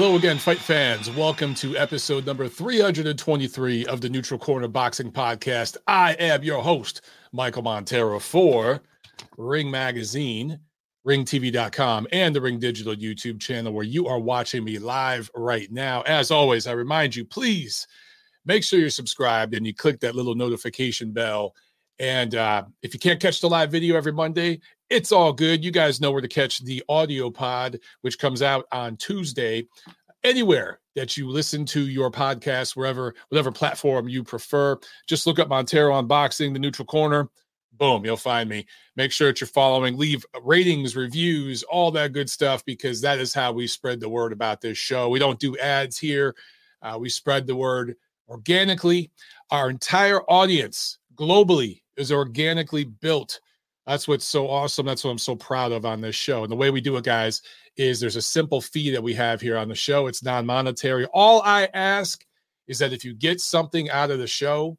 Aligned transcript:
Hello 0.00 0.16
again, 0.16 0.38
fight 0.38 0.56
fans. 0.56 1.10
Welcome 1.10 1.54
to 1.56 1.76
episode 1.76 2.24
number 2.24 2.48
323 2.48 3.84
of 3.84 4.00
the 4.00 4.08
Neutral 4.08 4.40
Corner 4.40 4.66
Boxing 4.66 5.12
Podcast. 5.12 5.76
I 5.86 6.14
am 6.14 6.42
your 6.42 6.62
host, 6.62 7.02
Michael 7.32 7.60
Montero 7.60 8.18
for 8.18 8.80
Ring 9.36 9.70
Magazine, 9.70 10.58
ringtv.com, 11.06 12.06
and 12.12 12.34
the 12.34 12.40
Ring 12.40 12.58
Digital 12.58 12.94
YouTube 12.94 13.42
channel 13.42 13.74
where 13.74 13.84
you 13.84 14.06
are 14.06 14.18
watching 14.18 14.64
me 14.64 14.78
live 14.78 15.30
right 15.34 15.70
now. 15.70 16.00
As 16.06 16.30
always, 16.30 16.66
I 16.66 16.72
remind 16.72 17.14
you, 17.14 17.26
please 17.26 17.86
make 18.46 18.64
sure 18.64 18.80
you're 18.80 18.88
subscribed 18.88 19.52
and 19.52 19.66
you 19.66 19.74
click 19.74 20.00
that 20.00 20.14
little 20.14 20.34
notification 20.34 21.12
bell. 21.12 21.54
And 21.98 22.34
uh, 22.36 22.64
if 22.80 22.94
you 22.94 23.00
can't 23.00 23.20
catch 23.20 23.42
the 23.42 23.50
live 23.50 23.70
video 23.70 23.98
every 23.98 24.12
Monday, 24.12 24.62
it's 24.90 25.12
all 25.12 25.32
good. 25.32 25.64
You 25.64 25.70
guys 25.70 26.00
know 26.00 26.10
where 26.10 26.20
to 26.20 26.28
catch 26.28 26.58
the 26.58 26.82
audio 26.88 27.30
pod, 27.30 27.78
which 28.02 28.18
comes 28.18 28.42
out 28.42 28.66
on 28.72 28.96
Tuesday. 28.96 29.66
Anywhere 30.22 30.80
that 30.96 31.16
you 31.16 31.30
listen 31.30 31.64
to 31.64 31.88
your 31.88 32.10
podcast, 32.10 32.76
wherever, 32.76 33.14
whatever 33.30 33.50
platform 33.50 34.08
you 34.08 34.22
prefer, 34.22 34.78
just 35.08 35.26
look 35.26 35.38
up 35.38 35.48
Montero 35.48 35.94
On 35.94 36.06
Boxing, 36.06 36.52
the 36.52 36.58
neutral 36.58 36.84
corner. 36.84 37.30
Boom, 37.72 38.04
you'll 38.04 38.18
find 38.18 38.50
me. 38.50 38.66
Make 38.96 39.12
sure 39.12 39.28
that 39.28 39.40
you're 39.40 39.48
following, 39.48 39.96
leave 39.96 40.26
ratings, 40.42 40.96
reviews, 40.96 41.62
all 41.62 41.90
that 41.92 42.12
good 42.12 42.28
stuff, 42.28 42.62
because 42.66 43.00
that 43.00 43.18
is 43.18 43.32
how 43.32 43.52
we 43.52 43.66
spread 43.66 44.00
the 44.00 44.08
word 44.10 44.32
about 44.32 44.60
this 44.60 44.76
show. 44.76 45.08
We 45.08 45.18
don't 45.18 45.40
do 45.40 45.56
ads 45.56 45.96
here, 45.96 46.34
uh, 46.82 46.98
we 47.00 47.08
spread 47.08 47.46
the 47.46 47.56
word 47.56 47.96
organically. 48.28 49.10
Our 49.50 49.70
entire 49.70 50.20
audience 50.24 50.98
globally 51.14 51.80
is 51.96 52.12
organically 52.12 52.84
built 52.84 53.40
that's 53.86 54.06
what's 54.06 54.26
so 54.26 54.48
awesome. 54.48 54.86
That's 54.86 55.04
what 55.04 55.10
I'm 55.10 55.18
so 55.18 55.34
proud 55.34 55.72
of 55.72 55.84
on 55.84 56.00
this 56.00 56.14
show. 56.14 56.42
And 56.42 56.52
the 56.52 56.56
way 56.56 56.70
we 56.70 56.80
do 56.80 56.96
it, 56.96 57.04
guys, 57.04 57.42
is 57.76 57.98
there's 57.98 58.16
a 58.16 58.22
simple 58.22 58.60
fee 58.60 58.90
that 58.90 59.02
we 59.02 59.14
have 59.14 59.40
here 59.40 59.56
on 59.56 59.68
the 59.68 59.74
show. 59.74 60.06
It's 60.06 60.22
non 60.22 60.46
monetary. 60.46 61.06
All 61.06 61.42
I 61.42 61.68
ask 61.74 62.24
is 62.68 62.78
that 62.78 62.92
if 62.92 63.04
you 63.04 63.14
get 63.14 63.40
something 63.40 63.90
out 63.90 64.10
of 64.10 64.18
the 64.18 64.26
show, 64.26 64.76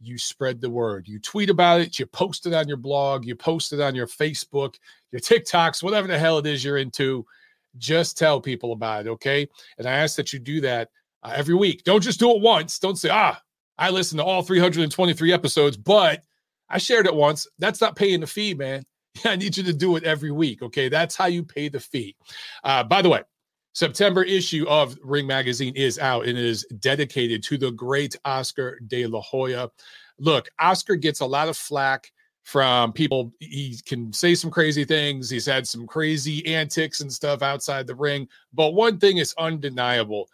you 0.00 0.18
spread 0.18 0.60
the 0.60 0.70
word. 0.70 1.08
You 1.08 1.18
tweet 1.18 1.50
about 1.50 1.80
it, 1.80 1.98
you 1.98 2.06
post 2.06 2.46
it 2.46 2.54
on 2.54 2.68
your 2.68 2.76
blog, 2.76 3.24
you 3.24 3.34
post 3.34 3.72
it 3.72 3.80
on 3.80 3.94
your 3.94 4.06
Facebook, 4.06 4.76
your 5.10 5.20
TikToks, 5.20 5.82
whatever 5.82 6.06
the 6.06 6.18
hell 6.18 6.38
it 6.38 6.46
is 6.46 6.64
you're 6.64 6.78
into. 6.78 7.26
Just 7.78 8.16
tell 8.16 8.40
people 8.40 8.72
about 8.72 9.06
it, 9.06 9.10
okay? 9.10 9.48
And 9.78 9.86
I 9.86 9.92
ask 9.92 10.16
that 10.16 10.32
you 10.32 10.38
do 10.38 10.60
that 10.62 10.88
uh, 11.22 11.32
every 11.34 11.54
week. 11.54 11.84
Don't 11.84 12.02
just 12.02 12.20
do 12.20 12.30
it 12.30 12.40
once. 12.40 12.78
Don't 12.78 12.96
say, 12.96 13.10
ah, 13.10 13.40
I 13.78 13.90
listened 13.90 14.18
to 14.20 14.24
all 14.24 14.42
323 14.42 15.32
episodes, 15.32 15.76
but 15.76 16.22
I 16.68 16.78
shared 16.78 17.06
it 17.06 17.14
once. 17.14 17.46
That's 17.58 17.80
not 17.80 17.96
paying 17.96 18.20
the 18.20 18.26
fee, 18.26 18.54
man. 18.54 18.84
I 19.24 19.36
need 19.36 19.56
you 19.56 19.62
to 19.64 19.72
do 19.72 19.96
it 19.96 20.04
every 20.04 20.30
week. 20.30 20.62
Okay. 20.62 20.88
That's 20.88 21.16
how 21.16 21.26
you 21.26 21.42
pay 21.42 21.68
the 21.68 21.80
fee. 21.80 22.16
Uh, 22.64 22.84
by 22.84 23.02
the 23.02 23.08
way, 23.08 23.22
September 23.72 24.22
issue 24.22 24.66
of 24.68 24.96
Ring 25.02 25.26
Magazine 25.26 25.74
is 25.76 25.98
out 25.98 26.26
and 26.26 26.38
is 26.38 26.64
dedicated 26.80 27.42
to 27.44 27.58
the 27.58 27.70
great 27.70 28.16
Oscar 28.24 28.80
de 28.86 29.06
la 29.06 29.20
Hoya. 29.20 29.70
Look, 30.18 30.48
Oscar 30.58 30.96
gets 30.96 31.20
a 31.20 31.26
lot 31.26 31.48
of 31.48 31.56
flack 31.56 32.10
from 32.42 32.92
people. 32.92 33.32
He 33.40 33.78
can 33.84 34.12
say 34.12 34.34
some 34.34 34.50
crazy 34.50 34.84
things. 34.84 35.28
He's 35.28 35.44
had 35.44 35.66
some 35.66 35.86
crazy 35.86 36.46
antics 36.46 37.00
and 37.00 37.12
stuff 37.12 37.42
outside 37.42 37.86
the 37.86 37.94
ring. 37.94 38.28
But 38.54 38.70
one 38.70 38.98
thing 38.98 39.18
is 39.18 39.34
undeniable 39.36 40.30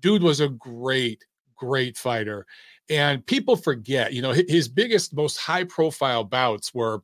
dude 0.00 0.22
was 0.22 0.40
a 0.40 0.48
great, 0.48 1.24
great 1.56 1.96
fighter. 1.96 2.46
And 2.90 3.24
people 3.26 3.56
forget, 3.56 4.12
you 4.12 4.22
know, 4.22 4.32
his 4.32 4.68
biggest, 4.68 5.14
most 5.14 5.36
high 5.36 5.64
profile 5.64 6.24
bouts 6.24 6.72
were 6.72 7.02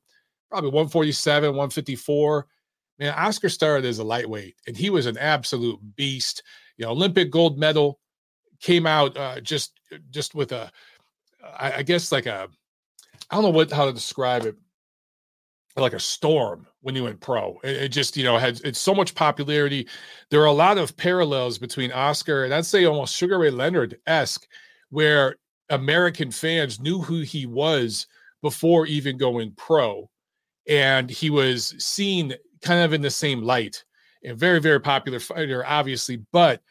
probably 0.50 0.71
147, 0.71 1.50
154. 1.50 2.47
Man, 2.99 3.15
Oscar 3.17 3.49
started 3.49 3.87
as 3.87 3.99
a 3.99 4.05
lightweight 4.05 4.55
and 4.67 4.77
he 4.77 4.89
was 4.89 5.06
an 5.06 5.19
absolute 5.19 5.78
beast. 5.97 6.43
You 6.77 6.87
know, 6.87 6.93
Olympic 6.93 7.31
gold 7.31 7.59
medal 7.59 7.99
came 8.61 8.87
out 8.87 9.17
uh, 9.17 9.41
just 9.41 9.72
just 10.11 10.34
with 10.34 10.53
a, 10.53 10.71
I, 11.59 11.72
I 11.72 11.83
guess 11.83 12.11
like 12.11 12.27
a, 12.27 12.49
I 13.31 13.34
don't 13.34 13.45
know 13.45 13.51
what 13.51 13.71
how 13.71 13.87
to 13.87 13.93
describe 13.93 14.47
it, 14.47 14.56
like 15.77 15.93
a 15.93 16.01
storm 16.01 16.66
when 16.81 16.95
he 16.95 17.01
went 17.01 17.21
pro. 17.21 17.59
It, 17.65 17.77
it, 17.77 17.89
just, 17.89 18.16
you 18.16 18.25
know, 18.25 18.39
had 18.39 18.61
it's 18.65 18.81
so 18.81 18.95
much 18.95 19.15
popularity. 19.15 19.89
There 20.31 20.41
are 20.41 20.47
a 20.47 20.53
lot 20.53 20.78
of 20.78 20.97
parallels 20.97 21.59
between 21.59 21.93
Oscar 21.93 22.45
and 22.45 22.55
I'd 22.55 22.66
say 22.66 22.84
almost 22.84 23.15
Sugar 23.15 23.39
Ray 23.39 23.51
Leonard 23.51 23.99
esque, 24.06 24.47
where 24.91 25.37
American 25.70 26.30
fans 26.30 26.80
knew 26.80 27.00
who 27.00 27.20
he 27.20 27.47
was 27.47 28.06
before 28.42 28.86
even 28.86 29.16
going 29.16 29.52
pro. 29.52 30.08
And 30.69 31.10
he 31.10 31.30
was 31.30 31.75
seen 31.78 32.34
kind 32.62 32.82
of 32.82 32.92
in 32.92 33.02
the 33.02 33.10
same 33.10 33.42
light. 33.42 33.84
A 34.24 34.34
very, 34.34 34.60
very 34.60 34.80
popular 34.80 35.20
fighter, 35.20 35.64
obviously, 35.66 36.22
but 36.32 36.62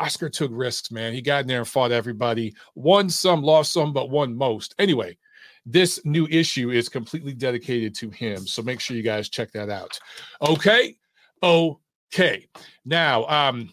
Oscar 0.00 0.28
took 0.28 0.50
risks, 0.52 0.90
man. 0.90 1.12
He 1.12 1.20
got 1.20 1.42
in 1.42 1.46
there 1.46 1.58
and 1.58 1.68
fought 1.68 1.92
everybody, 1.92 2.54
won 2.74 3.08
some, 3.10 3.42
lost 3.42 3.72
some, 3.72 3.92
but 3.92 4.10
won 4.10 4.34
most. 4.34 4.74
Anyway, 4.78 5.16
this 5.64 6.00
new 6.04 6.26
issue 6.28 6.70
is 6.70 6.88
completely 6.88 7.32
dedicated 7.32 7.94
to 7.96 8.10
him. 8.10 8.46
So 8.46 8.62
make 8.62 8.80
sure 8.80 8.96
you 8.96 9.02
guys 9.02 9.28
check 9.28 9.52
that 9.52 9.70
out. 9.70 9.98
Okay. 10.40 10.96
Okay. 11.42 12.48
Now, 12.84 13.26
um, 13.26 13.72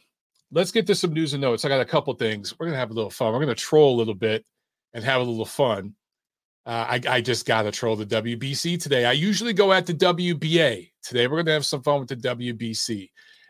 let's 0.51 0.71
get 0.71 0.85
to 0.87 0.95
some 0.95 1.13
news 1.13 1.33
and 1.33 1.41
notes. 1.41 1.65
I 1.65 1.69
got 1.69 1.81
a 1.81 1.85
couple 1.85 2.13
things. 2.13 2.57
We're 2.59 2.67
gonna 2.67 2.77
have 2.77 2.91
a 2.91 2.93
little 2.93 3.09
fun. 3.09 3.33
We're 3.33 3.39
gonna 3.39 3.55
troll 3.55 3.95
a 3.95 3.97
little 3.97 4.13
bit 4.13 4.45
and 4.93 5.03
have 5.03 5.21
a 5.21 5.23
little 5.23 5.45
fun. 5.45 5.95
Uh, 6.65 6.85
I, 6.87 7.01
I 7.09 7.21
just 7.21 7.45
got 7.45 7.63
to 7.63 7.71
troll 7.71 7.95
the 7.95 8.05
WBC 8.05 8.81
today. 8.81 9.05
I 9.05 9.13
usually 9.13 9.53
go 9.53 9.73
at 9.73 9.85
the 9.85 9.93
WBA. 9.93 10.91
Today, 11.01 11.27
we're 11.27 11.37
going 11.37 11.47
to 11.47 11.53
have 11.53 11.65
some 11.65 11.81
fun 11.81 11.99
with 11.99 12.09
the 12.09 12.15
WBC. 12.15 13.09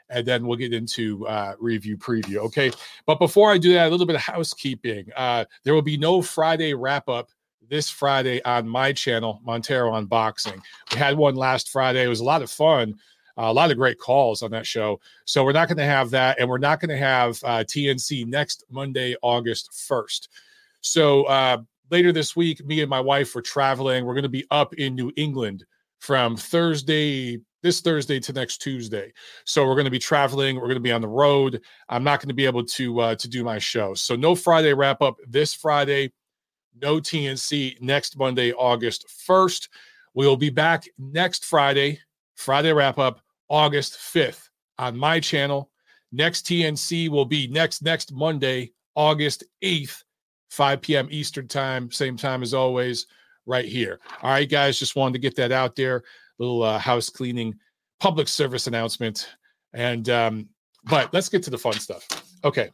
And 0.09 0.25
then 0.25 0.47
we'll 0.47 0.57
get 0.57 0.73
into 0.73 1.27
uh, 1.27 1.53
review 1.59 1.97
preview. 1.97 2.37
Okay. 2.37 2.71
But 3.05 3.19
before 3.19 3.51
I 3.51 3.57
do 3.57 3.73
that, 3.73 3.87
a 3.87 3.89
little 3.89 4.07
bit 4.07 4.15
of 4.15 4.21
housekeeping. 4.21 5.07
Uh, 5.15 5.45
there 5.63 5.73
will 5.73 5.81
be 5.81 5.97
no 5.97 6.21
Friday 6.21 6.73
wrap 6.73 7.09
up 7.09 7.29
this 7.69 7.89
Friday 7.89 8.41
on 8.43 8.67
my 8.67 8.91
channel, 8.91 9.39
Montero 9.43 9.91
On 9.91 10.05
Boxing. 10.05 10.59
We 10.91 10.97
had 10.97 11.17
one 11.17 11.35
last 11.35 11.69
Friday. 11.69 12.03
It 12.03 12.07
was 12.07 12.21
a 12.21 12.25
lot 12.25 12.41
of 12.41 12.49
fun. 12.49 12.95
Uh, 13.37 13.43
a 13.43 13.53
lot 13.53 13.71
of 13.71 13.77
great 13.77 13.99
calls 13.99 14.41
on 14.41 14.51
that 14.51 14.65
show. 14.65 14.99
So 15.25 15.45
we're 15.45 15.51
not 15.51 15.67
going 15.67 15.77
to 15.77 15.85
have 15.85 16.09
that. 16.09 16.39
And 16.39 16.49
we're 16.49 16.57
not 16.57 16.79
going 16.79 16.89
to 16.89 16.97
have 16.97 17.39
uh, 17.43 17.63
TNC 17.63 18.25
next 18.25 18.65
Monday, 18.69 19.15
August 19.21 19.71
1st. 19.71 20.27
So 20.81 21.23
uh, 21.23 21.57
later 21.91 22.11
this 22.11 22.35
week, 22.35 22.65
me 22.65 22.81
and 22.81 22.89
my 22.89 22.99
wife 22.99 23.35
were 23.35 23.41
traveling. 23.41 24.05
We're 24.05 24.13
going 24.13 24.23
to 24.23 24.29
be 24.29 24.45
up 24.51 24.73
in 24.75 24.95
New 24.95 25.11
England 25.15 25.65
from 25.99 26.37
Thursday, 26.37 27.39
this 27.61 27.81
Thursday 27.81 28.19
to 28.21 28.33
next 28.33 28.59
Tuesday. 28.59 29.11
So 29.45 29.65
we're 29.65 29.75
going 29.75 29.85
to 29.85 29.91
be 29.91 29.99
traveling. 29.99 30.55
We're 30.55 30.63
going 30.63 30.75
to 30.75 30.81
be 30.81 30.91
on 30.91 31.01
the 31.01 31.07
road. 31.07 31.61
I'm 31.89 32.03
not 32.03 32.19
going 32.19 32.29
to 32.29 32.35
be 32.35 32.45
able 32.45 32.65
to 32.65 32.99
uh, 32.99 33.15
to 33.15 33.27
do 33.27 33.43
my 33.43 33.59
show. 33.59 33.93
So 33.93 34.15
no 34.15 34.35
Friday 34.35 34.73
wrap 34.73 35.01
up 35.01 35.17
this 35.27 35.53
Friday. 35.53 36.11
No 36.81 36.97
TNC 36.97 37.81
next 37.81 38.17
Monday, 38.17 38.53
August 38.53 39.05
1st. 39.27 39.67
We 40.13 40.25
will 40.25 40.37
be 40.37 40.49
back 40.49 40.85
next 40.97 41.45
Friday, 41.45 41.99
Friday 42.35 42.71
wrap 42.71 42.97
up, 42.97 43.21
August 43.49 43.97
5th 43.97 44.49
on 44.77 44.97
my 44.97 45.19
channel. 45.19 45.71
Next 46.11 46.45
TNC 46.45 47.09
will 47.09 47.25
be 47.25 47.47
next 47.47 47.83
next 47.83 48.13
Monday, 48.13 48.71
August 48.95 49.43
8th 49.63 50.03
5 50.49 50.81
p.m. 50.81 51.07
Eastern 51.11 51.47
time, 51.47 51.91
same 51.91 52.17
time 52.17 52.43
as 52.43 52.53
always, 52.53 53.07
right 53.45 53.65
here. 53.65 53.99
All 54.21 54.31
right, 54.31 54.49
guys, 54.49 54.79
just 54.79 54.95
wanted 54.95 55.13
to 55.13 55.19
get 55.19 55.35
that 55.35 55.51
out 55.51 55.75
there. 55.75 56.03
Little 56.37 56.63
uh, 56.63 56.79
house 56.79 57.09
cleaning 57.09 57.55
public 57.99 58.27
service 58.27 58.67
announcement. 58.67 59.29
And, 59.73 60.09
um, 60.09 60.49
but 60.85 61.13
let's 61.13 61.29
get 61.29 61.43
to 61.43 61.49
the 61.49 61.57
fun 61.57 61.73
stuff. 61.73 62.07
Okay. 62.43 62.69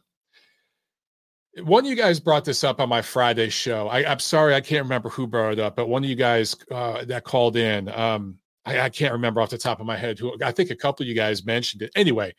One 1.62 1.84
of 1.84 1.90
you 1.90 1.96
guys 1.96 2.20
brought 2.20 2.44
this 2.44 2.64
up 2.64 2.80
on 2.80 2.88
my 2.88 3.02
Friday 3.02 3.48
show. 3.48 3.88
I, 3.88 4.10
am 4.10 4.18
sorry, 4.18 4.54
I 4.54 4.60
can't 4.60 4.84
remember 4.84 5.08
who 5.08 5.26
brought 5.26 5.54
it 5.54 5.58
up, 5.58 5.74
but 5.74 5.88
one 5.88 6.04
of 6.04 6.10
you 6.10 6.16
guys 6.16 6.54
uh, 6.70 7.04
that 7.06 7.24
called 7.24 7.56
in, 7.56 7.88
um, 7.88 8.38
I, 8.66 8.80
I 8.80 8.88
can't 8.90 9.12
remember 9.12 9.40
off 9.40 9.50
the 9.50 9.58
top 9.58 9.80
of 9.80 9.86
my 9.86 9.96
head 9.96 10.18
who. 10.18 10.36
I 10.44 10.52
think 10.52 10.70
a 10.70 10.76
couple 10.76 11.04
of 11.04 11.08
you 11.08 11.14
guys 11.14 11.46
mentioned 11.46 11.82
it. 11.82 11.92
Anyway, 11.96 12.34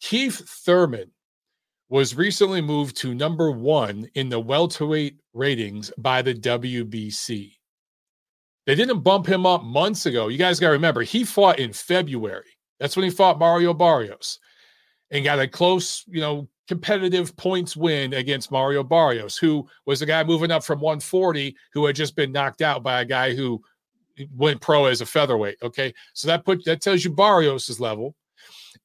Keith 0.00 0.42
Thurman 0.64 1.10
was 1.90 2.14
recently 2.14 2.60
moved 2.60 2.96
to 2.96 3.14
number 3.14 3.50
one 3.50 4.08
in 4.14 4.28
the 4.28 4.40
welterweight 4.40 5.16
ratings 5.34 5.92
by 5.98 6.22
the 6.22 6.32
WBC. 6.32 7.52
They 8.64 8.74
didn't 8.76 9.00
bump 9.00 9.26
him 9.26 9.44
up 9.44 9.64
months 9.64 10.06
ago. 10.06 10.28
You 10.28 10.38
guys 10.38 10.60
got 10.60 10.68
to 10.68 10.72
remember, 10.72 11.02
he 11.02 11.24
fought 11.24 11.58
in 11.58 11.72
February. 11.72 12.56
That's 12.78 12.96
when 12.96 13.04
he 13.04 13.10
fought 13.10 13.40
Mario 13.40 13.74
Barrios 13.74 14.38
and 15.10 15.24
got 15.24 15.40
a 15.40 15.48
close, 15.48 16.04
you 16.06 16.20
know, 16.20 16.48
competitive 16.68 17.36
points 17.36 17.76
win 17.76 18.14
against 18.14 18.52
Mario 18.52 18.84
Barrios, 18.84 19.36
who 19.36 19.66
was 19.86 19.98
the 19.98 20.06
guy 20.06 20.22
moving 20.22 20.52
up 20.52 20.62
from 20.62 20.78
140 20.78 21.56
who 21.72 21.84
had 21.84 21.96
just 21.96 22.14
been 22.14 22.30
knocked 22.30 22.62
out 22.62 22.84
by 22.84 23.00
a 23.00 23.04
guy 23.04 23.34
who 23.34 23.60
went 24.36 24.60
pro 24.60 24.84
as 24.84 25.00
a 25.00 25.06
featherweight. 25.06 25.56
Okay. 25.62 25.92
So 26.14 26.28
that 26.28 26.44
put 26.44 26.64
that 26.66 26.80
tells 26.80 27.04
you 27.04 27.10
Barrios's 27.10 27.80
level. 27.80 28.14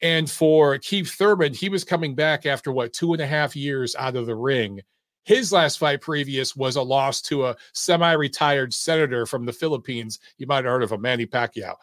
And 0.01 0.29
for 0.29 0.77
Keith 0.79 1.11
Thurman, 1.11 1.53
he 1.53 1.69
was 1.69 1.83
coming 1.83 2.15
back 2.15 2.45
after 2.45 2.71
what 2.71 2.93
two 2.93 3.13
and 3.13 3.21
a 3.21 3.27
half 3.27 3.55
years 3.55 3.95
out 3.95 4.15
of 4.15 4.25
the 4.25 4.35
ring. 4.35 4.81
His 5.23 5.51
last 5.51 5.79
fight 5.79 6.01
previous 6.01 6.55
was 6.55 6.75
a 6.75 6.81
loss 6.81 7.21
to 7.23 7.45
a 7.45 7.55
semi-retired 7.73 8.73
senator 8.73 9.25
from 9.25 9.45
the 9.45 9.53
Philippines. 9.53 10.19
You 10.37 10.45
might 10.45 10.65
have 10.65 10.65
heard 10.65 10.83
of 10.83 10.91
him, 10.91 11.01
Manny 11.01 11.25
Pacquiao. 11.25 11.75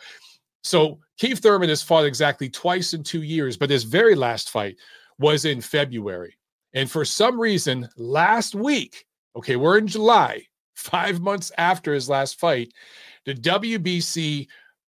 So 0.62 1.00
Keith 1.18 1.40
Thurman 1.40 1.68
has 1.68 1.82
fought 1.82 2.04
exactly 2.04 2.48
twice 2.48 2.94
in 2.94 3.02
two 3.02 3.22
years, 3.22 3.56
but 3.56 3.70
his 3.70 3.82
very 3.82 4.14
last 4.14 4.50
fight 4.50 4.76
was 5.18 5.44
in 5.44 5.60
February. 5.60 6.38
And 6.72 6.90
for 6.90 7.04
some 7.04 7.38
reason, 7.40 7.88
last 7.96 8.54
week, 8.54 9.04
okay, 9.36 9.56
we're 9.56 9.78
in 9.78 9.88
July, 9.88 10.46
five 10.74 11.20
months 11.20 11.50
after 11.58 11.92
his 11.92 12.08
last 12.08 12.38
fight, 12.38 12.72
the 13.24 13.34
WBC 13.34 14.46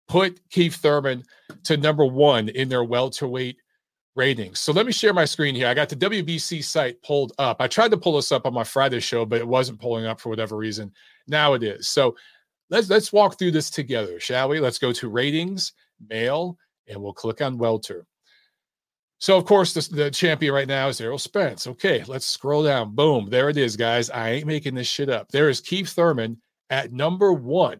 put 0.08 0.40
Keith 0.50 0.76
Thurman 0.76 1.24
to 1.64 1.78
number 1.78 2.06
one 2.06 2.50
in 2.50 2.70
their 2.70 2.84
welterweight 2.84 3.58
ratings. 4.16 4.60
So 4.60 4.74
let 4.74 4.86
me 4.86 4.92
share 4.92 5.14
my 5.14 5.26
screen 5.26 5.56
here. 5.56 5.68
I 5.68 5.74
got 5.74 5.90
the 5.90 5.96
WBC 5.96 6.64
site 6.64 7.02
pulled 7.02 7.34
up. 7.38 7.58
I 7.60 7.68
tried 7.68 7.92
to 7.92 7.98
pull 7.98 8.16
this 8.16 8.32
up 8.32 8.46
on 8.46 8.54
my 8.54 8.64
Friday 8.64 9.00
show, 9.00 9.26
but 9.26 9.40
it 9.40 9.48
wasn't 9.48 9.80
pulling 9.80 10.06
up 10.06 10.20
for 10.20 10.30
whatever 10.30 10.58
reason. 10.58 10.92
Now 11.28 11.54
it 11.54 11.64
is. 11.64 11.88
So 11.88 12.16
let's 12.70 12.90
let's 12.90 13.14
walk 13.14 13.38
through 13.38 13.52
this 13.52 13.70
together, 13.70 14.20
shall 14.20 14.50
we? 14.50 14.60
Let's 14.60 14.80
go 14.80 14.92
to 14.92 15.10
ratings, 15.10 15.74
male, 16.10 16.58
and 16.88 17.02
we'll 17.02 17.14
click 17.14 17.42
on 17.42 17.58
welter. 17.58 18.06
So 19.20 19.38
of 19.38 19.46
course 19.46 19.74
the, 19.74 19.96
the 19.96 20.12
champion 20.12 20.54
right 20.54 20.68
now 20.68 20.88
is 20.88 21.00
Errol 21.00 21.20
Spence. 21.20 21.68
Okay, 21.68 22.04
let's 22.08 22.26
scroll 22.26 22.64
down. 22.64 22.96
Boom, 22.96 23.30
there 23.30 23.50
it 23.50 23.58
is, 23.58 23.78
guys. 23.78 24.10
I 24.10 24.32
ain't 24.32 24.48
making 24.48 24.76
this 24.76 24.88
shit 24.88 25.10
up. 25.10 25.30
There 25.30 25.50
is 25.50 25.62
Keith 25.62 25.90
Thurman 25.90 26.42
at 26.70 26.92
number 26.92 27.32
one. 27.32 27.80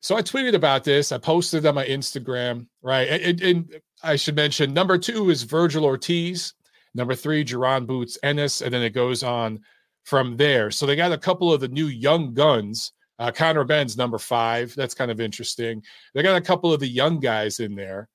So 0.00 0.16
I 0.16 0.22
tweeted 0.22 0.54
about 0.54 0.82
this. 0.82 1.12
I 1.12 1.18
posted 1.18 1.66
on 1.66 1.74
my 1.74 1.86
Instagram, 1.86 2.66
right? 2.82 3.08
And, 3.08 3.40
and 3.42 3.80
I 4.02 4.16
should 4.16 4.34
mention 4.34 4.72
number 4.72 4.96
two 4.96 5.30
is 5.30 5.44
Vergil 5.44 5.84
Ortiz, 5.84 6.54
number 6.94 7.14
three, 7.14 7.44
Jaron 7.44 7.86
Boots 7.86 8.18
Ennis, 8.22 8.62
and 8.62 8.72
then 8.72 8.82
it 8.82 8.90
goes 8.90 9.22
on 9.22 9.60
from 10.04 10.36
there. 10.36 10.70
So 10.70 10.86
they 10.86 10.96
got 10.96 11.12
a 11.12 11.18
couple 11.18 11.52
of 11.52 11.60
the 11.60 11.68
new 11.68 11.86
young 11.86 12.32
guns. 12.32 12.92
Uh, 13.18 13.30
Conor 13.30 13.64
Benn's 13.64 13.98
number 13.98 14.18
five. 14.18 14.74
That's 14.74 14.94
kind 14.94 15.10
of 15.10 15.20
interesting. 15.20 15.82
They 16.14 16.22
got 16.22 16.36
a 16.36 16.40
couple 16.40 16.72
of 16.72 16.80
the 16.80 16.88
young 16.88 17.20
guys 17.20 17.60
in 17.60 17.74
there. 17.74 18.08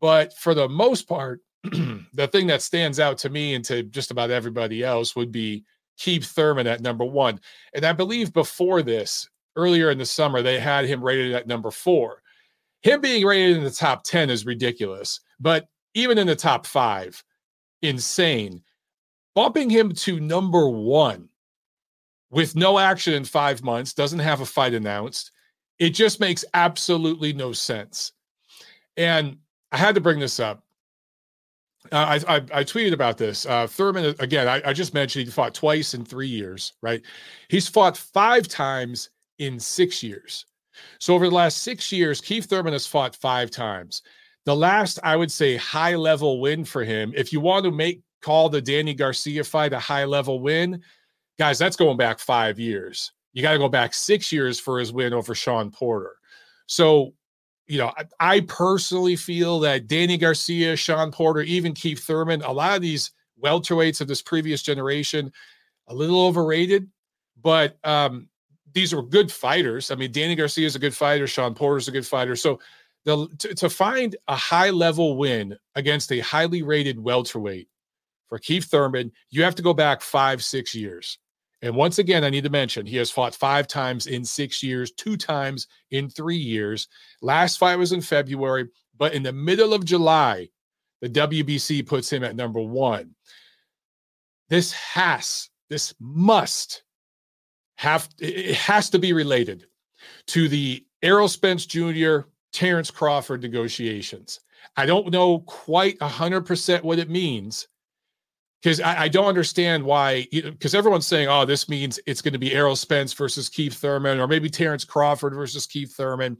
But 0.00 0.32
for 0.38 0.54
the 0.54 0.68
most 0.68 1.08
part, 1.08 1.40
the 1.64 2.28
thing 2.30 2.46
that 2.46 2.62
stands 2.62 3.00
out 3.00 3.18
to 3.18 3.30
me 3.30 3.54
and 3.54 3.64
to 3.64 3.82
just 3.82 4.12
about 4.12 4.30
everybody 4.30 4.84
else 4.84 5.16
would 5.16 5.32
be 5.32 5.64
Keith 5.98 6.26
Thurman 6.26 6.68
at 6.68 6.80
number 6.80 7.04
one. 7.04 7.40
And 7.74 7.84
I 7.84 7.92
believe 7.92 8.32
before 8.32 8.82
this, 8.82 9.28
earlier 9.56 9.90
in 9.90 9.98
the 9.98 10.06
summer, 10.06 10.42
they 10.42 10.58
had 10.58 10.86
him 10.86 11.02
rated 11.02 11.32
at 11.32 11.46
number 11.46 11.70
four. 11.70 12.22
Him 12.82 13.00
being 13.00 13.24
rated 13.24 13.56
in 13.56 13.64
the 13.64 13.70
top 13.70 14.04
10 14.04 14.30
is 14.30 14.44
ridiculous, 14.44 15.20
but 15.40 15.68
even 15.94 16.18
in 16.18 16.26
the 16.26 16.36
top 16.36 16.66
five, 16.66 17.22
insane. 17.82 18.62
Bumping 19.34 19.70
him 19.70 19.92
to 19.92 20.20
number 20.20 20.68
one 20.68 21.28
with 22.30 22.56
no 22.56 22.78
action 22.78 23.14
in 23.14 23.24
five 23.24 23.62
months, 23.62 23.94
doesn't 23.94 24.18
have 24.18 24.40
a 24.40 24.46
fight 24.46 24.74
announced. 24.74 25.30
It 25.78 25.90
just 25.90 26.20
makes 26.20 26.44
absolutely 26.54 27.32
no 27.32 27.52
sense. 27.52 28.12
And 28.96 29.38
I 29.72 29.76
had 29.76 29.94
to 29.94 30.00
bring 30.00 30.18
this 30.18 30.38
up. 30.38 30.62
Uh, 31.92 32.18
I, 32.28 32.36
I, 32.36 32.36
I 32.36 32.64
tweeted 32.64 32.92
about 32.92 33.18
this. 33.18 33.44
Uh, 33.44 33.66
Thurman 33.66 34.14
again. 34.18 34.48
I, 34.48 34.62
I 34.68 34.72
just 34.72 34.94
mentioned 34.94 35.26
he 35.26 35.30
fought 35.30 35.54
twice 35.54 35.94
in 35.94 36.04
three 36.04 36.28
years. 36.28 36.72
Right, 36.80 37.02
he's 37.48 37.68
fought 37.68 37.96
five 37.96 38.48
times 38.48 39.10
in 39.38 39.58
six 39.58 40.02
years. 40.02 40.46
So 40.98 41.14
over 41.14 41.28
the 41.28 41.34
last 41.34 41.58
six 41.58 41.92
years, 41.92 42.20
Keith 42.20 42.46
Thurman 42.46 42.72
has 42.72 42.86
fought 42.86 43.14
five 43.16 43.50
times. 43.50 44.02
The 44.44 44.56
last, 44.56 44.98
I 45.02 45.16
would 45.16 45.32
say, 45.32 45.56
high 45.56 45.94
level 45.94 46.40
win 46.40 46.64
for 46.64 46.84
him. 46.84 47.12
If 47.16 47.32
you 47.32 47.40
want 47.40 47.64
to 47.64 47.70
make 47.70 48.02
call 48.22 48.48
the 48.48 48.60
Danny 48.60 48.94
Garcia 48.94 49.44
fight 49.44 49.72
a 49.72 49.78
high 49.78 50.04
level 50.04 50.40
win, 50.40 50.82
guys, 51.38 51.58
that's 51.58 51.76
going 51.76 51.96
back 51.96 52.18
five 52.18 52.58
years. 52.58 53.12
You 53.32 53.42
got 53.42 53.52
to 53.52 53.58
go 53.58 53.68
back 53.68 53.94
six 53.94 54.32
years 54.32 54.60
for 54.60 54.78
his 54.78 54.92
win 54.92 55.12
over 55.12 55.34
Sean 55.34 55.70
Porter. 55.70 56.16
So, 56.66 57.14
you 57.66 57.78
know, 57.78 57.92
I, 57.96 58.04
I 58.20 58.40
personally 58.40 59.16
feel 59.16 59.60
that 59.60 59.86
Danny 59.86 60.16
Garcia, 60.16 60.76
Sean 60.76 61.10
Porter, 61.10 61.40
even 61.42 61.72
Keith 61.72 62.04
Thurman, 62.04 62.42
a 62.42 62.52
lot 62.52 62.76
of 62.76 62.82
these 62.82 63.10
welterweights 63.42 64.00
of 64.00 64.08
this 64.08 64.22
previous 64.22 64.62
generation, 64.62 65.32
a 65.88 65.94
little 65.94 66.26
overrated. 66.26 66.88
But 67.42 67.76
um, 67.84 68.28
these 68.74 68.92
are 68.92 69.02
good 69.02 69.30
fighters. 69.32 69.90
I 69.90 69.94
mean, 69.94 70.12
Danny 70.12 70.34
Garcia 70.34 70.66
is 70.66 70.76
a 70.76 70.80
good 70.80 70.94
fighter. 70.94 71.26
Sean 71.26 71.54
Porter 71.54 71.78
is 71.78 71.88
a 71.88 71.92
good 71.92 72.06
fighter. 72.06 72.36
So 72.36 72.60
the, 73.04 73.28
to, 73.38 73.54
to 73.54 73.70
find 73.70 74.16
a 74.28 74.34
high 74.36 74.70
level 74.70 75.16
win 75.16 75.56
against 75.76 76.12
a 76.12 76.20
highly 76.20 76.62
rated 76.62 76.98
welterweight 76.98 77.68
for 78.28 78.38
Keith 78.38 78.64
Thurman, 78.64 79.12
you 79.30 79.44
have 79.44 79.54
to 79.54 79.62
go 79.62 79.72
back 79.72 80.02
five, 80.02 80.42
six 80.42 80.74
years. 80.74 81.18
And 81.62 81.76
once 81.76 81.98
again, 81.98 82.24
I 82.24 82.30
need 82.30 82.44
to 82.44 82.50
mention 82.50 82.84
he 82.84 82.96
has 82.98 83.10
fought 83.10 83.34
five 83.34 83.66
times 83.66 84.06
in 84.06 84.24
six 84.24 84.62
years, 84.62 84.92
two 84.92 85.16
times 85.16 85.66
in 85.92 86.10
three 86.10 86.36
years. 86.36 86.88
Last 87.22 87.58
fight 87.58 87.76
was 87.76 87.92
in 87.92 88.02
February, 88.02 88.68
but 88.98 89.14
in 89.14 89.22
the 89.22 89.32
middle 89.32 89.72
of 89.72 89.84
July, 89.84 90.50
the 91.00 91.08
WBC 91.08 91.86
puts 91.86 92.12
him 92.12 92.24
at 92.24 92.36
number 92.36 92.60
one. 92.60 93.14
This 94.48 94.72
has, 94.72 95.48
this 95.70 95.94
must 96.00 96.83
have 97.76 98.08
it 98.18 98.54
has 98.56 98.90
to 98.90 98.98
be 98.98 99.12
related 99.12 99.66
to 100.28 100.48
the 100.48 100.84
Errol 101.02 101.28
Spence 101.28 101.66
Jr. 101.66 102.20
Terrence 102.52 102.90
Crawford 102.90 103.42
negotiations. 103.42 104.40
I 104.76 104.86
don't 104.86 105.10
know 105.10 105.40
quite 105.40 106.00
hundred 106.00 106.42
percent 106.42 106.84
what 106.84 106.98
it 106.98 107.10
means 107.10 107.68
because 108.62 108.80
I, 108.80 109.02
I, 109.02 109.08
don't 109.08 109.26
understand 109.26 109.84
why. 109.84 110.26
Because 110.32 110.74
everyone's 110.74 111.06
saying, 111.06 111.28
"Oh, 111.28 111.44
this 111.44 111.68
means 111.68 112.00
it's 112.06 112.22
going 112.22 112.32
to 112.32 112.38
be 112.38 112.54
Errol 112.54 112.76
Spence 112.76 113.12
versus 113.12 113.48
Keith 113.48 113.74
Thurman, 113.74 114.18
or 114.18 114.26
maybe 114.26 114.48
Terrence 114.48 114.84
Crawford 114.84 115.34
versus 115.34 115.66
Keith 115.66 115.94
Thurman," 115.94 116.38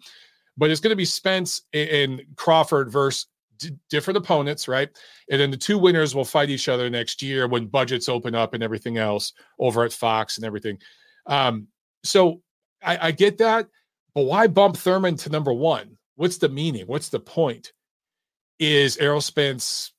but 0.56 0.70
it's 0.70 0.80
going 0.80 0.90
to 0.90 0.96
be 0.96 1.04
Spence 1.04 1.62
and 1.74 2.22
Crawford 2.36 2.90
versus 2.90 3.26
d- 3.58 3.76
different 3.90 4.16
opponents, 4.16 4.68
right? 4.68 4.88
And 5.30 5.40
then 5.40 5.50
the 5.50 5.56
two 5.56 5.78
winners 5.78 6.14
will 6.14 6.24
fight 6.24 6.48
each 6.48 6.68
other 6.68 6.88
next 6.88 7.22
year 7.22 7.46
when 7.46 7.66
budgets 7.66 8.08
open 8.08 8.34
up 8.34 8.54
and 8.54 8.62
everything 8.62 8.96
else 8.96 9.32
over 9.58 9.84
at 9.84 9.92
Fox 9.92 10.38
and 10.38 10.46
everything. 10.46 10.78
Um, 11.26 11.68
so 12.02 12.42
I, 12.82 13.08
I 13.08 13.10
get 13.12 13.38
that, 13.38 13.68
but 14.14 14.24
why 14.24 14.46
bump 14.46 14.76
Thurman 14.76 15.16
to 15.18 15.30
number 15.30 15.52
one? 15.52 15.96
What's 16.16 16.38
the 16.38 16.48
meaning? 16.48 16.86
What's 16.86 17.08
the 17.08 17.20
point? 17.20 17.72
Is 18.58 18.96
Errol 18.98 19.20
Spence 19.20 19.92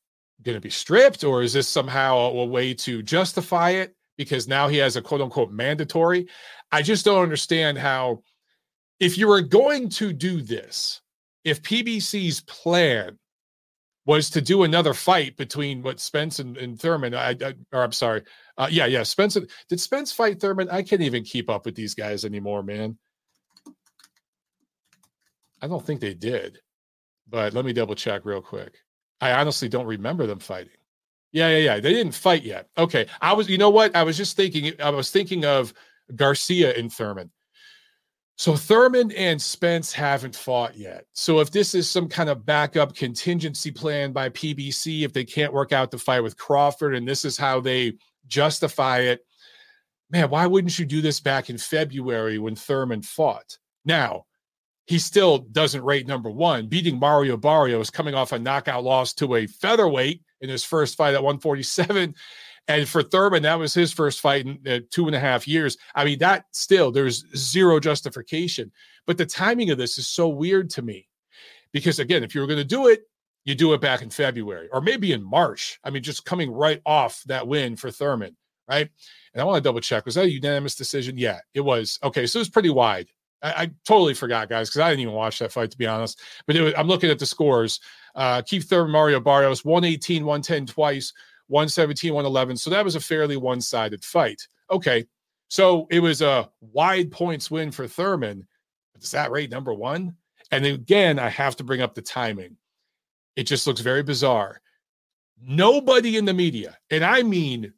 going 0.43 0.55
to 0.55 0.61
be 0.61 0.69
stripped, 0.69 1.23
or 1.23 1.41
is 1.41 1.53
this 1.53 1.67
somehow 1.67 2.17
a, 2.17 2.29
a 2.29 2.45
way 2.45 2.73
to 2.73 3.01
justify 3.01 3.71
it 3.71 3.95
because 4.17 4.47
now 4.47 4.67
he 4.67 4.77
has 4.77 4.95
a 4.95 5.01
quote 5.01 5.21
unquote 5.21 5.51
mandatory? 5.51 6.27
I 6.71 6.81
just 6.81 7.05
don't 7.05 7.23
understand 7.23 7.77
how, 7.77 8.23
if 8.99 9.17
you 9.17 9.27
were 9.27 9.41
going 9.41 9.89
to 9.89 10.13
do 10.13 10.41
this, 10.41 11.01
if 11.43 11.61
PBC's 11.61 12.41
plan 12.41 13.19
was 14.05 14.29
to 14.31 14.41
do 14.41 14.63
another 14.63 14.93
fight 14.93 15.35
between 15.35 15.81
what 15.81 15.99
Spence 15.99 16.39
and, 16.39 16.57
and 16.57 16.79
Thurman. 16.79 17.15
I, 17.15 17.31
I, 17.31 17.55
or 17.71 17.83
I'm 17.83 17.91
sorry, 17.91 18.21
uh, 18.57 18.67
yeah, 18.71 18.85
yeah. 18.85 19.03
Spence 19.03 19.37
did 19.69 19.79
Spence 19.79 20.11
fight 20.11 20.39
Thurman? 20.39 20.69
I 20.69 20.81
can't 20.81 21.01
even 21.01 21.23
keep 21.23 21.49
up 21.49 21.65
with 21.65 21.75
these 21.75 21.93
guys 21.93 22.25
anymore, 22.25 22.63
man. 22.63 22.97
I 25.61 25.67
don't 25.67 25.85
think 25.85 25.99
they 25.99 26.13
did, 26.13 26.59
but 27.27 27.53
let 27.53 27.65
me 27.65 27.73
double 27.73 27.95
check 27.95 28.23
real 28.23 28.41
quick. 28.41 28.75
I 29.19 29.33
honestly 29.33 29.67
don't 29.67 29.85
remember 29.85 30.27
them 30.27 30.39
fighting. 30.39 30.71
Yeah, 31.31 31.49
yeah, 31.49 31.57
yeah. 31.57 31.79
They 31.79 31.91
didn't 31.91 32.13
fight 32.13 32.43
yet. 32.43 32.69
Okay, 32.77 33.07
I 33.21 33.33
was. 33.33 33.49
You 33.49 33.57
know 33.57 33.69
what? 33.69 33.95
I 33.95 34.03
was 34.03 34.15
just 34.15 34.37
thinking. 34.37 34.73
I 34.81 34.89
was 34.89 35.11
thinking 35.11 35.43
of 35.43 35.73
Garcia 36.15 36.73
and 36.77 36.91
Thurman. 36.91 37.31
So 38.37 38.55
Thurman 38.55 39.11
and 39.13 39.41
Spence 39.41 39.93
haven't 39.93 40.35
fought 40.35 40.75
yet. 40.75 41.05
So 41.13 41.39
if 41.39 41.51
this 41.51 41.73
is 41.73 41.89
some 41.89 42.09
kind 42.09 42.29
of 42.29 42.45
backup 42.45 42.93
contingency 42.93 43.71
plan 43.71 44.11
by 44.11 44.29
PBC, 44.29 45.03
if 45.03 45.13
they 45.13 45.23
can't 45.23 45.53
work 45.53 45.71
out 45.71 45.89
the 45.89 45.97
fight 45.97 46.19
with 46.19 46.37
Crawford, 46.37 46.95
and 46.95 47.07
this 47.07 47.23
is 47.23 47.37
how 47.37 47.61
they 47.61 47.93
justify 48.27 48.99
it, 48.99 49.25
man, 50.09 50.29
why 50.29 50.47
wouldn't 50.47 50.77
you 50.77 50.85
do 50.85 51.01
this 51.01 51.19
back 51.19 51.49
in 51.49 51.57
February 51.57 52.37
when 52.37 52.55
Thurman 52.55 53.01
fought? 53.01 53.57
Now, 53.85 54.25
he 54.85 54.99
still 54.99 55.39
doesn't 55.39 55.83
rate 55.83 56.07
number 56.07 56.29
one. 56.29 56.67
Beating 56.67 56.99
Mario 56.99 57.37
Barrios 57.37 57.89
coming 57.89 58.13
off 58.13 58.31
a 58.31 58.39
knockout 58.39 58.83
loss 58.83 59.13
to 59.15 59.35
a 59.35 59.47
featherweight 59.47 60.21
in 60.41 60.49
his 60.49 60.63
first 60.63 60.95
fight 60.95 61.15
at 61.15 61.23
147 61.23 62.13
and 62.67 62.87
for 62.87 63.03
Thurman, 63.03 63.43
that 63.43 63.59
was 63.59 63.73
his 63.73 63.93
first 63.93 64.19
fight 64.19 64.45
in 64.45 64.59
uh, 64.67 64.79
two 64.89 65.05
and 65.05 65.15
a 65.15 65.19
half 65.19 65.47
years. 65.47 65.77
I 65.93 66.03
mean, 66.03 66.19
that 66.19 66.45
still, 66.51 66.91
there's 66.91 67.23
zero 67.35 67.79
justification. 67.79 68.71
But 69.05 69.17
the 69.17 69.25
timing 69.25 69.69
of 69.69 69.77
this 69.77 69.97
is 69.97 70.07
so 70.07 70.27
weird 70.27 70.71
to 70.71 70.81
me 70.81 71.07
because, 71.71 71.99
again, 71.99 72.23
if 72.23 72.33
you 72.33 72.41
were 72.41 72.47
going 72.47 72.57
to 72.57 72.63
do 72.63 72.87
it, 72.87 73.03
you 73.45 73.55
do 73.55 73.73
it 73.73 73.81
back 73.81 74.01
in 74.01 74.09
February 74.09 74.67
or 74.73 74.81
maybe 74.81 75.13
in 75.13 75.23
March. 75.23 75.79
I 75.83 75.89
mean, 75.89 76.03
just 76.03 76.25
coming 76.25 76.51
right 76.51 76.81
off 76.85 77.23
that 77.27 77.47
win 77.47 77.75
for 77.75 77.91
Thurman, 77.91 78.35
right? 78.67 78.89
And 79.33 79.41
I 79.41 79.45
want 79.45 79.57
to 79.57 79.67
double 79.67 79.81
check. 79.81 80.05
Was 80.05 80.15
that 80.15 80.25
a 80.25 80.31
unanimous 80.31 80.75
decision? 80.75 81.17
Yeah, 81.17 81.39
it 81.53 81.61
was. 81.61 81.99
Okay, 82.03 82.25
so 82.25 82.39
it 82.39 82.41
was 82.41 82.49
pretty 82.49 82.71
wide. 82.71 83.07
I, 83.41 83.51
I 83.51 83.71
totally 83.85 84.15
forgot, 84.15 84.49
guys, 84.49 84.69
because 84.69 84.81
I 84.81 84.89
didn't 84.89 85.01
even 85.01 85.13
watch 85.13 85.39
that 85.39 85.51
fight 85.51 85.71
to 85.71 85.77
be 85.77 85.85
honest. 85.85 86.19
But 86.47 86.57
was, 86.57 86.73
I'm 86.75 86.87
looking 86.87 87.09
at 87.09 87.19
the 87.19 87.25
scores. 87.25 87.79
Uh, 88.15 88.41
Keith 88.41 88.67
Thurman, 88.67 88.91
Mario 88.91 89.19
Barrios, 89.19 89.63
118, 89.63 90.25
110 90.25 90.65
twice. 90.65 91.13
117, 91.47 92.13
111. 92.13 92.57
So 92.57 92.69
that 92.69 92.83
was 92.83 92.95
a 92.95 92.99
fairly 92.99 93.37
one 93.37 93.61
sided 93.61 94.03
fight. 94.03 94.47
Okay. 94.71 95.05
So 95.49 95.87
it 95.91 95.99
was 95.99 96.21
a 96.21 96.49
wide 96.61 97.11
points 97.11 97.51
win 97.51 97.71
for 97.71 97.87
Thurman. 97.87 98.47
Is 98.99 99.11
that 99.11 99.31
rate 99.31 99.51
number 99.51 99.73
one? 99.73 100.15
And 100.51 100.65
again, 100.65 101.19
I 101.19 101.29
have 101.29 101.55
to 101.57 101.63
bring 101.63 101.81
up 101.81 101.93
the 101.93 102.01
timing. 102.01 102.57
It 103.35 103.43
just 103.43 103.67
looks 103.67 103.81
very 103.81 104.03
bizarre. 104.03 104.61
Nobody 105.41 106.17
in 106.17 106.25
the 106.25 106.33
media, 106.33 106.77
and 106.89 107.03
I 107.03 107.23
mean 107.23 107.73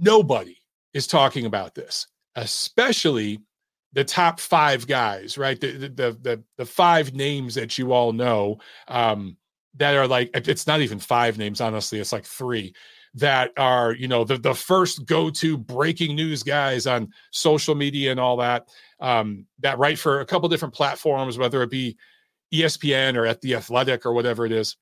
nobody, 0.00 0.56
is 0.92 1.06
talking 1.06 1.46
about 1.46 1.74
this, 1.74 2.06
especially 2.36 3.40
the 3.92 4.04
top 4.04 4.40
five 4.40 4.86
guys, 4.86 5.38
right? 5.38 5.60
The 5.60 5.72
the 5.72 6.18
the, 6.20 6.44
the 6.56 6.66
five 6.66 7.14
names 7.14 7.54
that 7.54 7.78
you 7.78 7.92
all 7.92 8.12
know 8.12 8.58
um, 8.88 9.36
that 9.76 9.96
are 9.96 10.06
like 10.06 10.30
it's 10.34 10.66
not 10.66 10.80
even 10.80 10.98
five 10.98 11.38
names, 11.38 11.60
honestly, 11.60 11.98
it's 11.98 12.12
like 12.12 12.24
three 12.24 12.74
that 13.14 13.50
are 13.56 13.92
you 13.92 14.06
know 14.06 14.24
the 14.24 14.36
the 14.36 14.54
first 14.54 15.06
go 15.06 15.30
to 15.30 15.56
breaking 15.56 16.14
news 16.14 16.42
guys 16.42 16.86
on 16.86 17.12
social 17.30 17.74
media 17.74 18.10
and 18.10 18.20
all 18.20 18.36
that 18.36 18.68
um, 19.00 19.46
that 19.60 19.78
write 19.78 19.98
for 19.98 20.20
a 20.20 20.26
couple 20.26 20.48
different 20.48 20.74
platforms, 20.74 21.38
whether 21.38 21.62
it 21.62 21.70
be 21.70 21.96
ESPN 22.52 23.16
or 23.16 23.26
at 23.26 23.40
the 23.40 23.54
Athletic 23.54 24.04
or 24.06 24.12
whatever 24.12 24.44
it 24.46 24.52
is. 24.52 24.76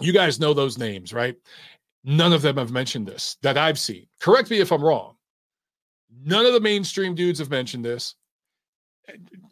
You 0.00 0.12
guys 0.12 0.40
know 0.40 0.54
those 0.54 0.78
names, 0.78 1.12
right? 1.12 1.36
None 2.04 2.32
of 2.32 2.42
them 2.42 2.56
have 2.56 2.70
mentioned 2.70 3.06
this 3.06 3.36
that 3.42 3.56
I've 3.56 3.78
seen. 3.78 4.06
Correct 4.20 4.50
me 4.50 4.60
if 4.60 4.72
I'm 4.72 4.82
wrong. 4.82 5.16
None 6.24 6.46
of 6.46 6.52
the 6.52 6.60
mainstream 6.60 7.14
dudes 7.14 7.38
have 7.38 7.50
mentioned 7.50 7.84
this. 7.84 8.14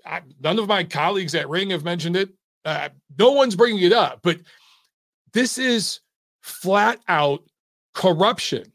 I, 0.05 0.23
none 0.41 0.59
of 0.59 0.69
my 0.69 0.85
colleagues 0.85 1.35
at 1.35 1.49
Ring 1.49 1.71
have 1.71 1.85
mentioned 1.85 2.17
it. 2.17 2.31
Uh, 2.65 2.89
no 3.19 3.33
one's 3.33 3.57
bringing 3.57 3.83
it 3.83 3.93
up, 3.93 4.21
but 4.23 4.39
this 5.33 5.59
is 5.59 6.01
flat 6.41 7.01
out 7.09 7.43
corruption. 7.95 8.73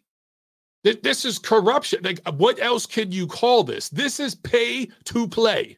This 0.84 1.26
is 1.26 1.38
corruption. 1.38 2.02
Like, 2.04 2.22
what 2.38 2.62
else 2.62 2.86
can 2.86 3.12
you 3.12 3.28
call 3.28 3.64
this? 3.64 3.90
This 3.90 4.20
is 4.20 4.36
pay 4.36 4.88
to 5.06 5.28
play. 5.28 5.78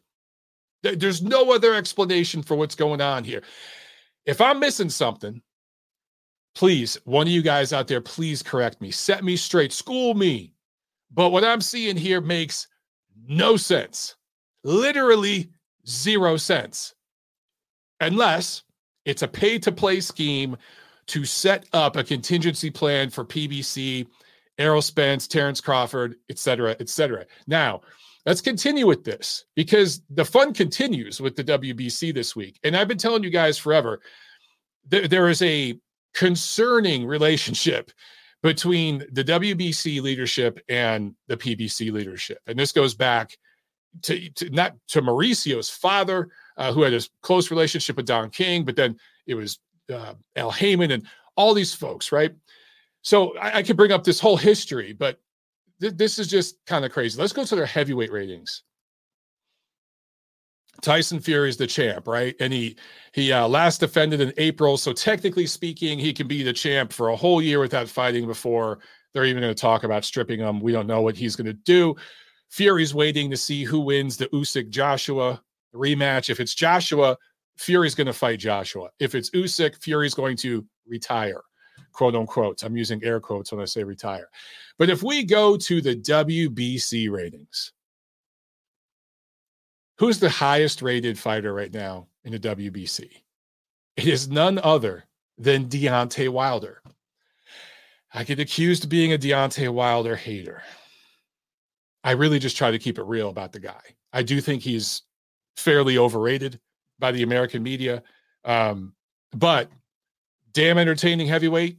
There's 0.84 1.22
no 1.22 1.52
other 1.52 1.74
explanation 1.74 2.44
for 2.44 2.56
what's 2.56 2.76
going 2.76 3.02
on 3.02 3.24
here. 3.24 3.42
If 4.26 4.40
I'm 4.40 4.60
missing 4.60 4.90
something, 4.90 5.42
please, 6.56 6.98
one 7.06 7.28
of 7.28 7.34
you 7.34 7.42
guys 7.42 7.74
out 7.74 7.88
there, 7.88 8.02
please 8.02 8.44
correct 8.44 8.82
me, 8.82 8.92
set 8.92 9.24
me 9.24 9.36
straight, 9.36 9.74
school 9.74 10.14
me. 10.14 10.54
But 11.12 11.30
what 11.30 11.44
I'm 11.44 11.62
seeing 11.62 11.98
here 11.98 12.22
makes 12.22 12.68
no 13.28 13.58
sense. 13.58 14.16
Literally 14.64 15.50
zero 15.88 16.38
sense. 16.38 16.94
Unless 18.02 18.64
it's 19.06 19.24
a 19.24 19.28
pay 19.28 19.60
to 19.60 19.72
play 19.72 20.00
scheme 20.00 20.58
to 21.08 21.26
set 21.26 21.66
up 21.74 21.96
a 21.96 22.04
contingency 22.04 22.70
plan 22.70 23.10
for 23.10 23.26
PBC, 23.26 24.08
Errol 24.58 24.82
Spence, 24.82 25.28
Terrence 25.28 25.60
Crawford, 25.62 26.16
et 26.30 26.38
cetera, 26.38 26.76
et 26.80 26.90
cetera. 26.90 27.26
Now, 27.48 27.82
let's 28.26 28.42
continue 28.42 28.86
with 28.86 29.04
this 29.04 29.46
because 29.56 30.02
the 30.10 30.26
fun 30.26 30.54
continues 30.54 31.20
with 31.20 31.36
the 31.36 31.44
WBC 31.44 32.14
this 32.14 32.36
week. 32.36 32.60
And 32.64 32.76
I've 32.76 32.88
been 32.88 32.98
telling 32.98 33.24
you 33.24 33.32
guys 33.32 33.58
forever 33.58 34.02
th- 34.92 35.10
there 35.10 35.30
is 35.30 35.42
a 35.42 35.80
concerning 36.14 37.06
relationship 37.06 37.92
between 38.42 39.06
the 39.12 39.24
WBC 39.24 40.02
leadership 40.02 40.60
and 40.70 41.14
the 41.28 41.38
PBC 41.38 41.92
leadership. 41.92 42.40
And 42.48 42.58
this 42.58 42.72
goes 42.72 42.96
back 42.96 43.38
to, 44.04 44.30
to 44.32 44.50
not 44.50 44.76
to 44.90 45.02
Mauricio's 45.02 45.70
father, 45.70 46.30
uh, 46.58 46.72
who 46.72 46.84
had 46.84 46.94
a 46.94 47.02
close 47.22 47.52
relationship 47.52 47.98
with 47.98 48.06
Don 48.06 48.30
King, 48.30 48.64
but 48.64 48.76
then 48.76 48.98
it 49.28 49.36
was 49.36 49.60
uh, 49.94 50.14
Al 50.36 50.52
Haymon 50.52 50.92
and 50.92 51.06
all 51.36 51.54
these 51.54 51.74
folks, 51.74 52.12
right? 52.12 52.34
So 53.02 53.38
I, 53.38 53.58
I 53.58 53.64
could 53.64 53.78
bring 53.78 53.92
up 53.92 54.04
this 54.04 54.20
whole 54.20 54.38
history, 54.38 54.94
but 54.94 55.20
th- 55.82 55.96
this 55.96 56.20
is 56.20 56.28
just 56.28 56.58
kind 56.66 56.86
of 56.86 56.92
crazy. 56.92 57.20
Let's 57.20 57.34
go 57.34 57.44
to 57.44 57.56
their 57.56 57.66
heavyweight 57.66 58.12
ratings. 58.12 58.64
Tyson 60.82 61.20
Fury 61.20 61.50
is 61.50 61.58
the 61.58 61.68
champ, 61.68 62.08
right? 62.08 62.36
And 62.40 62.54
he 62.54 62.76
he 63.14 63.32
uh, 63.32 63.48
last 63.48 63.80
defended 63.80 64.22
in 64.22 64.34
April, 64.38 64.78
so 64.78 64.94
technically 64.94 65.46
speaking, 65.46 66.00
he 66.00 66.14
can 66.14 66.28
be 66.28 66.44
the 66.44 66.54
champ 66.54 66.94
for 66.94 67.10
a 67.10 67.16
whole 67.16 67.42
year 67.42 67.60
without 67.60 67.90
fighting 67.90 68.28
before 68.28 68.80
they're 69.14 69.26
even 69.26 69.42
going 69.42 69.54
to 69.54 69.60
talk 69.60 69.84
about 69.84 70.06
stripping 70.06 70.40
him. 70.40 70.60
We 70.60 70.72
don't 70.72 70.88
know 70.88 71.02
what 71.02 71.16
he's 71.16 71.36
going 71.36 71.48
to 71.48 71.54
do. 71.54 71.96
Fury's 72.50 72.94
waiting 72.94 73.30
to 73.30 73.38
see 73.38 73.64
who 73.64 73.80
wins 73.80 74.18
the 74.18 74.28
Usyk 74.28 74.70
Joshua 74.70 75.42
rematch. 75.74 76.30
If 76.30 76.40
it's 76.40 76.56
Joshua, 76.56 77.18
Fury's 77.58 77.96
going 77.96 78.08
to 78.08 78.14
fight 78.14 78.40
Joshua. 78.40 78.90
If 79.00 79.16
it's 79.16 79.30
Usyk, 79.32 79.82
Fury's 79.82 80.14
going 80.14 80.38
to 80.38 80.66
retire, 80.88 81.42
quote 81.92 82.16
unquote. 82.16 82.64
I'm 82.64 82.78
using 82.78 83.04
air 83.04 83.20
quotes 83.20 83.52
when 83.52 83.62
I 83.62 83.66
say 83.66 83.84
retire. 83.84 84.30
But 84.78 84.90
if 84.90 85.04
we 85.04 85.24
go 85.24 85.58
to 85.58 85.82
the 85.82 85.96
WBC 85.96 87.12
ratings, 87.12 87.74
who's 90.00 90.20
the 90.20 90.30
highest 90.30 90.82
rated 90.82 91.20
fighter 91.20 91.54
right 91.54 91.74
now 91.74 92.08
in 92.24 92.32
the 92.32 92.40
WBC? 92.40 93.10
It 93.98 94.08
is 94.08 94.30
none 94.30 94.58
other 94.60 95.04
than 95.38 95.68
Deontay 95.68 96.30
Wilder. 96.30 96.82
I 98.14 98.24
get 98.24 98.40
accused 98.40 98.86
of 98.86 98.90
being 98.90 99.14
a 99.14 99.18
Deontay 99.18 99.70
Wilder 99.70 100.16
hater. 100.16 100.64
I 102.04 102.12
really 102.12 102.40
just 102.40 102.58
try 102.58 102.72
to 102.72 102.80
keep 102.80 102.98
it 102.98 103.04
real 103.04 103.30
about 103.30 103.52
the 103.52 103.60
guy. 103.60 103.82
I 104.14 104.24
do 104.24 104.42
think 104.42 104.64
he's 104.64 105.04
fairly 105.58 105.98
overrated 105.98 106.60
by 106.98 107.12
the 107.12 107.24
American 107.24 107.62
media. 107.62 108.02
Um, 108.46 108.94
but 109.36 109.70
damn 110.54 110.78
entertaining 110.78 111.28
heavyweight, 111.28 111.78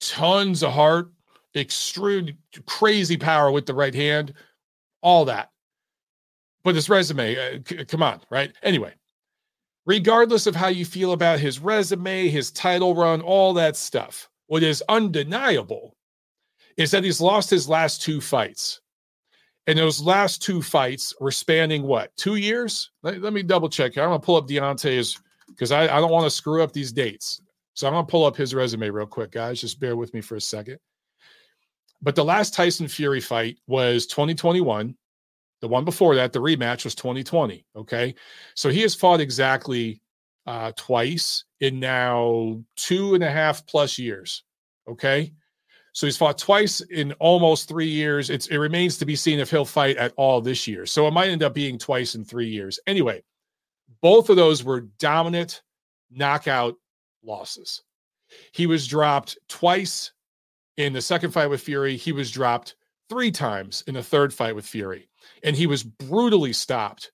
tons 0.00 0.62
of 0.62 0.72
heart, 0.72 1.10
extreme 1.54 2.38
crazy 2.66 3.16
power 3.16 3.50
with 3.50 3.66
the 3.66 3.74
right 3.74 3.94
hand, 3.94 4.34
all 5.02 5.24
that. 5.24 5.50
But 6.66 6.74
his 6.74 6.88
resume, 6.88 7.36
uh, 7.36 7.60
c- 7.64 7.84
come 7.84 8.02
on, 8.02 8.20
right? 8.28 8.52
Anyway, 8.64 8.92
regardless 9.84 10.48
of 10.48 10.56
how 10.56 10.66
you 10.66 10.84
feel 10.84 11.12
about 11.12 11.38
his 11.38 11.60
resume, 11.60 12.26
his 12.26 12.50
title 12.50 12.92
run, 12.92 13.20
all 13.20 13.54
that 13.54 13.76
stuff, 13.76 14.28
what 14.48 14.64
is 14.64 14.82
undeniable 14.88 15.96
is 16.76 16.90
that 16.90 17.04
he's 17.04 17.20
lost 17.20 17.50
his 17.50 17.68
last 17.68 18.02
two 18.02 18.20
fights. 18.20 18.80
And 19.68 19.78
those 19.78 20.02
last 20.02 20.42
two 20.42 20.60
fights 20.60 21.14
were 21.20 21.30
spanning 21.30 21.84
what, 21.84 22.10
two 22.16 22.34
years? 22.34 22.90
Let, 23.04 23.22
let 23.22 23.32
me 23.32 23.44
double 23.44 23.68
check 23.68 23.94
here. 23.94 24.02
I'm 24.02 24.08
going 24.08 24.20
to 24.20 24.26
pull 24.26 24.34
up 24.34 24.48
Deontay's 24.48 25.20
because 25.46 25.70
I, 25.70 25.84
I 25.84 26.00
don't 26.00 26.10
want 26.10 26.24
to 26.24 26.30
screw 26.30 26.64
up 26.64 26.72
these 26.72 26.90
dates. 26.90 27.40
So 27.74 27.86
I'm 27.86 27.92
going 27.92 28.06
to 28.06 28.10
pull 28.10 28.24
up 28.24 28.34
his 28.34 28.56
resume 28.56 28.90
real 28.90 29.06
quick, 29.06 29.30
guys. 29.30 29.60
Just 29.60 29.78
bear 29.78 29.94
with 29.94 30.12
me 30.14 30.20
for 30.20 30.34
a 30.34 30.40
second. 30.40 30.78
But 32.02 32.16
the 32.16 32.24
last 32.24 32.54
Tyson 32.54 32.88
Fury 32.88 33.20
fight 33.20 33.56
was 33.68 34.08
2021. 34.08 34.96
The 35.60 35.68
one 35.68 35.84
before 35.84 36.14
that, 36.16 36.32
the 36.32 36.38
rematch 36.38 36.84
was 36.84 36.94
2020. 36.94 37.64
Okay. 37.76 38.14
So 38.54 38.68
he 38.68 38.82
has 38.82 38.94
fought 38.94 39.20
exactly 39.20 40.00
uh, 40.46 40.72
twice 40.76 41.44
in 41.60 41.80
now 41.80 42.60
two 42.76 43.14
and 43.14 43.24
a 43.24 43.30
half 43.30 43.66
plus 43.66 43.98
years. 43.98 44.44
Okay. 44.88 45.32
So 45.92 46.06
he's 46.06 46.18
fought 46.18 46.36
twice 46.36 46.82
in 46.82 47.12
almost 47.14 47.68
three 47.68 47.88
years. 47.88 48.28
It's, 48.28 48.48
it 48.48 48.58
remains 48.58 48.98
to 48.98 49.06
be 49.06 49.16
seen 49.16 49.38
if 49.38 49.50
he'll 49.50 49.64
fight 49.64 49.96
at 49.96 50.12
all 50.16 50.42
this 50.42 50.68
year. 50.68 50.84
So 50.84 51.06
it 51.06 51.12
might 51.12 51.30
end 51.30 51.42
up 51.42 51.54
being 51.54 51.78
twice 51.78 52.14
in 52.14 52.22
three 52.22 52.48
years. 52.48 52.78
Anyway, 52.86 53.22
both 54.02 54.28
of 54.28 54.36
those 54.36 54.62
were 54.62 54.82
dominant 54.98 55.62
knockout 56.10 56.74
losses. 57.24 57.82
He 58.52 58.66
was 58.66 58.86
dropped 58.86 59.38
twice 59.48 60.12
in 60.76 60.92
the 60.92 61.00
second 61.00 61.30
fight 61.30 61.48
with 61.48 61.62
Fury. 61.62 61.96
He 61.96 62.12
was 62.12 62.30
dropped 62.30 62.76
three 63.08 63.30
times 63.30 63.82
in 63.86 63.94
the 63.94 64.02
third 64.02 64.32
fight 64.32 64.54
with 64.54 64.66
Fury. 64.66 65.08
And 65.42 65.56
he 65.56 65.66
was 65.66 65.82
brutally 65.82 66.52
stopped 66.52 67.12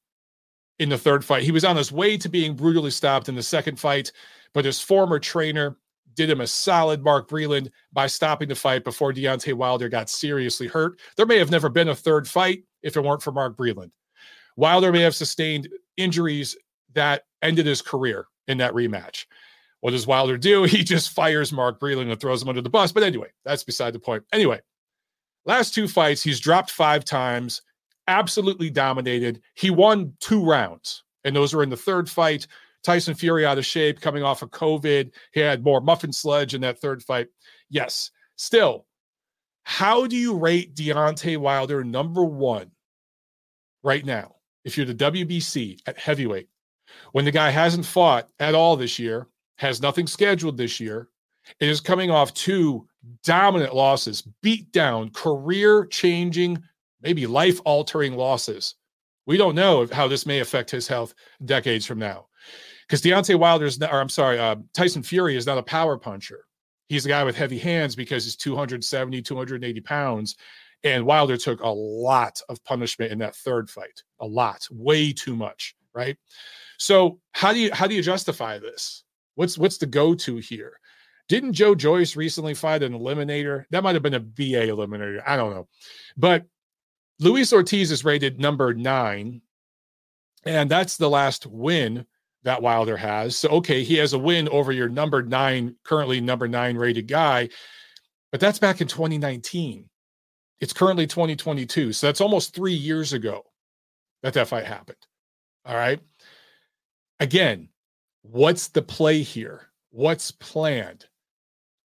in 0.79 0.89
the 0.89 0.99
third 0.99 1.25
fight. 1.25 1.43
He 1.43 1.53
was 1.53 1.65
on 1.65 1.77
his 1.77 1.93
way 1.93 2.17
to 2.17 2.29
being 2.29 2.55
brutally 2.55 2.91
stopped 2.91 3.29
in 3.29 3.35
the 3.35 3.43
second 3.43 3.79
fight, 3.79 4.13
but 4.53 4.65
his 4.65 4.81
former 4.81 5.19
trainer 5.19 5.77
did 6.15 6.29
him 6.29 6.41
a 6.41 6.47
solid, 6.47 7.03
Mark 7.03 7.29
Breland, 7.29 7.71
by 7.93 8.07
stopping 8.07 8.49
the 8.49 8.55
fight 8.55 8.85
before 8.85 9.13
Deontay 9.13 9.55
Wilder 9.55 9.89
got 9.89 10.11
seriously 10.11 10.67
hurt. 10.67 11.01
There 11.17 11.27
may 11.27 11.39
have 11.39 11.51
never 11.51 11.69
been 11.69 11.89
a 11.89 11.95
third 11.95 12.29
fight 12.29 12.65
if 12.83 12.97
it 12.97 13.01
weren't 13.03 13.23
for 13.23 13.33
Mark 13.33 13.57
Breland. 13.57 13.91
Wilder 14.57 14.93
may 14.93 15.01
have 15.01 15.15
sustained 15.15 15.69
injuries 15.97 16.57
that 16.95 17.25
ended 17.41 17.67
his 17.67 17.81
career 17.81 18.27
in 18.49 18.59
that 18.59 18.75
rematch. 18.75 19.27
What 19.81 19.93
does 19.93 20.07
Wilder 20.07 20.37
do? 20.37 20.65
He 20.69 20.85
just 20.85 21.11
fires 21.11 21.53
Mark 21.53 21.81
Breland 21.81 22.11
and 22.11 22.21
throws 22.21 22.43
him 22.43 22.49
under 22.49 22.61
the 22.61 22.71
bus. 22.71 22.93
But 22.93 23.03
anyway, 23.03 23.29
that's 23.45 23.65
beside 23.65 23.95
the 23.95 23.99
point. 23.99 24.25
Anyway, 24.33 24.61
last 25.45 25.75
two 25.75 25.89
fights, 25.89 26.23
he's 26.23 26.41
dropped 26.41 26.71
five 26.71 27.05
times, 27.05 27.63
absolutely 28.09 28.71
dominated. 28.71 29.41
He 29.55 29.71
won 29.71 30.15
two 30.21 30.45
rounds, 30.45 31.05
and 31.25 31.35
those 31.35 31.55
were 31.55 31.63
in 31.63 31.71
the 31.71 31.77
third 31.77 32.09
fight. 32.09 32.47
Tyson 32.83 33.15
Fury 33.15 33.47
out 33.47 33.59
of 33.59 33.67
shape, 33.67 34.01
coming 34.01 34.23
off 34.23 34.43
of 34.43 34.51
COVID. 34.51 35.13
He 35.33 35.41
had 35.41 35.63
more 35.63 35.81
muffin 35.81 36.13
sludge 36.13 36.55
in 36.55 36.61
that 36.63 36.81
third 36.81 37.03
fight. 37.03 37.29
Yes. 37.71 38.11
Still, 38.37 38.87
how 39.65 40.07
do 40.07 40.17
you 40.17 40.37
rate 40.37 40.75
Deontay 40.75 41.39
Wilder 41.39 41.85
number 41.85 42.25
one 42.25 42.71
right 43.83 44.05
now? 44.05 44.37
If 44.65 44.77
you're 44.77 44.87
the 44.87 44.95
WBC 44.95 45.81
at 45.87 45.99
heavyweight, 45.99 46.49
when 47.13 47.25
the 47.25 47.31
guy 47.31 47.51
hasn't 47.51 47.87
fought 47.87 48.29
at 48.41 48.55
all 48.55 48.77
this 48.77 48.99
year, 48.99 49.29
has 49.57 49.81
nothing 49.81 50.07
scheduled 50.07 50.57
this 50.57 50.81
year, 50.81 51.09
and 51.61 51.71
is 51.71 51.81
coming 51.81 52.11
off 52.11 52.35
two 52.35 52.87
dominant 53.25 53.75
losses, 53.75 54.23
beat 54.43 54.71
down, 54.73 55.11
career 55.11 55.87
changing, 55.87 56.63
maybe 57.03 57.27
life 57.27 57.61
altering 57.65 58.15
losses. 58.15 58.77
We 59.27 59.37
don't 59.37 59.55
know 59.55 59.87
how 59.93 60.09
this 60.09 60.27
may 60.27 60.41
affect 60.41 60.71
his 60.71 60.89
health 60.89 61.15
decades 61.45 61.87
from 61.87 61.99
now 61.99 62.27
because 62.87 63.03
Deontay 63.03 63.39
Wilder's, 63.39 63.79
not, 63.79 63.93
or 63.93 64.01
I'm 64.01 64.09
sorry, 64.09 64.39
uh, 64.39 64.57
Tyson 64.75 65.03
Fury 65.03 65.37
is 65.37 65.47
not 65.47 65.59
a 65.59 65.63
power 65.63 65.97
puncher. 65.97 66.45
he's 66.89 67.07
a 67.07 67.09
guy 67.09 67.25
with 67.25 67.37
heavy 67.37 67.59
hands 67.59 67.97
because 67.97 68.25
he's 68.25 68.37
270, 68.37 69.23
280 69.23 69.81
pounds. 69.81 70.37
And 70.85 71.07
Wilder 71.07 71.37
took 71.37 71.63
a 71.63 71.69
lot 71.69 72.41
of 72.49 72.63
punishment 72.65 73.13
in 73.13 73.19
that 73.21 73.37
third 73.37 73.71
fight, 73.71 74.03
a 74.21 74.27
lot, 74.27 74.67
way 74.71 75.13
too 75.13 75.37
much, 75.37 75.75
right? 75.95 76.19
So 76.79 77.21
how 77.33 77.53
do 77.53 77.61
you 77.61 77.73
how 77.73 77.87
do 77.87 77.95
you 77.95 78.03
justify 78.03 78.59
this? 78.59 79.05
What's 79.37 79.57
what's 79.57 79.79
the 79.79 79.87
go-to 79.87 80.37
here? 80.37 80.79
Didn't 81.29 81.55
Joe 81.55 81.75
Joyce 81.75 82.17
recently 82.17 82.55
fight 82.55 82.83
an 82.83 82.93
eliminator? 82.93 83.65
That 83.71 83.83
might 83.83 83.95
have 83.95 84.03
been 84.03 84.15
a 84.15 84.21
BA 84.21 84.67
eliminator. 84.67 85.23
I 85.27 85.37
don't 85.37 85.55
know. 85.55 85.69
But 86.17 86.45
Luis 87.21 87.53
Ortiz 87.53 87.91
is 87.91 88.05
rated 88.05 88.41
number 88.41 88.75
nine, 88.75 89.43
and 90.45 90.71
that's 90.71 90.97
the 90.97 91.09
last 91.09 91.47
win 91.47 92.07
that 92.43 92.63
Wilder 92.63 92.97
has. 92.97 93.37
So, 93.37 93.49
okay, 93.51 93.85
he 93.85 93.97
has 93.97 94.13
a 94.13 94.19
win 94.19 94.49
over 94.49 94.73
your 94.73 94.89
number 94.89 95.23
nine, 95.23 95.77
currently 95.85 96.21
number 96.21 96.49
nine 96.49 96.77
rated 96.77 97.07
guy, 97.07 97.49
but 98.31 98.41
that's 98.41 98.59
back 98.59 98.81
in 98.81 98.89
2019. 98.89 99.89
It's 100.61 100.73
currently 100.73 101.07
2022. 101.07 101.93
So 101.93 102.07
that's 102.07 102.21
almost 102.21 102.55
three 102.55 102.73
years 102.73 103.13
ago 103.13 103.45
that 104.23 104.35
that 104.35 104.49
fight 104.49 104.65
happened. 104.65 104.99
All 105.65 105.77
right. 105.77 106.01
Again, 107.21 107.69
what's 108.23 108.69
the 108.69 108.83
play 108.83 109.23
here? 109.23 109.69
What's 109.91 110.31
planned? 110.31 111.07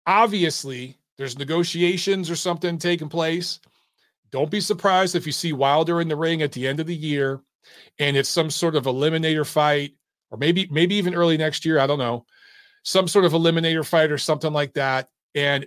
Obviously, 0.07 0.97
there's 1.17 1.37
negotiations 1.37 2.29
or 2.29 2.35
something 2.35 2.77
taking 2.77 3.09
place. 3.09 3.59
Don't 4.31 4.51
be 4.51 4.59
surprised 4.59 5.15
if 5.15 5.25
you 5.25 5.31
see 5.31 5.53
Wilder 5.53 6.01
in 6.01 6.07
the 6.07 6.15
ring 6.15 6.41
at 6.41 6.51
the 6.51 6.67
end 6.67 6.79
of 6.79 6.87
the 6.87 6.95
year 6.95 7.41
and 7.99 8.17
it's 8.17 8.29
some 8.29 8.49
sort 8.49 8.75
of 8.75 8.83
eliminator 8.83 9.45
fight 9.45 9.93
or 10.31 10.37
maybe 10.37 10.67
maybe 10.71 10.95
even 10.95 11.15
early 11.15 11.37
next 11.37 11.65
year, 11.65 11.79
I 11.79 11.87
don't 11.87 11.99
know. 11.99 12.25
Some 12.83 13.07
sort 13.07 13.25
of 13.25 13.31
eliminator 13.31 13.85
fight 13.85 14.11
or 14.11 14.17
something 14.17 14.53
like 14.53 14.73
that. 14.73 15.09
And 15.33 15.65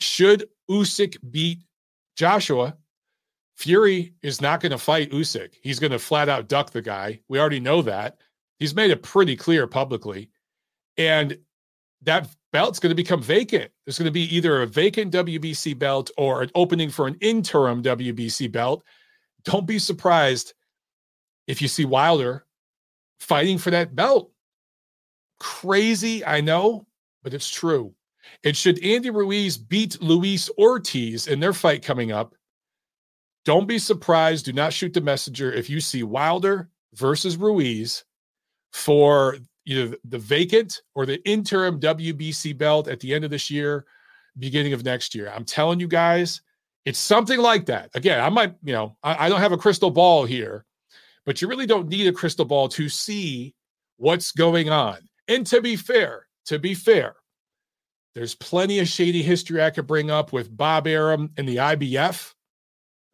should 0.00 0.48
Usyk 0.70 1.16
beat 1.30 1.60
Joshua, 2.16 2.76
Fury 3.56 4.14
is 4.22 4.40
not 4.40 4.60
going 4.60 4.72
to 4.72 4.78
fight 4.78 5.10
Usyk. 5.10 5.54
He's 5.62 5.78
going 5.78 5.92
to 5.92 5.98
flat 5.98 6.28
out 6.28 6.48
duck 6.48 6.70
the 6.70 6.82
guy. 6.82 7.20
We 7.28 7.38
already 7.38 7.60
know 7.60 7.82
that. 7.82 8.18
He's 8.58 8.74
made 8.74 8.90
it 8.90 9.02
pretty 9.02 9.36
clear 9.36 9.66
publicly. 9.66 10.30
And 10.96 11.38
that 12.02 12.28
belt's 12.54 12.78
going 12.78 12.92
to 12.92 12.94
become 12.94 13.20
vacant. 13.20 13.68
There's 13.84 13.98
going 13.98 14.06
to 14.06 14.12
be 14.12 14.32
either 14.32 14.62
a 14.62 14.66
vacant 14.66 15.12
WBC 15.12 15.76
belt 15.76 16.12
or 16.16 16.40
an 16.40 16.52
opening 16.54 16.88
for 16.88 17.08
an 17.08 17.16
interim 17.20 17.82
WBC 17.82 18.52
belt. 18.52 18.84
Don't 19.44 19.66
be 19.66 19.80
surprised 19.80 20.54
if 21.48 21.60
you 21.60 21.66
see 21.66 21.84
Wilder 21.84 22.46
fighting 23.18 23.58
for 23.58 23.72
that 23.72 23.96
belt. 23.96 24.30
Crazy, 25.40 26.24
I 26.24 26.40
know, 26.40 26.86
but 27.24 27.34
it's 27.34 27.50
true. 27.50 27.92
And 28.44 28.56
should 28.56 28.82
Andy 28.84 29.10
Ruiz 29.10 29.58
beat 29.58 30.00
Luis 30.00 30.48
Ortiz 30.56 31.26
in 31.26 31.40
their 31.40 31.52
fight 31.52 31.82
coming 31.82 32.12
up, 32.12 32.36
don't 33.44 33.66
be 33.66 33.80
surprised. 33.80 34.44
Do 34.44 34.52
not 34.52 34.72
shoot 34.72 34.94
the 34.94 35.00
messenger 35.00 35.52
if 35.52 35.68
you 35.68 35.80
see 35.80 36.04
Wilder 36.04 36.70
versus 36.94 37.36
Ruiz 37.36 38.04
for 38.72 39.38
either 39.66 39.96
the 40.04 40.18
vacant 40.18 40.82
or 40.94 41.06
the 41.06 41.22
interim 41.28 41.80
WBC 41.80 42.56
belt 42.56 42.88
at 42.88 43.00
the 43.00 43.14
end 43.14 43.24
of 43.24 43.30
this 43.30 43.50
year, 43.50 43.86
beginning 44.38 44.72
of 44.72 44.84
next 44.84 45.14
year. 45.14 45.32
I'm 45.34 45.44
telling 45.44 45.80
you 45.80 45.88
guys, 45.88 46.42
it's 46.84 46.98
something 46.98 47.38
like 47.38 47.66
that. 47.66 47.90
Again, 47.94 48.20
I 48.20 48.28
might, 48.28 48.54
you 48.62 48.72
know, 48.72 48.96
I, 49.02 49.26
I 49.26 49.28
don't 49.28 49.40
have 49.40 49.52
a 49.52 49.58
crystal 49.58 49.90
ball 49.90 50.24
here, 50.24 50.64
but 51.24 51.40
you 51.40 51.48
really 51.48 51.66
don't 51.66 51.88
need 51.88 52.06
a 52.06 52.12
crystal 52.12 52.44
ball 52.44 52.68
to 52.70 52.88
see 52.88 53.54
what's 53.96 54.32
going 54.32 54.68
on. 54.68 54.98
And 55.28 55.46
to 55.46 55.60
be 55.60 55.76
fair, 55.76 56.26
to 56.46 56.58
be 56.58 56.74
fair, 56.74 57.16
there's 58.14 58.34
plenty 58.34 58.78
of 58.78 58.88
shady 58.88 59.22
history 59.22 59.62
I 59.62 59.70
could 59.70 59.86
bring 59.86 60.10
up 60.10 60.32
with 60.32 60.54
Bob 60.54 60.86
Arum 60.86 61.30
and 61.36 61.48
the 61.48 61.56
IBF. 61.56 62.34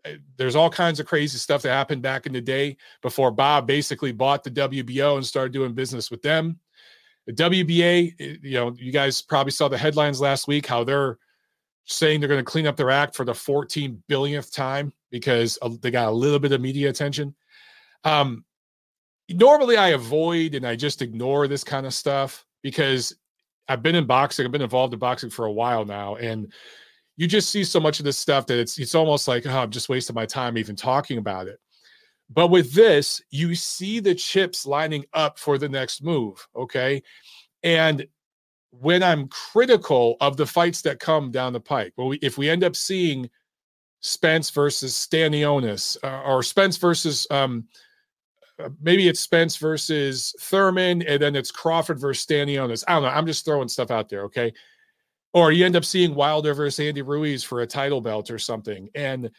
Eh, 0.04 0.16
there's 0.36 0.56
all 0.56 0.70
kinds 0.70 1.00
of 1.00 1.06
crazy 1.06 1.38
stuff 1.38 1.62
that 1.62 1.70
happened 1.70 2.02
back 2.02 2.26
in 2.26 2.32
the 2.32 2.40
day 2.40 2.76
before 3.02 3.30
Bob 3.30 3.66
basically 3.66 4.12
bought 4.12 4.44
the 4.44 4.50
WBO 4.50 5.16
and 5.16 5.26
started 5.26 5.52
doing 5.52 5.72
business 5.72 6.10
with 6.10 6.22
them. 6.22 6.58
The 7.26 7.32
WBA, 7.32 8.14
eh, 8.18 8.36
you 8.42 8.54
know, 8.54 8.74
you 8.76 8.92
guys 8.92 9.22
probably 9.22 9.52
saw 9.52 9.68
the 9.68 9.78
headlines 9.78 10.20
last 10.20 10.48
week 10.48 10.66
how 10.66 10.84
they're 10.84 11.18
saying 11.84 12.20
they're 12.20 12.28
going 12.28 12.44
to 12.44 12.50
clean 12.50 12.66
up 12.66 12.76
their 12.76 12.90
act 12.90 13.14
for 13.16 13.24
the 13.24 13.34
14 13.34 14.02
billionth 14.08 14.52
time 14.52 14.92
because 15.10 15.58
they 15.80 15.90
got 15.90 16.08
a 16.08 16.12
little 16.12 16.38
bit 16.38 16.52
of 16.52 16.60
media 16.60 16.88
attention. 16.88 17.34
Um, 18.04 18.44
normally, 19.28 19.76
I 19.76 19.88
avoid 19.88 20.54
and 20.54 20.66
I 20.66 20.76
just 20.76 21.02
ignore 21.02 21.48
this 21.48 21.64
kind 21.64 21.86
of 21.86 21.94
stuff 21.94 22.46
because 22.62 23.14
I've 23.68 23.82
been 23.82 23.94
in 23.94 24.06
boxing. 24.06 24.44
I've 24.44 24.52
been 24.52 24.62
involved 24.62 24.92
in 24.92 24.98
boxing 24.98 25.30
for 25.30 25.46
a 25.46 25.52
while 25.52 25.84
now, 25.84 26.16
and 26.16 26.52
you 27.20 27.26
just 27.26 27.50
see 27.50 27.64
so 27.64 27.78
much 27.78 27.98
of 27.98 28.06
this 28.06 28.16
stuff 28.16 28.46
that 28.46 28.59
it's 28.59 28.78
it's 28.78 28.94
almost 28.94 29.28
like 29.28 29.46
oh, 29.46 29.50
I'm 29.50 29.70
just 29.70 29.90
wasting 29.90 30.14
my 30.14 30.24
time 30.24 30.56
even 30.56 30.74
talking 30.74 31.18
about 31.18 31.48
it. 31.48 31.61
But 32.30 32.48
with 32.48 32.72
this, 32.72 33.20
you 33.28 33.54
see 33.54 34.00
the 34.00 34.14
chips 34.14 34.64
lining 34.64 35.04
up 35.12 35.38
for 35.38 35.59
the 35.59 35.68
next 35.68 36.02
move. 36.02 36.48
Okay, 36.56 37.02
and 37.62 38.06
when 38.70 39.02
I'm 39.02 39.28
critical 39.28 40.16
of 40.22 40.38
the 40.38 40.46
fights 40.46 40.80
that 40.83 40.98
come 40.98 41.30
down 41.30 41.52
the 41.52 41.61
pike, 41.61 41.92
well, 41.98 42.09
we, 42.09 42.16
if 42.22 42.38
we 42.38 42.48
end 42.48 42.64
up 42.64 42.74
seeing 42.74 43.28
Spence 44.00 44.48
versus 44.48 44.94
Stanionis 44.94 45.98
uh, 46.02 46.22
or 46.22 46.42
Spence 46.42 46.78
versus 46.78 47.26
um, 47.30 47.68
maybe 48.80 49.09
it's 49.09 49.20
Spence 49.20 49.59
versus 49.59 50.35
Thurman, 50.40 51.02
and 51.02 51.20
then 51.20 51.37
it's 51.37 51.50
Crawford 51.50 52.00
versus 52.00 52.24
Stanionis. 52.24 52.83
I 52.88 52.94
don't 52.94 53.02
know. 53.02 53.11
I'm 53.11 53.26
just 53.26 53.44
throwing 53.44 53.68
stuff 53.68 53.90
out 53.90 54.09
there, 54.09 54.22
okay? 54.22 54.54
Or 55.32 55.52
you 55.52 55.64
end 55.64 55.76
up 55.76 55.84
seeing 55.84 56.14
Wilder 56.14 56.54
versus 56.54 56.84
Andy 56.84 57.02
Ruiz 57.02 57.44
for 57.44 57.60
a 57.60 57.66
title 57.66 58.00
belt 58.00 58.30
or 58.30 58.38
something, 58.38 58.88
and 58.94 59.30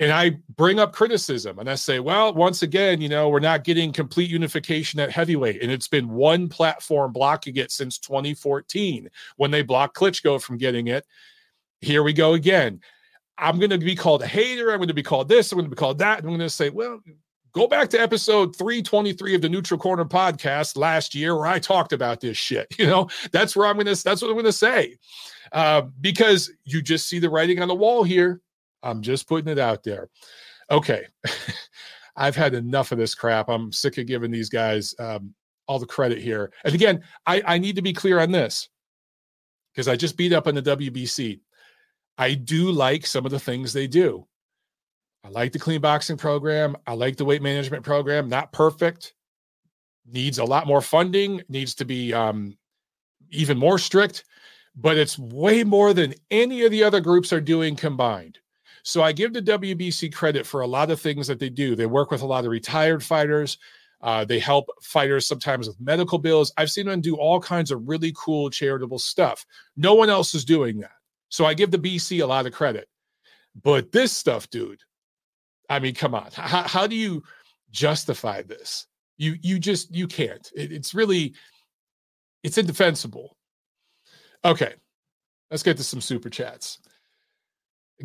and 0.00 0.10
I 0.10 0.38
bring 0.56 0.80
up 0.80 0.92
criticism 0.92 1.58
and 1.58 1.68
I 1.68 1.74
say, 1.74 2.00
well, 2.00 2.32
once 2.32 2.62
again, 2.62 3.02
you 3.02 3.08
know, 3.10 3.28
we're 3.28 3.38
not 3.38 3.64
getting 3.64 3.92
complete 3.92 4.30
unification 4.30 4.98
at 4.98 5.10
heavyweight, 5.10 5.62
and 5.62 5.70
it's 5.70 5.88
been 5.88 6.08
one 6.08 6.48
platform 6.48 7.12
blocking 7.12 7.56
it 7.56 7.70
since 7.70 7.98
2014 7.98 9.10
when 9.36 9.50
they 9.50 9.62
blocked 9.62 9.96
Klitschko 9.96 10.42
from 10.42 10.56
getting 10.56 10.88
it. 10.88 11.06
Here 11.80 12.02
we 12.02 12.12
go 12.12 12.32
again. 12.32 12.80
I'm 13.36 13.58
going 13.58 13.70
to 13.70 13.78
be 13.78 13.94
called 13.94 14.22
a 14.22 14.26
hater. 14.26 14.70
I'm 14.70 14.78
going 14.78 14.88
to 14.88 14.94
be 14.94 15.02
called 15.02 15.28
this. 15.28 15.52
I'm 15.52 15.56
going 15.56 15.70
to 15.70 15.74
be 15.74 15.78
called 15.78 15.98
that. 15.98 16.18
I'm 16.18 16.26
going 16.26 16.40
to 16.40 16.50
say, 16.50 16.70
well, 16.70 17.00
go 17.52 17.66
back 17.66 17.88
to 17.90 18.00
episode 18.00 18.54
323 18.56 19.34
of 19.34 19.42
the 19.42 19.48
neutral 19.48 19.78
corner 19.78 20.04
podcast 20.04 20.76
last 20.76 21.14
year 21.14 21.36
where 21.36 21.46
i 21.46 21.58
talked 21.58 21.92
about 21.92 22.20
this 22.20 22.36
shit 22.36 22.66
you 22.78 22.86
know? 22.86 23.08
That's 23.32 23.56
where 23.56 23.66
i'm 23.66 23.76
gonna 23.76 23.94
that's 23.94 24.22
what 24.22 24.30
i'm 24.30 24.36
gonna 24.36 24.52
say. 24.52 24.96
Uh, 25.52 25.82
because 26.00 26.52
you 26.64 26.80
just 26.80 27.08
see 27.08 27.18
the 27.18 27.30
writing 27.30 27.60
on 27.60 27.66
the 27.66 27.74
wall 27.74 28.04
here. 28.04 28.40
I'm 28.84 29.02
just 29.02 29.28
putting 29.28 29.50
it 29.50 29.58
out 29.58 29.82
there. 29.82 30.08
Okay. 30.70 31.06
I've 32.16 32.36
had 32.36 32.54
enough 32.54 32.92
of 32.92 32.98
this 32.98 33.16
crap. 33.16 33.48
I'm 33.48 33.72
sick 33.72 33.98
of 33.98 34.06
giving 34.06 34.30
these 34.30 34.48
guys 34.48 34.94
um, 35.00 35.34
all 35.70 35.78
the 35.78 35.86
credit 35.86 36.18
here. 36.18 36.52
And 36.64 36.74
again 36.74 37.02
i, 37.26 37.40
I 37.46 37.58
need 37.58 37.76
to 37.76 37.82
be 37.82 37.92
clear 37.92 38.18
on 38.18 38.32
this 38.32 38.68
because 39.72 39.86
i 39.86 39.94
just 39.94 40.16
beat 40.16 40.32
up 40.32 40.48
on 40.48 40.56
the 40.56 40.62
wbc 40.62 41.38
i 42.18 42.34
do 42.34 42.72
like 42.72 43.06
some 43.06 43.24
of 43.24 43.30
the 43.30 43.38
things 43.38 43.72
they 43.72 43.86
do 43.86 44.26
I 45.24 45.28
like 45.28 45.52
the 45.52 45.58
clean 45.58 45.80
boxing 45.80 46.16
program. 46.16 46.76
I 46.86 46.94
like 46.94 47.16
the 47.16 47.24
weight 47.24 47.42
management 47.42 47.84
program. 47.84 48.28
Not 48.28 48.52
perfect. 48.52 49.14
Needs 50.06 50.38
a 50.38 50.44
lot 50.44 50.66
more 50.66 50.80
funding. 50.80 51.42
Needs 51.48 51.74
to 51.76 51.84
be 51.84 52.12
um, 52.12 52.56
even 53.30 53.58
more 53.58 53.78
strict, 53.78 54.24
but 54.74 54.96
it's 54.96 55.18
way 55.18 55.62
more 55.62 55.92
than 55.92 56.14
any 56.30 56.64
of 56.64 56.70
the 56.70 56.82
other 56.82 57.00
groups 57.00 57.32
are 57.32 57.40
doing 57.40 57.76
combined. 57.76 58.38
So 58.82 59.02
I 59.02 59.12
give 59.12 59.32
the 59.32 59.42
WBC 59.42 60.12
credit 60.14 60.46
for 60.46 60.62
a 60.62 60.66
lot 60.66 60.90
of 60.90 61.00
things 61.00 61.26
that 61.26 61.38
they 61.38 61.50
do. 61.50 61.76
They 61.76 61.86
work 61.86 62.10
with 62.10 62.22
a 62.22 62.26
lot 62.26 62.44
of 62.44 62.50
retired 62.50 63.04
fighters. 63.04 63.58
Uh, 64.00 64.24
they 64.24 64.38
help 64.38 64.66
fighters 64.82 65.26
sometimes 65.26 65.68
with 65.68 65.78
medical 65.80 66.18
bills. 66.18 66.52
I've 66.56 66.70
seen 66.70 66.86
them 66.86 67.02
do 67.02 67.16
all 67.16 67.38
kinds 67.38 67.70
of 67.70 67.86
really 67.86 68.14
cool 68.16 68.48
charitable 68.48 68.98
stuff. 68.98 69.44
No 69.76 69.94
one 69.94 70.08
else 70.08 70.34
is 70.34 70.44
doing 70.44 70.80
that. 70.80 70.92
So 71.28 71.44
I 71.44 71.52
give 71.52 71.70
the 71.70 71.78
BC 71.78 72.22
a 72.22 72.26
lot 72.26 72.46
of 72.46 72.52
credit. 72.52 72.88
But 73.62 73.92
this 73.92 74.12
stuff, 74.12 74.48
dude, 74.48 74.80
I 75.70 75.78
mean, 75.78 75.94
come 75.94 76.14
on. 76.14 76.28
How, 76.34 76.64
how 76.64 76.86
do 76.86 76.96
you 76.96 77.22
justify 77.70 78.42
this? 78.42 78.86
You 79.16 79.36
you 79.40 79.58
just 79.58 79.94
you 79.94 80.06
can't. 80.06 80.50
It, 80.54 80.72
it's 80.72 80.94
really 80.94 81.34
it's 82.42 82.58
indefensible. 82.58 83.36
Okay, 84.44 84.74
let's 85.50 85.62
get 85.62 85.76
to 85.76 85.84
some 85.84 86.00
super 86.00 86.28
chats. 86.28 86.78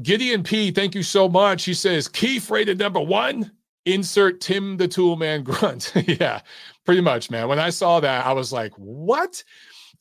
Gideon 0.02 0.44
P, 0.44 0.72
thank 0.72 0.94
you 0.94 1.04
so 1.04 1.28
much. 1.28 1.64
He 1.64 1.74
says 1.74 2.08
Keith 2.08 2.50
rated 2.50 2.78
number 2.80 3.02
one. 3.02 3.52
Insert 3.86 4.42
Tim 4.42 4.78
the 4.78 4.88
Toolman 4.88 5.44
grunt. 5.44 5.94
yeah, 6.20 6.42
pretty 6.86 7.02
much, 7.02 7.30
man. 7.30 7.48
When 7.48 7.60
I 7.60 7.70
saw 7.70 8.00
that, 8.00 8.26
I 8.26 8.34
was 8.34 8.52
like, 8.52 8.74
"What?" 8.78 9.44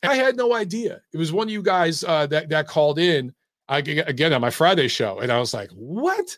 I 0.03 0.16
had 0.16 0.37
no 0.37 0.55
idea. 0.55 1.00
It 1.12 1.18
was 1.18 1.33
one 1.33 1.48
of 1.48 1.53
you 1.53 1.62
guys 1.62 2.03
uh, 2.03 2.27
that 2.27 2.48
that 2.48 2.66
called 2.66 2.98
in 2.98 3.33
I, 3.68 3.79
again 3.79 4.33
on 4.33 4.40
my 4.40 4.50
Friday 4.50 4.88
show, 4.88 5.20
and 5.20 5.31
I 5.31 5.38
was 5.38 5.55
like, 5.55 5.70
"What?" 5.70 6.37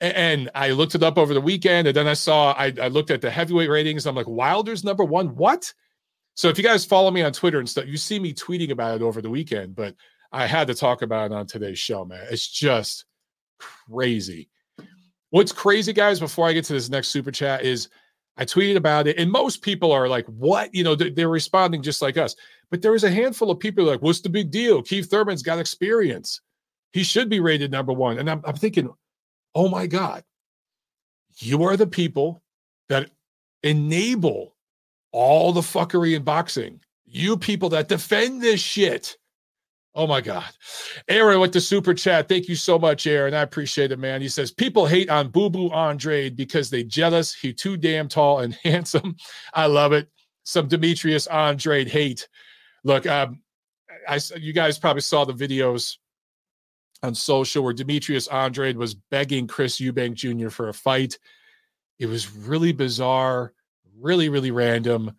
And 0.00 0.50
I 0.54 0.70
looked 0.70 0.94
it 0.94 1.02
up 1.02 1.18
over 1.18 1.34
the 1.34 1.40
weekend, 1.40 1.88
and 1.88 1.96
then 1.96 2.08
I 2.08 2.14
saw 2.14 2.52
I, 2.52 2.72
I 2.80 2.88
looked 2.88 3.10
at 3.10 3.20
the 3.20 3.30
heavyweight 3.30 3.68
ratings. 3.68 4.06
I'm 4.06 4.14
like, 4.14 4.28
Wilder's 4.28 4.82
number 4.82 5.04
one. 5.04 5.36
What? 5.36 5.72
So 6.34 6.48
if 6.48 6.56
you 6.56 6.64
guys 6.64 6.84
follow 6.84 7.10
me 7.10 7.22
on 7.22 7.32
Twitter 7.32 7.58
and 7.58 7.68
stuff, 7.68 7.86
you 7.86 7.98
see 7.98 8.18
me 8.18 8.32
tweeting 8.32 8.70
about 8.70 8.96
it 8.96 9.02
over 9.02 9.20
the 9.20 9.28
weekend. 9.28 9.74
But 9.74 9.94
I 10.32 10.46
had 10.46 10.68
to 10.68 10.74
talk 10.74 11.02
about 11.02 11.30
it 11.30 11.34
on 11.34 11.46
today's 11.46 11.78
show, 11.78 12.04
man. 12.04 12.26
It's 12.30 12.48
just 12.48 13.04
crazy. 13.58 14.48
What's 15.30 15.52
crazy, 15.52 15.92
guys, 15.92 16.18
before 16.18 16.48
I 16.48 16.52
get 16.52 16.64
to 16.66 16.72
this 16.72 16.88
next 16.88 17.08
super 17.08 17.30
chat 17.30 17.62
is 17.64 17.88
I 18.36 18.44
tweeted 18.44 18.76
about 18.76 19.06
it, 19.06 19.18
and 19.18 19.30
most 19.30 19.60
people 19.60 19.92
are 19.92 20.08
like, 20.08 20.26
What? 20.26 20.74
You 20.74 20.82
know, 20.82 20.94
they're, 20.94 21.28
responding 21.28 21.82
just 21.82 22.00
like 22.00 22.16
us. 22.16 22.34
But 22.70 22.80
there 22.80 22.92
was 22.92 23.04
a 23.04 23.10
handful 23.10 23.50
of 23.50 23.58
people 23.58 23.84
like, 23.84 24.00
What's 24.00 24.22
the 24.22 24.30
big 24.30 24.50
deal? 24.50 24.82
Keith 24.82 25.10
Thurman's 25.10 25.42
got 25.42 25.58
experience. 25.58 26.40
He 26.92 27.02
should 27.02 27.28
be 27.28 27.40
rated 27.40 27.70
number 27.70 27.92
one. 27.92 28.18
And 28.18 28.30
I'm, 28.30 28.40
I'm 28.44 28.56
thinking, 28.56 28.88
Oh 29.54 29.68
my 29.68 29.86
God, 29.86 30.24
you 31.38 31.64
are 31.64 31.76
the 31.76 31.86
people 31.86 32.42
that 32.88 33.10
enable 33.62 34.54
all 35.12 35.52
the 35.52 35.60
fuckery 35.60 36.14
in 36.14 36.22
boxing. 36.22 36.80
You 37.04 37.36
people 37.36 37.68
that 37.70 37.88
defend 37.88 38.42
this 38.42 38.60
shit. 38.60 39.16
Oh 39.94 40.06
my 40.06 40.20
God. 40.20 40.48
Aaron 41.08 41.40
with 41.40 41.52
the 41.52 41.60
super 41.60 41.92
chat. 41.94 42.28
Thank 42.28 42.48
you 42.48 42.54
so 42.54 42.78
much, 42.78 43.06
Aaron. 43.08 43.34
I 43.34 43.42
appreciate 43.42 43.90
it, 43.90 43.98
man. 43.98 44.22
He 44.22 44.28
says 44.28 44.52
people 44.52 44.86
hate 44.86 45.10
on 45.10 45.28
Boo 45.28 45.50
Boo 45.50 45.68
Andrade 45.70 46.36
because 46.36 46.70
they 46.70 46.84
jealous. 46.84 47.34
He 47.34 47.52
too 47.52 47.76
damn 47.76 48.06
tall 48.06 48.40
and 48.40 48.54
handsome. 48.62 49.16
I 49.52 49.66
love 49.66 49.92
it. 49.92 50.08
Some 50.44 50.68
Demetrius 50.68 51.26
Andrade 51.26 51.88
hate. 51.88 52.28
Look, 52.84 53.06
um, 53.06 53.42
I 54.08 54.20
you 54.36 54.52
guys 54.52 54.78
probably 54.78 55.02
saw 55.02 55.24
the 55.24 55.34
videos 55.34 55.96
on 57.02 57.14
social 57.14 57.64
where 57.64 57.72
Demetrius 57.72 58.28
Andrade 58.28 58.76
was 58.76 58.94
begging 58.94 59.46
Chris 59.46 59.80
Eubank 59.80 60.14
Jr. 60.14 60.50
for 60.50 60.68
a 60.68 60.74
fight. 60.74 61.18
It 61.98 62.06
was 62.06 62.34
really 62.34 62.72
bizarre, 62.72 63.52
really, 63.98 64.28
really 64.28 64.50
random. 64.50 65.12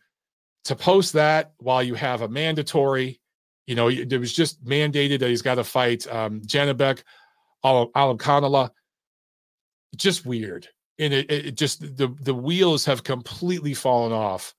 To 0.65 0.76
post 0.76 1.13
that 1.13 1.54
while 1.58 1.82
you 1.82 1.96
have 1.96 2.22
a 2.22 2.28
mandatory 2.28 3.22
you 3.72 3.76
know, 3.76 3.88
it 3.89 4.20
was 4.20 4.34
just 4.34 4.63
mandated 4.65 5.20
that 5.20 5.30
he's 5.30 5.41
got 5.41 5.56
to 5.56 5.63
fight 5.63 6.06
um, 6.08 6.41
Janibek 6.41 7.04
Alimkhanuly. 7.63 8.70
Just 9.96 10.26
weird. 10.26 10.67
And 11.00 11.13
it, 11.13 11.32
it, 11.32 11.52
just 11.56 11.80
the 11.80 12.13
the 12.20 12.34
wheels 12.34 12.84
have 12.84 13.04
completely 13.04 13.74
fallen 13.74 14.12
off 14.12 14.54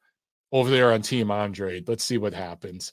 over 0.51 0.71
there 0.71 0.93
on 0.93 1.03
Team 1.03 1.31
Andre. 1.31 1.83
Let's 1.87 2.05
see 2.05 2.17
what 2.17 2.33
happens. 2.33 2.93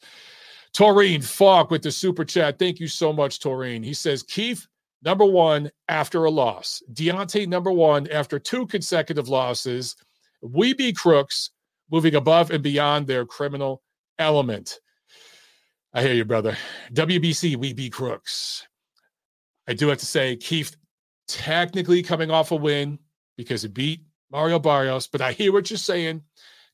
Taurine 0.74 1.22
Falk 1.22 1.72
with 1.72 1.82
the 1.82 1.92
super 1.92 2.24
chat. 2.24 2.60
Thank 2.60 2.80
you 2.80 2.88
so 2.88 3.12
much, 3.12 3.40
Taurine. 3.40 3.84
He 3.84 3.94
says, 3.94 4.24
Keith, 4.24 4.68
number 5.04 5.26
one 5.26 5.72
after 5.88 6.26
a 6.26 6.30
loss. 6.32 6.82
Deontay, 6.94 7.48
number 7.48 7.72
one 7.72 8.08
after 8.10 8.40
two 8.40 8.68
consecutive 8.68 9.30
losses. 9.30 9.96
We 10.42 10.74
be 10.74 10.94
crooks, 10.94 11.52
moving 11.92 12.16
above 12.16 12.52
and 12.52 12.64
beyond 12.64 13.08
their 13.08 13.26
criminal 13.26 13.82
element. 14.20 14.80
I 15.94 16.04
hear 16.04 16.14
you, 16.14 16.26
brother. 16.26 16.56
WBC, 16.94 17.56
we 17.56 17.74
be 17.74 17.90
crooks. 17.90 18.68
I 19.68 19.74
do 19.74 19.88
have 19.88 19.98
to 20.00 20.06
say, 20.06 20.36
Keith 20.36 20.76
technically 21.28 22.04
coming 22.04 22.32
off 22.32 22.52
a 22.52 22.56
win 22.56 23.00
because 23.38 23.64
he 23.64 23.68
beat 23.68 24.02
Mario 24.32 24.60
Barrios, 24.60 25.08
but 25.08 25.22
I 25.22 25.32
hear 25.32 25.52
what 25.52 25.70
you're 25.70 25.78
saying. 25.78 26.22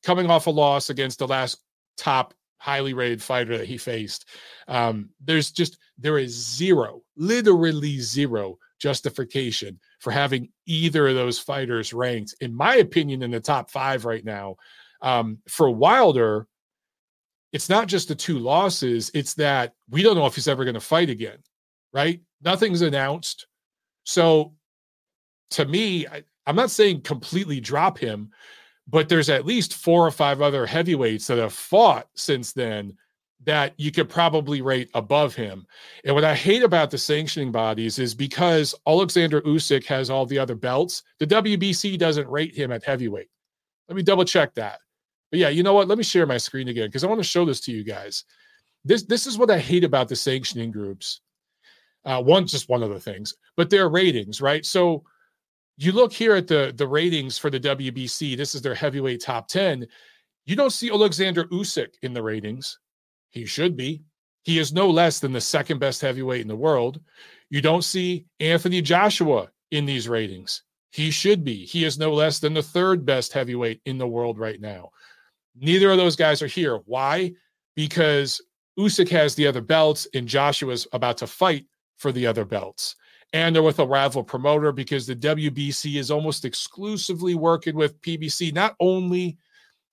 Coming 0.03 0.29
off 0.29 0.47
a 0.47 0.51
loss 0.51 0.89
against 0.89 1.19
the 1.19 1.27
last 1.27 1.61
top 1.97 2.33
highly 2.57 2.93
rated 2.93 3.21
fighter 3.21 3.57
that 3.57 3.67
he 3.67 3.77
faced. 3.77 4.25
Um, 4.67 5.09
there's 5.23 5.51
just 5.51 5.77
there 5.97 6.17
is 6.17 6.31
zero, 6.31 7.01
literally 7.15 7.99
zero 7.99 8.57
justification 8.79 9.79
for 9.99 10.11
having 10.11 10.49
either 10.65 11.07
of 11.07 11.15
those 11.15 11.39
fighters 11.39 11.93
ranked, 11.93 12.35
in 12.41 12.53
my 12.53 12.75
opinion, 12.75 13.21
in 13.21 13.31
the 13.31 13.39
top 13.39 13.71
five 13.71 14.05
right 14.05 14.25
now. 14.25 14.55
Um, 15.01 15.39
for 15.47 15.69
Wilder, 15.69 16.47
it's 17.51 17.69
not 17.69 17.87
just 17.87 18.07
the 18.07 18.15
two 18.15 18.39
losses, 18.39 19.11
it's 19.13 19.33
that 19.35 19.73
we 19.89 20.03
don't 20.03 20.15
know 20.15 20.25
if 20.25 20.35
he's 20.35 20.47
ever 20.47 20.65
going 20.65 20.73
to 20.73 20.81
fight 20.81 21.09
again, 21.09 21.37
right? 21.93 22.19
Nothing's 22.43 22.81
announced. 22.81 23.47
So 24.03 24.53
to 25.51 25.65
me, 25.65 26.05
I, 26.07 26.23
I'm 26.45 26.55
not 26.55 26.71
saying 26.71 27.01
completely 27.01 27.59
drop 27.59 27.97
him, 27.97 28.31
but 28.87 29.09
there's 29.09 29.29
at 29.29 29.45
least 29.45 29.73
four 29.73 30.05
or 30.05 30.11
five 30.11 30.41
other 30.41 30.65
heavyweights 30.65 31.27
that 31.27 31.37
have 31.37 31.53
fought 31.53 32.07
since 32.15 32.53
then 32.53 32.93
that 33.43 33.73
you 33.77 33.91
could 33.91 34.09
probably 34.09 34.61
rate 34.61 34.89
above 34.93 35.35
him. 35.35 35.65
And 36.03 36.15
what 36.15 36.23
I 36.23 36.33
hate 36.35 36.63
about 36.63 36.89
the 36.91 36.97
sanctioning 36.97 37.51
bodies 37.51 37.99
is 37.99 38.15
because 38.15 38.73
Alexander 38.87 39.41
Usyk 39.41 39.85
has 39.85 40.09
all 40.09 40.25
the 40.25 40.39
other 40.39 40.55
belts, 40.55 41.03
the 41.19 41.27
WBC 41.27 41.97
doesn't 41.97 42.29
rate 42.29 42.55
him 42.55 42.71
at 42.71 42.83
heavyweight. 42.83 43.29
Let 43.87 43.95
me 43.95 44.03
double 44.03 44.25
check 44.25 44.55
that. 44.55 44.79
But 45.31 45.39
yeah, 45.39 45.49
you 45.49 45.63
know 45.63 45.73
what? 45.73 45.87
Let 45.87 45.97
me 45.97 46.03
share 46.03 46.25
my 46.25 46.37
screen 46.37 46.67
again 46.67 46.87
because 46.87 47.03
I 47.03 47.07
want 47.07 47.19
to 47.19 47.27
show 47.27 47.45
this 47.45 47.61
to 47.61 47.71
you 47.71 47.83
guys. 47.83 48.23
This 48.83 49.03
this 49.03 49.27
is 49.27 49.37
what 49.37 49.51
I 49.51 49.59
hate 49.59 49.83
about 49.83 50.07
the 50.07 50.15
sanctioning 50.15 50.71
groups. 50.71 51.21
Uh, 52.03 52.21
one, 52.21 52.45
just 52.45 52.69
one 52.69 52.83
of 52.83 52.89
the 52.91 52.99
things, 52.99 53.33
but 53.57 53.69
their 53.69 53.89
ratings, 53.89 54.39
right? 54.39 54.63
So 54.63 55.03
you 55.77 55.91
look 55.91 56.13
here 56.13 56.35
at 56.35 56.47
the 56.47 56.73
the 56.75 56.87
ratings 56.87 57.37
for 57.37 57.49
the 57.49 57.59
WBC. 57.59 58.37
This 58.37 58.55
is 58.55 58.61
their 58.61 58.75
heavyweight 58.75 59.21
top 59.21 59.47
ten. 59.47 59.85
You 60.45 60.55
don't 60.55 60.71
see 60.71 60.89
Alexander 60.89 61.45
Usyk 61.45 61.95
in 62.01 62.13
the 62.13 62.23
ratings. 62.23 62.79
He 63.31 63.45
should 63.45 63.75
be. 63.75 64.03
He 64.43 64.59
is 64.59 64.71
no 64.71 64.89
less 64.89 65.19
than 65.19 65.33
the 65.33 65.41
second 65.41 65.79
best 65.79 66.01
heavyweight 66.01 66.41
in 66.41 66.47
the 66.47 66.55
world. 66.55 67.01
You 67.49 67.61
don't 67.61 67.83
see 67.83 68.25
Anthony 68.39 68.81
Joshua 68.81 69.49
in 69.71 69.85
these 69.85 70.07
ratings. 70.07 70.61
He 70.91 71.11
should 71.11 71.43
be. 71.43 71.65
He 71.65 71.83
is 71.83 71.97
no 71.97 72.13
less 72.13 72.39
than 72.39 72.53
the 72.53 72.63
third 72.63 73.05
best 73.05 73.33
heavyweight 73.33 73.81
in 73.85 73.97
the 73.97 74.07
world 74.07 74.37
right 74.37 74.61
now. 74.61 74.91
Neither 75.59 75.91
of 75.91 75.97
those 75.97 76.15
guys 76.15 76.41
are 76.41 76.47
here. 76.47 76.77
Why? 76.85 77.33
Because 77.75 78.39
Usyk 78.79 79.09
has 79.09 79.35
the 79.35 79.47
other 79.47 79.61
belts 79.61 80.07
and 80.13 80.27
Joshua's 80.27 80.87
about 80.93 81.17
to 81.17 81.27
fight 81.27 81.65
for 81.97 82.11
the 82.11 82.27
other 82.27 82.45
belts. 82.45 82.95
And 83.33 83.55
they're 83.55 83.63
with 83.63 83.79
a 83.79 83.85
rival 83.85 84.23
promoter 84.23 84.71
because 84.71 85.05
the 85.05 85.15
WBC 85.15 85.95
is 85.95 86.09
almost 86.09 86.45
exclusively 86.45 87.35
working 87.35 87.75
with 87.75 87.99
PBC. 88.01 88.53
Not 88.53 88.75
only, 88.79 89.37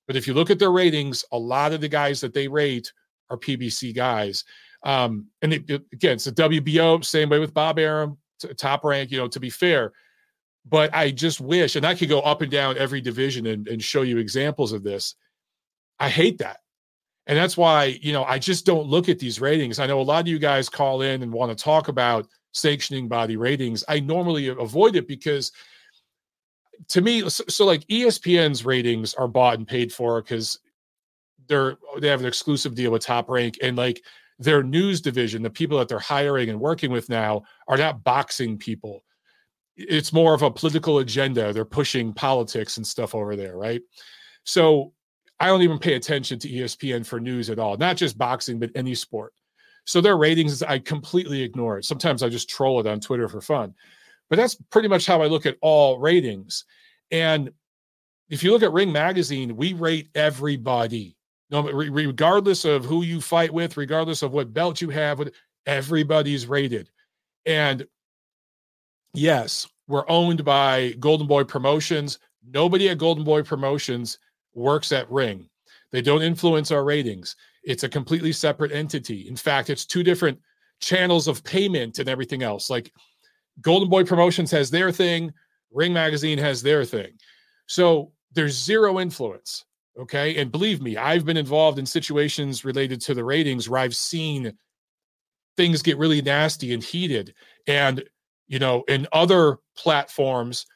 but 0.07 0.17
if 0.17 0.27
you 0.27 0.35
look 0.35 0.51
at 0.51 0.59
their 0.59 0.71
ratings, 0.71 1.25
a 1.33 1.39
lot 1.39 1.73
of 1.73 1.81
the 1.81 1.89
guys 1.89 2.21
that 2.21 2.35
they 2.35 2.47
rate 2.47 2.93
are 3.31 3.37
PBC 3.37 3.95
guys. 3.95 4.45
Um, 4.85 5.27
and 5.43 5.53
it, 5.55 5.69
it, 5.69 5.83
again, 5.93 6.15
it's 6.15 6.25
the 6.25 6.33
WBO, 6.33 7.05
same 7.05 7.29
way 7.31 7.39
with 7.39 7.55
Bob 7.55 7.79
Arum, 7.79 8.19
top 8.57 8.85
rank, 8.85 9.11
you 9.11 9.19
know, 9.19 9.29
to 9.29 9.41
be 9.41 9.51
fair. 9.51 9.93
But 10.69 10.95
I 10.95 11.11
just 11.11 11.41
wish, 11.41 11.75
and 11.75 11.85
I 11.85 11.95
could 11.95 12.09
go 12.09 12.21
up 12.21 12.43
and 12.43 12.51
down 12.51 12.79
every 12.79 13.01
division 13.01 13.47
and, 13.47 13.67
and 13.67 13.83
show 13.83 14.03
you 14.03 14.19
examples 14.19 14.73
of 14.73 14.85
this 14.85 15.17
I 16.03 16.09
hate 16.09 16.39
that. 16.39 16.59
And 17.29 17.39
that's 17.39 17.57
why, 17.57 17.97
you 18.03 18.13
know, 18.13 18.25
I 18.25 18.41
just 18.41 18.67
don't 18.67 18.89
look 18.89 19.09
at 19.09 19.21
these 19.21 19.41
ratings. 19.41 19.79
I 19.79 19.87
know 19.87 20.01
a 20.01 20.03
lot 20.03 20.23
of 20.23 20.27
you 20.27 20.41
guys 20.41 20.69
call 20.69 21.03
in 21.03 21.23
and 21.23 21.33
want 21.33 21.57
to 21.57 21.65
talk 21.65 21.87
about 21.87 22.27
sanctioning 22.53 23.09
body 23.09 23.37
ratings. 23.37 23.85
I 23.89 24.01
normally 24.01 24.49
avoid 24.49 24.97
it 24.97 25.09
because 25.09 25.53
to 26.89 27.01
me, 27.01 27.29
so, 27.29 27.45
so 27.49 27.65
like 27.65 27.87
ESPN's 27.87 28.65
ratings 28.65 29.15
are 29.15 29.29
bought 29.29 29.59
and 29.59 29.67
paid 29.67 29.93
for 29.93 30.21
because 30.21 30.59
they're 31.49 31.77
they 31.99 32.09
have 32.09 32.21
an 32.21 32.27
exclusive 32.27 32.75
deal 32.75 32.91
with 32.91 33.03
top 33.05 33.29
rank 33.29 33.59
and 33.63 33.77
like 33.77 34.03
their 34.39 34.63
news 34.63 35.01
division, 35.01 35.43
the 35.43 35.51
people 35.51 35.79
that 35.79 35.89
they're 35.89 35.99
hiring 35.99 36.51
and 36.51 36.61
working 36.61 36.91
with 36.91 37.09
now 37.09 37.43
are 37.69 37.77
not 37.77 38.03
boxing 38.03 38.59
people. 38.59 39.05
It's 39.77 40.13
more 40.13 40.35
of 40.35 40.43
a 40.43 40.51
political 40.51 40.99
agenda. 40.99 41.53
They're 41.53 41.65
pushing 41.65 42.13
politics 42.13 42.77
and 42.77 42.87
stuff 42.87 43.15
over 43.15 43.37
there, 43.37 43.57
right? 43.57 43.81
So 44.45 44.93
I 45.39 45.47
don't 45.47 45.63
even 45.63 45.79
pay 45.79 45.95
attention 45.95 46.39
to 46.41 46.49
ESPN 46.49 47.07
for 47.07 47.21
news 47.21 47.51
at 47.51 47.59
all, 47.59 47.77
not 47.77 47.97
just 47.97 48.19
boxing, 48.19 48.59
but 48.59 48.71
any 48.75 48.95
sport. 48.95 49.33
So 49.85 50.01
their 50.01 50.17
ratings, 50.17 50.63
I 50.63 50.79
completely 50.79 51.43
ignore 51.43 51.79
it. 51.79 51.85
Sometimes 51.85 52.23
I 52.23 52.29
just 52.29 52.49
troll 52.49 52.81
it 52.81 52.87
on 52.87 53.01
Twitter 53.01 53.29
for 53.29 53.41
fun. 53.41 53.75
But 54.31 54.37
that's 54.37 54.55
pretty 54.55 54.89
much 54.89 55.07
how 55.07 55.21
I 55.23 55.27
look 55.27 55.45
at 55.45 55.59
all 55.61 55.99
ratings. 55.99 56.65
And 57.11 57.51
if 58.31 58.43
you 58.43 58.53
look 58.53 58.63
at 58.63 58.73
Ring 58.73 58.93
Magazine, 58.93 59.57
we 59.57 59.73
rate 59.75 60.09
everybody. 60.15 61.17
No, 61.51 61.63
regardless 61.71 62.65
of 62.65 62.85
who 62.85 63.03
you 63.03 63.21
fight 63.21 63.53
with, 63.53 63.77
regardless 63.77 64.23
of 64.23 64.33
what 64.33 64.55
belt 64.55 64.81
you 64.81 64.89
have, 64.89 65.21
everybody's 65.67 66.47
rated. 66.47 66.89
And 67.45 67.87
yes, 69.13 69.69
we're 69.87 70.09
owned 70.09 70.45
by 70.47 70.93
Golden 70.99 71.27
Boy 71.27 71.45
Promotions. 71.45 72.19
Nobody 72.49 72.89
at 72.89 72.97
Golden 72.97 73.25
Boy 73.25 73.43
Promotions 73.43 74.19
works 74.55 74.93
at 74.93 75.11
Ring. 75.11 75.47
They 75.91 76.01
don't 76.01 76.23
influence 76.23 76.71
our 76.71 76.85
ratings. 76.85 77.37
It's 77.63 77.85
a 77.85 77.89
completely 77.89 78.33
separate 78.33 78.73
entity. 78.73 79.29
In 79.29 79.37
fact, 79.37 79.71
it's 79.71 79.87
two 79.87 80.03
different 80.03 80.39
channels 80.81 81.29
of 81.29 81.45
payment 81.45 81.99
and 81.99 82.09
everything 82.09 82.43
else. 82.43 82.69
Like 82.71 82.93
Golden 83.61 83.89
Boy 83.89 84.05
Promotions 84.05 84.51
has 84.51 84.71
their 84.71 84.91
thing, 84.91 85.33
Ring 85.73 85.93
Magazine 85.93 86.39
has 86.39 86.63
their 86.63 86.85
thing. 86.85 87.13
So 87.67 88.13
there's 88.33 88.61
zero 88.61 88.99
influence. 89.01 89.65
Okay. 89.99 90.37
And 90.41 90.51
believe 90.51 90.81
me, 90.81 90.97
I've 90.97 91.25
been 91.25 91.37
involved 91.37 91.79
in 91.79 91.87
situations 91.87 92.65
related 92.65 93.01
to 93.03 93.15
the 93.15 93.25
ratings 93.25 93.69
where 93.69 93.81
I've 93.81 93.97
seen 93.97 94.53
things 95.57 95.83
get 95.83 95.99
really 95.99 96.23
nasty 96.23 96.73
and 96.73 96.83
heated. 96.83 97.35
And, 97.67 98.03
you 98.49 98.59
know, 98.59 98.85
in 98.89 99.07
other 99.13 99.59
platforms 99.77 100.67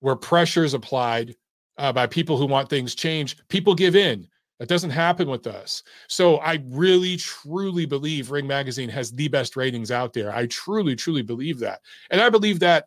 where 0.00 0.14
pressure 0.14 0.64
is 0.64 0.74
applied, 0.74 1.34
uh, 1.78 1.92
by 1.92 2.06
people 2.06 2.36
who 2.36 2.46
want 2.46 2.70
things 2.70 2.94
changed, 2.94 3.42
people 3.48 3.74
give 3.74 3.96
in. 3.96 4.28
That 4.60 4.68
doesn't 4.68 4.90
happen 4.90 5.28
with 5.28 5.46
us. 5.46 5.82
So 6.08 6.36
I 6.36 6.62
really, 6.66 7.16
truly 7.16 7.86
believe 7.86 8.30
Ring 8.30 8.46
Magazine 8.46 8.88
has 8.88 9.10
the 9.10 9.26
best 9.28 9.56
ratings 9.56 9.90
out 9.90 10.12
there. 10.12 10.34
I 10.34 10.46
truly, 10.46 10.94
truly 10.94 11.22
believe 11.22 11.58
that. 11.58 11.80
And 12.10 12.20
I 12.20 12.30
believe 12.30 12.60
that 12.60 12.86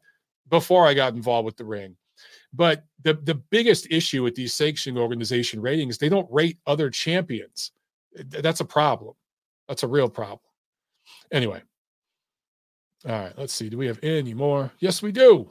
before 0.50 0.88
I 0.88 0.94
got 0.94 1.14
involved 1.14 1.46
with 1.46 1.58
the 1.58 1.66
ring. 1.66 1.98
But 2.54 2.86
the, 3.04 3.16
the 3.16 3.36
biggest 3.36 3.88
issue 3.92 4.24
with 4.24 4.34
these 4.34 4.54
sanctioning 4.54 4.98
organization 4.98 5.62
ratings, 5.62 5.98
they 5.98 6.08
don't 6.10 6.32
rate 6.32 6.58
other 6.66 6.90
champions. 6.90 7.72
That's 8.14 8.62
a 8.62 8.66
problem. 8.66 9.14
That's 9.68 9.84
a 9.84 9.88
real 9.88 10.10
problem. 10.10 10.40
Anyway. 11.32 11.62
All 13.06 13.12
right, 13.12 13.34
let's 13.38 13.54
see. 13.54 13.70
Do 13.70 13.78
we 13.78 13.88
have 13.88 14.00
any 14.02 14.34
more? 14.34 14.72
Yes, 14.80 15.02
we 15.02 15.12
do. 15.12 15.48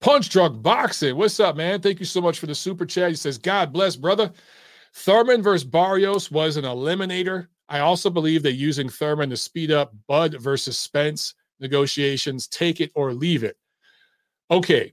Punch 0.00 0.30
Drug 0.30 0.62
Boxing. 0.62 1.16
What's 1.16 1.40
up, 1.40 1.56
man? 1.56 1.80
Thank 1.80 1.98
you 1.98 2.06
so 2.06 2.20
much 2.20 2.38
for 2.38 2.46
the 2.46 2.54
super 2.54 2.86
chat. 2.86 3.10
He 3.10 3.16
says, 3.16 3.36
God 3.36 3.72
bless, 3.72 3.96
brother. 3.96 4.32
Thurman 4.98 5.42
versus 5.42 5.64
Barrios 5.64 6.28
was 6.28 6.56
an 6.56 6.64
eliminator. 6.64 7.46
I 7.68 7.78
also 7.78 8.10
believe 8.10 8.42
that 8.42 8.54
using 8.54 8.88
Thurman 8.88 9.30
to 9.30 9.36
speed 9.36 9.70
up 9.70 9.94
Bud 10.08 10.34
versus 10.40 10.76
Spence 10.76 11.34
negotiations, 11.60 12.48
take 12.48 12.80
it 12.80 12.90
or 12.96 13.12
leave 13.14 13.44
it. 13.44 13.56
Okay, 14.50 14.92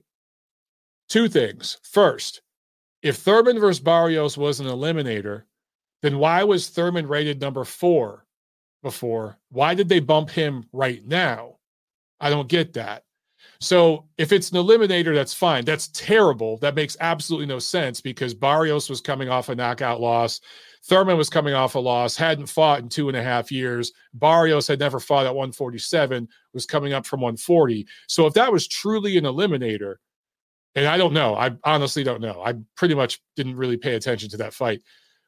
two 1.08 1.28
things. 1.28 1.78
First, 1.82 2.42
if 3.02 3.16
Thurman 3.16 3.58
versus 3.58 3.80
Barrios 3.80 4.38
was 4.38 4.60
an 4.60 4.66
eliminator, 4.66 5.42
then 6.02 6.18
why 6.18 6.44
was 6.44 6.68
Thurman 6.68 7.08
rated 7.08 7.40
number 7.40 7.64
four 7.64 8.26
before? 8.84 9.38
Why 9.50 9.74
did 9.74 9.88
they 9.88 10.00
bump 10.00 10.30
him 10.30 10.66
right 10.72 11.04
now? 11.04 11.56
I 12.20 12.30
don't 12.30 12.48
get 12.48 12.74
that. 12.74 13.02
So 13.60 14.04
if 14.18 14.32
it's 14.32 14.50
an 14.50 14.58
eliminator, 14.58 15.14
that's 15.14 15.34
fine. 15.34 15.64
That's 15.64 15.88
terrible. 15.88 16.58
That 16.58 16.74
makes 16.74 16.96
absolutely 17.00 17.46
no 17.46 17.58
sense 17.58 18.00
because 18.00 18.34
Barrios 18.34 18.90
was 18.90 19.00
coming 19.00 19.28
off 19.28 19.48
a 19.48 19.54
knockout 19.54 20.00
loss. 20.00 20.40
Thurman 20.84 21.16
was 21.16 21.30
coming 21.30 21.54
off 21.54 21.74
a 21.74 21.78
loss, 21.78 22.16
hadn't 22.16 22.46
fought 22.46 22.80
in 22.80 22.88
two 22.88 23.08
and 23.08 23.16
a 23.16 23.22
half 23.22 23.50
years. 23.50 23.92
Barrios 24.14 24.68
had 24.68 24.78
never 24.78 25.00
fought 25.00 25.26
at 25.26 25.34
147, 25.34 26.28
was 26.52 26.66
coming 26.66 26.92
up 26.92 27.06
from 27.06 27.20
140. 27.20 27.86
So 28.06 28.26
if 28.26 28.34
that 28.34 28.52
was 28.52 28.68
truly 28.68 29.16
an 29.16 29.24
eliminator, 29.24 29.96
and 30.74 30.86
I 30.86 30.96
don't 30.96 31.14
know, 31.14 31.34
I 31.34 31.56
honestly 31.64 32.04
don't 32.04 32.20
know. 32.20 32.42
I 32.44 32.54
pretty 32.76 32.94
much 32.94 33.20
didn't 33.34 33.56
really 33.56 33.78
pay 33.78 33.94
attention 33.94 34.28
to 34.30 34.36
that 34.36 34.54
fight. 34.54 34.82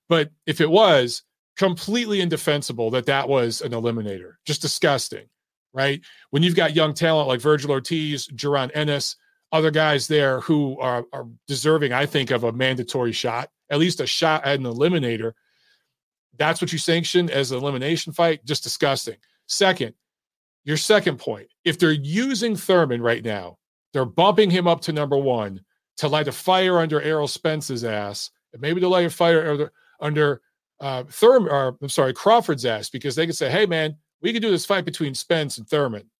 But 0.08 0.30
if 0.46 0.60
it 0.60 0.70
was, 0.70 1.22
completely 1.56 2.20
indefensible 2.20 2.88
that 2.92 3.06
that 3.06 3.28
was 3.28 3.60
an 3.62 3.72
eliminator, 3.72 4.34
just 4.46 4.62
disgusting 4.62 5.26
right? 5.72 6.00
When 6.30 6.42
you've 6.42 6.56
got 6.56 6.74
young 6.74 6.94
talent 6.94 7.28
like 7.28 7.40
Vergil 7.40 7.70
Ortiz, 7.70 8.28
Jaron 8.28 8.70
Ennis, 8.74 9.16
other 9.52 9.70
guys 9.70 10.08
there 10.08 10.40
who 10.40 10.78
are, 10.78 11.04
are 11.12 11.26
deserving, 11.46 11.92
I 11.92 12.06
think, 12.06 12.30
of 12.30 12.44
a 12.44 12.52
mandatory 12.52 13.12
shot, 13.12 13.50
at 13.70 13.78
least 13.78 14.00
a 14.00 14.06
shot 14.06 14.44
at 14.44 14.58
an 14.58 14.64
eliminator. 14.64 15.32
That's 16.36 16.60
what 16.60 16.72
you 16.72 16.78
sanction 16.78 17.30
as 17.30 17.50
an 17.50 17.58
elimination 17.58 18.12
fight. 18.12 18.44
Just 18.44 18.62
disgusting. 18.62 19.16
Second, 19.46 19.94
your 20.64 20.76
second 20.76 21.18
point 21.18 21.48
if 21.64 21.78
they're 21.78 21.92
using 21.92 22.56
Thurman 22.56 23.00
right 23.00 23.24
now, 23.24 23.58
they're 23.92 24.04
bumping 24.04 24.50
him 24.50 24.66
up 24.68 24.82
to 24.82 24.92
number 24.92 25.16
one 25.16 25.60
to 25.96 26.08
light 26.08 26.28
a 26.28 26.32
fire 26.32 26.78
under 26.78 27.00
Errol 27.00 27.26
Spence's 27.26 27.84
ass, 27.84 28.30
and 28.52 28.62
maybe 28.62 28.80
to 28.80 28.88
light 28.88 29.06
a 29.06 29.10
fire 29.10 29.50
under, 29.50 29.72
under 30.00 30.40
uh, 30.80 31.04
Thurman, 31.04 31.50
or 31.50 31.76
I'm 31.82 31.88
sorry, 31.88 32.12
Crawford's 32.12 32.64
ass, 32.64 32.90
because 32.90 33.16
they 33.16 33.26
can 33.26 33.34
say, 33.34 33.50
hey, 33.50 33.66
man, 33.66 33.96
we 34.22 34.32
can 34.32 34.42
do 34.42 34.50
this 34.50 34.66
fight 34.66 34.84
between 34.84 35.14
Spence 35.14 35.58
and 35.58 35.68
Thurman. 35.68 36.10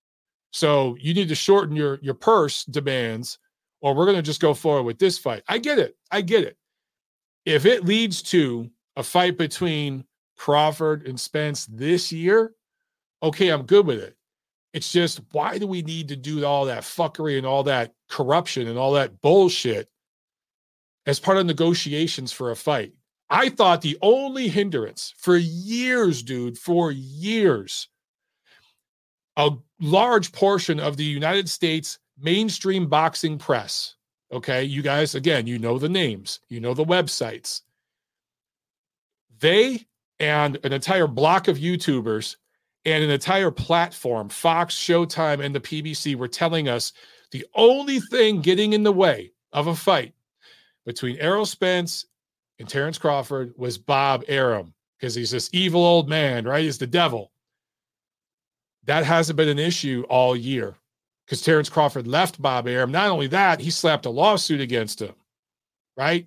So 0.51 0.97
you 1.01 1.15
need 1.15 1.29
to 1.29 1.35
shorten 1.35 1.77
your 1.77 1.99
your 2.03 2.15
purse 2.15 2.65
demands, 2.65 3.39
or 3.81 3.95
we're 3.95 4.07
going 4.07 4.17
to 4.17 4.23
just 4.23 4.41
go 4.41 4.55
forward 4.55 4.85
with 4.85 4.99
this 4.99 5.19
fight. 5.19 5.43
I 5.49 5.59
get 5.59 5.79
it. 5.79 5.97
I 6.11 6.21
get 6.21 6.45
it. 6.45 6.57
If 7.45 7.67
it 7.67 7.85
leads 7.85 8.23
to 8.25 8.71
a 8.97 9.03
fight 9.03 9.39
between 9.39 10.05
Crawford 10.37 11.07
and 11.07 11.19
Spence 11.19 11.67
this 11.67 12.13
year, 12.13 12.55
okay, 13.23 13.49
I'm 13.49 13.63
good 13.63 13.87
with 13.87 14.01
it. 14.01 14.17
It's 14.73 14.93
just 14.93 15.21
why 15.33 15.59
do 15.59 15.67
we 15.67 15.83
need 15.83 16.09
to 16.09 16.17
do 16.17 16.45
all 16.45 16.67
that 16.67 16.83
fuckery 16.83 17.39
and 17.39 17.47
all 17.47 17.63
that 17.65 17.95
corruption 18.09 18.69
and 18.69 18.79
all 18.79 18.93
that 18.93 19.21
bullshit 19.21 19.89
as 21.07 21.19
part 21.19 21.39
of 21.39 21.47
negotiations 21.47 22.33
for 22.33 22.51
a 22.51 22.57
fight? 22.57 22.93
I 23.31 23.51
thought 23.51 23.83
the 23.83 23.99
only 24.01 24.49
hindrance 24.49 25.13
for 25.17 25.37
years, 25.37 26.23
dude, 26.23 26.59
for 26.59 26.91
years, 26.91 27.89
a 29.37 29.51
large 29.81 30.33
portion 30.33 30.81
of 30.81 30.97
the 30.97 31.05
United 31.05 31.49
States 31.49 31.99
mainstream 32.19 32.89
boxing 32.89 33.39
press, 33.39 33.95
okay, 34.33 34.65
you 34.65 34.83
guys, 34.83 35.15
again, 35.15 35.47
you 35.47 35.59
know 35.59 35.79
the 35.79 35.89
names, 35.89 36.41
you 36.49 36.61
know 36.61 36.75
the 36.75 36.85
websites. 36.85 37.63
They 39.41 39.87
and 40.19 40.59
an 40.65 40.73
entire 40.73 41.07
block 41.07 41.49
of 41.49 41.59
YouTubers 41.59 42.37
and 42.85 43.05
an 43.05 43.11
entire 43.11 43.51
platform, 43.51 44.29
Fox, 44.29 44.75
Showtime, 44.75 45.45
and 45.45 45.55
the 45.55 45.61
PBC, 45.61 46.17
were 46.17 46.29
telling 46.29 46.69
us 46.69 46.93
the 47.31 47.47
only 47.55 48.01
thing 48.01 48.41
getting 48.41 48.73
in 48.73 48.83
the 48.83 48.93
way 48.93 49.33
of 49.53 49.67
a 49.67 49.77
fight 49.77 50.15
between 50.87 51.19
Errol 51.19 51.47
Spence 51.47 52.07
and 52.59 52.69
Terrence 52.69 52.99
Crawford 52.99 53.55
was 53.57 53.79
Bob 53.79 54.25
Arum 54.29 54.75
because 54.99 55.15
he's 55.15 55.31
this 55.31 55.51
evil 55.53 55.85
old 55.85 56.09
man, 56.09 56.45
right? 56.45 56.65
He's 56.65 56.79
the 56.79 56.87
devil. 56.87 57.31
That 58.85 59.05
hasn't 59.05 59.37
been 59.37 59.49
an 59.49 59.59
issue 59.59 60.05
all 60.09 60.35
year 60.35 60.75
because 61.27 61.43
Terrence 61.43 61.69
Crawford 61.69 62.07
left 62.07 62.41
Bob 62.41 62.67
Arum. 62.67 62.91
Not 62.91 63.11
only 63.11 63.27
that, 63.29 63.61
he 63.61 63.71
slapped 63.71 64.07
a 64.07 64.11
lawsuit 64.11 64.61
against 64.61 65.01
him, 65.01 65.15
right? 65.97 66.27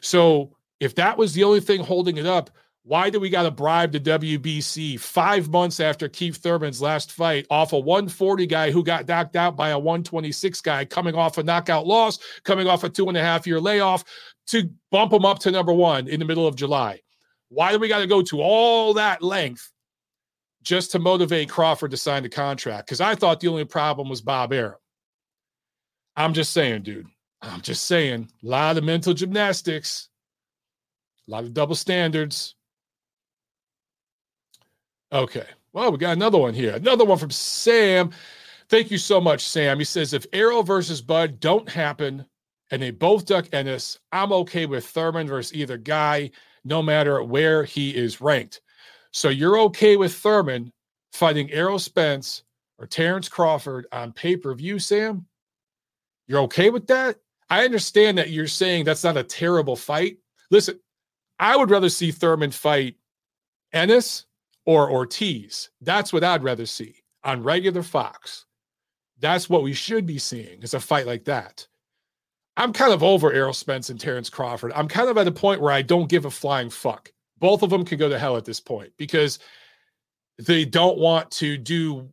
So 0.00 0.56
if 0.80 0.94
that 0.94 1.18
was 1.18 1.34
the 1.34 1.44
only 1.44 1.60
thing 1.60 1.82
holding 1.82 2.16
it 2.16 2.26
up, 2.26 2.50
why 2.86 3.08
do 3.08 3.18
we 3.18 3.30
got 3.30 3.44
to 3.44 3.50
bribe 3.50 3.92
the 3.92 4.00
WBC 4.00 5.00
five 5.00 5.48
months 5.48 5.80
after 5.80 6.06
Keith 6.06 6.36
Thurman's 6.36 6.82
last 6.82 7.12
fight 7.12 7.46
off 7.48 7.72
a 7.72 7.78
140 7.78 8.46
guy 8.46 8.70
who 8.70 8.84
got 8.84 9.08
knocked 9.08 9.36
out 9.36 9.56
by 9.56 9.70
a 9.70 9.78
126 9.78 10.60
guy 10.60 10.84
coming 10.84 11.14
off 11.14 11.38
a 11.38 11.42
knockout 11.42 11.86
loss, 11.86 12.18
coming 12.44 12.66
off 12.66 12.84
a 12.84 12.90
two 12.90 13.08
and 13.08 13.16
a 13.16 13.22
half 13.22 13.46
year 13.46 13.58
layoff 13.58 14.04
to 14.48 14.70
bump 14.90 15.12
him 15.12 15.24
up 15.24 15.38
to 15.40 15.50
number 15.50 15.72
one 15.72 16.08
in 16.08 16.20
the 16.20 16.26
middle 16.26 16.46
of 16.46 16.56
July? 16.56 17.00
Why 17.48 17.72
do 17.72 17.78
we 17.78 17.88
got 17.88 18.00
to 18.00 18.06
go 18.06 18.22
to 18.22 18.40
all 18.40 18.94
that 18.94 19.22
length 19.22 19.70
just 20.62 20.92
to 20.92 20.98
motivate 20.98 21.48
Crawford 21.48 21.90
to 21.92 21.96
sign 21.96 22.22
the 22.22 22.28
contract? 22.28 22.86
Because 22.86 23.00
I 23.00 23.14
thought 23.14 23.40
the 23.40 23.48
only 23.48 23.64
problem 23.64 24.08
was 24.08 24.20
Bob 24.20 24.52
Arum. 24.52 24.78
I'm 26.16 26.34
just 26.34 26.52
saying, 26.52 26.82
dude. 26.82 27.06
I'm 27.42 27.60
just 27.60 27.84
saying. 27.86 28.28
A 28.42 28.46
lot 28.46 28.78
of 28.78 28.84
mental 28.84 29.14
gymnastics, 29.14 30.08
a 31.28 31.30
lot 31.30 31.44
of 31.44 31.52
double 31.52 31.74
standards 31.74 32.54
Okay. 35.14 35.46
Well, 35.72 35.92
we 35.92 35.98
got 35.98 36.16
another 36.16 36.38
one 36.38 36.54
here. 36.54 36.74
Another 36.74 37.04
one 37.04 37.18
from 37.18 37.30
Sam. 37.30 38.10
Thank 38.68 38.90
you 38.90 38.98
so 38.98 39.20
much, 39.20 39.46
Sam. 39.46 39.78
He 39.78 39.84
says 39.84 40.12
if 40.12 40.26
Errol 40.32 40.64
versus 40.64 41.00
Bud 41.00 41.38
don't 41.38 41.68
happen 41.68 42.26
and 42.74 42.82
they 42.82 42.90
both 42.90 43.24
duck 43.24 43.46
Ennis, 43.52 44.00
I'm 44.10 44.32
okay 44.32 44.66
with 44.66 44.84
Thurman 44.84 45.28
versus 45.28 45.54
either 45.54 45.78
guy, 45.78 46.32
no 46.64 46.82
matter 46.82 47.22
where 47.22 47.62
he 47.62 47.94
is 47.94 48.20
ranked. 48.20 48.62
So 49.12 49.28
you're 49.28 49.60
okay 49.60 49.96
with 49.96 50.12
Thurman 50.12 50.72
fighting 51.12 51.52
Errol 51.52 51.78
Spence 51.78 52.42
or 52.80 52.88
Terrence 52.88 53.28
Crawford 53.28 53.86
on 53.92 54.12
pay 54.12 54.36
per 54.36 54.52
view, 54.56 54.80
Sam? 54.80 55.24
You're 56.26 56.40
okay 56.40 56.70
with 56.70 56.88
that? 56.88 57.18
I 57.48 57.64
understand 57.64 58.18
that 58.18 58.30
you're 58.30 58.48
saying 58.48 58.86
that's 58.86 59.04
not 59.04 59.16
a 59.16 59.22
terrible 59.22 59.76
fight. 59.76 60.16
Listen, 60.50 60.80
I 61.38 61.56
would 61.56 61.70
rather 61.70 61.88
see 61.88 62.10
Thurman 62.10 62.50
fight 62.50 62.96
Ennis 63.72 64.26
or 64.66 64.90
Ortiz. 64.90 65.70
That's 65.80 66.12
what 66.12 66.24
I'd 66.24 66.42
rather 66.42 66.66
see 66.66 66.96
on 67.22 67.44
regular 67.44 67.84
Fox. 67.84 68.46
That's 69.20 69.48
what 69.48 69.62
we 69.62 69.74
should 69.74 70.06
be 70.06 70.18
seeing 70.18 70.60
is 70.62 70.74
a 70.74 70.80
fight 70.80 71.06
like 71.06 71.24
that. 71.26 71.68
I'm 72.56 72.72
kind 72.72 72.92
of 72.92 73.02
over 73.02 73.32
Errol 73.32 73.52
Spence 73.52 73.90
and 73.90 73.98
Terrence 73.98 74.30
Crawford. 74.30 74.72
I'm 74.74 74.88
kind 74.88 75.08
of 75.08 75.18
at 75.18 75.26
a 75.26 75.32
point 75.32 75.60
where 75.60 75.72
I 75.72 75.82
don't 75.82 76.08
give 76.08 76.24
a 76.24 76.30
flying 76.30 76.70
fuck. 76.70 77.10
Both 77.38 77.62
of 77.62 77.70
them 77.70 77.84
can 77.84 77.98
go 77.98 78.08
to 78.08 78.18
hell 78.18 78.36
at 78.36 78.44
this 78.44 78.60
point 78.60 78.92
because 78.96 79.38
they 80.38 80.64
don't 80.64 80.98
want 80.98 81.30
to 81.32 81.56
do 81.56 82.08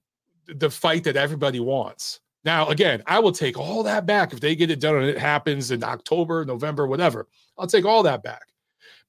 the 0.47 0.69
fight 0.69 1.03
that 1.03 1.15
everybody 1.15 1.59
wants. 1.59 2.19
Now, 2.43 2.69
again, 2.69 3.03
I 3.05 3.19
will 3.19 3.31
take 3.31 3.57
all 3.57 3.83
that 3.83 4.07
back 4.07 4.33
if 4.33 4.39
they 4.39 4.55
get 4.55 4.71
it 4.71 4.79
done 4.79 4.95
and 4.95 5.05
it 5.05 5.17
happens 5.17 5.69
in 5.69 5.83
October, 5.83 6.43
November, 6.43 6.87
whatever. 6.87 7.27
I'll 7.57 7.67
take 7.67 7.85
all 7.85 8.03
that 8.03 8.23
back. 8.23 8.47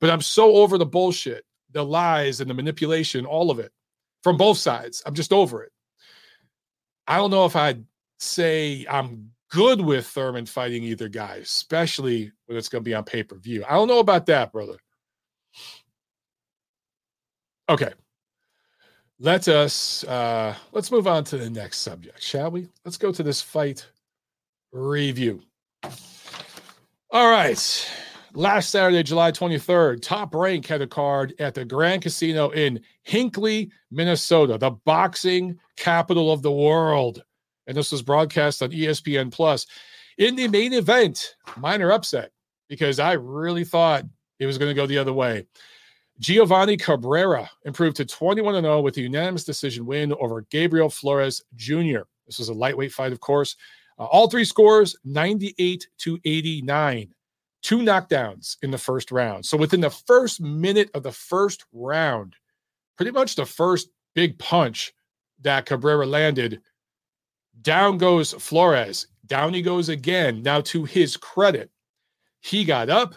But 0.00 0.10
I'm 0.10 0.20
so 0.20 0.56
over 0.56 0.76
the 0.76 0.86
bullshit 0.86 1.46
the 1.72 1.84
lies 1.84 2.40
and 2.40 2.48
the 2.48 2.54
manipulation, 2.54 3.26
all 3.26 3.50
of 3.50 3.58
it 3.58 3.72
from 4.22 4.36
both 4.36 4.58
sides. 4.58 5.02
I'm 5.04 5.14
just 5.14 5.32
over 5.32 5.62
it. 5.62 5.72
I 7.06 7.16
don't 7.16 7.30
know 7.30 7.46
if 7.46 7.56
I'd 7.56 7.84
say 8.18 8.86
I'm 8.88 9.31
good 9.52 9.82
with 9.82 10.06
Thurman 10.06 10.46
fighting 10.46 10.82
either 10.82 11.08
guy, 11.08 11.36
especially 11.36 12.32
when 12.46 12.56
it's 12.56 12.70
going 12.70 12.82
to 12.82 12.88
be 12.88 12.94
on 12.94 13.04
pay 13.04 13.22
per 13.22 13.36
view. 13.36 13.64
I 13.68 13.74
don't 13.74 13.88
know 13.88 13.98
about 13.98 14.26
that, 14.26 14.50
brother. 14.50 14.78
Okay. 17.68 17.92
Let 19.18 19.46
us 19.46 20.02
uh 20.04 20.54
let's 20.72 20.90
move 20.90 21.06
on 21.06 21.22
to 21.24 21.38
the 21.38 21.48
next 21.48 21.78
subject, 21.78 22.20
shall 22.20 22.50
we? 22.50 22.68
Let's 22.84 22.96
go 22.96 23.12
to 23.12 23.22
this 23.22 23.40
fight 23.40 23.86
review. 24.72 25.42
All 27.10 27.30
right. 27.30 27.90
Last 28.34 28.70
Saturday, 28.70 29.02
July 29.02 29.30
23rd, 29.30 30.00
Top 30.00 30.34
Rank 30.34 30.66
had 30.66 30.80
a 30.80 30.86
card 30.86 31.34
at 31.38 31.52
the 31.52 31.66
Grand 31.66 32.00
Casino 32.00 32.48
in 32.48 32.80
Hinckley, 33.02 33.70
Minnesota, 33.90 34.56
the 34.56 34.70
boxing 34.70 35.58
capital 35.76 36.32
of 36.32 36.40
the 36.40 36.50
world. 36.50 37.22
And 37.66 37.76
this 37.76 37.92
was 37.92 38.02
broadcast 38.02 38.62
on 38.62 38.70
ESPN 38.70 39.32
Plus. 39.32 39.66
In 40.18 40.36
the 40.36 40.48
main 40.48 40.72
event, 40.72 41.36
minor 41.56 41.92
upset 41.92 42.30
because 42.68 42.98
I 42.98 43.12
really 43.12 43.64
thought 43.64 44.04
it 44.38 44.46
was 44.46 44.58
going 44.58 44.70
to 44.70 44.74
go 44.74 44.86
the 44.86 44.98
other 44.98 45.12
way. 45.12 45.46
Giovanni 46.18 46.76
Cabrera 46.76 47.50
improved 47.64 47.96
to 47.96 48.04
21 48.04 48.62
0 48.62 48.80
with 48.80 48.96
a 48.96 49.00
unanimous 49.00 49.44
decision 49.44 49.86
win 49.86 50.12
over 50.20 50.42
Gabriel 50.50 50.90
Flores 50.90 51.42
Jr. 51.56 52.00
This 52.26 52.38
was 52.38 52.48
a 52.48 52.54
lightweight 52.54 52.92
fight, 52.92 53.12
of 53.12 53.20
course. 53.20 53.56
Uh, 53.98 54.04
all 54.04 54.28
three 54.28 54.44
scores 54.44 54.96
98 55.04 55.86
to 55.98 56.18
89 56.24 57.14
two 57.62 57.78
knockdowns 57.78 58.56
in 58.62 58.70
the 58.70 58.78
first 58.78 59.10
round. 59.10 59.46
So 59.46 59.56
within 59.56 59.80
the 59.80 59.90
first 59.90 60.40
minute 60.40 60.90
of 60.94 61.02
the 61.02 61.12
first 61.12 61.64
round, 61.72 62.36
pretty 62.96 63.12
much 63.12 63.36
the 63.36 63.46
first 63.46 63.88
big 64.14 64.38
punch 64.38 64.92
that 65.40 65.66
Cabrera 65.66 66.06
landed, 66.06 66.60
down 67.62 67.98
goes 67.98 68.32
Flores. 68.32 69.06
Down 69.26 69.54
he 69.54 69.62
goes 69.62 69.88
again. 69.88 70.42
Now, 70.42 70.60
to 70.62 70.84
his 70.84 71.16
credit, 71.16 71.70
he 72.40 72.64
got 72.64 72.90
up 72.90 73.14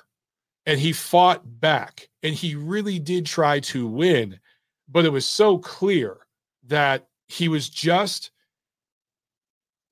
and 0.66 0.80
he 0.80 0.94
fought 0.94 1.42
back 1.60 2.08
and 2.24 2.34
he 2.34 2.56
really 2.56 3.00
did 3.00 3.26
try 3.26 3.60
to 3.62 3.88
win. 3.88 4.40
But 4.88 5.06
it 5.06 5.12
was 5.12 5.26
so 5.26 5.58
clear 5.58 6.18
that 6.68 7.08
he 7.28 7.48
was 7.48 7.70
just 7.70 8.32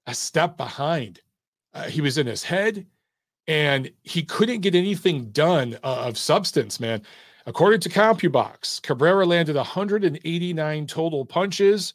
a 0.07 0.13
step 0.13 0.57
behind. 0.57 1.19
Uh, 1.73 1.83
he 1.83 2.01
was 2.01 2.17
in 2.17 2.27
his 2.27 2.43
head 2.43 2.85
and 3.47 3.91
he 4.03 4.23
couldn't 4.23 4.61
get 4.61 4.75
anything 4.75 5.29
done 5.31 5.77
uh, 5.83 6.05
of 6.07 6.17
substance, 6.17 6.79
man. 6.79 7.01
According 7.45 7.81
to 7.81 7.89
CompuBox, 7.89 8.81
Cabrera 8.83 9.25
landed 9.25 9.55
189 9.55 10.87
total 10.87 11.25
punches, 11.25 11.93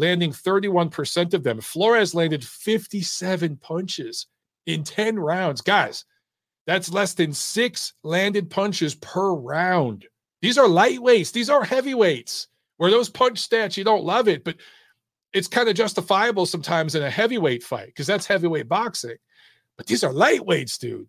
landing 0.00 0.32
31% 0.32 1.34
of 1.34 1.42
them. 1.42 1.60
Flores 1.60 2.14
landed 2.14 2.42
57 2.42 3.56
punches 3.58 4.26
in 4.66 4.82
10 4.82 5.18
rounds. 5.18 5.60
Guys, 5.60 6.04
that's 6.66 6.92
less 6.92 7.14
than 7.14 7.32
six 7.32 7.92
landed 8.02 8.50
punches 8.50 8.94
per 8.96 9.34
round. 9.34 10.06
These 10.42 10.58
are 10.58 10.66
lightweights, 10.66 11.32
these 11.32 11.50
are 11.50 11.62
heavyweights. 11.62 12.48
Where 12.78 12.90
those 12.90 13.10
punch 13.10 13.46
stats, 13.46 13.76
you 13.76 13.84
don't 13.84 14.04
love 14.04 14.26
it, 14.26 14.42
but 14.42 14.56
it's 15.34 15.48
kind 15.48 15.68
of 15.68 15.74
justifiable 15.74 16.46
sometimes 16.46 16.94
in 16.94 17.02
a 17.02 17.10
heavyweight 17.10 17.62
fight 17.62 17.88
because 17.88 18.06
that's 18.06 18.26
heavyweight 18.26 18.68
boxing. 18.68 19.16
But 19.76 19.86
these 19.86 20.02
are 20.02 20.12
lightweights, 20.12 20.78
dude. 20.78 21.08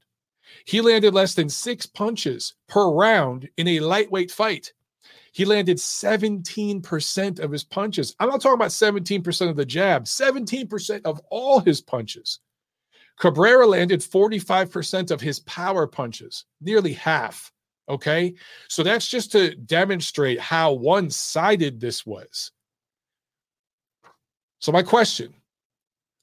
He 0.65 0.81
landed 0.81 1.13
less 1.13 1.33
than 1.33 1.47
six 1.47 1.85
punches 1.85 2.55
per 2.67 2.89
round 2.89 3.49
in 3.55 3.69
a 3.69 3.79
lightweight 3.79 4.31
fight. 4.31 4.73
He 5.31 5.45
landed 5.45 5.77
17% 5.77 7.39
of 7.39 7.51
his 7.51 7.63
punches. 7.63 8.15
I'm 8.19 8.29
not 8.29 8.41
talking 8.41 8.55
about 8.55 8.69
17% 8.69 9.49
of 9.49 9.55
the 9.55 9.65
jab, 9.65 10.03
17% 10.03 11.01
of 11.05 11.21
all 11.29 11.59
his 11.59 11.79
punches. 11.81 12.39
Cabrera 13.17 13.65
landed 13.65 14.01
45% 14.01 15.11
of 15.11 15.21
his 15.21 15.39
power 15.41 15.87
punches, 15.87 16.45
nearly 16.59 16.93
half. 16.93 17.51
Okay. 17.87 18.33
So 18.67 18.83
that's 18.83 19.07
just 19.07 19.31
to 19.33 19.55
demonstrate 19.55 20.39
how 20.39 20.73
one 20.73 21.09
sided 21.09 21.79
this 21.79 22.05
was. 22.05 22.51
So, 24.59 24.71
my 24.71 24.83
question 24.83 25.33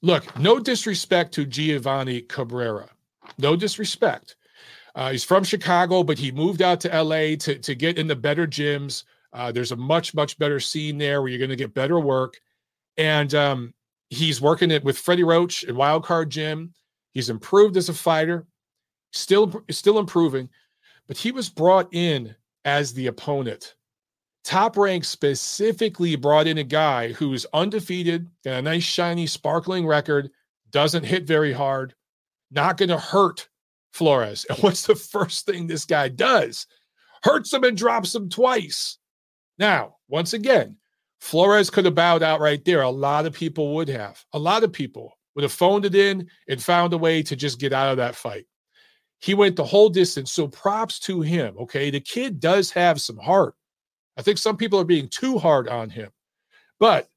Look, 0.01 0.37
no 0.39 0.59
disrespect 0.59 1.33
to 1.33 1.45
Giovanni 1.45 2.21
Cabrera. 2.21 2.89
No 3.37 3.55
disrespect. 3.55 4.35
Uh, 4.95 5.11
he's 5.11 5.23
from 5.23 5.43
Chicago, 5.43 6.03
but 6.03 6.17
he 6.17 6.31
moved 6.31 6.61
out 6.61 6.81
to 6.81 7.03
LA 7.03 7.35
to, 7.37 7.57
to 7.59 7.75
get 7.75 7.97
in 7.97 8.07
the 8.07 8.15
better 8.15 8.47
gyms. 8.47 9.03
Uh, 9.33 9.51
there's 9.51 9.71
a 9.71 9.75
much, 9.75 10.13
much 10.13 10.37
better 10.39 10.59
scene 10.59 10.97
there 10.97 11.21
where 11.21 11.29
you're 11.29 11.39
going 11.39 11.49
to 11.49 11.55
get 11.55 11.73
better 11.73 11.99
work. 11.99 12.39
And 12.97 13.33
um, 13.35 13.73
he's 14.09 14.41
working 14.41 14.71
it 14.71 14.83
with 14.83 14.97
Freddie 14.97 15.23
Roach 15.23 15.63
and 15.63 15.77
Wildcard 15.77 16.29
Gym. 16.29 16.73
He's 17.11 17.29
improved 17.29 17.77
as 17.77 17.89
a 17.89 17.93
fighter, 17.93 18.45
still, 19.11 19.63
still 19.69 19.99
improving, 19.99 20.49
but 21.07 21.17
he 21.17 21.31
was 21.31 21.49
brought 21.49 21.93
in 21.93 22.35
as 22.65 22.93
the 22.93 23.07
opponent 23.07 23.75
Top 24.43 24.77
Rank 24.77 25.03
specifically 25.03 26.15
brought 26.15 26.47
in 26.47 26.57
a 26.57 26.63
guy 26.63 27.11
who's 27.11 27.45
undefeated, 27.53 28.27
got 28.43 28.59
a 28.59 28.61
nice, 28.61 28.83
shiny, 28.83 29.27
sparkling 29.27 29.85
record, 29.85 30.31
doesn't 30.71 31.03
hit 31.03 31.25
very 31.25 31.51
hard, 31.51 31.93
not 32.49 32.77
going 32.77 32.89
to 32.89 32.97
hurt 32.97 33.47
Flores. 33.91 34.45
And 34.49 34.59
what's 34.59 34.85
the 34.85 34.95
first 34.95 35.45
thing 35.45 35.67
this 35.67 35.85
guy 35.85 36.09
does? 36.09 36.67
Hurts 37.23 37.53
him 37.53 37.63
and 37.63 37.77
drops 37.77 38.15
him 38.15 38.29
twice. 38.29 38.97
Now, 39.57 39.97
once 40.07 40.33
again, 40.33 40.77
Flores 41.19 41.69
could 41.69 41.85
have 41.85 41.95
bowed 41.95 42.23
out 42.23 42.39
right 42.39 42.63
there. 42.63 42.81
A 42.81 42.89
lot 42.89 43.25
of 43.25 43.33
people 43.33 43.75
would 43.75 43.89
have. 43.89 44.23
A 44.33 44.39
lot 44.39 44.63
of 44.63 44.71
people 44.71 45.17
would 45.35 45.43
have 45.43 45.51
phoned 45.51 45.85
it 45.85 45.95
in 45.95 46.27
and 46.47 46.63
found 46.63 46.93
a 46.93 46.97
way 46.97 47.21
to 47.23 47.35
just 47.35 47.59
get 47.59 47.73
out 47.73 47.91
of 47.91 47.97
that 47.97 48.15
fight. 48.15 48.45
He 49.19 49.33
went 49.33 49.57
the 49.57 49.65
whole 49.65 49.89
distance. 49.89 50.31
So 50.31 50.47
props 50.47 50.99
to 51.01 51.21
him. 51.21 51.55
Okay. 51.59 51.89
The 51.89 51.99
kid 51.99 52.39
does 52.39 52.71
have 52.71 53.01
some 53.01 53.17
heart. 53.17 53.55
I 54.17 54.21
think 54.21 54.37
some 54.37 54.57
people 54.57 54.79
are 54.79 54.85
being 54.85 55.09
too 55.09 55.37
hard 55.37 55.67
on 55.67 55.89
him. 55.89 56.09
But 56.79 57.09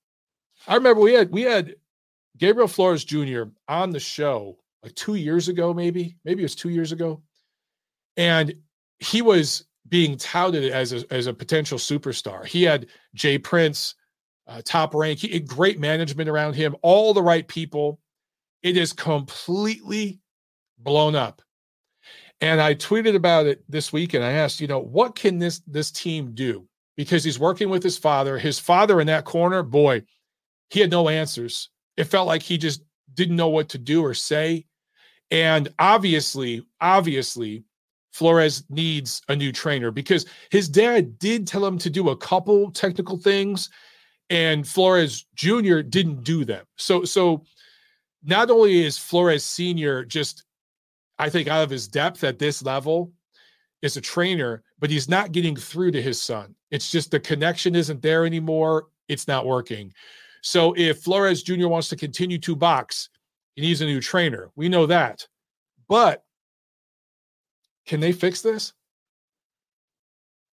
I 0.66 0.74
remember 0.74 1.00
we 1.00 1.12
had 1.12 1.30
we 1.30 1.42
had 1.42 1.76
Gabriel 2.38 2.68
Flores 2.68 3.04
Jr. 3.04 3.44
on 3.68 3.90
the 3.90 4.00
show 4.00 4.58
like 4.82 4.94
two 4.94 5.14
years 5.14 5.48
ago, 5.48 5.72
maybe, 5.72 6.16
maybe 6.24 6.42
it 6.42 6.44
was 6.44 6.54
two 6.54 6.70
years 6.70 6.92
ago. 6.92 7.22
And 8.16 8.54
he 8.98 9.22
was 9.22 9.64
being 9.88 10.16
touted 10.16 10.70
as 10.72 10.92
a, 10.92 11.04
as 11.12 11.26
a 11.26 11.34
potential 11.34 11.78
superstar. 11.78 12.44
He 12.44 12.62
had 12.62 12.86
Jay 13.14 13.38
Prince, 13.38 13.94
uh, 14.46 14.62
top 14.64 14.94
rank, 14.94 15.20
he 15.20 15.38
great 15.40 15.78
management 15.78 16.28
around 16.28 16.54
him, 16.54 16.76
all 16.82 17.14
the 17.14 17.22
right 17.22 17.46
people. 17.46 18.00
It 18.62 18.76
is 18.76 18.92
completely 18.92 20.20
blown 20.78 21.14
up. 21.14 21.42
And 22.40 22.60
I 22.60 22.74
tweeted 22.74 23.14
about 23.14 23.46
it 23.46 23.62
this 23.68 23.92
week 23.92 24.14
and 24.14 24.24
I 24.24 24.32
asked, 24.32 24.60
you 24.60 24.66
know, 24.66 24.80
what 24.80 25.14
can 25.14 25.38
this 25.38 25.60
this 25.66 25.90
team 25.92 26.34
do? 26.34 26.66
because 26.96 27.24
he's 27.24 27.38
working 27.38 27.70
with 27.70 27.82
his 27.82 27.98
father. 27.98 28.38
His 28.38 28.58
father 28.58 29.00
in 29.00 29.06
that 29.06 29.24
corner, 29.24 29.62
boy, 29.62 30.02
he 30.70 30.80
had 30.80 30.90
no 30.90 31.08
answers. 31.08 31.70
It 31.96 32.04
felt 32.04 32.26
like 32.26 32.42
he 32.42 32.58
just 32.58 32.82
didn't 33.14 33.36
know 33.36 33.48
what 33.48 33.70
to 33.70 33.78
do 33.78 34.04
or 34.04 34.14
say. 34.14 34.66
And 35.32 35.68
obviously, 35.78 36.64
obviously, 36.80 37.64
Flores 38.12 38.64
needs 38.68 39.22
a 39.28 39.34
new 39.34 39.50
trainer 39.50 39.90
because 39.90 40.26
his 40.50 40.68
dad 40.68 41.18
did 41.18 41.46
tell 41.46 41.64
him 41.64 41.78
to 41.78 41.90
do 41.90 42.10
a 42.10 42.16
couple 42.16 42.70
technical 42.70 43.16
things 43.16 43.70
and 44.28 44.68
Flores 44.68 45.26
Jr. 45.34 45.80
didn't 45.80 46.22
do 46.22 46.44
them. 46.44 46.64
So 46.76 47.04
so 47.04 47.44
not 48.22 48.50
only 48.50 48.84
is 48.84 48.98
Flores 48.98 49.42
Sr. 49.42 50.04
just 50.04 50.44
I 51.18 51.30
think 51.30 51.48
out 51.48 51.64
of 51.64 51.70
his 51.70 51.88
depth 51.88 52.22
at 52.24 52.38
this 52.38 52.62
level, 52.62 53.10
is 53.80 53.96
a 53.96 54.00
trainer, 54.00 54.62
but 54.78 54.90
he's 54.90 55.08
not 55.08 55.32
getting 55.32 55.56
through 55.56 55.90
to 55.92 56.02
his 56.02 56.20
son. 56.20 56.54
It's 56.70 56.90
just 56.90 57.10
the 57.10 57.20
connection 57.20 57.74
isn't 57.74 58.00
there 58.00 58.24
anymore. 58.24 58.88
It's 59.08 59.26
not 59.26 59.46
working. 59.46 59.92
So 60.42 60.74
if 60.76 61.00
Flores 61.00 61.42
Jr. 61.42 61.68
wants 61.68 61.88
to 61.88 61.96
continue 61.96 62.38
to 62.38 62.56
box, 62.56 63.08
he 63.54 63.62
needs 63.62 63.80
a 63.80 63.86
new 63.86 64.00
trainer. 64.00 64.50
We 64.56 64.68
know 64.68 64.86
that. 64.86 65.26
But 65.92 66.24
can 67.84 68.00
they 68.00 68.12
fix 68.12 68.40
this? 68.40 68.72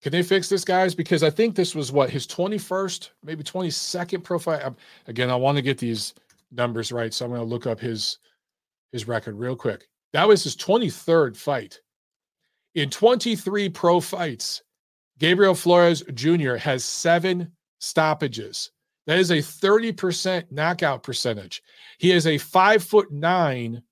Can 0.02 0.12
they 0.12 0.22
fix 0.22 0.50
this, 0.50 0.66
guys? 0.66 0.94
Because 0.94 1.24
I 1.24 1.30
think 1.30 1.56
this 1.56 1.74
was 1.74 1.94
what 1.94 2.10
his 2.10 2.28
21st, 2.28 3.12
maybe 3.24 3.42
22nd 3.42 4.22
profile. 4.22 4.60
Um, 4.62 4.76
again, 5.08 5.30
I 5.30 5.38
want 5.38 5.56
to 5.56 5.62
get 5.62 5.78
these 5.78 6.14
numbers 6.52 6.92
right, 6.92 7.14
so 7.14 7.24
I'm 7.24 7.32
going 7.32 7.40
to 7.40 7.48
look 7.48 7.68
up 7.68 7.80
his 7.80 8.18
his 8.92 9.08
record 9.08 9.36
real 9.36 9.56
quick. 9.56 9.88
That 10.12 10.28
was 10.28 10.44
his 10.44 10.58
23rd 10.58 11.38
fight. 11.38 11.80
In 12.76 12.90
23 12.90 13.70
pro 13.70 14.02
fights, 14.02 14.64
Gabriel 15.20 15.56
Flores 15.56 16.04
Jr. 16.16 16.56
has 16.56 16.84
seven 16.84 17.50
stoppages. 17.80 18.72
That 19.08 19.20
is 19.20 19.32
a 19.32 19.38
30% 19.38 20.52
knockout 20.52 21.02
percentage. 21.02 21.64
He 21.98 22.12
is 22.12 22.28
a 22.28 22.38
five 22.38 22.84
foot 22.84 23.10
nine 23.10 23.84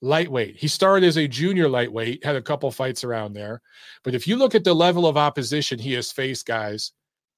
lightweight. 0.00 0.56
He 0.56 0.68
started 0.68 1.06
as 1.06 1.16
a 1.16 1.28
junior 1.28 1.68
lightweight, 1.68 2.24
had 2.24 2.36
a 2.36 2.42
couple 2.42 2.70
fights 2.70 3.04
around 3.04 3.32
there. 3.32 3.62
But 4.02 4.14
if 4.14 4.26
you 4.26 4.36
look 4.36 4.54
at 4.54 4.64
the 4.64 4.74
level 4.74 5.06
of 5.06 5.16
opposition 5.16 5.78
he 5.78 5.92
has 5.94 6.12
faced, 6.12 6.46
guys, 6.46 6.92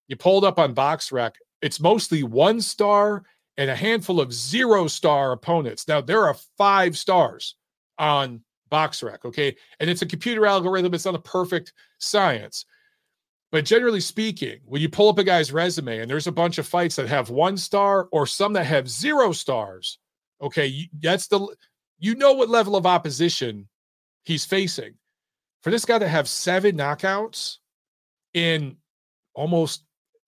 you 0.08 0.16
pulled 0.16 0.44
up 0.44 0.58
on 0.58 0.74
BoxRec, 0.74 1.32
it's 1.62 1.80
mostly 1.80 2.22
one 2.22 2.60
star 2.60 3.24
and 3.56 3.70
a 3.70 3.76
handful 3.76 4.20
of 4.20 4.32
zero 4.32 4.86
star 4.86 5.32
opponents. 5.32 5.88
Now, 5.88 6.00
there 6.00 6.26
are 6.26 6.36
five 6.58 6.96
stars 6.98 7.56
on 7.98 8.42
BoxRec, 8.70 9.24
okay? 9.24 9.56
And 9.80 9.88
it's 9.88 10.02
a 10.02 10.06
computer 10.06 10.46
algorithm, 10.46 10.94
it's 10.94 11.04
not 11.04 11.14
a 11.14 11.20
perfect 11.20 11.72
science. 11.98 12.66
But 13.52 13.64
generally 13.64 14.00
speaking, 14.00 14.58
when 14.64 14.82
you 14.82 14.88
pull 14.88 15.08
up 15.08 15.18
a 15.18 15.24
guy's 15.24 15.52
resume 15.52 16.00
and 16.00 16.10
there's 16.10 16.26
a 16.26 16.32
bunch 16.32 16.58
of 16.58 16.66
fights 16.66 16.96
that 16.96 17.08
have 17.08 17.30
one 17.30 17.56
star 17.56 18.08
or 18.10 18.26
some 18.26 18.52
that 18.54 18.64
have 18.64 18.88
zero 18.88 19.32
stars, 19.32 19.98
okay, 20.42 20.90
that's 21.00 21.28
the 21.28 21.46
you 21.98 22.14
know 22.14 22.32
what 22.32 22.48
level 22.48 22.76
of 22.76 22.86
opposition 22.86 23.68
he's 24.24 24.44
facing. 24.44 24.94
for 25.62 25.70
this 25.70 25.84
guy 25.84 25.98
to 25.98 26.08
have 26.08 26.28
seven 26.28 26.76
knockouts 26.76 27.56
in 28.34 28.76
almost 29.34 29.82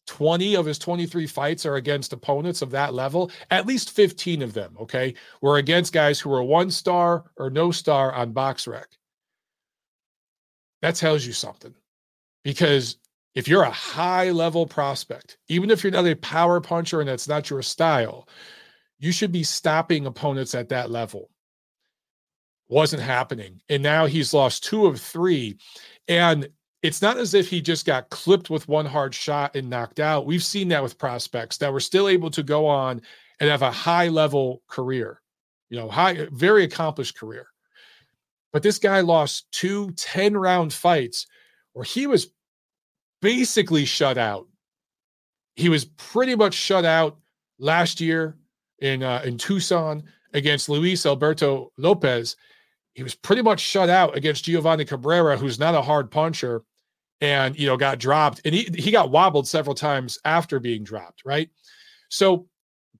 20 0.09 0.57
of 0.57 0.67
his 0.67 0.79
23 0.79 1.27
fights 1.27 1.67
are 1.67 1.77
against 1.77 2.13
opponents 2.13 2.63
of 2.63 2.71
that 2.71 2.95
level. 2.95 3.31
At 3.51 3.67
least 3.67 3.91
15 3.91 4.43
of 4.43 4.55
them, 4.55 4.77
okay, 4.81 5.15
were 5.43 5.59
against 5.59 5.93
guys 5.93 6.19
who 6.19 6.31
were 6.31 6.43
one 6.43 6.71
star 6.71 7.25
or 7.37 7.51
no 7.51 7.71
star 7.71 8.13
on 8.13 8.33
BoxRec. 8.33 8.87
That 10.81 10.95
tells 10.95 11.27
you 11.27 11.33
something 11.33 11.75
because 12.43 12.97
if 13.35 13.47
you're 13.47 13.63
a 13.63 13.71
high 13.71 14.31
level 14.31 14.67
prospect, 14.67 15.39
even 15.49 15.71
if 15.71 15.85
you're 15.85 15.93
not 15.93 16.07
a 16.07 16.17
power 16.17 16.61
puncher 16.61 17.01
and 17.01 17.09
that's 17.09 17.29
not 17.29 17.51
your 17.51 17.63
style, 17.63 18.27
you 18.99 19.13
should 19.13 19.31
be 19.31 19.45
stopping 19.45 20.07
opponents 20.07 20.55
at 20.55 20.71
that 20.71 20.91
level. 20.91 21.31
Wasn't 22.69 23.03
happening. 23.03 23.61
And 23.69 23.83
now 23.83 24.07
he's 24.07 24.35
lost 24.35 24.65
two 24.65 24.87
of 24.87 25.01
three. 25.01 25.57
And 26.07 26.49
it's 26.83 27.03
not 27.03 27.19
as 27.19 27.35
if 27.35 27.49
he 27.49 27.61
just 27.61 27.87
got 27.87 28.11
clipped 28.11 28.51
with 28.51 28.69
one 28.69 28.87
hard 28.87 29.15
shot 29.15 29.57
and 29.57 29.69
knocked 29.69 30.01
out. 30.01 30.27
We've 30.27 30.45
seen 30.45 30.69
that 30.69 30.83
with 30.83 30.99
prospects 30.99 31.57
that 31.59 31.73
were 31.73 31.81
still 31.81 32.09
able 32.09 32.31
to 32.31 32.43
go 32.43 32.67
on 32.67 33.03
and 33.41 33.51
have 33.51 33.63
a 33.63 33.71
high 33.71 34.09
level 34.09 34.63
career, 34.69 35.21
you 35.71 35.79
know, 35.79 35.89
high, 35.89 36.29
very 36.31 36.65
accomplished 36.65 37.19
career. 37.19 37.47
But 38.53 38.63
this 38.63 38.79
guy 38.79 39.01
lost 39.01 39.51
two 39.53 39.91
10 39.93 40.37
round 40.37 40.73
fights 40.73 41.27
where 41.73 41.85
he 41.85 42.07
was 42.07 42.29
basically 43.21 43.85
shut 43.85 44.19
out. 44.19 44.47
He 45.57 45.69
was 45.69 45.85
pretty 45.85 46.37
much 46.37 46.55
shut 46.55 46.85
out 46.85 47.19
last 47.59 48.01
year 48.01 48.37
in 48.79 49.03
uh, 49.03 49.23
in 49.25 49.39
Tucson 49.39 50.05
against 50.33 50.69
Luis 50.69 51.05
Alberto 51.05 51.73
Lopez. 51.77 52.37
He 52.99 53.05
was 53.05 53.15
pretty 53.15 53.43
much 53.43 53.61
shut 53.61 53.89
out 53.89 54.17
against 54.17 54.43
Giovanni 54.43 54.85
Cabrera, 54.85 55.37
who's 55.37 55.61
not 55.61 55.77
a 55.77 55.81
hard 55.81 56.11
puncher, 56.11 56.65
and 57.21 57.57
you 57.57 57.65
know 57.65 57.77
got 57.77 58.01
dropped. 58.01 58.41
And 58.45 58.53
he 58.53 58.69
he 58.77 58.91
got 58.91 59.13
wobbled 59.13 59.47
several 59.47 59.77
times 59.77 60.19
after 60.25 60.59
being 60.59 60.83
dropped. 60.83 61.23
Right, 61.25 61.49
so 62.09 62.49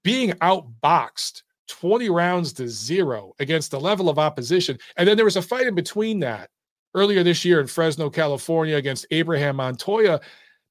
being 0.01 0.31
outboxed 0.35 1.43
20 1.67 2.09
rounds 2.09 2.53
to 2.53 2.69
zero 2.69 3.33
against 3.39 3.71
the 3.71 3.79
level 3.81 4.07
of 4.07 4.17
opposition, 4.17 4.77
and 4.95 5.05
then 5.05 5.17
there 5.17 5.25
was 5.25 5.35
a 5.35 5.41
fight 5.41 5.67
in 5.67 5.75
between 5.75 6.21
that 6.21 6.49
earlier 6.95 7.21
this 7.21 7.43
year 7.43 7.59
in 7.59 7.67
Fresno, 7.67 8.09
California, 8.09 8.77
against 8.77 9.05
Abraham 9.11 9.57
Montoya. 9.57 10.21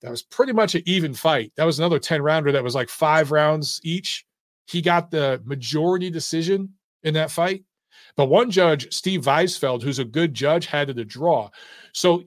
That 0.01 0.11
was 0.11 0.23
pretty 0.23 0.55
much 0.55 0.75
an 0.75 0.85
even 0.87 1.13
fight. 1.13 1.53
That 1.59 1.67
was 1.67 1.79
another 1.79 1.99
10 1.99 2.23
rounder 2.23 2.51
that 2.53 2.65
was 2.65 2.75
like 2.75 2.89
five 2.89 3.31
rounds 3.31 3.79
each. 3.85 4.25
He 4.69 4.81
got 4.81 5.11
the 5.11 5.43
majority 5.45 6.09
decision 6.09 6.71
in 7.03 7.13
that 7.13 7.31
fight. 7.31 7.65
But 8.19 8.31
one 8.31 8.51
judge, 8.51 8.93
Steve 8.93 9.23
Weisfeld, 9.23 9.81
who's 9.81 10.01
a 10.01 10.05
good 10.05 10.35
judge, 10.35 10.67
had 10.67 10.91
a 10.91 11.05
draw. 11.05 11.51
So 11.95 12.25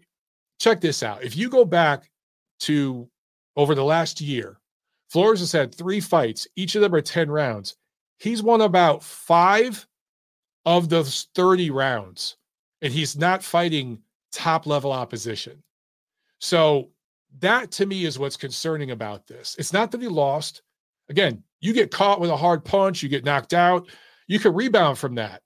check 0.57 0.79
this 0.79 1.03
out. 1.03 1.21
If 1.21 1.35
you 1.35 1.49
go 1.49 1.65
back 1.65 2.09
to 2.61 3.09
over 3.57 3.75
the 3.75 3.83
last 3.83 4.21
year, 4.21 4.57
Flores 5.09 5.41
has 5.41 5.51
had 5.51 5.75
three 5.75 5.99
fights. 5.99 6.47
Each 6.55 6.75
of 6.75 6.81
them 6.81 6.95
are 6.95 7.01
10 7.01 7.29
rounds. 7.29 7.75
He's 8.19 8.41
won 8.41 8.61
about 8.61 9.03
five 9.03 9.85
of 10.65 10.87
those 10.87 11.27
30 11.35 11.71
rounds, 11.71 12.37
and 12.81 12.93
he's 12.93 13.17
not 13.17 13.43
fighting 13.43 13.99
top 14.31 14.65
level 14.65 14.93
opposition. 14.93 15.61
So 16.39 16.91
that 17.39 17.69
to 17.71 17.85
me 17.85 18.05
is 18.05 18.17
what's 18.17 18.37
concerning 18.37 18.91
about 18.91 19.27
this. 19.27 19.57
It's 19.59 19.73
not 19.73 19.91
that 19.91 20.01
he 20.01 20.07
lost. 20.07 20.61
Again, 21.09 21.43
you 21.59 21.73
get 21.73 21.91
caught 21.91 22.21
with 22.21 22.29
a 22.29 22.37
hard 22.37 22.63
punch, 22.63 23.03
you 23.03 23.09
get 23.09 23.25
knocked 23.25 23.53
out, 23.53 23.89
you 24.27 24.39
can 24.39 24.53
rebound 24.53 24.97
from 24.97 25.15
that. 25.15 25.41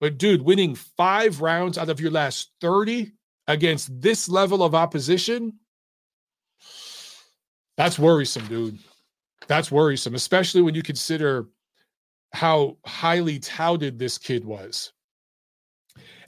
But 0.00 0.18
dude, 0.18 0.42
winning 0.42 0.74
five 0.74 1.40
rounds 1.40 1.78
out 1.78 1.88
of 1.88 2.00
your 2.00 2.10
last 2.10 2.52
30 2.60 3.12
against 3.46 4.00
this 4.00 4.28
level 4.28 4.62
of 4.62 4.74
opposition, 4.74 5.54
that's 7.76 7.98
worrisome, 7.98 8.46
dude. 8.46 8.78
That's 9.46 9.70
worrisome, 9.70 10.14
especially 10.14 10.62
when 10.62 10.74
you 10.74 10.82
consider 10.82 11.46
how 12.32 12.76
highly 12.84 13.38
touted 13.38 13.98
this 13.98 14.18
kid 14.18 14.44
was. 14.44 14.92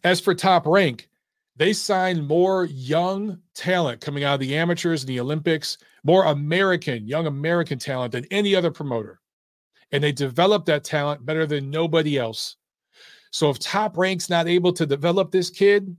As 0.05 0.21
for 0.21 0.35
top 0.35 0.67
rank, 0.67 1.09
they 1.57 1.73
signed 1.73 2.27
more 2.27 2.67
young 2.67 3.39
talent 3.55 4.01
coming 4.01 4.23
out 4.25 4.35
of 4.35 4.41
the 4.41 4.57
amateurs 4.57 5.03
and 5.03 5.09
the 5.09 5.21
Olympics, 5.21 5.79
more 6.05 6.25
American, 6.27 7.07
young 7.07 7.27
American 7.27 7.79
talent 7.79 8.13
than 8.13 8.25
any 8.31 8.55
other 8.55 8.71
promoter 8.71 9.21
and 9.93 10.05
they 10.05 10.13
develop 10.13 10.67
that 10.67 10.85
talent 10.85 11.25
better 11.25 11.47
than 11.47 11.71
nobody 11.71 12.19
else. 12.19 12.57
So 13.31 13.51
if 13.51 13.59
Top 13.59 13.97
Rank's 13.97 14.31
not 14.31 14.49
able 14.49 14.73
to 14.73 14.87
develop 14.87 15.31
this 15.31 15.51
kid, 15.51 15.97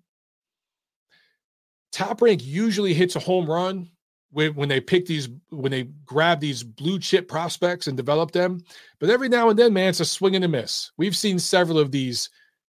Top 1.91 2.21
Rank 2.21 2.45
usually 2.45 2.93
hits 2.93 3.15
a 3.15 3.19
home 3.19 3.49
run 3.49 3.89
when, 4.31 4.53
when 4.55 4.69
they 4.69 4.79
pick 4.79 5.05
these, 5.05 5.29
when 5.49 5.71
they 5.71 5.83
grab 6.05 6.39
these 6.39 6.63
blue 6.63 6.99
chip 6.99 7.27
prospects 7.27 7.87
and 7.87 7.97
develop 7.97 8.31
them. 8.31 8.63
But 8.99 9.09
every 9.09 9.29
now 9.29 9.49
and 9.49 9.57
then, 9.57 9.73
man, 9.73 9.89
it's 9.89 9.99
a 9.99 10.05
swing 10.05 10.35
and 10.35 10.45
a 10.45 10.47
miss. 10.47 10.91
We've 10.97 11.15
seen 11.15 11.39
several 11.39 11.79
of 11.79 11.91
these 11.91 12.29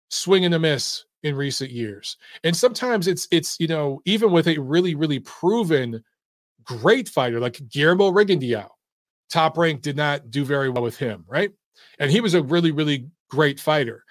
swing 0.10 0.46
and 0.46 0.54
a 0.54 0.60
miss 0.60 1.06
in 1.24 1.36
recent 1.36 1.72
years. 1.72 2.18
And 2.44 2.56
sometimes 2.56 3.08
it's 3.08 3.28
it's 3.32 3.60
you 3.60 3.68
know, 3.68 4.02
even 4.06 4.32
with 4.32 4.48
a 4.48 4.58
really, 4.60 4.96
really 4.96 5.20
proven 5.20 6.04
great 6.64 7.10
fighter 7.10 7.40
like 7.40 7.62
Guillermo 7.70 8.12
Rigondeaux, 8.12 8.70
Top 9.30 9.58
Rank 9.58 9.82
did 9.82 9.98
not 9.98 10.30
do 10.30 10.46
very 10.46 10.70
well 10.70 10.84
with 10.84 10.98
him, 10.98 11.26
right? 11.28 11.52
And 12.00 12.12
he 12.12 12.22
was 12.22 12.36
a 12.36 12.44
really, 12.44 12.72
really 12.72 13.08
great 13.30 13.60
fighter. 13.60 14.05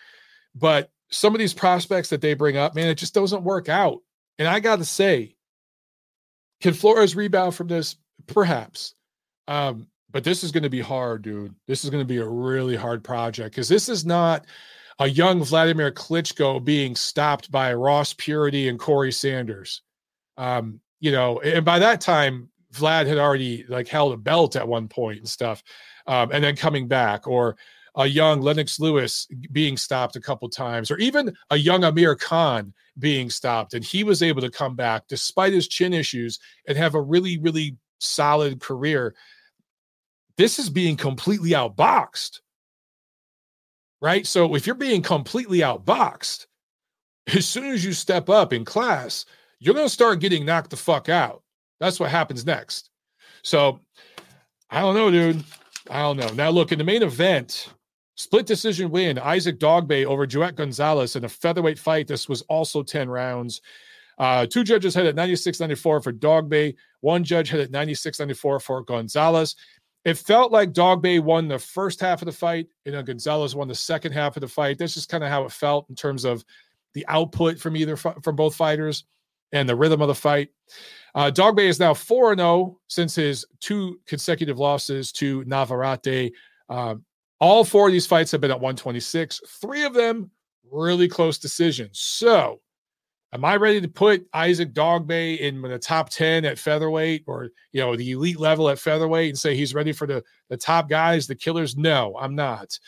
But 0.55 0.91
some 1.11 1.35
of 1.35 1.39
these 1.39 1.55
prospects 1.55 2.11
that 2.11 2.21
they 2.21 2.35
bring 2.35 2.57
up, 2.57 2.75
man, 2.75 2.89
it 2.89 2.99
just 2.99 3.15
doesn't 3.15 3.43
work 3.45 3.69
out. 3.69 4.01
And 4.39 4.49
I 4.49 4.61
got 4.61 4.77
to 4.79 4.85
say, 4.85 5.37
can 6.61 6.75
Flores 6.75 7.17
rebound 7.17 7.55
from 7.55 7.69
this? 7.69 7.97
Perhaps. 8.27 8.95
Um, 9.49 9.89
but 10.11 10.25
this 10.25 10.45
is 10.45 10.53
going 10.53 10.63
to 10.63 10.71
be 10.71 10.81
hard, 10.81 11.23
dude. 11.23 11.55
This 11.67 11.85
is 11.85 11.91
going 11.91 12.03
to 12.03 12.07
be 12.09 12.19
a 12.19 12.29
really 12.29 12.77
hard 12.77 13.03
project 13.03 13.51
because 13.55 13.69
this 13.69 13.89
is 13.89 14.07
not 14.07 14.47
a 15.01 15.09
young 15.09 15.43
Vladimir 15.43 15.91
Klitschko 15.91 16.65
being 16.65 16.95
stopped 16.95 17.51
by 17.51 17.75
Ross 17.75 18.15
Puritty 18.15 18.69
and 18.69 18.79
Corey 18.79 19.13
Sanders. 19.13 19.83
Um, 20.37 20.81
you 21.01 21.11
know, 21.11 21.41
and 21.41 21.65
by 21.65 21.81
that 21.81 22.01
time, 22.01 22.49
Vlad 22.73 23.07
had 23.07 23.19
already 23.19 23.65
like 23.69 23.89
held 23.89 24.13
a 24.13 24.17
belt 24.17 24.57
at 24.57 24.67
one 24.67 24.89
point 24.89 25.19
and 25.19 25.29
stuff, 25.29 25.63
um, 26.07 26.31
and 26.33 26.43
then 26.43 26.57
coming 26.57 26.89
back, 26.89 27.27
or 27.27 27.57
a 27.97 28.07
young 28.07 28.41
Lennox 28.41 28.81
Lewis 28.81 29.29
being 29.53 29.77
stopped 29.77 30.17
a 30.17 30.21
couple 30.21 30.49
times, 30.49 30.91
or 30.91 30.99
even 30.99 31.35
a 31.51 31.57
young 31.57 31.85
Amir 31.85 32.17
Khan 32.17 32.73
being 32.99 33.31
stopped, 33.31 33.75
and 33.75 33.85
he 33.85 34.05
was 34.05 34.23
able 34.23 34.41
to 34.41 34.51
come 34.51 34.75
back 34.75 35.05
despite 35.09 35.53
his 35.53 35.69
chin 35.69 35.93
issues 35.93 36.39
and 36.67 36.77
have 36.77 36.95
a 36.95 37.01
really, 37.01 37.39
really 37.39 37.77
solid 38.01 38.61
career. 38.61 39.15
This 40.37 40.59
is 40.59 40.69
being 40.69 40.97
completely 40.97 41.51
outboxed, 41.51 42.41
right? 44.01 44.27
So 44.27 44.55
if 44.55 44.67
you're 44.67 44.75
being 44.75 45.03
completely 45.03 45.59
outboxed, 45.59 46.47
as 47.29 47.47
soon 47.47 47.67
as 47.67 47.85
you 47.85 47.93
step 47.93 48.29
up 48.29 48.53
in 48.53 48.65
class, 48.65 49.25
you're 49.61 49.75
going 49.75 49.87
to 49.87 49.93
start 49.93 50.21
getting 50.21 50.45
knocked 50.45 50.71
the 50.71 50.77
fuck 50.77 51.09
out. 51.09 51.43
That's 51.81 51.99
what 52.01 52.11
happens 52.11 52.45
next. 52.45 52.91
So 53.43 53.81
I 54.71 54.81
don't 54.81 54.95
know, 54.95 55.11
dude. 55.11 55.45
I 55.91 56.01
don't 56.01 56.17
know. 56.17 56.29
Now, 56.31 56.51
look, 56.51 56.73
in 56.73 56.79
the 56.79 56.85
main 56.85 57.03
event, 57.03 57.69
split 58.17 58.47
decision 58.47 58.91
win, 58.91 59.19
Isaac 59.19 59.59
Dogboe 59.59 60.07
over 60.07 60.27
Joet 60.27 60.57
Gonzalez 60.57 61.17
in 61.17 61.25
a 61.25 61.29
featherweight 61.29 61.79
fight. 61.79 62.07
This 62.07 62.29
was 62.29 62.43
also 62.43 62.83
10 62.83 63.09
rounds. 63.09 63.61
Uh, 64.19 64.47
two 64.47 64.63
judges 64.63 64.95
had 64.95 65.07
it 65.07 65.17
96 65.17 65.61
94 65.61 66.01
for 66.01 66.13
Dogboe. 66.13 66.75
One 67.01 67.25
judge 67.25 67.49
had 67.49 67.61
it 67.61 67.71
96 67.71 68.19
94 68.19 68.61
for 68.61 68.83
Gonzalez. 68.83 69.57
It 70.05 70.19
felt 70.19 70.53
like 70.53 70.73
Dogboe 70.73 71.21
won 71.21 71.49
the 71.49 71.59
first 71.59 71.99
half 72.01 72.21
of 72.21 72.27
the 72.27 72.33
fight, 72.33 72.69
and 72.85 72.95
then 72.95 73.05
Gonzalez 73.05 73.57
won 73.57 73.69
the 73.69 73.75
second 73.75 74.13
half 74.13 74.37
of 74.37 74.43
the 74.43 74.49
fight. 74.49 74.79
That's 74.79 74.95
just 74.95 75.09
kind 75.09 75.25
of 75.25 75.31
how 75.31 75.45
it 75.45 75.53
felt 75.53 75.89
in 75.89 75.95
terms 75.95 76.25
of 76.25 76.45
the 76.93 77.07
output 77.09 77.59
from 77.59 77.77
either 77.77 77.97
from 77.97 78.37
both 78.37 78.55
fighters 78.55 79.05
and 79.53 79.69
the 79.69 79.75
rhythm 79.75 80.03
of 80.03 80.09
the 80.09 80.15
fight. 80.15 80.51
Uh, 81.15 81.31
Dogboe 81.31 81.69
is 81.69 81.81
now 81.81 81.95
4 81.95 82.37
0 82.37 82.79
since 82.89 83.15
his 83.15 83.47
two 83.61 83.99
consecutive 84.07 84.59
losses 84.59 85.11
to 85.13 85.45
Navarrete. 85.45 86.33
Uh, 86.69 86.97
all 87.41 87.65
four 87.65 87.87
of 87.89 87.93
these 87.93 88.07
fights 88.07 88.31
have 88.33 88.41
been 88.41 88.51
at 88.51 88.61
126, 88.61 89.41
three 89.61 89.85
of 89.85 89.95
them 89.95 90.31
really 90.71 91.09
close 91.09 91.39
decisions. 91.39 92.01
So, 92.01 92.61
am 93.33 93.45
I 93.45 93.57
ready 93.57 93.81
to 93.81 93.89
put 93.89 94.27
Isaac 94.33 94.73
Dogboe 94.73 95.39
in 95.39 95.61
the 95.63 95.79
top 95.79 96.11
10 96.11 96.45
at 96.45 96.59
featherweight 96.59 97.25
or, 97.27 97.51
you 97.73 97.81
know, 97.81 97.97
the 97.97 98.13
elite 98.13 98.39
level 98.39 98.69
at 98.69 98.79
featherweight 98.79 99.31
and 99.31 99.39
say 99.39 99.57
he's 99.57 99.75
ready 99.75 99.93
for 99.93 100.07
the, 100.07 100.23
the 100.49 100.57
top 100.57 100.89
guys, 100.89 101.27
the 101.27 101.35
killers? 101.35 101.77
No, 101.77 102.17
I'm 102.19 102.35
not. 102.35 102.79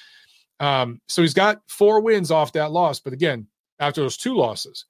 Um, 0.61 1.01
so 1.09 1.23
he's 1.23 1.35
got 1.35 1.61
four 1.69 2.01
wins 2.01 2.31
off 2.31 2.53
that 2.53 2.73
loss. 2.73 3.01
But 3.01 3.13
again, 3.13 3.47
after 3.79 4.01
those 4.01 4.17
two 4.17 4.35
losses, 4.35 4.87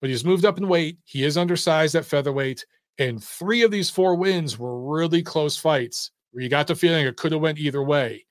but 0.00 0.10
he's 0.10 0.24
moved 0.24 0.44
up 0.44 0.58
in 0.58 0.68
weight. 0.68 0.98
He 1.04 1.24
is 1.24 1.38
undersized 1.38 1.94
at 1.94 2.04
featherweight, 2.04 2.64
and 2.98 3.22
three 3.22 3.62
of 3.62 3.70
these 3.70 3.90
four 3.90 4.14
wins 4.14 4.58
were 4.58 4.80
really 4.80 5.22
close 5.22 5.56
fights 5.56 6.10
where 6.30 6.42
you 6.42 6.50
got 6.50 6.66
the 6.66 6.74
feeling 6.74 7.06
it 7.06 7.16
could 7.16 7.32
have 7.32 7.40
went 7.40 7.58
either 7.58 7.82
way. 7.82 8.26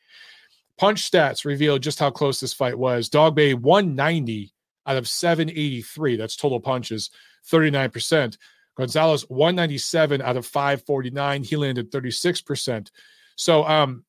Punch 0.77 1.09
stats 1.09 1.45
revealed 1.45 1.83
just 1.83 1.99
how 1.99 2.09
close 2.09 2.39
this 2.39 2.53
fight 2.53 2.77
was. 2.77 3.09
Dogboe 3.09 3.55
190 3.55 4.53
out 4.85 4.97
of 4.97 5.07
783. 5.07 6.15
That's 6.15 6.35
total 6.35 6.59
punches, 6.59 7.09
39%. 7.51 8.37
Gonzalez 8.75 9.29
197 9.29 10.21
out 10.21 10.37
of 10.37 10.45
549. 10.45 11.43
He 11.43 11.55
landed 11.55 11.91
36%. 11.91 12.89
So 13.35 13.63
um 13.65 14.03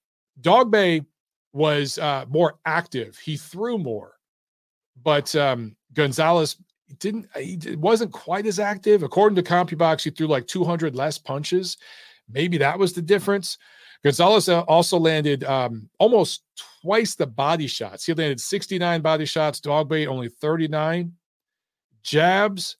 Bay 0.71 1.03
was 1.53 1.99
uh 1.99 2.25
more 2.29 2.59
active. 2.65 3.19
He 3.19 3.37
threw 3.37 3.79
more. 3.79 4.15
But 5.03 5.35
um 5.37 5.77
Gonzalez 5.93 6.57
didn't 6.99 7.29
he 7.37 7.59
wasn't 7.77 8.13
quite 8.13 8.47
as 8.47 8.59
active. 8.59 9.03
According 9.03 9.37
to 9.37 9.43
CompuBox, 9.43 10.03
he 10.03 10.11
threw 10.11 10.27
like 10.27 10.47
200 10.47 10.95
less 10.95 11.19
punches. 11.19 11.77
Maybe 12.29 12.57
that 12.59 12.79
was 12.79 12.95
the 12.95 13.03
difference. 13.03 13.59
Gonzalez 14.05 14.51
also 14.51 14.99
landed 14.99 15.45
um, 15.45 15.89
almost 15.99 16.43
twice 16.83 17.15
the 17.15 17.27
body 17.27 17.67
shots. 17.67 18.05
He 18.05 18.13
landed 18.13 18.39
69 18.39 19.01
body 19.01 19.25
shots. 19.25 19.61
Dogboe 19.61 20.07
only 20.07 20.29
39. 20.29 21.11
Jabs, 22.03 22.77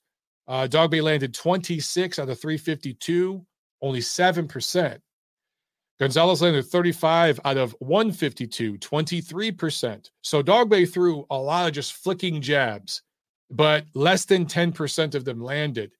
uh, 0.47 0.67
Dogboe 0.67 1.01
landed 1.01 1.33
26 1.33 2.19
out 2.19 2.29
of 2.29 2.39
352, 2.39 3.43
only 3.81 3.99
7%. 3.99 4.99
Gonzalez 5.99 6.41
landed 6.43 6.65
35 6.65 7.39
out 7.43 7.57
of 7.57 7.75
152, 7.79 8.77
23%. 8.77 10.09
So 10.21 10.43
Dogboe 10.43 10.91
threw 10.91 11.25
a 11.31 11.37
lot 11.37 11.67
of 11.67 11.73
just 11.73 11.93
flicking 11.93 12.39
jabs, 12.39 13.01
but 13.49 13.85
less 13.95 14.25
than 14.25 14.45
10% 14.45 15.15
of 15.15 15.25
them 15.25 15.41
landed. 15.41 15.91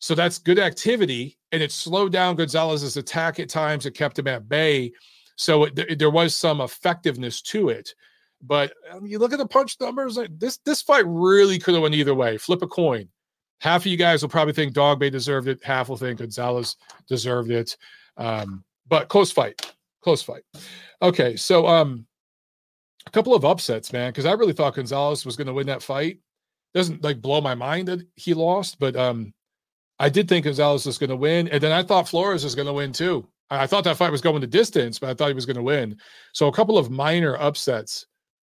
So 0.00 0.14
that's 0.14 0.38
good 0.38 0.58
activity, 0.58 1.38
and 1.52 1.62
it 1.62 1.70
slowed 1.70 2.12
down 2.12 2.36
Gonzalez's 2.36 2.96
attack 2.96 3.38
at 3.38 3.50
times. 3.50 3.86
It 3.86 3.94
kept 3.94 4.18
him 4.18 4.26
at 4.26 4.48
bay. 4.48 4.92
So 5.36 5.64
it, 5.64 5.98
there 5.98 6.10
was 6.10 6.34
some 6.34 6.60
effectiveness 6.60 7.40
to 7.42 7.68
it. 7.68 7.94
But 8.42 8.72
um, 8.90 9.06
you 9.06 9.18
look 9.18 9.32
at 9.32 9.38
the 9.38 9.46
punch 9.46 9.76
numbers. 9.80 10.16
Like 10.16 10.30
this 10.38 10.58
this 10.64 10.80
fight 10.80 11.04
really 11.06 11.58
could 11.58 11.74
have 11.74 11.82
went 11.82 11.94
either 11.94 12.14
way. 12.14 12.38
Flip 12.38 12.62
a 12.62 12.66
coin. 12.66 13.08
Half 13.60 13.82
of 13.82 13.86
you 13.88 13.98
guys 13.98 14.22
will 14.22 14.30
probably 14.30 14.54
think 14.54 14.72
Dogboe 14.72 15.12
deserved 15.12 15.48
it. 15.48 15.62
Half 15.62 15.90
will 15.90 15.98
think 15.98 16.18
Gonzalez 16.18 16.76
deserved 17.06 17.50
it. 17.50 17.76
Um, 18.16 18.64
but 18.88 19.08
close 19.08 19.30
fight, 19.30 19.74
close 20.02 20.22
fight. 20.22 20.42
Okay, 21.02 21.36
so 21.36 21.66
um, 21.66 22.06
a 23.06 23.10
couple 23.10 23.34
of 23.34 23.44
upsets, 23.44 23.92
man, 23.92 24.10
because 24.10 24.24
I 24.24 24.32
really 24.32 24.54
thought 24.54 24.76
Gonzalez 24.76 25.26
was 25.26 25.36
going 25.36 25.46
to 25.46 25.54
win 25.54 25.66
that 25.66 25.82
fight. 25.82 26.20
Doesn't 26.72 27.04
like 27.04 27.20
blow 27.20 27.42
my 27.42 27.54
mind 27.54 27.88
that 27.88 28.06
he 28.16 28.32
lost, 28.32 28.78
but 28.78 28.96
um, 28.96 29.34
I 30.00 30.08
did 30.08 30.28
think 30.28 30.46
Gonzalez 30.46 30.86
was 30.86 30.96
going 30.96 31.10
to 31.10 31.16
win, 31.16 31.46
and 31.48 31.62
then 31.62 31.72
I 31.72 31.82
thought 31.82 32.08
Flores 32.08 32.42
was 32.42 32.54
going 32.54 32.66
to 32.66 32.72
win 32.72 32.90
too. 32.90 33.28
I 33.50 33.66
thought 33.66 33.84
that 33.84 33.98
fight 33.98 34.10
was 34.10 34.22
going 34.22 34.40
the 34.40 34.46
distance, 34.46 34.98
but 34.98 35.10
I 35.10 35.14
thought 35.14 35.28
he 35.28 35.34
was 35.34 35.44
going 35.44 35.56
to 35.56 35.62
win. 35.62 35.98
So 36.32 36.48
a 36.48 36.52
couple 36.52 36.78
of 36.78 36.90
minor 36.90 37.36
upsets 37.36 38.06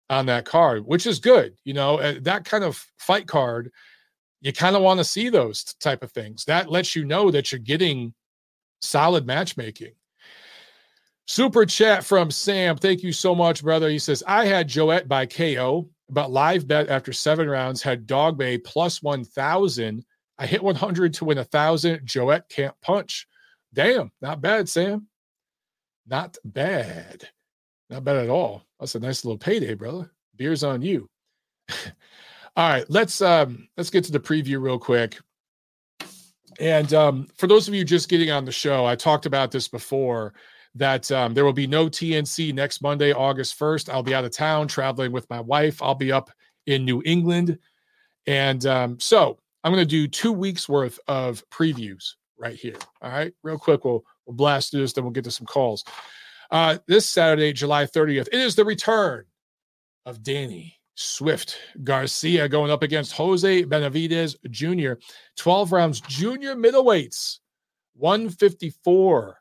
on 0.08 0.26
that 0.26 0.46
card, 0.46 0.86
which 0.86 1.06
is 1.06 1.18
good. 1.18 1.54
You 1.64 1.74
know, 1.74 2.18
that 2.20 2.46
kind 2.46 2.64
of 2.64 2.82
fight 2.98 3.26
card, 3.26 3.70
you 4.40 4.52
kind 4.52 4.76
of 4.76 4.82
want 4.82 4.98
to 4.98 5.04
see 5.04 5.28
those 5.28 5.62
type 5.78 6.02
of 6.02 6.10
things. 6.12 6.46
That 6.46 6.70
lets 6.70 6.96
you 6.96 7.04
know 7.04 7.30
that 7.30 7.52
you're 7.52 7.58
getting 7.58 8.14
solid 8.80 9.26
matchmaking. 9.26 9.92
Super 11.26 11.66
chat 11.66 12.02
from 12.02 12.30
Sam. 12.30 12.78
Thank 12.78 13.02
you 13.02 13.12
so 13.12 13.34
much, 13.34 13.62
brother. 13.62 13.90
He 13.90 13.98
says, 13.98 14.22
I 14.26 14.46
had 14.46 14.68
Joet 14.68 15.06
by 15.06 15.26
KO, 15.26 15.88
but 16.08 16.30
live 16.30 16.66
bet 16.66 16.88
after 16.88 17.12
seven 17.12 17.48
rounds 17.48 17.82
had 17.82 18.06
Dogboe 18.06 18.64
plus 18.64 19.02
1,000 19.02 20.04
I 20.38 20.46
hit 20.46 20.62
100 20.62 21.14
to 21.14 21.24
win 21.24 21.38
a 21.38 21.44
thousand. 21.44 22.00
Joet 22.04 22.48
can't 22.48 22.74
punch. 22.82 23.26
Damn, 23.74 24.10
not 24.20 24.40
bad, 24.40 24.68
Sam. 24.68 25.08
Not 26.06 26.36
bad. 26.44 27.28
Not 27.90 28.04
bad 28.04 28.16
at 28.16 28.30
all. 28.30 28.64
That's 28.80 28.94
a 28.94 29.00
nice 29.00 29.24
little 29.24 29.38
payday, 29.38 29.74
brother. 29.74 30.10
Beers 30.36 30.64
on 30.64 30.82
you. 30.82 31.08
all 32.56 32.68
right, 32.68 32.84
let's 32.88 33.22
um 33.22 33.68
let's 33.76 33.90
get 33.90 34.04
to 34.04 34.12
the 34.12 34.20
preview 34.20 34.60
real 34.60 34.78
quick. 34.78 35.18
And 36.60 36.92
um, 36.92 37.28
for 37.36 37.46
those 37.46 37.68
of 37.68 37.74
you 37.74 37.84
just 37.84 38.08
getting 38.08 38.30
on 38.30 38.44
the 38.44 38.52
show, 38.52 38.84
I 38.84 38.94
talked 38.94 39.26
about 39.26 39.50
this 39.50 39.68
before 39.68 40.34
that 40.74 41.10
um, 41.10 41.34
there 41.34 41.44
will 41.44 41.52
be 41.52 41.66
no 41.66 41.86
TNC 41.86 42.54
next 42.54 42.82
Monday, 42.82 43.12
August 43.12 43.58
1st. 43.58 43.88
I'll 43.88 44.02
be 44.02 44.14
out 44.14 44.24
of 44.24 44.32
town 44.32 44.68
traveling 44.68 45.12
with 45.12 45.28
my 45.30 45.40
wife. 45.40 45.82
I'll 45.82 45.94
be 45.94 46.12
up 46.12 46.30
in 46.66 46.84
New 46.84 47.02
England. 47.04 47.58
And 48.26 48.64
um, 48.66 49.00
so 49.00 49.38
I'm 49.64 49.72
going 49.72 49.82
to 49.82 49.88
do 49.88 50.08
two 50.08 50.32
weeks 50.32 50.68
worth 50.68 50.98
of 51.08 51.48
previews 51.50 52.14
right 52.38 52.56
here. 52.56 52.76
All 53.00 53.10
right, 53.10 53.32
real 53.42 53.58
quick, 53.58 53.84
we'll 53.84 54.04
we'll 54.26 54.34
blast 54.34 54.70
through 54.70 54.80
this, 54.80 54.92
then 54.92 55.04
we'll 55.04 55.12
get 55.12 55.24
to 55.24 55.30
some 55.30 55.46
calls. 55.46 55.84
Uh, 56.50 56.78
this 56.86 57.08
Saturday, 57.08 57.52
July 57.52 57.86
30th, 57.86 58.28
it 58.28 58.34
is 58.34 58.54
the 58.54 58.64
return 58.64 59.24
of 60.04 60.22
Danny 60.22 60.78
Swift 60.94 61.56
Garcia 61.82 62.48
going 62.48 62.70
up 62.70 62.82
against 62.82 63.12
Jose 63.12 63.64
Benavidez 63.64 64.36
Jr. 64.50 65.00
12 65.36 65.72
rounds, 65.72 66.00
junior 66.02 66.54
middleweights, 66.54 67.38
154. 67.94 69.38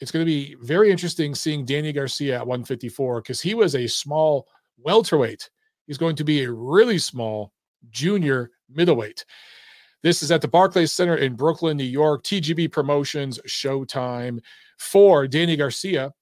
It's 0.00 0.10
going 0.10 0.24
to 0.24 0.30
be 0.30 0.56
very 0.60 0.90
interesting 0.90 1.34
seeing 1.34 1.64
Danny 1.64 1.92
Garcia 1.92 2.36
at 2.36 2.46
154 2.46 3.22
because 3.22 3.40
he 3.40 3.54
was 3.54 3.74
a 3.74 3.86
small 3.86 4.46
welterweight. 4.78 5.48
He's 5.86 5.98
going 5.98 6.16
to 6.16 6.24
be 6.24 6.44
a 6.44 6.52
really 6.52 6.98
small 6.98 7.52
junior 7.90 8.50
middleweight. 8.68 9.24
This 10.02 10.22
is 10.22 10.32
at 10.32 10.40
the 10.40 10.48
Barclays 10.48 10.92
Center 10.92 11.16
in 11.16 11.34
Brooklyn, 11.34 11.76
New 11.76 11.84
York. 11.84 12.24
TGB 12.24 12.72
Promotions 12.72 13.38
Showtime 13.46 14.40
for 14.78 15.28
Danny 15.28 15.56
Garcia. 15.56 16.12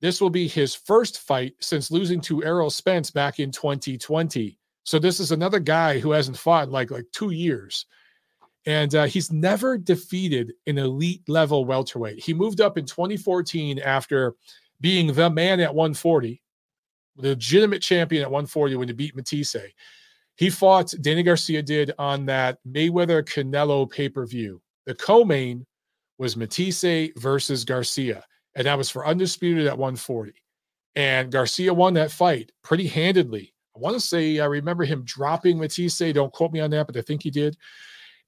This 0.00 0.20
will 0.20 0.30
be 0.30 0.46
his 0.46 0.74
first 0.74 1.20
fight 1.20 1.54
since 1.60 1.90
losing 1.90 2.20
to 2.22 2.44
Errol 2.44 2.68
Spence 2.68 3.10
back 3.10 3.40
in 3.40 3.50
2020. 3.50 4.58
So 4.84 4.98
this 4.98 5.18
is 5.18 5.32
another 5.32 5.58
guy 5.58 5.98
who 5.98 6.10
hasn't 6.10 6.36
fought 6.36 6.68
like 6.68 6.90
like 6.90 7.06
two 7.12 7.30
years, 7.30 7.86
and 8.66 8.94
uh, 8.94 9.04
he's 9.04 9.32
never 9.32 9.78
defeated 9.78 10.52
an 10.66 10.76
elite 10.76 11.26
level 11.26 11.64
welterweight. 11.64 12.22
He 12.22 12.34
moved 12.34 12.60
up 12.60 12.76
in 12.76 12.84
2014 12.84 13.78
after 13.78 14.34
being 14.82 15.14
the 15.14 15.30
man 15.30 15.60
at 15.60 15.74
140, 15.74 16.42
the 17.16 17.28
legitimate 17.30 17.80
champion 17.80 18.22
at 18.22 18.30
140 18.30 18.76
when 18.76 18.88
he 18.88 18.92
beat 18.92 19.16
Matthysse. 19.16 19.56
He 20.36 20.50
fought, 20.50 20.92
Danny 21.00 21.22
Garcia 21.22 21.62
did 21.62 21.92
on 21.98 22.26
that 22.26 22.58
Mayweather 22.66 23.22
Canelo 23.22 23.90
pay 23.90 24.08
per 24.08 24.26
view. 24.26 24.60
The 24.86 24.94
co 24.94 25.24
main 25.24 25.64
was 26.18 26.36
Matthysse 26.36 27.10
versus 27.16 27.64
Garcia, 27.64 28.24
and 28.54 28.66
that 28.66 28.78
was 28.78 28.90
for 28.90 29.06
undisputed 29.06 29.66
at 29.66 29.78
140. 29.78 30.32
And 30.96 31.30
Garcia 31.32 31.74
won 31.74 31.94
that 31.94 32.12
fight 32.12 32.52
pretty 32.62 32.86
handedly. 32.86 33.52
I 33.76 33.80
want 33.80 33.94
to 33.94 34.00
say 34.00 34.38
I 34.38 34.46
remember 34.46 34.84
him 34.84 35.04
dropping 35.04 35.58
Matthysse. 35.58 36.12
Don't 36.12 36.32
quote 36.32 36.52
me 36.52 36.60
on 36.60 36.70
that, 36.70 36.86
but 36.86 36.96
I 36.96 37.02
think 37.02 37.22
he 37.22 37.30
did. 37.30 37.56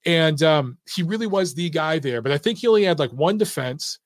And 0.04 0.42
um, 0.42 0.78
he 0.94 1.02
really 1.02 1.26
was 1.26 1.54
the 1.54 1.70
guy 1.70 1.98
there. 1.98 2.22
But 2.22 2.32
I 2.32 2.38
think 2.38 2.58
he 2.58 2.68
only 2.68 2.84
had 2.84 2.98
like 2.98 3.12
one 3.12 3.38
defense 3.38 3.98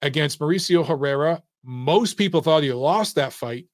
against 0.00 0.38
Mauricio 0.38 0.86
Herrera. 0.86 1.42
Most 1.64 2.16
people 2.16 2.42
thought 2.42 2.62
he 2.62 2.72
lost 2.72 3.14
that 3.14 3.32
fight, 3.32 3.66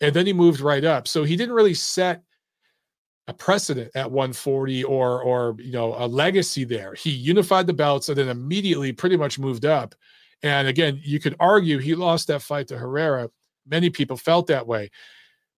and 0.00 0.14
then 0.14 0.26
he 0.26 0.32
moved 0.32 0.60
right 0.60 0.84
up. 0.84 1.08
So 1.08 1.24
he 1.24 1.36
didn't 1.36 1.54
really 1.54 1.74
set 1.74 2.22
a 3.28 3.34
precedent 3.34 3.90
at 3.94 4.10
140 4.10 4.84
or 4.84 5.22
or 5.22 5.56
you 5.58 5.72
know 5.72 5.94
a 5.96 6.06
legacy 6.06 6.64
there. 6.64 6.94
He 6.94 7.10
unified 7.10 7.66
the 7.66 7.72
belts 7.72 8.08
and 8.08 8.18
then 8.18 8.28
immediately 8.28 8.92
pretty 8.92 9.16
much 9.16 9.38
moved 9.38 9.64
up. 9.64 9.94
And 10.42 10.66
again, 10.66 11.00
you 11.02 11.20
could 11.20 11.36
argue 11.38 11.78
he 11.78 11.94
lost 11.94 12.26
that 12.26 12.42
fight 12.42 12.68
to 12.68 12.78
Herrera. 12.78 13.30
Many 13.66 13.90
people 13.90 14.16
felt 14.16 14.48
that 14.48 14.66
way. 14.66 14.90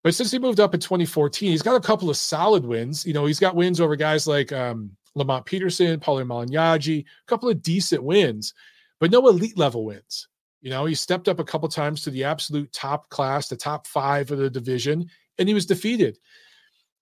But 0.03 0.15
since 0.15 0.31
he 0.31 0.39
moved 0.39 0.61
up 0.61 0.75
in 0.75 0.81
2014, 0.81 1.51
he's 1.51 1.62
got 1.62 1.77
a 1.77 1.81
couple 1.81 2.11
of 2.11 2.19
solid 2.19 2.67
wins. 2.67 3.07
You 3.07 3.15
know, 3.15 3.25
he's 3.25 3.41
got 3.41 3.57
wins 3.57 3.81
over 3.81 3.97
guys 3.97 4.27
like 4.27 4.53
um, 4.53 4.91
Lamont 5.15 5.47
Peterson, 5.47 5.99
Paulie 5.99 6.27
Malignaggi, 6.27 7.01
a 7.01 7.27
couple 7.27 7.49
of 7.49 7.62
decent 7.62 8.03
wins, 8.03 8.53
but 9.01 9.11
no 9.11 9.27
elite 9.27 9.57
level 9.57 9.87
wins. 9.87 10.29
You 10.61 10.69
know, 10.69 10.85
he 10.85 10.95
stepped 10.95 11.29
up 11.29 11.41
a 11.41 11.45
couple 11.45 11.69
times 11.69 12.03
to 12.03 12.11
the 12.11 12.25
absolute 12.25 12.71
top 12.73 13.09
class, 13.09 13.49
the 13.49 13.57
top 13.57 13.87
five 13.87 14.31
of 14.31 14.39
the 14.39 14.51
division, 14.51 15.09
and 15.39 15.49
he 15.49 15.55
was 15.55 15.67
defeated. 15.67 16.19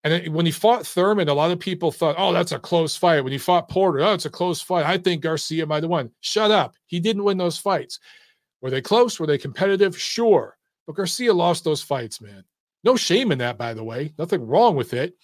And 0.05 0.35
when 0.35 0.47
he 0.47 0.53
fought 0.53 0.87
Thurman, 0.87 1.29
a 1.29 1.35
lot 1.35 1.53
of 1.53 1.61
people 1.61 1.93
thought, 1.93 2.17
oh, 2.19 2.33
that's 2.33 2.51
a 2.51 2.59
close 2.59 2.97
fight. 2.97 3.21
When 3.21 3.33
he 3.33 3.39
fought 3.39 3.69
Porter, 3.69 4.01
oh, 4.01 4.15
it's 4.15 4.25
a 4.25 4.31
close 4.31 4.61
fight. 4.61 4.85
I 4.85 4.99
think 4.99 5.23
Garcia 5.23 5.65
might 5.65 5.85
have 5.85 5.91
won. 5.91 6.11
Shut 6.21 6.51
up. 6.51 6.75
He 6.87 6.99
didn't 6.99 7.23
win 7.23 7.39
those 7.39 7.59
fights. 7.59 8.01
Were 8.61 8.71
they 8.71 8.81
close? 8.81 9.21
Were 9.21 9.29
they 9.29 9.39
competitive? 9.39 9.99
Sure. 9.99 10.57
But 10.87 10.97
Garcia 10.97 11.33
lost 11.33 11.63
those 11.63 11.83
fights, 11.83 12.21
man. 12.21 12.45
No 12.83 12.97
shame 12.97 13.31
in 13.31 13.39
that, 13.39 13.59
by 13.59 13.75
the 13.75 13.85
way. 13.85 14.13
Nothing 14.19 14.45
wrong 14.45 14.75
with 14.75 14.93
it. 14.93 15.15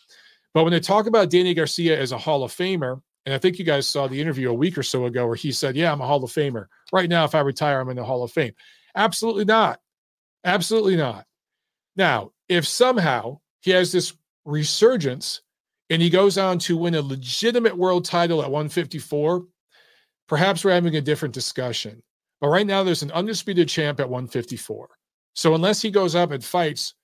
But 0.55 0.63
when 0.63 0.73
they 0.73 0.81
talk 0.81 1.07
about 1.07 1.31
Danny 1.31 1.55
Garcia 1.55 1.99
as 2.01 2.13
a 2.13 2.19
Hall 2.19 2.45
of 2.45 2.53
Famer, 2.53 3.01
and 3.27 3.35
I 3.35 3.39
think 3.39 3.59
you 3.59 3.65
guys 3.65 3.87
saw 3.87 4.07
the 4.07 4.21
interview 4.21 4.49
a 4.51 4.55
week 4.55 4.79
or 4.79 4.83
so 4.83 5.07
ago 5.07 5.27
where 5.27 5.37
he 5.37 5.53
said, 5.53 5.77
Yeah, 5.77 5.93
I'm 5.93 6.01
a 6.01 6.07
Hall 6.07 6.23
of 6.23 6.31
Famer. 6.31 6.67
Right 6.93 7.09
now, 7.09 7.25
if 7.25 7.35
I 7.35 7.41
retire, 7.41 7.81
I'm 7.81 7.91
in 7.91 7.97
the 7.97 8.05
Hall 8.05 8.23
of 8.23 8.33
Fame. 8.33 8.55
Absolutely 8.95 9.45
not. 9.45 9.81
Absolutely 10.45 10.97
not. 10.97 11.27
Now, 11.97 12.31
if 12.49 12.67
somehow 12.67 13.41
he 13.61 13.73
has 13.73 13.93
this 13.93 14.15
resurgence 14.45 15.43
and 15.91 16.03
he 16.03 16.11
goes 16.11 16.39
on 16.39 16.59
to 16.61 16.77
win 16.77 16.95
a 16.95 17.03
legitimate 17.03 17.77
world 17.77 18.05
title 18.05 18.43
at 18.43 18.51
154, 18.51 19.47
perhaps 20.29 20.65
we're 20.65 20.73
having 20.73 20.97
a 20.97 21.01
different 21.01 21.35
discussion. 21.35 22.03
But 22.41 22.49
right 22.49 22.67
now, 22.67 22.83
there's 22.83 23.03
an 23.03 23.13
undisputed 23.13 23.69
champ 23.69 24.01
at 24.01 24.09
154. 24.09 24.89
So 25.35 25.55
unless 25.55 25.81
he 25.83 25.91
goes 25.91 26.15
up 26.15 26.31
and 26.31 26.45
fights 26.45 26.95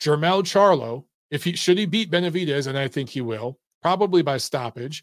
Jermell 0.00 0.42
Charlo 0.42 1.04
if 1.32 1.42
he 1.42 1.56
should 1.56 1.78
he 1.78 1.86
beat 1.86 2.10
Benavidez, 2.10 2.66
and 2.66 2.78
I 2.78 2.86
think 2.86 3.08
he 3.08 3.22
will, 3.22 3.58
probably 3.80 4.22
by 4.22 4.36
stoppage. 4.36 5.02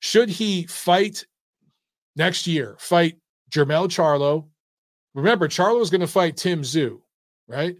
Should 0.00 0.28
he 0.28 0.64
fight 0.64 1.24
next 2.16 2.48
year? 2.48 2.76
Fight 2.80 3.16
Jermell 3.50 3.88
Charlo. 3.88 4.48
Remember, 5.14 5.46
Charlo 5.46 5.80
is 5.80 5.88
going 5.88 6.00
to 6.00 6.08
fight 6.08 6.36
Tim 6.36 6.62
Tszyu, 6.62 7.00
right? 7.46 7.76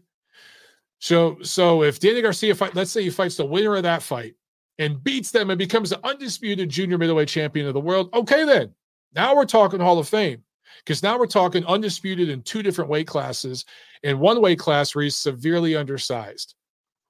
So, 1.00 1.38
so 1.42 1.82
if 1.82 1.98
Danny 1.98 2.20
Garcia 2.20 2.54
fight, 2.54 2.74
let's 2.74 2.90
say 2.90 3.02
he 3.02 3.10
fights 3.10 3.36
the 3.36 3.44
winner 3.44 3.74
of 3.74 3.82
that 3.82 4.02
fight 4.02 4.34
and 4.78 5.02
beats 5.02 5.30
them 5.30 5.50
and 5.50 5.58
becomes 5.58 5.90
the 5.90 6.06
undisputed 6.06 6.68
junior 6.68 6.98
middleweight 6.98 7.28
champion 7.28 7.66
of 7.66 7.74
the 7.74 7.80
world, 7.80 8.10
okay, 8.12 8.44
then 8.44 8.74
now 9.14 9.34
we're 9.34 9.46
talking 9.46 9.80
Hall 9.80 9.98
of 9.98 10.08
Fame 10.08 10.44
because 10.84 11.02
now 11.02 11.18
we're 11.18 11.26
talking 11.26 11.64
undisputed 11.64 12.28
in 12.28 12.42
two 12.42 12.62
different 12.62 12.90
weight 12.90 13.06
classes 13.06 13.64
and 14.04 14.20
one 14.20 14.42
weight 14.42 14.58
class 14.58 14.94
where 14.94 15.02
he's 15.02 15.16
severely 15.16 15.74
undersized. 15.74 16.54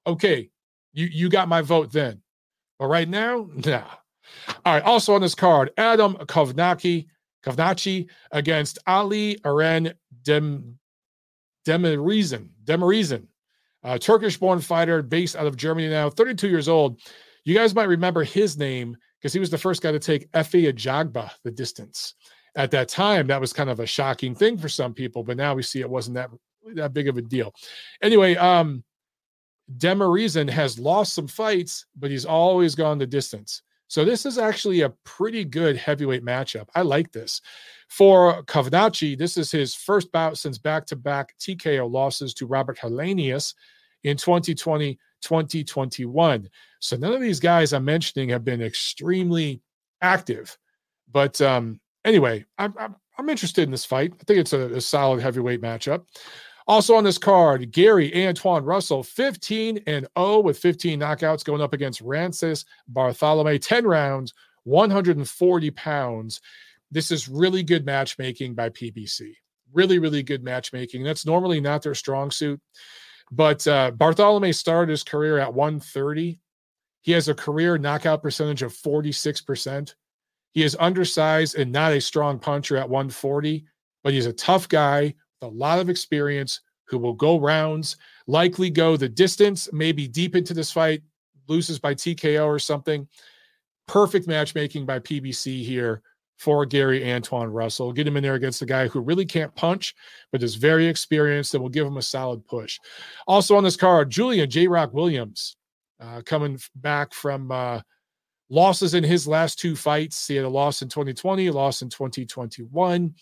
Okay, 0.07 0.49
you 0.93 1.07
you 1.07 1.29
got 1.29 1.49
my 1.49 1.61
vote 1.61 1.91
then, 1.91 2.21
but 2.79 2.87
right 2.87 3.07
now, 3.09 3.49
nah. 3.65 3.83
All 4.65 4.73
right. 4.73 4.83
Also 4.83 5.13
on 5.13 5.21
this 5.21 5.35
card, 5.35 5.71
Adam 5.77 6.13
Kownacki, 6.13 7.07
Kownacki 7.43 8.07
against 8.31 8.79
Ali 8.87 9.35
Eren 9.43 9.93
Dem 10.23 10.79
Demirezen. 11.67 12.47
Demirezen 12.63 13.27
Turkish 13.99 14.37
born 14.37 14.59
fighter 14.59 15.01
based 15.01 15.35
out 15.35 15.47
of 15.47 15.57
Germany 15.57 15.89
now, 15.89 16.09
32 16.09 16.49
years 16.49 16.67
old. 16.67 16.99
You 17.43 17.55
guys 17.55 17.73
might 17.73 17.87
remember 17.87 18.23
his 18.23 18.57
name 18.57 18.95
because 19.19 19.33
he 19.33 19.39
was 19.39 19.49
the 19.49 19.57
first 19.57 19.81
guy 19.81 19.91
to 19.91 19.99
take 19.99 20.31
Efe 20.31 20.71
Ajagba 20.71 21.31
the 21.43 21.51
distance. 21.51 22.15
At 22.55 22.71
that 22.71 22.89
time, 22.89 23.27
that 23.27 23.41
was 23.41 23.53
kind 23.53 23.69
of 23.69 23.79
a 23.79 23.85
shocking 23.85 24.35
thing 24.35 24.57
for 24.57 24.69
some 24.69 24.93
people, 24.93 25.23
but 25.23 25.37
now 25.37 25.55
we 25.55 25.63
see 25.63 25.79
it 25.79 25.89
wasn't 25.89 26.15
that 26.15 26.29
that 26.75 26.93
big 26.93 27.07
of 27.07 27.17
a 27.17 27.21
deal. 27.21 27.53
Anyway, 28.03 28.35
um, 28.35 28.83
has 29.81 30.77
lost 30.77 31.13
some 31.13 31.27
fights, 31.27 31.85
but 31.97 32.11
he's 32.11 32.25
always 32.25 32.75
gone 32.75 32.97
the 32.97 33.07
distance. 33.07 33.63
So 33.91 34.05
this 34.05 34.25
is 34.25 34.37
actually 34.37 34.81
a 34.81 34.93
pretty 35.03 35.43
good 35.43 35.75
heavyweight 35.75 36.23
matchup. 36.23 36.69
I 36.73 36.81
like 36.81 37.11
this. 37.11 37.41
For 37.89 38.41
Kownacki, 38.43 39.17
this 39.17 39.35
is 39.35 39.51
his 39.51 39.75
first 39.75 40.13
bout 40.13 40.37
since 40.37 40.57
back-to-back 40.57 41.35
TKO 41.37 41.91
losses 41.91 42.33
to 42.35 42.45
Robert 42.45 42.79
Helenius 42.79 43.53
in 44.05 44.15
2020, 44.15 44.97
2021. 45.21 46.49
So 46.79 46.95
none 46.95 47.11
of 47.11 47.19
these 47.19 47.41
guys 47.41 47.73
I'm 47.73 47.83
mentioning 47.83 48.29
have 48.29 48.45
been 48.45 48.61
extremely 48.61 49.61
active. 50.01 50.57
But 51.11 51.41
um, 51.41 51.81
anyway, 52.05 52.45
I'm, 52.57 52.73
I'm, 52.79 52.95
I'm 53.17 53.27
interested 53.27 53.63
in 53.63 53.71
this 53.71 53.83
fight. 53.83 54.13
I 54.13 54.23
think 54.23 54.39
it's 54.39 54.53
a, 54.53 54.73
a 54.73 54.79
solid 54.79 55.21
heavyweight 55.21 55.61
matchup. 55.61 56.05
Also 56.71 56.95
on 56.95 57.03
this 57.03 57.17
card, 57.17 57.69
Gary 57.73 58.25
Antoine 58.25 58.63
Russell, 58.63 59.03
15 59.03 59.83
and 59.87 60.07
0 60.17 60.39
with 60.39 60.57
15 60.57 61.01
knockouts 61.01 61.43
going 61.43 61.61
up 61.61 61.73
against 61.73 61.99
Rances 61.99 62.63
Barthelemy, 62.93 63.59
10 63.61 63.85
rounds, 63.85 64.33
140 64.63 65.71
pounds. 65.71 66.39
This 66.89 67.11
is 67.11 67.27
really 67.27 67.61
good 67.61 67.85
matchmaking 67.85 68.55
by 68.55 68.69
PBC. 68.69 69.33
Really, 69.73 69.99
really 69.99 70.23
good 70.23 70.45
matchmaking. 70.45 71.03
That's 71.03 71.25
normally 71.25 71.59
not 71.59 71.81
their 71.81 71.93
strong 71.93 72.31
suit. 72.31 72.61
But 73.33 73.67
uh, 73.67 73.91
Barthelemy 73.91 74.55
started 74.55 74.91
his 74.91 75.03
career 75.03 75.39
at 75.39 75.53
130. 75.53 76.39
He 77.01 77.11
has 77.11 77.27
a 77.27 77.35
career 77.35 77.77
knockout 77.77 78.23
percentage 78.23 78.61
of 78.61 78.71
46%. 78.71 79.93
He 80.53 80.63
is 80.63 80.77
undersized 80.79 81.57
and 81.57 81.73
not 81.73 81.91
a 81.91 81.99
strong 81.99 82.39
puncher 82.39 82.77
at 82.77 82.87
140, 82.87 83.65
but 84.05 84.13
he's 84.13 84.25
a 84.25 84.31
tough 84.31 84.69
guy 84.69 85.15
a 85.41 85.47
lot 85.47 85.79
of 85.79 85.89
experience 85.89 86.61
who 86.85 86.97
will 86.97 87.13
go 87.13 87.39
rounds, 87.39 87.97
likely 88.27 88.69
go 88.69 88.97
the 88.97 89.09
distance, 89.09 89.69
maybe 89.71 90.07
deep 90.07 90.35
into 90.35 90.53
this 90.53 90.71
fight, 90.71 91.01
loses 91.47 91.79
by 91.79 91.95
TKO 91.95 92.45
or 92.45 92.59
something. 92.59 93.07
Perfect 93.87 94.27
matchmaking 94.27 94.85
by 94.85 94.99
PBC 94.99 95.63
here 95.63 96.01
for 96.37 96.65
Gary 96.65 97.13
Antoine 97.13 97.49
Russell. 97.49 97.93
Get 97.93 98.07
him 98.07 98.17
in 98.17 98.23
there 98.23 98.33
against 98.33 98.61
a 98.61 98.65
guy 98.65 98.87
who 98.87 98.99
really 98.99 99.25
can't 99.25 99.55
punch, 99.55 99.93
but 100.31 100.43
is 100.43 100.55
very 100.55 100.87
experienced 100.87 101.53
and 101.53 101.61
will 101.61 101.69
give 101.69 101.85
him 101.85 101.97
a 101.97 102.01
solid 102.01 102.45
push. 102.45 102.79
Also 103.27 103.55
on 103.55 103.63
this 103.63 103.75
card, 103.75 104.09
Julian 104.09 104.49
J 104.49 104.67
Rock 104.67 104.93
Williams 104.93 105.55
uh, 105.99 106.21
coming 106.25 106.59
back 106.75 107.13
from 107.13 107.51
uh, 107.51 107.81
losses 108.49 108.95
in 108.95 109.03
his 109.03 109.27
last 109.27 109.59
two 109.59 109.75
fights. 109.75 110.27
He 110.27 110.35
had 110.35 110.45
a 110.45 110.49
loss 110.49 110.81
in 110.81 110.89
2020, 110.89 111.47
a 111.47 111.53
loss 111.53 111.83
in 111.83 111.89
2021 111.89 113.13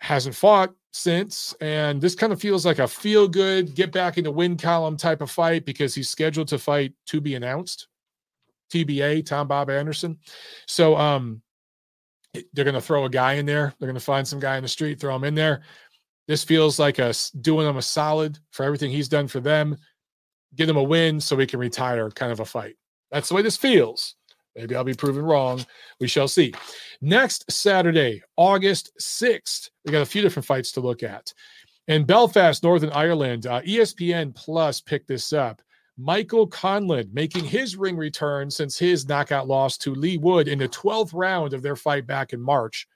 hasn't 0.00 0.34
fought 0.34 0.74
since. 0.92 1.54
And 1.60 2.00
this 2.00 2.14
kind 2.14 2.32
of 2.32 2.40
feels 2.40 2.64
like 2.64 2.78
a 2.78 2.88
feel 2.88 3.28
good, 3.28 3.74
get 3.74 3.92
back 3.92 4.18
in 4.18 4.24
the 4.24 4.30
win 4.30 4.56
column 4.56 4.96
type 4.96 5.20
of 5.20 5.30
fight 5.30 5.64
because 5.64 5.94
he's 5.94 6.10
scheduled 6.10 6.48
to 6.48 6.58
fight 6.58 6.92
to 7.06 7.20
be 7.20 7.34
announced. 7.34 7.88
TBA, 8.72 9.24
Tom 9.26 9.48
Bob 9.48 9.70
Anderson. 9.70 10.18
So 10.66 10.96
um 10.96 11.42
they're 12.52 12.64
to 12.74 12.80
throw 12.80 13.04
a 13.04 13.10
guy 13.10 13.34
in 13.34 13.46
there. 13.46 13.74
They're 13.78 13.86
to 13.92 14.00
find 14.00 14.26
some 14.26 14.38
guy 14.38 14.56
in 14.56 14.62
the 14.62 14.68
street, 14.68 15.00
throw 15.00 15.16
him 15.16 15.24
in 15.24 15.34
there. 15.34 15.62
This 16.26 16.44
feels 16.44 16.78
like 16.78 16.98
us 16.98 17.30
doing 17.30 17.66
him 17.66 17.78
a 17.78 17.82
solid 17.82 18.38
for 18.50 18.64
everything 18.64 18.90
he's 18.90 19.08
done 19.08 19.28
for 19.28 19.40
them. 19.40 19.76
Get 20.54 20.68
him 20.68 20.76
a 20.76 20.82
win 20.82 21.20
so 21.20 21.36
he 21.36 21.46
can 21.46 21.58
retire, 21.58 22.10
kind 22.10 22.30
of 22.30 22.40
a 22.40 22.44
fight. 22.44 22.76
That's 23.10 23.30
the 23.30 23.34
way 23.34 23.42
this 23.42 23.56
feels. 23.56 24.14
Maybe 24.58 24.74
I'll 24.74 24.82
be 24.82 24.92
proven 24.92 25.24
wrong. 25.24 25.64
We 26.00 26.08
shall 26.08 26.26
see. 26.26 26.52
Next 27.00 27.48
Saturday, 27.48 28.22
August 28.36 28.90
6th, 29.00 29.70
we 29.84 29.92
got 29.92 30.02
a 30.02 30.06
few 30.06 30.20
different 30.20 30.46
fights 30.46 30.72
to 30.72 30.80
look 30.80 31.04
at. 31.04 31.32
In 31.86 32.04
Belfast, 32.04 32.64
Northern 32.64 32.90
Ireland, 32.90 33.46
uh, 33.46 33.62
ESPN 33.62 34.34
Plus 34.34 34.80
picked 34.80 35.06
this 35.06 35.32
up. 35.32 35.62
Michael 35.96 36.48
Conlan 36.48 37.08
making 37.12 37.44
his 37.44 37.76
ring 37.76 37.96
return 37.96 38.50
since 38.50 38.76
his 38.76 39.08
knockout 39.08 39.46
loss 39.46 39.78
to 39.78 39.94
Leigh 39.94 40.18
Wood 40.18 40.48
in 40.48 40.58
the 40.58 40.68
12th 40.68 41.12
round 41.14 41.54
of 41.54 41.62
their 41.62 41.76
fight 41.76 42.04
back 42.04 42.32
in 42.32 42.40
March, 42.40 42.88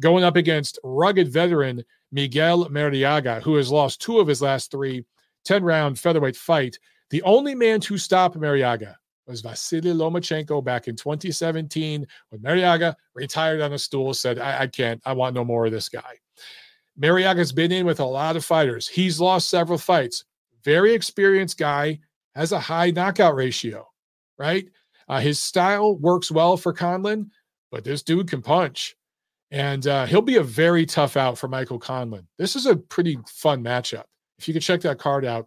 going 0.00 0.24
up 0.24 0.36
against 0.36 0.78
rugged 0.82 1.30
veteran 1.30 1.84
Miguel 2.12 2.70
Marriaga, 2.70 3.42
who 3.42 3.56
has 3.56 3.70
lost 3.70 4.00
two 4.00 4.20
of 4.20 4.26
his 4.26 4.40
last 4.40 4.70
three 4.70 5.04
10 5.44 5.62
round 5.62 5.98
featherweight 5.98 6.36
fight. 6.36 6.78
The 7.10 7.22
only 7.22 7.54
man 7.54 7.80
to 7.80 7.98
stop 7.98 8.34
Marriaga 8.36 8.96
was 9.26 9.40
Vasily 9.40 9.92
Lomachenko 9.92 10.62
back 10.62 10.88
in 10.88 10.96
2017 10.96 12.06
when 12.30 12.40
Marriaga 12.40 12.94
retired 13.14 13.60
on 13.60 13.72
a 13.72 13.78
stool, 13.78 14.12
said, 14.14 14.38
I, 14.38 14.62
I 14.62 14.66
can't, 14.66 15.00
I 15.04 15.12
want 15.12 15.34
no 15.34 15.44
more 15.44 15.66
of 15.66 15.72
this 15.72 15.88
guy. 15.88 16.18
Marriaga's 17.00 17.52
been 17.52 17.72
in 17.72 17.86
with 17.86 18.00
a 18.00 18.04
lot 18.04 18.36
of 18.36 18.44
fighters. 18.44 18.86
He's 18.86 19.20
lost 19.20 19.48
several 19.48 19.78
fights. 19.78 20.24
Very 20.62 20.94
experienced 20.94 21.58
guy, 21.58 22.00
has 22.34 22.52
a 22.52 22.60
high 22.60 22.90
knockout 22.90 23.34
ratio, 23.34 23.86
right? 24.38 24.68
Uh, 25.08 25.20
his 25.20 25.40
style 25.40 25.96
works 25.96 26.30
well 26.30 26.56
for 26.56 26.72
Conlan, 26.72 27.30
but 27.70 27.84
this 27.84 28.02
dude 28.02 28.28
can 28.28 28.42
punch. 28.42 28.96
And 29.50 29.86
uh, 29.86 30.06
he'll 30.06 30.22
be 30.22 30.36
a 30.36 30.42
very 30.42 30.86
tough 30.86 31.16
out 31.16 31.38
for 31.38 31.48
Michael 31.48 31.78
Conlan. 31.78 32.26
This 32.38 32.56
is 32.56 32.66
a 32.66 32.76
pretty 32.76 33.18
fun 33.28 33.62
matchup. 33.62 34.04
If 34.38 34.48
you 34.48 34.54
could 34.54 34.62
check 34.62 34.80
that 34.80 34.98
card 34.98 35.24
out, 35.24 35.46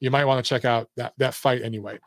you 0.00 0.10
might 0.10 0.24
want 0.24 0.44
to 0.44 0.48
check 0.48 0.64
out 0.64 0.88
that, 0.96 1.12
that 1.18 1.34
fight 1.34 1.62
anyway. 1.62 1.98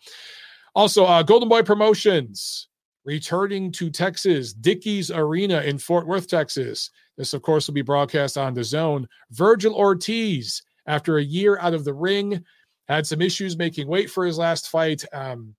Also, 0.78 1.06
uh, 1.06 1.24
Golden 1.24 1.50
Boy 1.50 1.64
Promotions 1.64 2.68
returning 3.04 3.72
to 3.72 3.90
Texas, 3.90 4.54
Dickies 4.54 5.10
Arena 5.10 5.62
in 5.62 5.80
Fort 5.80 6.06
Worth, 6.06 6.28
Texas. 6.28 6.92
This, 7.18 7.34
of 7.34 7.42
course, 7.42 7.66
will 7.66 7.74
be 7.74 7.82
broadcast 7.82 8.38
on 8.38 8.54
the 8.54 8.64
zone. 8.64 9.08
Vergil 9.34 9.74
Ortiz, 9.74 10.62
after 10.86 11.18
a 11.18 11.24
year 11.24 11.58
out 11.58 11.74
of 11.74 11.84
the 11.84 11.96
ring, 11.96 12.46
had 12.88 13.08
some 13.08 13.24
issues 13.24 13.58
making 13.58 13.88
weight 13.88 14.12
for 14.12 14.24
his 14.24 14.38
last 14.38 14.70
fight. 14.70 15.04
Um, 15.14 15.56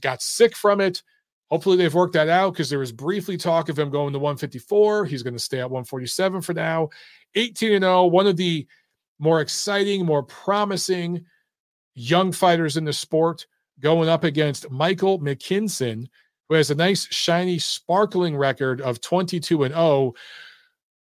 got 0.00 0.22
sick 0.22 0.56
from 0.56 0.80
it. 0.80 1.02
Hopefully, 1.50 1.76
they've 1.76 1.92
worked 1.92 2.14
that 2.14 2.30
out 2.30 2.54
because 2.54 2.70
there 2.70 2.78
was 2.78 2.92
briefly 2.92 3.36
talk 3.36 3.68
of 3.68 3.78
him 3.78 3.90
going 3.90 4.14
to 4.14 4.18
154. 4.18 5.04
He's 5.04 5.22
going 5.22 5.34
to 5.34 5.38
stay 5.38 5.60
at 5.60 5.70
147 5.70 6.40
for 6.40 6.54
now. 6.54 6.88
18 7.34 7.72
and 7.72 7.82
0, 7.82 8.06
one 8.06 8.26
of 8.26 8.38
the 8.38 8.66
more 9.18 9.42
exciting, 9.42 10.06
more 10.06 10.22
promising 10.22 11.26
young 11.94 12.32
fighters 12.32 12.78
in 12.78 12.86
the 12.86 12.92
sport 12.94 13.44
going 13.82 14.08
up 14.08 14.24
against 14.24 14.70
Michael 14.70 15.18
McKinson, 15.20 16.06
who 16.48 16.54
has 16.54 16.70
a 16.70 16.74
nice, 16.74 17.06
shiny, 17.12 17.58
sparkling 17.58 18.36
record 18.36 18.80
of 18.80 19.00
22 19.00 19.64
and 19.64 19.74
0 19.74 20.14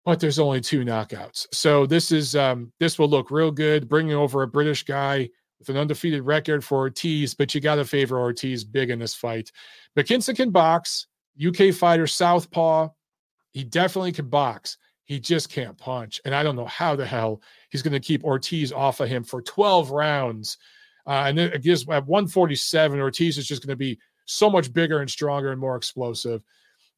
but 0.05 0.19
there's 0.19 0.39
only 0.39 0.59
two 0.59 0.83
knockouts. 0.83 1.47
So 1.53 1.85
this 1.85 2.11
is 2.11 2.35
um, 2.35 2.71
this 2.79 2.99
will 2.99 3.07
look 3.07 3.31
real 3.31 3.51
good, 3.51 3.87
bringing 3.87 4.15
over 4.15 4.43
a 4.43 4.47
British 4.47 4.83
guy 4.83 5.29
with 5.59 5.69
an 5.69 5.77
undefeated 5.77 6.23
record 6.23 6.63
for 6.63 6.79
Ortiz. 6.79 7.33
But 7.33 7.55
you 7.55 7.61
got 7.61 7.75
to 7.75 7.85
favor 7.85 8.19
Ortiz 8.19 8.63
big 8.63 8.89
in 8.89 8.99
this 8.99 9.15
fight. 9.15 9.51
McKinson 9.97 10.35
can 10.35 10.51
box, 10.51 11.07
UK 11.43 11.73
fighter, 11.73 12.07
southpaw. 12.07 12.89
He 13.51 13.63
definitely 13.63 14.11
can 14.11 14.27
box. 14.27 14.77
He 15.05 15.19
just 15.19 15.49
can't 15.49 15.77
punch, 15.77 16.21
and 16.25 16.33
I 16.33 16.43
don't 16.43 16.55
know 16.55 16.65
how 16.65 16.95
the 16.95 17.05
hell 17.05 17.41
he's 17.69 17.81
going 17.81 17.93
to 17.93 17.99
keep 17.99 18.23
Ortiz 18.23 18.71
off 18.71 18.99
of 18.99 19.09
him 19.09 19.23
for 19.23 19.41
12 19.41 19.91
rounds 19.91 20.57
uh, 21.05 21.25
and 21.27 21.39
it 21.39 21.61
gives 21.61 21.83
at 21.89 22.05
147, 22.05 22.99
Ortiz 22.99 23.37
is 23.37 23.47
just 23.47 23.61
going 23.61 23.71
to 23.71 23.75
be 23.75 23.99
so 24.25 24.49
much 24.49 24.71
bigger 24.71 24.99
and 24.99 25.09
stronger 25.09 25.51
and 25.51 25.59
more 25.59 25.75
explosive. 25.75 26.41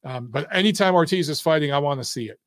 Um, 0.04 0.28
but 0.28 0.46
anytime 0.54 0.94
Ortiz 0.94 1.28
is 1.28 1.40
fighting, 1.40 1.72
I 1.72 1.78
want 1.78 2.00
to 2.00 2.04
see 2.04 2.28
it. 2.28 2.38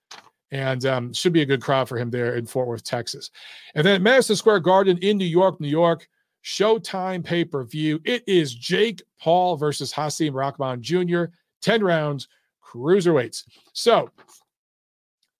And 0.51 0.85
um, 0.85 1.13
should 1.13 1.33
be 1.33 1.41
a 1.41 1.45
good 1.45 1.61
crowd 1.61 1.87
for 1.87 1.97
him 1.97 2.09
there 2.09 2.35
in 2.35 2.45
Fort 2.45 2.67
Worth, 2.67 2.83
Texas. 2.83 3.29
And 3.75 3.85
then 3.85 4.01
Madison 4.01 4.35
Square 4.35 4.61
Garden 4.61 4.97
in 4.99 5.17
New 5.17 5.25
York, 5.25 5.59
New 5.59 5.67
York, 5.67 6.07
Showtime 6.43 7.23
pay 7.23 7.43
per 7.43 7.63
view. 7.63 7.99
It 8.05 8.23
is 8.25 8.55
Jake 8.55 9.01
Paul 9.19 9.57
versus 9.57 9.91
Hasim 9.91 10.33
Rahman 10.33 10.81
Jr., 10.81 11.25
10 11.61 11.83
rounds, 11.83 12.27
cruiserweights. 12.63 13.43
So, 13.73 14.09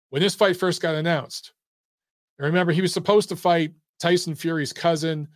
when 0.10 0.22
this 0.22 0.36
fight 0.36 0.58
first 0.58 0.82
got 0.82 0.96
announced, 0.96 1.54
remember 2.38 2.74
he 2.74 2.82
was 2.82 2.94
supposed 2.94 3.30
to 3.30 3.36
fight 3.36 3.72
Tyson 4.00 4.36
Fury's 4.36 4.74
cousin, 4.74 5.28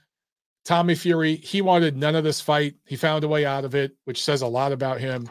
Tommy 0.65 0.95
Fury. 0.95 1.35
He 1.35 1.61
wanted 1.61 1.97
none 1.97 2.15
of 2.15 2.23
this 2.23 2.41
fight. 2.41 2.75
He 2.85 2.95
found 2.95 3.23
a 3.23 3.27
way 3.27 3.45
out 3.45 3.65
of 3.65 3.75
it, 3.75 3.95
which 4.05 4.23
says 4.23 4.41
a 4.41 4.47
lot 4.47 4.71
about 4.71 4.99
him. 4.99 5.29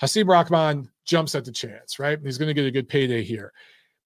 Hasim 0.00 0.26
Rahman 0.26 0.90
jumps 1.04 1.34
at 1.34 1.44
the 1.44 1.52
chance, 1.52 1.98
right? 1.98 2.18
He's 2.22 2.38
going 2.38 2.48
to 2.48 2.54
get 2.54 2.66
a 2.66 2.70
good 2.70 2.88
payday 2.88 3.22
here. 3.22 3.52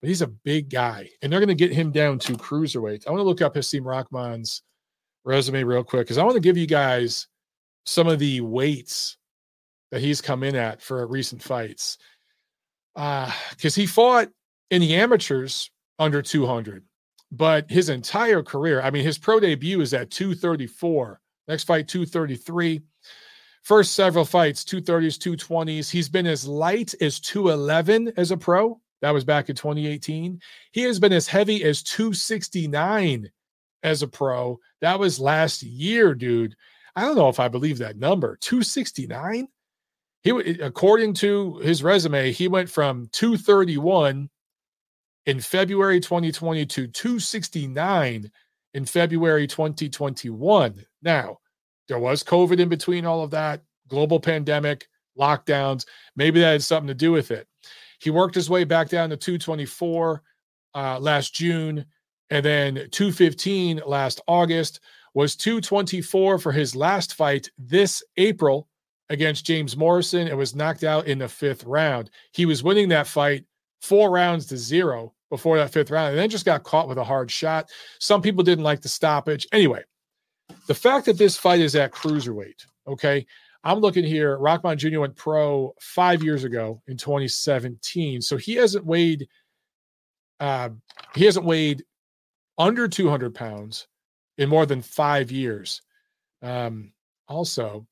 But 0.00 0.08
he's 0.08 0.22
a 0.22 0.26
big 0.26 0.68
guy, 0.68 1.08
and 1.22 1.32
they're 1.32 1.40
going 1.40 1.48
to 1.48 1.54
get 1.54 1.72
him 1.72 1.90
down 1.90 2.18
to 2.20 2.34
cruiserweight. 2.34 3.06
I 3.06 3.10
want 3.10 3.20
to 3.20 3.24
look 3.24 3.42
up 3.42 3.54
Hasim 3.54 3.84
Rahman's 3.84 4.62
resume 5.24 5.64
real 5.64 5.84
quick 5.84 6.06
because 6.06 6.18
I 6.18 6.24
want 6.24 6.34
to 6.34 6.40
give 6.40 6.56
you 6.56 6.66
guys 6.66 7.28
some 7.86 8.08
of 8.08 8.18
the 8.18 8.40
weights 8.40 9.16
that 9.90 10.00
he's 10.00 10.20
come 10.20 10.42
in 10.42 10.56
at 10.56 10.82
for 10.82 11.06
recent 11.06 11.42
fights. 11.42 11.98
Because 12.94 13.76
uh, 13.76 13.80
he 13.80 13.86
fought 13.86 14.28
in 14.70 14.80
the 14.80 14.96
amateurs 14.96 15.70
under 15.98 16.22
200, 16.22 16.84
but 17.36 17.70
his 17.70 17.88
entire 17.88 18.42
career, 18.42 18.80
I 18.80 18.90
mean, 18.90 19.04
his 19.04 19.18
pro 19.18 19.40
debut 19.40 19.80
is 19.80 19.94
at 19.94 20.10
234. 20.10 21.20
Next 21.48 21.64
fight, 21.64 21.88
233. 21.88 22.82
First 23.62 23.94
several 23.94 24.24
fights, 24.24 24.64
230s, 24.64 25.18
220s. 25.18 25.90
He's 25.90 26.08
been 26.08 26.26
as 26.26 26.46
light 26.46 26.94
as 27.00 27.20
211 27.20 28.12
as 28.16 28.30
a 28.30 28.36
pro. 28.36 28.80
That 29.02 29.10
was 29.10 29.24
back 29.24 29.48
in 29.48 29.56
2018. 29.56 30.40
He 30.72 30.82
has 30.82 30.98
been 30.98 31.12
as 31.12 31.28
heavy 31.28 31.64
as 31.64 31.82
269 31.82 33.30
as 33.82 34.02
a 34.02 34.08
pro. 34.08 34.58
That 34.80 34.98
was 34.98 35.20
last 35.20 35.62
year, 35.62 36.14
dude. 36.14 36.56
I 36.94 37.02
don't 37.02 37.16
know 37.16 37.28
if 37.28 37.40
I 37.40 37.48
believe 37.48 37.78
that 37.78 37.98
number. 37.98 38.38
269? 38.40 39.48
He 40.22 40.30
according 40.60 41.14
to 41.14 41.58
his 41.58 41.82
resume, 41.82 42.32
he 42.32 42.48
went 42.48 42.70
from 42.70 43.08
231 43.12 44.30
in 45.26 45.40
February 45.40 46.00
2020 46.00 46.64
to 46.66 46.86
269 46.86 48.30
in 48.74 48.84
February 48.84 49.46
2021. 49.46 50.84
Now, 51.02 51.38
there 51.88 51.98
was 51.98 52.22
COVID 52.22 52.58
in 52.60 52.68
between 52.68 53.04
all 53.04 53.22
of 53.22 53.30
that, 53.32 53.62
global 53.88 54.20
pandemic, 54.20 54.88
lockdowns. 55.18 55.86
Maybe 56.14 56.40
that 56.40 56.52
had 56.52 56.62
something 56.62 56.88
to 56.88 56.94
do 56.94 57.12
with 57.12 57.30
it. 57.30 57.46
He 58.00 58.10
worked 58.10 58.34
his 58.34 58.50
way 58.50 58.64
back 58.64 58.88
down 58.88 59.10
to 59.10 59.16
224 59.16 60.22
uh, 60.74 60.98
last 61.00 61.34
June, 61.34 61.84
and 62.30 62.44
then 62.44 62.74
215 62.90 63.82
last 63.86 64.20
August. 64.26 64.80
Was 65.14 65.34
224 65.34 66.38
for 66.38 66.52
his 66.52 66.76
last 66.76 67.14
fight 67.14 67.48
this 67.56 68.02
April 68.18 68.68
against 69.08 69.46
James 69.46 69.74
Morrison 69.74 70.28
and 70.28 70.36
was 70.36 70.54
knocked 70.54 70.84
out 70.84 71.06
in 71.06 71.18
the 71.18 71.28
fifth 71.28 71.64
round. 71.64 72.10
He 72.32 72.44
was 72.44 72.62
winning 72.62 72.90
that 72.90 73.06
fight 73.06 73.46
four 73.80 74.10
rounds 74.10 74.44
to 74.46 74.58
zero 74.58 75.14
before 75.30 75.56
that 75.58 75.72
fifth 75.72 75.90
round 75.90 76.10
and 76.10 76.18
then 76.18 76.30
just 76.30 76.44
got 76.44 76.62
caught 76.62 76.88
with 76.88 76.98
a 76.98 77.04
hard 77.04 77.30
shot. 77.30 77.70
Some 77.98 78.22
people 78.22 78.44
didn't 78.44 78.64
like 78.64 78.80
the 78.80 78.88
stoppage. 78.88 79.46
Anyway, 79.52 79.82
the 80.66 80.74
fact 80.74 81.06
that 81.06 81.18
this 81.18 81.36
fight 81.36 81.60
is 81.60 81.74
at 81.74 81.92
cruiserweight, 81.92 82.66
okay, 82.86 83.26
I'm 83.64 83.80
looking 83.80 84.04
here. 84.04 84.38
Rahman 84.38 84.78
Jr. 84.78 85.00
went 85.00 85.16
pro 85.16 85.74
five 85.80 86.22
years 86.22 86.44
ago 86.44 86.82
in 86.86 86.96
2017, 86.96 88.22
so 88.22 88.36
he 88.36 88.54
hasn't 88.54 88.86
weighed. 88.86 89.26
Uh, 90.38 90.68
he 91.14 91.24
hasn't 91.24 91.46
weighed 91.46 91.82
under 92.58 92.86
200 92.86 93.34
pounds 93.34 93.88
in 94.38 94.48
more 94.48 94.66
than 94.66 94.82
five 94.82 95.30
years. 95.30 95.82
Um, 96.42 96.92
also, 97.26 97.86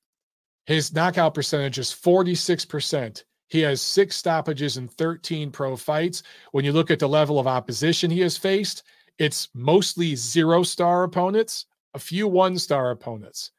his 0.67 0.95
knockout 0.95 1.35
percentage 1.35 1.79
is 1.79 1.91
46%. 1.91 3.25
He 3.49 3.61
has 3.61 3.83
six 3.83 4.17
stoppages 4.17 4.77
in 4.77 4.89
13 4.89 5.51
pro 5.51 5.77
fights. 5.77 6.23
When 6.53 6.65
you 6.65 6.73
look 6.73 6.91
at 6.91 6.99
the 6.99 7.09
level 7.09 7.39
of 7.39 7.47
opposition 7.47 8.11
he 8.11 8.21
has 8.21 8.37
faced, 8.37 8.85
it's 9.19 9.49
mostly 9.55 10.17
zero 10.17 10.63
star 10.63 11.05
opponents 11.05 11.67
a 11.95 11.99
few 11.99 12.29
one 12.29 12.59
star 12.59 12.91
opponents. 12.91 13.53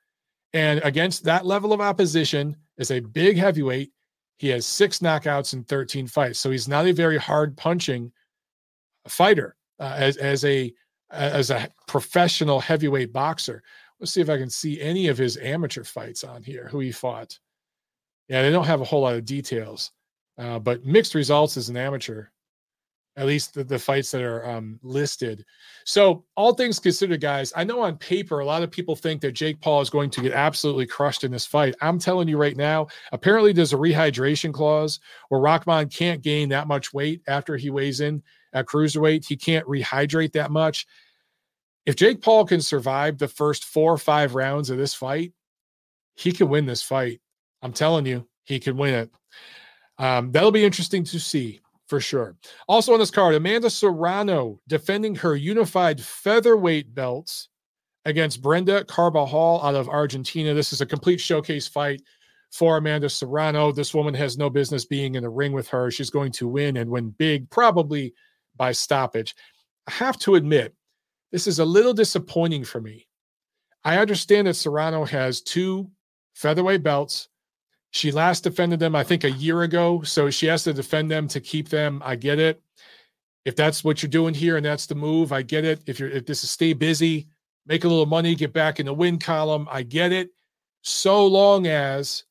And 0.53 0.81
against 0.83 1.23
that 1.23 1.45
level 1.45 1.73
of 1.73 1.81
opposition, 1.81 2.55
as 2.77 2.91
a 2.91 2.99
big 2.99 3.37
heavyweight, 3.37 3.91
he 4.37 4.49
has 4.49 4.65
six 4.65 4.99
knockouts 4.99 5.53
in 5.53 5.63
13 5.63 6.07
fights. 6.07 6.39
So 6.39 6.51
he's 6.51 6.67
not 6.67 6.85
a 6.85 6.93
very 6.93 7.17
hard 7.17 7.55
punching 7.57 8.11
fighter 9.07 9.55
uh, 9.79 9.95
as, 9.97 10.17
as 10.17 10.45
a 10.45 10.73
as 11.11 11.51
a 11.51 11.69
professional 11.87 12.59
heavyweight 12.59 13.13
boxer. 13.13 13.63
Let's 13.99 14.11
see 14.11 14.21
if 14.21 14.29
I 14.29 14.37
can 14.37 14.49
see 14.49 14.81
any 14.81 15.07
of 15.07 15.17
his 15.17 15.37
amateur 15.37 15.83
fights 15.83 16.23
on 16.23 16.43
here, 16.43 16.67
who 16.69 16.79
he 16.79 16.91
fought. 16.91 17.39
Yeah, 18.27 18.41
they 18.41 18.51
don't 18.51 18.65
have 18.65 18.81
a 18.81 18.85
whole 18.85 19.01
lot 19.01 19.15
of 19.15 19.25
details, 19.25 19.91
uh, 20.37 20.59
but 20.59 20.85
mixed 20.85 21.15
results 21.15 21.57
as 21.57 21.69
an 21.69 21.77
amateur 21.77 22.27
at 23.17 23.25
least 23.25 23.53
the, 23.53 23.63
the 23.63 23.79
fights 23.79 24.11
that 24.11 24.21
are 24.21 24.47
um, 24.47 24.79
listed. 24.83 25.45
So, 25.85 26.25
all 26.35 26.53
things 26.53 26.79
considered, 26.79 27.21
guys, 27.21 27.53
I 27.55 27.63
know 27.63 27.81
on 27.81 27.97
paper 27.97 28.39
a 28.39 28.45
lot 28.45 28.63
of 28.63 28.71
people 28.71 28.95
think 28.95 29.21
that 29.21 29.31
Jake 29.31 29.61
Paul 29.61 29.81
is 29.81 29.89
going 29.89 30.09
to 30.11 30.21
get 30.21 30.33
absolutely 30.33 30.85
crushed 30.85 31.23
in 31.23 31.31
this 31.31 31.45
fight. 31.45 31.75
I'm 31.81 31.99
telling 31.99 32.27
you 32.27 32.37
right 32.37 32.57
now, 32.57 32.87
apparently 33.11 33.53
there's 33.53 33.73
a 33.73 33.77
rehydration 33.77 34.53
clause 34.53 34.99
where 35.29 35.41
Rahman 35.41 35.89
can't 35.89 36.21
gain 36.21 36.49
that 36.49 36.67
much 36.67 36.93
weight 36.93 37.21
after 37.27 37.55
he 37.55 37.69
weighs 37.69 38.01
in 38.01 38.21
at 38.53 38.65
cruiserweight. 38.65 39.25
He 39.25 39.37
can't 39.37 39.67
rehydrate 39.67 40.33
that 40.33 40.51
much. 40.51 40.85
If 41.85 41.95
Jake 41.95 42.21
Paul 42.21 42.45
can 42.45 42.61
survive 42.61 43.17
the 43.17 43.27
first 43.27 43.63
four 43.63 43.93
or 43.93 43.97
five 43.97 44.35
rounds 44.35 44.69
of 44.69 44.77
this 44.77 44.93
fight, 44.93 45.31
he 46.15 46.31
can 46.31 46.49
win 46.49 46.65
this 46.65 46.81
fight. 46.81 47.21
I'm 47.61 47.73
telling 47.73 48.05
you, 48.05 48.27
he 48.43 48.59
can 48.59 48.77
win 48.77 48.93
it. 48.93 49.11
Um, 49.97 50.31
that'll 50.31 50.51
be 50.51 50.65
interesting 50.65 51.03
to 51.05 51.19
see 51.19 51.61
for 51.87 51.99
sure. 51.99 52.35
Also 52.67 52.93
on 52.93 52.99
this 52.99 53.11
card, 53.11 53.35
Amanda 53.35 53.69
Serrano 53.69 54.59
defending 54.67 55.15
her 55.15 55.35
unified 55.35 56.01
featherweight 56.01 56.93
belts 56.93 57.49
against 58.05 58.41
Brenda 58.41 58.83
Carbajal 58.85 59.61
out 59.63 59.75
of 59.75 59.89
Argentina. 59.89 60.53
This 60.53 60.73
is 60.73 60.81
a 60.81 60.85
complete 60.85 61.19
showcase 61.19 61.67
fight 61.67 62.01
for 62.51 62.77
Amanda 62.77 63.09
Serrano. 63.09 63.71
This 63.71 63.93
woman 63.93 64.13
has 64.13 64.37
no 64.37 64.49
business 64.49 64.85
being 64.85 65.15
in 65.15 65.23
the 65.23 65.29
ring 65.29 65.51
with 65.51 65.67
her. 65.69 65.91
She's 65.91 66.09
going 66.09 66.31
to 66.33 66.47
win 66.47 66.77
and 66.77 66.89
win 66.89 67.09
big, 67.09 67.49
probably 67.49 68.13
by 68.55 68.71
stoppage. 68.71 69.35
I 69.87 69.91
have 69.91 70.17
to 70.19 70.35
admit, 70.35 70.73
this 71.31 71.47
is 71.47 71.59
a 71.59 71.65
little 71.65 71.93
disappointing 71.93 72.63
for 72.63 72.79
me. 72.79 73.07
I 73.83 73.97
understand 73.97 74.47
that 74.47 74.55
Serrano 74.55 75.03
has 75.05 75.41
two 75.41 75.89
featherweight 76.33 76.81
belts 76.81 77.29
she 77.95 78.11
last 78.11 78.43
defended 78.43 78.81
them, 78.81 78.93
I 78.93 79.05
think, 79.05 79.23
a 79.23 79.31
year 79.31 79.61
ago. 79.61 80.01
So 80.01 80.29
she 80.29 80.47
has 80.47 80.65
to 80.65 80.73
defend 80.73 81.09
them 81.09 81.29
to 81.29 81.39
keep 81.39 81.69
them. 81.69 82.01
I 82.03 82.17
get 82.17 82.39
it. 82.39 82.61
If 83.45 83.55
that's 83.55 83.85
what 83.85 84.03
you're 84.03 84.09
doing 84.09 84.33
here 84.33 84.57
and 84.57 84.65
that's 84.65 84.85
the 84.85 84.95
move, 84.95 85.31
I 85.31 85.43
get 85.43 85.63
it. 85.63 85.81
If 85.87 85.97
you're 85.97 86.09
if 86.09 86.25
this 86.25 86.43
is 86.43 86.51
stay 86.51 86.73
busy, 86.73 87.29
make 87.65 87.85
a 87.85 87.87
little 87.87 88.05
money, 88.05 88.35
get 88.35 88.51
back 88.51 88.81
in 88.81 88.87
the 88.87 88.93
win 88.93 89.17
column, 89.17 89.69
I 89.71 89.83
get 89.83 90.11
it. 90.11 90.31
So 90.81 91.25
long 91.25 91.67
as 91.67 92.25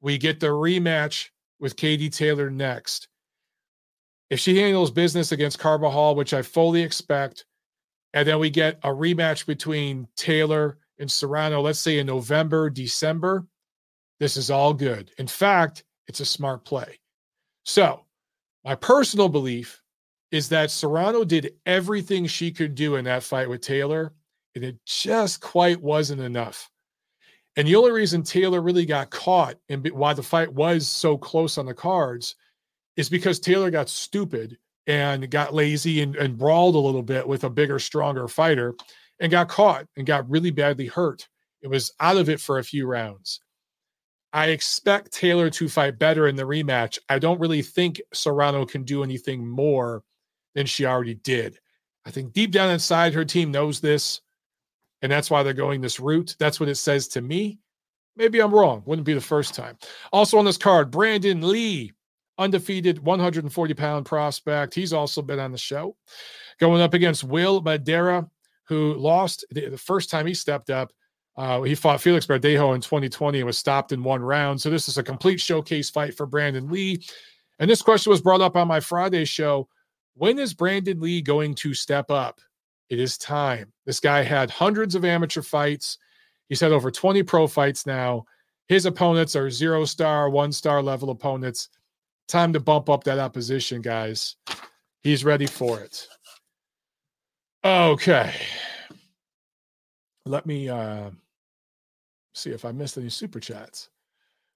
we 0.00 0.16
get 0.16 0.40
the 0.40 0.46
rematch 0.46 1.28
with 1.60 1.76
Katie 1.76 2.08
Taylor 2.08 2.48
next. 2.48 3.08
If 4.30 4.40
she 4.40 4.56
handles 4.56 4.90
business 4.90 5.30
against 5.30 5.58
Carbajal, 5.58 6.14
which 6.14 6.32
I 6.32 6.40
fully 6.40 6.82
expect, 6.82 7.44
and 8.14 8.26
then 8.26 8.38
we 8.38 8.48
get 8.48 8.78
a 8.82 8.88
rematch 8.88 9.44
between 9.44 10.08
Taylor 10.16 10.78
and 10.98 11.10
Serrano, 11.10 11.60
let's 11.60 11.80
say 11.80 11.98
in 11.98 12.06
November, 12.06 12.70
December, 12.70 13.46
this 14.22 14.36
is 14.36 14.52
all 14.52 14.72
good. 14.72 15.10
In 15.18 15.26
fact, 15.26 15.82
it's 16.06 16.20
a 16.20 16.24
smart 16.24 16.64
play. 16.64 17.00
So, 17.64 18.04
my 18.64 18.76
personal 18.76 19.28
belief 19.28 19.82
is 20.30 20.48
that 20.50 20.70
Serrano 20.70 21.24
did 21.24 21.54
everything 21.66 22.26
she 22.26 22.52
could 22.52 22.76
do 22.76 22.94
in 22.94 23.04
that 23.06 23.24
fight 23.24 23.48
with 23.48 23.62
Taylor, 23.62 24.14
and 24.54 24.62
it 24.62 24.76
just 24.86 25.40
quite 25.40 25.82
wasn't 25.82 26.20
enough. 26.20 26.70
And 27.56 27.66
the 27.66 27.74
only 27.74 27.90
reason 27.90 28.22
Taylor 28.22 28.62
really 28.62 28.86
got 28.86 29.10
caught 29.10 29.56
and 29.68 29.84
why 29.90 30.14
the 30.14 30.22
fight 30.22 30.54
was 30.54 30.88
so 30.88 31.18
close 31.18 31.58
on 31.58 31.66
the 31.66 31.74
cards 31.74 32.36
is 32.96 33.08
because 33.08 33.40
Taylor 33.40 33.72
got 33.72 33.88
stupid 33.88 34.56
and 34.86 35.28
got 35.32 35.52
lazy 35.52 36.00
and, 36.00 36.14
and 36.14 36.38
brawled 36.38 36.76
a 36.76 36.78
little 36.78 37.02
bit 37.02 37.26
with 37.26 37.42
a 37.42 37.50
bigger, 37.50 37.80
stronger 37.80 38.28
fighter 38.28 38.72
and 39.18 39.32
got 39.32 39.48
caught 39.48 39.84
and 39.96 40.06
got 40.06 40.30
really 40.30 40.52
badly 40.52 40.86
hurt. 40.86 41.28
It 41.60 41.66
was 41.66 41.92
out 41.98 42.18
of 42.18 42.28
it 42.28 42.40
for 42.40 42.60
a 42.60 42.64
few 42.64 42.86
rounds. 42.86 43.40
I 44.32 44.48
expect 44.48 45.12
Taylor 45.12 45.50
to 45.50 45.68
fight 45.68 45.98
better 45.98 46.26
in 46.26 46.36
the 46.36 46.44
rematch. 46.44 46.98
I 47.08 47.18
don't 47.18 47.40
really 47.40 47.62
think 47.62 48.00
Serrano 48.14 48.64
can 48.64 48.82
do 48.82 49.02
anything 49.02 49.46
more 49.46 50.02
than 50.54 50.66
she 50.66 50.86
already 50.86 51.14
did. 51.14 51.58
I 52.06 52.10
think 52.10 52.32
deep 52.32 52.50
down 52.50 52.70
inside, 52.70 53.14
her 53.14 53.24
team 53.24 53.50
knows 53.50 53.80
this, 53.80 54.20
and 55.02 55.12
that's 55.12 55.30
why 55.30 55.42
they're 55.42 55.52
going 55.52 55.80
this 55.80 56.00
route. 56.00 56.34
That's 56.38 56.58
what 56.58 56.68
it 56.68 56.76
says 56.76 57.08
to 57.08 57.20
me. 57.20 57.58
Maybe 58.16 58.40
I'm 58.40 58.54
wrong. 58.54 58.82
Wouldn't 58.86 59.06
be 59.06 59.14
the 59.14 59.20
first 59.20 59.54
time. 59.54 59.76
Also 60.12 60.38
on 60.38 60.44
this 60.44 60.58
card, 60.58 60.90
Brandon 60.90 61.46
Lee, 61.46 61.92
undefeated 62.38 63.02
140 63.02 63.74
pound 63.74 64.06
prospect. 64.06 64.74
He's 64.74 64.92
also 64.92 65.22
been 65.22 65.38
on 65.38 65.52
the 65.52 65.58
show. 65.58 65.96
Going 66.58 66.82
up 66.82 66.94
against 66.94 67.24
Will 67.24 67.60
Madera, 67.60 68.28
who 68.64 68.94
lost 68.94 69.44
the 69.50 69.76
first 69.76 70.10
time 70.10 70.26
he 70.26 70.34
stepped 70.34 70.70
up 70.70 70.92
Uh, 71.36 71.62
he 71.62 71.74
fought 71.74 72.00
Felix 72.00 72.26
Verdejo 72.26 72.74
in 72.74 72.80
2020 72.80 73.38
and 73.38 73.46
was 73.46 73.56
stopped 73.56 73.92
in 73.92 74.02
one 74.02 74.22
round. 74.22 74.60
So 74.60 74.68
this 74.70 74.88
is 74.88 74.98
a 74.98 75.02
complete 75.02 75.40
showcase 75.40 75.88
fight 75.88 76.14
for 76.14 76.26
Brandon 76.26 76.68
Lee. 76.68 77.02
And 77.58 77.70
this 77.70 77.82
question 77.82 78.10
was 78.10 78.20
brought 78.20 78.40
up 78.40 78.56
on 78.56 78.68
my 78.68 78.80
Friday 78.80 79.24
show. 79.24 79.68
When 80.14 80.38
is 80.38 80.52
Brandon 80.52 81.00
Lee 81.00 81.22
going 81.22 81.54
to 81.56 81.72
step 81.72 82.10
up? 82.10 82.40
It 82.90 83.00
is 83.00 83.16
time. 83.16 83.72
This 83.86 84.00
guy 84.00 84.22
had 84.22 84.50
hundreds 84.50 84.94
of 84.94 85.04
amateur 85.04 85.40
fights. 85.40 85.96
He's 86.48 86.60
had 86.60 86.72
over 86.72 86.90
20 86.90 87.22
pro 87.22 87.46
fights 87.46 87.86
now. 87.86 88.26
His 88.68 88.84
opponents 88.84 89.34
are 89.34 89.50
zero 89.50 89.86
star, 89.86 90.28
one 90.28 90.52
star 90.52 90.82
level 90.82 91.10
opponents. 91.10 91.70
Time 92.28 92.52
to 92.52 92.60
bump 92.60 92.90
up 92.90 93.04
that 93.04 93.18
opposition, 93.18 93.80
guys. 93.80 94.36
He's 95.02 95.24
ready 95.24 95.46
for 95.46 95.80
it. 95.80 96.06
Okay. 97.64 98.34
Let 100.26 100.46
me 100.46 100.68
uh, 100.68 101.10
see 102.34 102.50
if 102.50 102.64
I 102.64 102.72
missed 102.72 102.98
any 102.98 103.08
super 103.08 103.40
chats. 103.40 103.88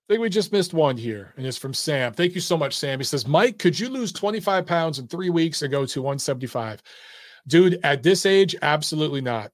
I 0.08 0.12
think 0.12 0.22
we 0.22 0.28
just 0.28 0.52
missed 0.52 0.72
one 0.72 0.96
here, 0.96 1.34
and 1.36 1.44
it's 1.44 1.56
from 1.56 1.74
Sam. 1.74 2.12
Thank 2.12 2.34
you 2.36 2.40
so 2.40 2.56
much, 2.56 2.76
Sam. 2.76 3.00
He 3.00 3.04
says, 3.04 3.26
Mike, 3.26 3.58
could 3.58 3.78
you 3.78 3.88
lose 3.88 4.12
25 4.12 4.64
pounds 4.64 5.00
in 5.00 5.08
three 5.08 5.30
weeks 5.30 5.62
and 5.62 5.70
go 5.70 5.84
to 5.84 6.00
175? 6.00 6.80
Dude, 7.48 7.80
at 7.82 8.04
this 8.04 8.24
age, 8.24 8.54
absolutely 8.62 9.20
not. 9.20 9.50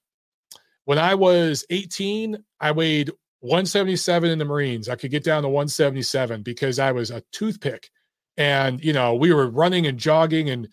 When 0.85 0.99
I 0.99 1.14
was 1.14 1.64
18, 1.70 2.37
I 2.61 2.73
weighed 2.73 3.11
177 3.41 4.31
in 4.31 4.39
the 4.39 4.45
Marines. 4.45 4.89
I 4.89 4.97
could 4.97 5.11
get 5.11 5.25
down 5.25 5.43
to 5.43 5.49
177 5.49 6.43
because 6.43 6.79
I 6.79 6.93
was 6.93 7.11
a 7.11 7.23
toothpick. 7.33 7.91
And, 8.37 8.83
you 8.83 8.93
know, 8.93 9.14
we 9.14 9.33
were 9.33 9.49
running 9.49 9.87
and 9.87 9.99
jogging 9.99 10.51
and 10.51 10.68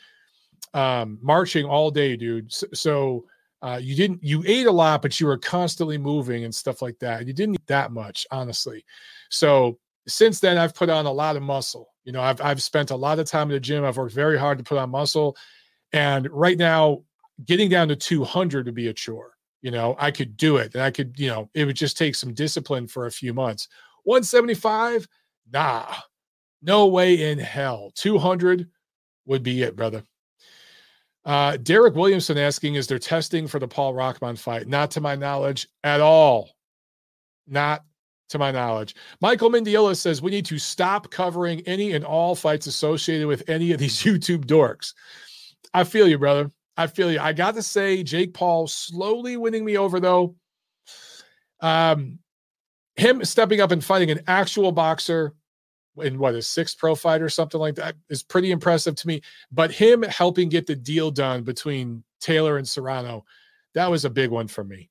um, 0.73 1.19
marching 1.21 1.65
all 1.65 1.89
day, 1.89 2.15
dude. 2.15 2.51
So, 2.51 2.67
so 2.73 3.25
uh, 3.61 3.79
you 3.81 3.95
didn't, 3.95 4.23
you 4.23 4.43
ate 4.45 4.67
a 4.67 4.71
lot, 4.71 5.01
but 5.01 5.19
you 5.19 5.27
were 5.27 5.37
constantly 5.37 5.97
moving 5.97 6.45
and 6.45 6.53
stuff 6.53 6.81
like 6.81 6.97
that. 6.99 7.27
You 7.27 7.33
didn't 7.33 7.55
eat 7.55 7.67
that 7.67 7.91
much, 7.91 8.25
honestly. 8.31 8.85
So 9.29 9.79
since 10.07 10.39
then, 10.39 10.57
I've 10.57 10.75
put 10.75 10.89
on 10.89 11.05
a 11.05 11.11
lot 11.11 11.35
of 11.35 11.43
muscle. 11.43 11.89
You 12.05 12.13
know, 12.13 12.21
I've, 12.21 12.41
I've 12.41 12.63
spent 12.63 12.91
a 12.91 12.95
lot 12.95 13.19
of 13.19 13.27
time 13.27 13.49
in 13.49 13.53
the 13.53 13.59
gym. 13.59 13.83
I've 13.83 13.97
worked 13.97 14.13
very 14.13 14.37
hard 14.37 14.57
to 14.57 14.63
put 14.63 14.77
on 14.77 14.89
muscle. 14.89 15.35
And 15.91 16.29
right 16.31 16.57
now, 16.57 17.03
getting 17.45 17.69
down 17.69 17.87
to 17.89 17.95
200 17.95 18.65
would 18.65 18.75
be 18.75 18.87
a 18.87 18.93
chore. 18.93 19.33
You 19.61 19.71
know, 19.71 19.95
I 19.99 20.11
could 20.11 20.37
do 20.37 20.57
it 20.57 20.73
and 20.73 20.83
I 20.83 20.91
could, 20.91 21.19
you 21.19 21.27
know, 21.27 21.49
it 21.53 21.65
would 21.65 21.75
just 21.75 21.97
take 21.97 22.15
some 22.15 22.33
discipline 22.33 22.87
for 22.87 23.07
a 23.07 23.11
few 23.11 23.33
months. 23.33 23.67
175, 24.03 25.05
nah, 25.51 25.85
no 26.61 26.87
way 26.87 27.29
in 27.29 27.39
hell. 27.39 27.91
200 27.95 28.69
would 29.25 29.43
be 29.43 29.61
it, 29.63 29.75
brother. 29.75 30.03
Uh, 31.29 31.57
Derek 31.57 31.93
Williamson 31.93 32.39
asking, 32.39 32.73
is 32.73 32.87
there 32.87 32.97
testing 32.97 33.45
for 33.45 33.59
the 33.59 33.67
Paul 33.67 33.93
Rahman 33.93 34.35
fight? 34.35 34.67
Not 34.67 34.89
to 34.91 34.99
my 34.99 35.15
knowledge 35.15 35.67
at 35.83 36.01
all. 36.01 36.49
Not 37.45 37.85
to 38.29 38.39
my 38.39 38.49
knowledge. 38.49 38.95
Michael 39.21 39.51
Mendiola 39.51 39.95
says 39.95 40.23
we 40.23 40.31
need 40.31 40.47
to 40.47 40.57
stop 40.57 41.11
covering 41.11 41.61
any 41.67 41.91
and 41.91 42.03
all 42.03 42.33
fights 42.33 42.65
associated 42.65 43.27
with 43.27 43.47
any 43.47 43.71
of 43.71 43.77
these 43.77 43.97
YouTube 44.03 44.45
dorks. 44.45 44.95
I 45.71 45.83
feel 45.83 46.07
you, 46.07 46.17
brother. 46.17 46.49
I 46.77 46.87
feel 46.87 47.11
you. 47.11 47.19
I 47.19 47.33
got 47.33 47.53
to 47.53 47.61
say, 47.61 48.01
Jake 48.01 48.33
Paul 48.33 48.65
slowly 48.65 49.37
winning 49.37 49.63
me 49.63 49.77
over, 49.77 49.99
though. 49.99 50.33
Um, 51.59 52.17
him 52.95 53.23
stepping 53.23 53.61
up 53.61 53.69
and 53.69 53.85
fighting 53.85 54.09
an 54.09 54.21
actual 54.25 54.71
boxer 54.71 55.35
in 56.01 56.19
what 56.19 56.35
his 56.35 56.47
sixth 56.47 56.77
pro 56.77 56.95
fight 56.95 57.21
or 57.21 57.29
something 57.29 57.59
like 57.59 57.75
that 57.75 57.95
is 58.09 58.23
pretty 58.23 58.51
impressive 58.51 58.95
to 58.95 59.07
me. 59.07 59.21
But 59.51 59.71
him 59.71 60.03
helping 60.03 60.49
get 60.49 60.67
the 60.67 60.75
deal 60.75 61.11
done 61.11 61.43
between 61.43 62.03
Taylor 62.19 62.57
and 62.57 62.67
Serrano, 62.67 63.25
that 63.73 63.89
was 63.89 64.05
a 64.05 64.09
big 64.09 64.29
one 64.29 64.47
for 64.47 64.63
me. 64.63 64.89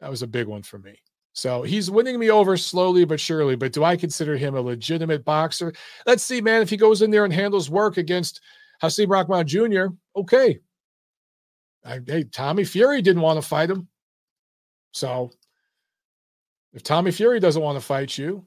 That 0.00 0.10
was 0.10 0.22
a 0.22 0.26
big 0.26 0.46
one 0.46 0.62
for 0.62 0.78
me. 0.78 1.00
So 1.32 1.62
he's 1.62 1.90
winning 1.90 2.18
me 2.18 2.30
over 2.30 2.56
slowly 2.56 3.04
but 3.04 3.20
surely. 3.20 3.56
But 3.56 3.72
do 3.72 3.82
I 3.82 3.96
consider 3.96 4.36
him 4.36 4.54
a 4.54 4.60
legitimate 4.60 5.24
boxer? 5.24 5.72
Let's 6.06 6.22
see, 6.22 6.40
man. 6.40 6.62
If 6.62 6.70
he 6.70 6.76
goes 6.76 7.02
in 7.02 7.10
there 7.10 7.24
and 7.24 7.32
handles 7.32 7.68
work 7.68 7.96
against 7.96 8.40
Hasim 8.82 9.08
Rahman 9.08 9.46
Jr., 9.46 9.86
okay, 10.16 10.60
I, 11.84 12.00
hey, 12.06 12.24
Tommy 12.24 12.64
Fury 12.64 13.02
didn't 13.02 13.22
want 13.22 13.40
to 13.40 13.46
fight 13.46 13.70
him. 13.70 13.88
So 14.92 15.32
if 16.72 16.82
Tommy 16.82 17.10
Fury 17.10 17.40
doesn't 17.40 17.62
want 17.62 17.76
to 17.78 17.84
fight 17.84 18.16
you, 18.16 18.44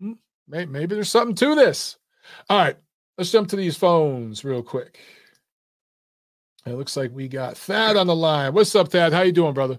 hmm, 0.00 0.12
hmm, 0.48 0.72
maybe 0.72 0.94
there's 0.94 1.10
something 1.10 1.36
to 1.36 1.54
this. 1.54 1.96
All 2.48 2.58
right, 2.58 2.76
let's 3.18 3.30
jump 3.30 3.48
to 3.48 3.56
these 3.56 3.76
phones 3.76 4.44
real 4.44 4.62
quick. 4.62 4.98
It 6.66 6.72
looks 6.72 6.96
like 6.96 7.10
we 7.12 7.28
got 7.28 7.58
Thad 7.58 7.96
on 7.96 8.06
the 8.06 8.16
line. 8.16 8.54
What's 8.54 8.74
up, 8.74 8.88
Thad? 8.88 9.12
How 9.12 9.22
you 9.22 9.32
doing, 9.32 9.52
brother? 9.52 9.78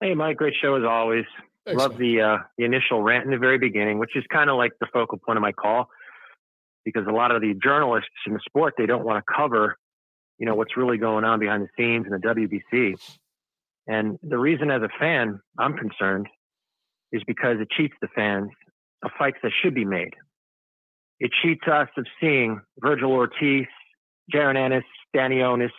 Hey, 0.00 0.14
Mike. 0.14 0.38
Great 0.38 0.54
show 0.60 0.74
as 0.74 0.84
always. 0.84 1.26
Thanks, 1.66 1.78
Love 1.78 1.98
man. 1.98 2.00
the 2.00 2.20
uh, 2.20 2.38
the 2.56 2.64
initial 2.64 3.02
rant 3.02 3.24
in 3.24 3.30
the 3.30 3.38
very 3.38 3.58
beginning, 3.58 3.98
which 3.98 4.16
is 4.16 4.24
kind 4.32 4.48
of 4.48 4.56
like 4.56 4.72
the 4.80 4.86
focal 4.92 5.18
point 5.18 5.36
of 5.36 5.42
my 5.42 5.52
call, 5.52 5.88
because 6.84 7.06
a 7.06 7.12
lot 7.12 7.30
of 7.30 7.42
the 7.42 7.54
journalists 7.62 8.08
in 8.26 8.32
the 8.32 8.40
sport 8.46 8.74
they 8.78 8.86
don't 8.86 9.04
want 9.04 9.24
to 9.24 9.32
cover 9.32 9.76
you 10.42 10.46
know 10.46 10.56
what's 10.56 10.76
really 10.76 10.98
going 10.98 11.24
on 11.24 11.38
behind 11.38 11.62
the 11.62 11.68
scenes 11.76 12.04
in 12.04 12.10
the 12.10 12.18
WBC. 12.18 12.96
And 13.86 14.18
the 14.22 14.38
reason, 14.38 14.72
as 14.72 14.82
a 14.82 14.88
fan, 14.98 15.40
I'm 15.56 15.76
concerned 15.76 16.26
is 17.12 17.22
because 17.26 17.58
it 17.60 17.68
cheats 17.70 17.94
the 18.00 18.08
fans 18.08 18.50
of 19.02 19.10
fights 19.18 19.38
that 19.42 19.52
should 19.62 19.74
be 19.74 19.84
made. 19.84 20.14
It 21.20 21.30
cheats 21.42 21.66
us 21.70 21.88
of 21.96 22.06
seeing 22.20 22.60
Vergil 22.82 23.10
Ortiz, 23.10 23.66
Jaron 24.32 24.56
Ennis, 24.56 24.84
Danny 25.14 25.42
Onis 25.42 25.72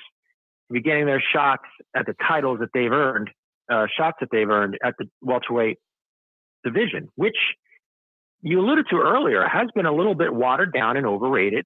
be 0.71 0.81
getting 0.81 1.05
their 1.05 1.23
shots 1.33 1.65
at 1.95 2.05
the 2.05 2.15
titles 2.27 2.59
that 2.59 2.69
they've 2.73 2.91
earned, 2.91 3.29
uh, 3.71 3.85
shots 3.95 4.17
that 4.19 4.29
they've 4.31 4.49
earned 4.49 4.77
at 4.83 4.95
the 4.97 5.05
welterweight 5.21 5.77
division, 6.63 7.09
which 7.15 7.37
you 8.41 8.59
alluded 8.59 8.87
to 8.89 8.97
earlier 8.97 9.47
has 9.47 9.67
been 9.75 9.85
a 9.85 9.93
little 9.93 10.15
bit 10.15 10.33
watered 10.33 10.73
down 10.73 10.97
and 10.97 11.05
overrated 11.05 11.65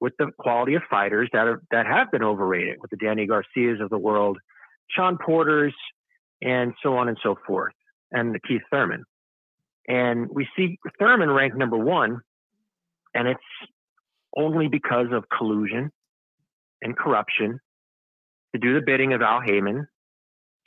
with 0.00 0.12
the 0.18 0.30
quality 0.38 0.74
of 0.74 0.82
fighters 0.90 1.28
that 1.32 1.46
are 1.46 1.62
that 1.70 1.86
have 1.86 2.10
been 2.10 2.24
overrated, 2.24 2.78
with 2.80 2.90
the 2.90 2.96
Danny 2.96 3.26
Garcias 3.26 3.80
of 3.80 3.88
the 3.88 3.98
world, 3.98 4.38
Shawn 4.90 5.16
Porters, 5.24 5.74
and 6.42 6.74
so 6.82 6.96
on 6.96 7.08
and 7.08 7.16
so 7.22 7.36
forth, 7.46 7.74
and 8.10 8.34
the 8.34 8.40
Keith 8.40 8.62
Thurman. 8.70 9.04
And 9.88 10.28
we 10.30 10.48
see 10.56 10.78
Thurman 10.98 11.30
ranked 11.30 11.56
number 11.56 11.76
one, 11.76 12.20
and 13.14 13.28
it's 13.28 13.40
only 14.36 14.68
because 14.68 15.08
of 15.12 15.24
collusion 15.28 15.90
and 16.80 16.96
corruption 16.96 17.58
to 18.54 18.60
do 18.60 18.74
the 18.74 18.80
bidding 18.80 19.12
of 19.12 19.22
Al 19.22 19.40
Haymon, 19.40 19.86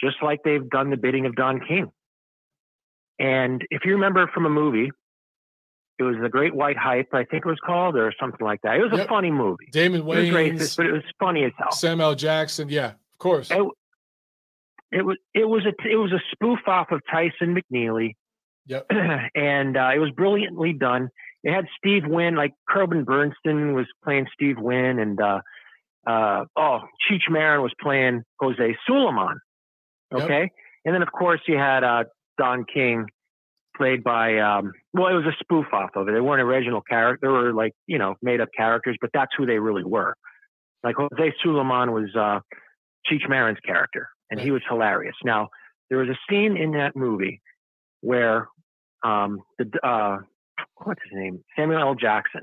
just 0.01 0.17
like 0.21 0.41
they've 0.43 0.69
done 0.69 0.89
the 0.89 0.97
bidding 0.97 1.25
of 1.25 1.35
Don 1.35 1.61
King. 1.65 1.91
And 3.19 3.65
if 3.69 3.85
you 3.85 3.93
remember 3.93 4.29
from 4.33 4.45
a 4.45 4.49
movie, 4.49 4.91
it 5.97 6.03
was 6.03 6.17
the 6.21 6.29
Great 6.29 6.53
White 6.53 6.77
Hype, 6.77 7.13
I 7.13 7.23
think 7.23 7.45
it 7.45 7.49
was 7.49 7.59
called, 7.65 7.95
or 7.95 8.13
something 8.19 8.45
like 8.45 8.61
that. 8.63 8.75
It 8.75 8.81
was 8.81 8.91
yep. 8.93 9.05
a 9.05 9.09
funny 9.09 9.31
movie. 9.31 9.69
Damon 9.71 10.01
Wayans, 10.01 10.27
it 10.27 10.33
was 10.33 10.69
racist, 10.69 10.77
but 10.77 10.85
it 10.87 10.91
was 10.91 11.03
funny 11.19 11.45
as 11.45 11.53
hell. 11.57 11.71
Samuel 11.71 12.15
Jackson, 12.15 12.67
yeah, 12.67 12.87
of 12.87 13.17
course. 13.17 13.49
It, 13.49 13.65
it 14.91 15.05
was 15.05 15.17
it 15.33 15.47
was 15.47 15.65
a 15.65 15.73
it 15.89 15.95
was 15.95 16.11
a 16.11 16.21
spoof 16.31 16.59
off 16.67 16.91
of 16.91 17.01
Tyson 17.09 17.55
McNeeley. 17.55 18.15
Yep. 18.67 18.87
and 19.35 19.77
uh, 19.77 19.91
it 19.95 19.99
was 19.99 20.11
brilliantly 20.15 20.73
done. 20.73 21.09
It 21.43 21.53
had 21.53 21.65
Steve 21.77 22.03
Wynn, 22.07 22.35
like 22.35 22.53
Corbin 22.69 23.05
Bernsen 23.05 23.75
was 23.75 23.85
playing 24.03 24.27
Steve 24.33 24.57
Wynn, 24.57 24.99
and 24.99 25.21
uh, 25.21 25.41
uh, 26.07 26.45
oh, 26.55 26.79
Cheech 27.09 27.29
Marin 27.29 27.61
was 27.61 27.73
playing 27.79 28.23
Jose 28.39 28.77
Sulaiman. 28.87 29.39
Okay, 30.13 30.41
yep. 30.41 30.49
and 30.85 30.95
then 30.95 31.01
of 31.01 31.11
course 31.11 31.41
you 31.47 31.57
had 31.57 31.83
uh, 31.83 32.05
Don 32.37 32.65
King 32.71 33.05
played 33.77 34.03
by 34.03 34.39
um, 34.39 34.71
well, 34.93 35.07
it 35.07 35.15
was 35.15 35.25
a 35.25 35.35
spoof 35.43 35.67
off 35.73 35.91
of 35.95 36.07
it. 36.07 36.13
They 36.13 36.21
weren't 36.21 36.41
original 36.41 36.81
characters; 36.81 37.19
they 37.21 37.27
were 37.27 37.53
like 37.53 37.73
you 37.85 37.99
know 37.99 38.15
made 38.21 38.41
up 38.41 38.49
characters, 38.55 38.97
but 38.99 39.11
that's 39.13 39.31
who 39.37 39.45
they 39.45 39.59
really 39.59 39.83
were. 39.83 40.15
Like 40.83 40.95
Jose 40.97 41.33
Sulaiman 41.43 41.91
was 41.91 42.09
uh, 42.15 42.39
Cheech 43.09 43.27
Marin's 43.29 43.59
character, 43.65 44.09
and 44.31 44.39
he 44.39 44.51
was 44.51 44.61
hilarious. 44.67 45.15
Now 45.23 45.49
there 45.89 45.99
was 45.99 46.09
a 46.09 46.17
scene 46.29 46.57
in 46.57 46.71
that 46.71 46.95
movie 46.95 47.41
where 48.01 48.47
um, 49.05 49.41
the 49.59 49.69
uh, 49.87 50.17
what's 50.83 51.01
his 51.03 51.13
name 51.13 51.43
Samuel 51.55 51.79
L. 51.79 51.95
Jackson. 51.95 52.41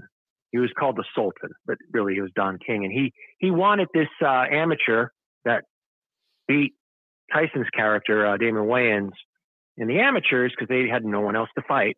He 0.52 0.58
was 0.58 0.70
called 0.78 0.96
the 0.96 1.04
Sultan, 1.14 1.50
but 1.66 1.78
really 1.92 2.14
he 2.14 2.20
was 2.20 2.30
Don 2.36 2.58
King, 2.64 2.84
and 2.84 2.92
he 2.92 3.12
he 3.38 3.50
wanted 3.50 3.88
this 3.92 4.08
uh, 4.22 4.44
amateur 4.50 5.08
that 5.44 5.64
beat 6.46 6.74
Tyson's 7.32 7.70
character, 7.74 8.26
uh, 8.26 8.36
Damon 8.36 8.64
Wayans, 8.64 9.12
in 9.76 9.88
the 9.88 9.98
amateurs 9.98 10.52
because 10.54 10.68
they 10.68 10.88
had 10.88 11.04
no 11.04 11.20
one 11.20 11.36
else 11.36 11.48
to 11.56 11.62
fight, 11.66 11.96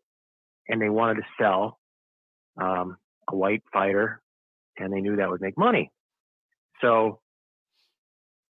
and 0.68 0.80
they 0.80 0.88
wanted 0.88 1.16
to 1.16 1.26
sell 1.38 1.78
um, 2.60 2.96
a 3.28 3.36
white 3.36 3.62
fighter, 3.72 4.22
and 4.78 4.92
they 4.92 5.00
knew 5.00 5.16
that 5.16 5.28
would 5.28 5.40
make 5.40 5.58
money. 5.58 5.90
So 6.80 7.20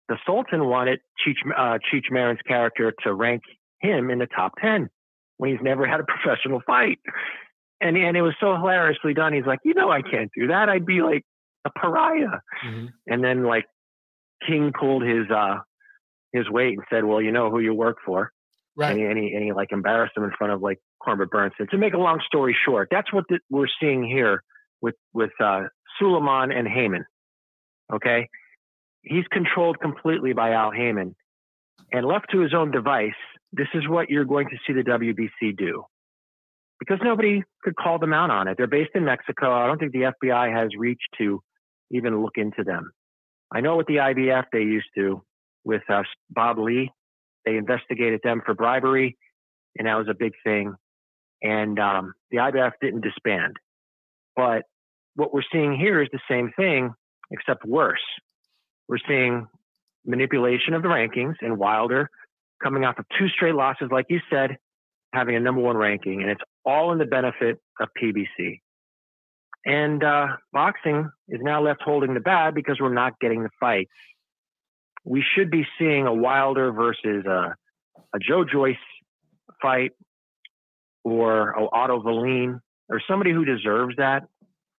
the 0.08 0.18
Sultan 0.26 0.66
wanted 0.66 1.00
Cheech, 1.26 1.36
uh, 1.56 1.78
Cheech 1.90 2.10
Marin's 2.10 2.42
character 2.46 2.92
to 3.04 3.14
rank 3.14 3.42
him 3.80 4.10
in 4.10 4.18
the 4.18 4.26
top 4.26 4.52
10 4.60 4.90
when 5.38 5.50
he's 5.50 5.62
never 5.62 5.86
had 5.86 6.00
a 6.00 6.04
professional 6.08 6.62
fight. 6.66 6.98
And, 7.80 7.96
and 7.96 8.16
it 8.16 8.22
was 8.22 8.34
so 8.40 8.54
hilariously 8.54 9.14
done. 9.14 9.32
He's 9.32 9.46
like, 9.46 9.60
you 9.64 9.74
know, 9.74 9.90
I 9.90 10.02
can't 10.02 10.30
do 10.36 10.48
that. 10.48 10.68
I'd 10.68 10.86
be 10.86 11.02
like 11.02 11.24
a 11.64 11.70
pariah. 11.70 12.40
Mm-hmm. 12.64 12.86
And 13.06 13.24
then 13.24 13.44
like 13.44 13.66
King 14.46 14.72
pulled 14.78 15.02
his, 15.02 15.30
uh, 15.30 15.58
his 16.32 16.48
weight 16.50 16.78
and 16.78 16.86
said, 16.90 17.04
well, 17.04 17.20
you 17.20 17.32
know 17.32 17.50
who 17.50 17.60
you 17.60 17.74
work 17.74 17.98
for. 18.04 18.30
right. 18.76 18.92
any 18.92 19.06
any 19.06 19.34
any 19.34 19.52
like 19.52 19.70
embarrass 19.72 20.10
him 20.16 20.24
in 20.24 20.32
front 20.36 20.52
of 20.52 20.60
like 20.60 20.80
Corbin 21.02 21.28
Bernsen. 21.28 21.68
to 21.70 21.78
make 21.78 21.94
a 21.94 21.98
long 21.98 22.20
story 22.26 22.56
short, 22.66 22.88
that's 22.90 23.12
what 23.12 23.24
the, 23.28 23.38
we're 23.50 23.68
seeing 23.80 24.04
here 24.04 24.42
with 24.80 24.96
with 25.12 25.30
uh, 25.40 25.62
Sulaiman 25.98 26.50
and 26.50 26.66
Haymon. 26.66 27.04
Okay, 27.92 28.28
he's 29.02 29.26
controlled 29.30 29.78
completely 29.80 30.32
by 30.32 30.52
Al 30.52 30.72
Haymon, 30.72 31.14
and 31.92 32.06
left 32.06 32.26
to 32.32 32.40
his 32.40 32.52
own 32.52 32.70
device, 32.70 33.12
this 33.56 33.68
is 33.74 33.88
what 33.88 34.10
you're 34.10 34.24
going 34.24 34.48
to 34.48 34.56
see 34.66 34.72
the 34.72 34.82
WBC 34.82 35.56
do. 35.56 35.84
Because 36.80 36.98
nobody 37.02 37.42
could 37.62 37.76
call 37.76 37.98
them 37.98 38.12
out 38.12 38.30
on 38.30 38.48
it. 38.48 38.56
They're 38.56 38.66
based 38.66 38.90
in 38.94 39.04
Mexico. 39.04 39.52
I 39.52 39.66
don't 39.66 39.78
think 39.78 39.92
the 39.92 40.12
FBI 40.22 40.54
has 40.54 40.70
reached 40.76 41.08
to 41.18 41.40
even 41.90 42.20
look 42.20 42.36
into 42.36 42.64
them. 42.64 42.90
I 43.52 43.60
know 43.60 43.76
with 43.76 43.86
the 43.86 43.96
IBF 43.96 44.44
they 44.52 44.60
used 44.60 44.88
to 44.96 45.22
with 45.64 45.82
uh, 45.88 46.02
Bob 46.30 46.58
Lee. 46.58 46.90
They 47.44 47.56
investigated 47.56 48.20
them 48.24 48.42
for 48.44 48.54
bribery, 48.54 49.16
and 49.78 49.86
that 49.86 49.96
was 49.96 50.08
a 50.08 50.14
big 50.14 50.32
thing. 50.42 50.74
And 51.42 51.78
um, 51.78 52.14
the 52.30 52.38
IBF 52.38 52.72
didn't 52.80 53.02
disband. 53.02 53.56
But 54.34 54.62
what 55.14 55.32
we're 55.32 55.42
seeing 55.52 55.76
here 55.76 56.02
is 56.02 56.08
the 56.12 56.20
same 56.28 56.52
thing, 56.56 56.92
except 57.30 57.64
worse. 57.64 58.00
We're 58.88 58.98
seeing 59.06 59.46
manipulation 60.04 60.74
of 60.74 60.82
the 60.82 60.88
rankings 60.88 61.36
and 61.40 61.58
Wilder 61.58 62.10
coming 62.64 62.84
off 62.84 62.98
of 62.98 63.04
two 63.18 63.28
straight 63.28 63.54
losses, 63.54 63.88
like 63.92 64.06
you 64.08 64.20
said, 64.30 64.56
having 65.12 65.36
a 65.36 65.40
number 65.40 65.60
one 65.60 65.76
ranking, 65.76 66.22
and 66.22 66.30
it's 66.30 66.40
all 66.64 66.90
in 66.92 66.98
the 66.98 67.04
benefit 67.04 67.58
of 67.80 67.88
PBC. 68.00 68.60
And 69.66 70.02
uh, 70.02 70.26
boxing 70.52 71.10
is 71.28 71.40
now 71.42 71.62
left 71.62 71.82
holding 71.82 72.14
the 72.14 72.20
bad 72.20 72.54
because 72.54 72.78
we're 72.80 72.92
not 72.92 73.20
getting 73.20 73.42
the 73.42 73.50
fights. 73.60 73.90
We 75.04 75.22
should 75.34 75.50
be 75.50 75.66
seeing 75.78 76.06
a 76.06 76.14
Wilder 76.14 76.72
versus 76.72 77.24
a, 77.26 77.54
a 78.14 78.18
Joe 78.20 78.44
Joyce 78.50 78.76
fight 79.60 79.92
or 81.04 81.50
a 81.50 81.66
Otto 81.70 82.02
Wallin 82.02 82.60
or 82.88 83.00
somebody 83.08 83.32
who 83.32 83.44
deserves 83.44 83.96
that 83.96 84.24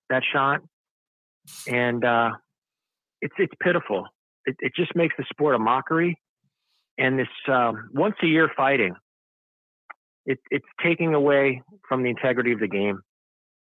that 0.10 0.24
shot. 0.34 0.62
And 1.68 2.04
uh, 2.04 2.32
it's 3.22 3.36
it's 3.38 3.54
pitiful. 3.62 4.06
It, 4.46 4.56
it 4.60 4.74
just 4.76 4.96
makes 4.96 5.16
the 5.18 5.26
sport 5.32 5.56
a 5.56 5.60
mockery. 5.60 6.20
And 6.98 7.20
this 7.20 7.28
um, 7.48 7.90
once 7.94 8.16
a 8.24 8.28
year 8.28 8.50
fighting, 8.56 8.96
it, 10.26 10.40
it's 10.50 10.66
taking 10.84 11.14
away 11.14 11.62
from 11.88 12.04
the 12.04 12.10
integrity 12.10 12.52
of 12.52 12.60
the 12.60 12.68
game 12.68 13.02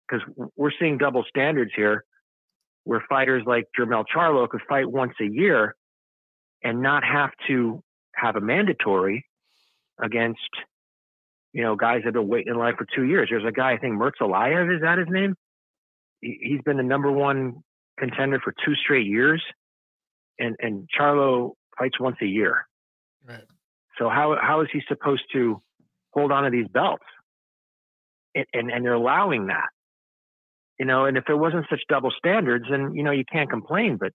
because 0.07 0.25
we're 0.55 0.71
seeing 0.79 0.97
double 0.97 1.23
standards 1.27 1.71
here, 1.75 2.03
where 2.85 3.03
fighters 3.09 3.43
like 3.45 3.65
Jermell 3.77 4.05
Charlo 4.13 4.47
could 4.49 4.61
fight 4.67 4.89
once 4.89 5.13
a 5.21 5.25
year 5.25 5.75
and 6.63 6.81
not 6.81 7.03
have 7.03 7.31
to 7.47 7.83
have 8.15 8.35
a 8.35 8.41
mandatory 8.41 9.25
against 10.01 10.39
you 11.53 11.63
know 11.63 11.75
guys 11.75 11.99
that 11.99 12.05
have 12.05 12.13
been 12.13 12.27
waiting 12.27 12.53
in 12.53 12.59
line 12.59 12.75
for 12.77 12.85
two 12.95 13.03
years. 13.03 13.27
There's 13.29 13.45
a 13.45 13.51
guy 13.51 13.73
I 13.73 13.77
think 13.77 13.95
Mertz 13.95 14.19
Alayev 14.21 14.75
is 14.75 14.81
that 14.81 14.97
his 14.97 15.07
name? 15.09 15.35
He's 16.21 16.61
been 16.65 16.77
the 16.77 16.83
number 16.83 17.11
one 17.11 17.63
contender 17.99 18.39
for 18.39 18.53
two 18.65 18.75
straight 18.75 19.05
years, 19.05 19.43
and 20.39 20.55
and 20.59 20.89
Charlo 20.97 21.51
fights 21.77 21.99
once 21.99 22.17
a 22.21 22.25
year. 22.25 22.66
Right. 23.27 23.43
So 23.97 24.09
how 24.09 24.37
how 24.41 24.61
is 24.61 24.67
he 24.71 24.81
supposed 24.87 25.23
to 25.33 25.61
hold 26.11 26.31
on 26.31 26.43
to 26.43 26.49
these 26.49 26.67
belts? 26.67 27.03
And, 28.35 28.45
and 28.53 28.71
and 28.71 28.85
they're 28.85 28.93
allowing 28.93 29.47
that, 29.47 29.69
you 30.79 30.85
know. 30.85 31.05
And 31.05 31.17
if 31.17 31.25
there 31.25 31.37
wasn't 31.37 31.65
such 31.69 31.81
double 31.89 32.11
standards, 32.17 32.65
then 32.69 32.93
you 32.93 33.03
know 33.03 33.11
you 33.11 33.25
can't 33.29 33.49
complain. 33.49 33.97
But 33.99 34.13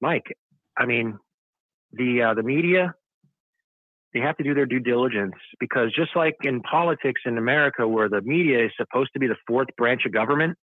Mike, 0.00 0.26
I 0.76 0.86
mean, 0.86 1.18
the 1.92 2.22
uh, 2.22 2.34
the 2.34 2.42
media 2.42 2.94
they 4.14 4.20
have 4.20 4.36
to 4.38 4.44
do 4.44 4.54
their 4.54 4.66
due 4.66 4.80
diligence 4.80 5.34
because 5.60 5.92
just 5.94 6.16
like 6.16 6.36
in 6.42 6.62
politics 6.62 7.20
in 7.26 7.36
America, 7.36 7.86
where 7.86 8.08
the 8.08 8.22
media 8.22 8.64
is 8.64 8.72
supposed 8.76 9.10
to 9.12 9.18
be 9.18 9.26
the 9.26 9.36
fourth 9.46 9.68
branch 9.76 10.02
of 10.06 10.12
government 10.12 10.56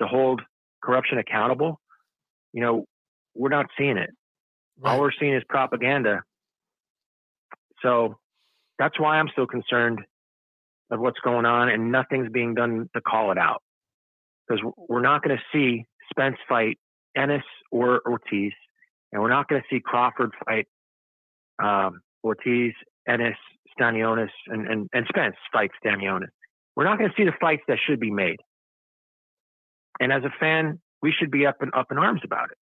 to 0.00 0.06
hold 0.08 0.42
corruption 0.82 1.18
accountable, 1.18 1.80
you 2.52 2.60
know, 2.60 2.84
we're 3.34 3.48
not 3.48 3.66
seeing 3.78 3.96
it. 3.96 4.10
Right. 4.78 4.92
All 4.92 5.00
we're 5.00 5.12
seeing 5.18 5.34
is 5.34 5.42
propaganda. 5.48 6.22
So 7.84 8.16
that's 8.78 8.98
why 8.98 9.18
I'm 9.18 9.28
so 9.36 9.46
concerned 9.46 10.00
of 10.90 11.00
what's 11.00 11.18
going 11.20 11.46
on, 11.46 11.68
and 11.68 11.92
nothing's 11.92 12.30
being 12.30 12.54
done 12.54 12.88
to 12.94 13.00
call 13.00 13.30
it 13.30 13.38
out 13.38 13.62
because 14.46 14.62
we're 14.88 15.02
not 15.02 15.22
going 15.22 15.36
to 15.36 15.42
see 15.52 15.84
Spence 16.10 16.36
fight 16.48 16.78
Ennis 17.16 17.44
or 17.70 18.00
Ortiz, 18.06 18.52
and 19.12 19.22
we're 19.22 19.30
not 19.30 19.48
going 19.48 19.62
to 19.62 19.66
see 19.74 19.80
Crawford 19.80 20.32
fight 20.44 20.66
um, 21.62 22.00
Ortiz, 22.22 22.72
Ennis, 23.08 23.36
Stanionis, 23.78 24.30
and, 24.48 24.66
and, 24.66 24.88
and 24.92 25.06
Spence 25.08 25.36
fight 25.52 25.70
Stanionis. 25.84 26.28
We're 26.76 26.84
not 26.84 26.98
going 26.98 27.10
to 27.10 27.16
see 27.16 27.24
the 27.24 27.34
fights 27.40 27.62
that 27.68 27.78
should 27.86 28.00
be 28.00 28.10
made. 28.10 28.36
And 30.00 30.12
as 30.12 30.24
a 30.24 30.32
fan, 30.40 30.80
we 31.02 31.12
should 31.12 31.30
be 31.30 31.46
up 31.46 31.56
and 31.60 31.70
up 31.74 31.86
in 31.90 31.98
arms 31.98 32.22
about 32.24 32.50
it. 32.50 32.56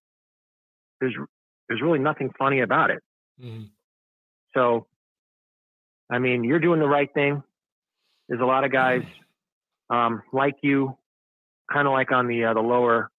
There's 1.00 1.16
there's 1.68 1.80
really 1.80 1.98
nothing 1.98 2.30
funny 2.38 2.60
about 2.60 2.90
it. 2.90 2.98
Mm-hmm. 3.42 3.64
So, 4.54 4.86
I 6.12 6.18
mean, 6.18 6.44
you're 6.44 6.60
doing 6.60 6.78
the 6.78 6.86
right 6.86 7.12
thing. 7.12 7.42
There's 8.28 8.42
a 8.42 8.44
lot 8.44 8.64
of 8.64 8.70
guys 8.70 9.02
um, 9.88 10.22
like 10.32 10.56
you, 10.62 10.96
kind 11.72 11.88
of 11.88 11.92
like 11.92 12.12
on 12.12 12.26
the 12.26 12.44
uh, 12.44 12.54
the 12.54 12.60
lower 12.60 13.10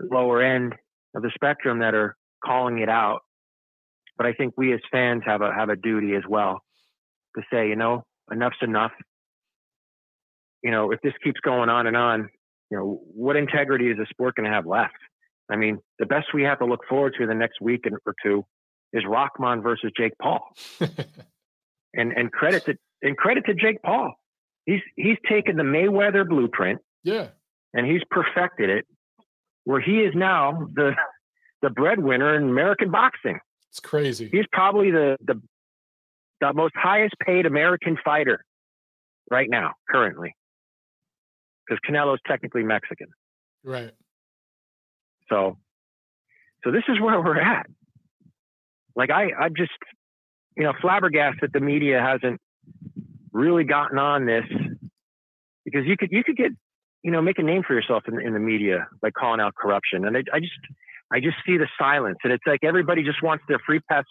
lower 0.00 0.42
end 0.42 0.74
of 1.14 1.22
the 1.22 1.30
spectrum 1.34 1.78
that 1.78 1.94
are 1.94 2.16
calling 2.44 2.80
it 2.80 2.88
out. 2.88 3.20
But 4.18 4.26
I 4.26 4.32
think 4.32 4.54
we 4.56 4.72
as 4.74 4.80
fans 4.90 5.22
have 5.24 5.40
a 5.40 5.54
have 5.54 5.68
a 5.68 5.76
duty 5.76 6.14
as 6.14 6.22
well 6.28 6.62
to 7.36 7.42
say, 7.52 7.68
you 7.68 7.76
know, 7.76 8.04
enough's 8.30 8.56
enough. 8.60 8.92
You 10.62 10.72
know, 10.72 10.90
if 10.90 11.00
this 11.02 11.14
keeps 11.22 11.38
going 11.40 11.68
on 11.68 11.86
and 11.86 11.96
on, 11.96 12.28
you 12.72 12.78
know, 12.78 13.00
what 13.14 13.36
integrity 13.36 13.88
is 13.88 13.98
the 13.98 14.06
sport 14.10 14.34
going 14.34 14.50
to 14.50 14.54
have 14.54 14.66
left? 14.66 14.94
I 15.48 15.54
mean, 15.54 15.78
the 16.00 16.06
best 16.06 16.26
we 16.34 16.42
have 16.42 16.58
to 16.58 16.66
look 16.66 16.80
forward 16.88 17.14
to 17.20 17.26
the 17.26 17.34
next 17.34 17.60
week 17.60 17.84
or 18.04 18.14
two 18.20 18.44
is 18.92 19.04
Rahman 19.06 19.62
versus 19.62 19.92
Jake 19.96 20.14
Paul. 20.20 20.40
and 21.96 22.12
and 22.12 22.30
credit 22.32 22.64
to 22.66 22.74
and 23.02 23.16
credit 23.16 23.44
to 23.46 23.54
Jake 23.54 23.82
Paul. 23.82 24.14
He's 24.64 24.80
he's 24.96 25.16
taken 25.28 25.56
the 25.56 25.62
Mayweather 25.62 26.28
blueprint. 26.28 26.80
Yeah. 27.02 27.28
And 27.74 27.86
he's 27.86 28.02
perfected 28.10 28.70
it 28.70 28.86
where 29.64 29.80
he 29.80 29.98
is 29.98 30.14
now 30.14 30.68
the 30.74 30.92
the 31.62 31.70
breadwinner 31.70 32.36
in 32.36 32.44
American 32.44 32.90
boxing. 32.90 33.38
It's 33.70 33.80
crazy. 33.80 34.28
He's 34.30 34.46
probably 34.52 34.90
the 34.90 35.16
the 35.24 35.40
the 36.40 36.52
most 36.52 36.74
highest 36.76 37.14
paid 37.24 37.46
American 37.46 37.96
fighter 38.04 38.44
right 39.30 39.48
now, 39.48 39.72
currently 39.88 40.34
because 41.66 41.80
Canelo's 41.88 42.20
technically 42.26 42.62
Mexican. 42.62 43.08
Right. 43.64 43.90
So, 45.28 45.58
so 46.64 46.70
this 46.70 46.82
is 46.88 47.00
where 47.00 47.20
we're 47.20 47.40
at. 47.40 47.66
Like 48.94 49.10
I, 49.10 49.32
I'm 49.38 49.54
just, 49.56 49.72
you 50.56 50.64
know, 50.64 50.72
flabbergasted 50.80 51.40
that 51.42 51.52
the 51.52 51.60
media 51.60 52.00
hasn't 52.00 52.40
really 53.32 53.64
gotten 53.64 53.98
on 53.98 54.26
this 54.26 54.44
because 55.64 55.84
you 55.86 55.96
could, 55.96 56.08
you 56.10 56.24
could 56.24 56.36
get, 56.36 56.52
you 57.02 57.10
know, 57.10 57.20
make 57.20 57.38
a 57.38 57.42
name 57.42 57.62
for 57.66 57.74
yourself 57.74 58.04
in, 58.08 58.20
in 58.20 58.32
the 58.32 58.40
media 58.40 58.88
by 59.02 59.10
calling 59.10 59.40
out 59.40 59.54
corruption. 59.54 60.06
And 60.06 60.16
I, 60.16 60.22
I 60.32 60.40
just, 60.40 60.52
I 61.12 61.20
just 61.20 61.36
see 61.46 61.56
the 61.56 61.68
silence, 61.78 62.18
and 62.24 62.32
it's 62.32 62.42
like 62.46 62.60
everybody 62.64 63.04
just 63.04 63.22
wants 63.22 63.44
their 63.48 63.60
free 63.64 63.80
pass, 63.88 64.04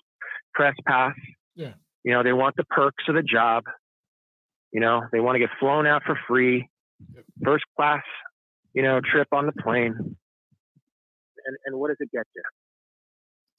press 0.53 0.75
pass. 0.87 1.13
Yeah. 1.55 1.73
You 2.03 2.13
know, 2.13 2.23
they 2.23 2.33
want 2.33 2.55
the 2.55 2.63
perks 2.65 3.03
of 3.09 3.15
the 3.15 3.23
job. 3.23 3.63
You 4.71 4.79
know, 4.79 5.01
they 5.11 5.19
want 5.19 5.35
to 5.35 5.39
get 5.39 5.49
flown 5.59 5.87
out 5.87 6.03
for 6.05 6.17
free 6.27 6.69
first 7.43 7.65
class, 7.75 8.03
you 8.73 8.83
know, 8.83 9.01
trip 9.01 9.27
on 9.31 9.45
the 9.45 9.51
plane. 9.51 9.95
And, 11.45 11.57
and 11.65 11.77
what 11.77 11.89
does 11.89 11.97
it 11.99 12.11
get 12.11 12.25
you? 12.35 12.43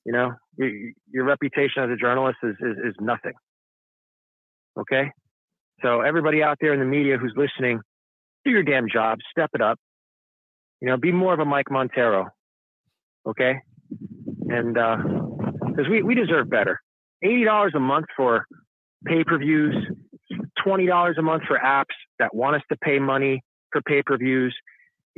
You 0.07 0.13
know, 0.13 0.35
your, 0.57 1.25
reputation 1.25 1.83
as 1.83 1.91
a 1.91 1.97
journalist 1.97 2.39
is, 2.45 2.55
is, 2.61 2.77
is 2.91 2.95
nothing. 3.01 3.33
Okay. 4.79 5.11
So 5.83 6.01
everybody 6.01 6.45
out 6.45 6.59
there 6.61 6.73
in 6.73 6.79
the 6.79 6.87
media 6.87 7.19
who's 7.19 7.35
listening, 7.37 7.81
do 8.45 8.53
your 8.53 8.63
damn 8.63 8.89
job, 8.89 9.19
step 9.33 9.51
it 9.53 9.61
up. 9.61 9.81
You 10.81 10.87
know, 10.87 10.97
be 10.97 11.11
more 11.11 11.35
of 11.35 11.41
a 11.41 11.45
Mike 11.45 11.73
Montero. 11.73 12.29
Okay. 13.29 13.57
And, 14.49 14.79
uh, 14.79 14.97
because 15.67 15.91
we, 15.91 16.05
we 16.05 16.15
deserve 16.15 16.49
better. 16.49 16.81
$80 17.25 17.75
a 17.75 17.81
month 17.81 18.07
for 18.17 18.47
pay 19.07 19.25
per 19.25 19.39
views, 19.39 19.75
$20 20.65 21.19
a 21.19 21.23
month 21.23 21.43
for 21.49 21.59
apps 21.59 21.97
that 22.21 22.33
want 22.33 22.55
us 22.55 22.63
to 22.71 22.79
pay 22.79 23.01
money 23.01 23.43
for 23.73 23.83
pay 23.83 24.05
per 24.05 24.17
views. 24.17 24.57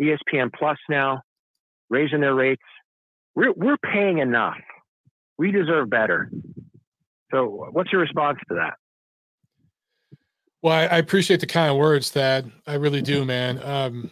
ESPN 0.01 0.51
Plus 0.59 0.78
now 0.89 1.20
raising 1.91 2.22
their 2.22 2.34
rates. 2.34 2.62
We're, 3.34 3.53
we're 3.53 3.76
paying 3.76 4.18
enough. 4.18 4.57
We 5.39 5.53
deserve 5.53 5.89
better. 5.89 6.30
So, 7.30 7.68
what's 7.70 7.93
your 7.93 8.01
response 8.01 8.39
to 8.49 8.55
that? 8.57 8.74
Well, 10.62 10.72
I, 10.74 10.86
I 10.86 10.99
appreciate 10.99 11.41
the 11.41 11.47
kind 11.47 11.70
of 11.70 11.76
words, 11.76 12.11
Thad. 12.11 12.51
I 12.66 12.74
really 12.74 13.03
do, 13.03 13.24
man. 13.24 13.62
Um, 13.62 14.11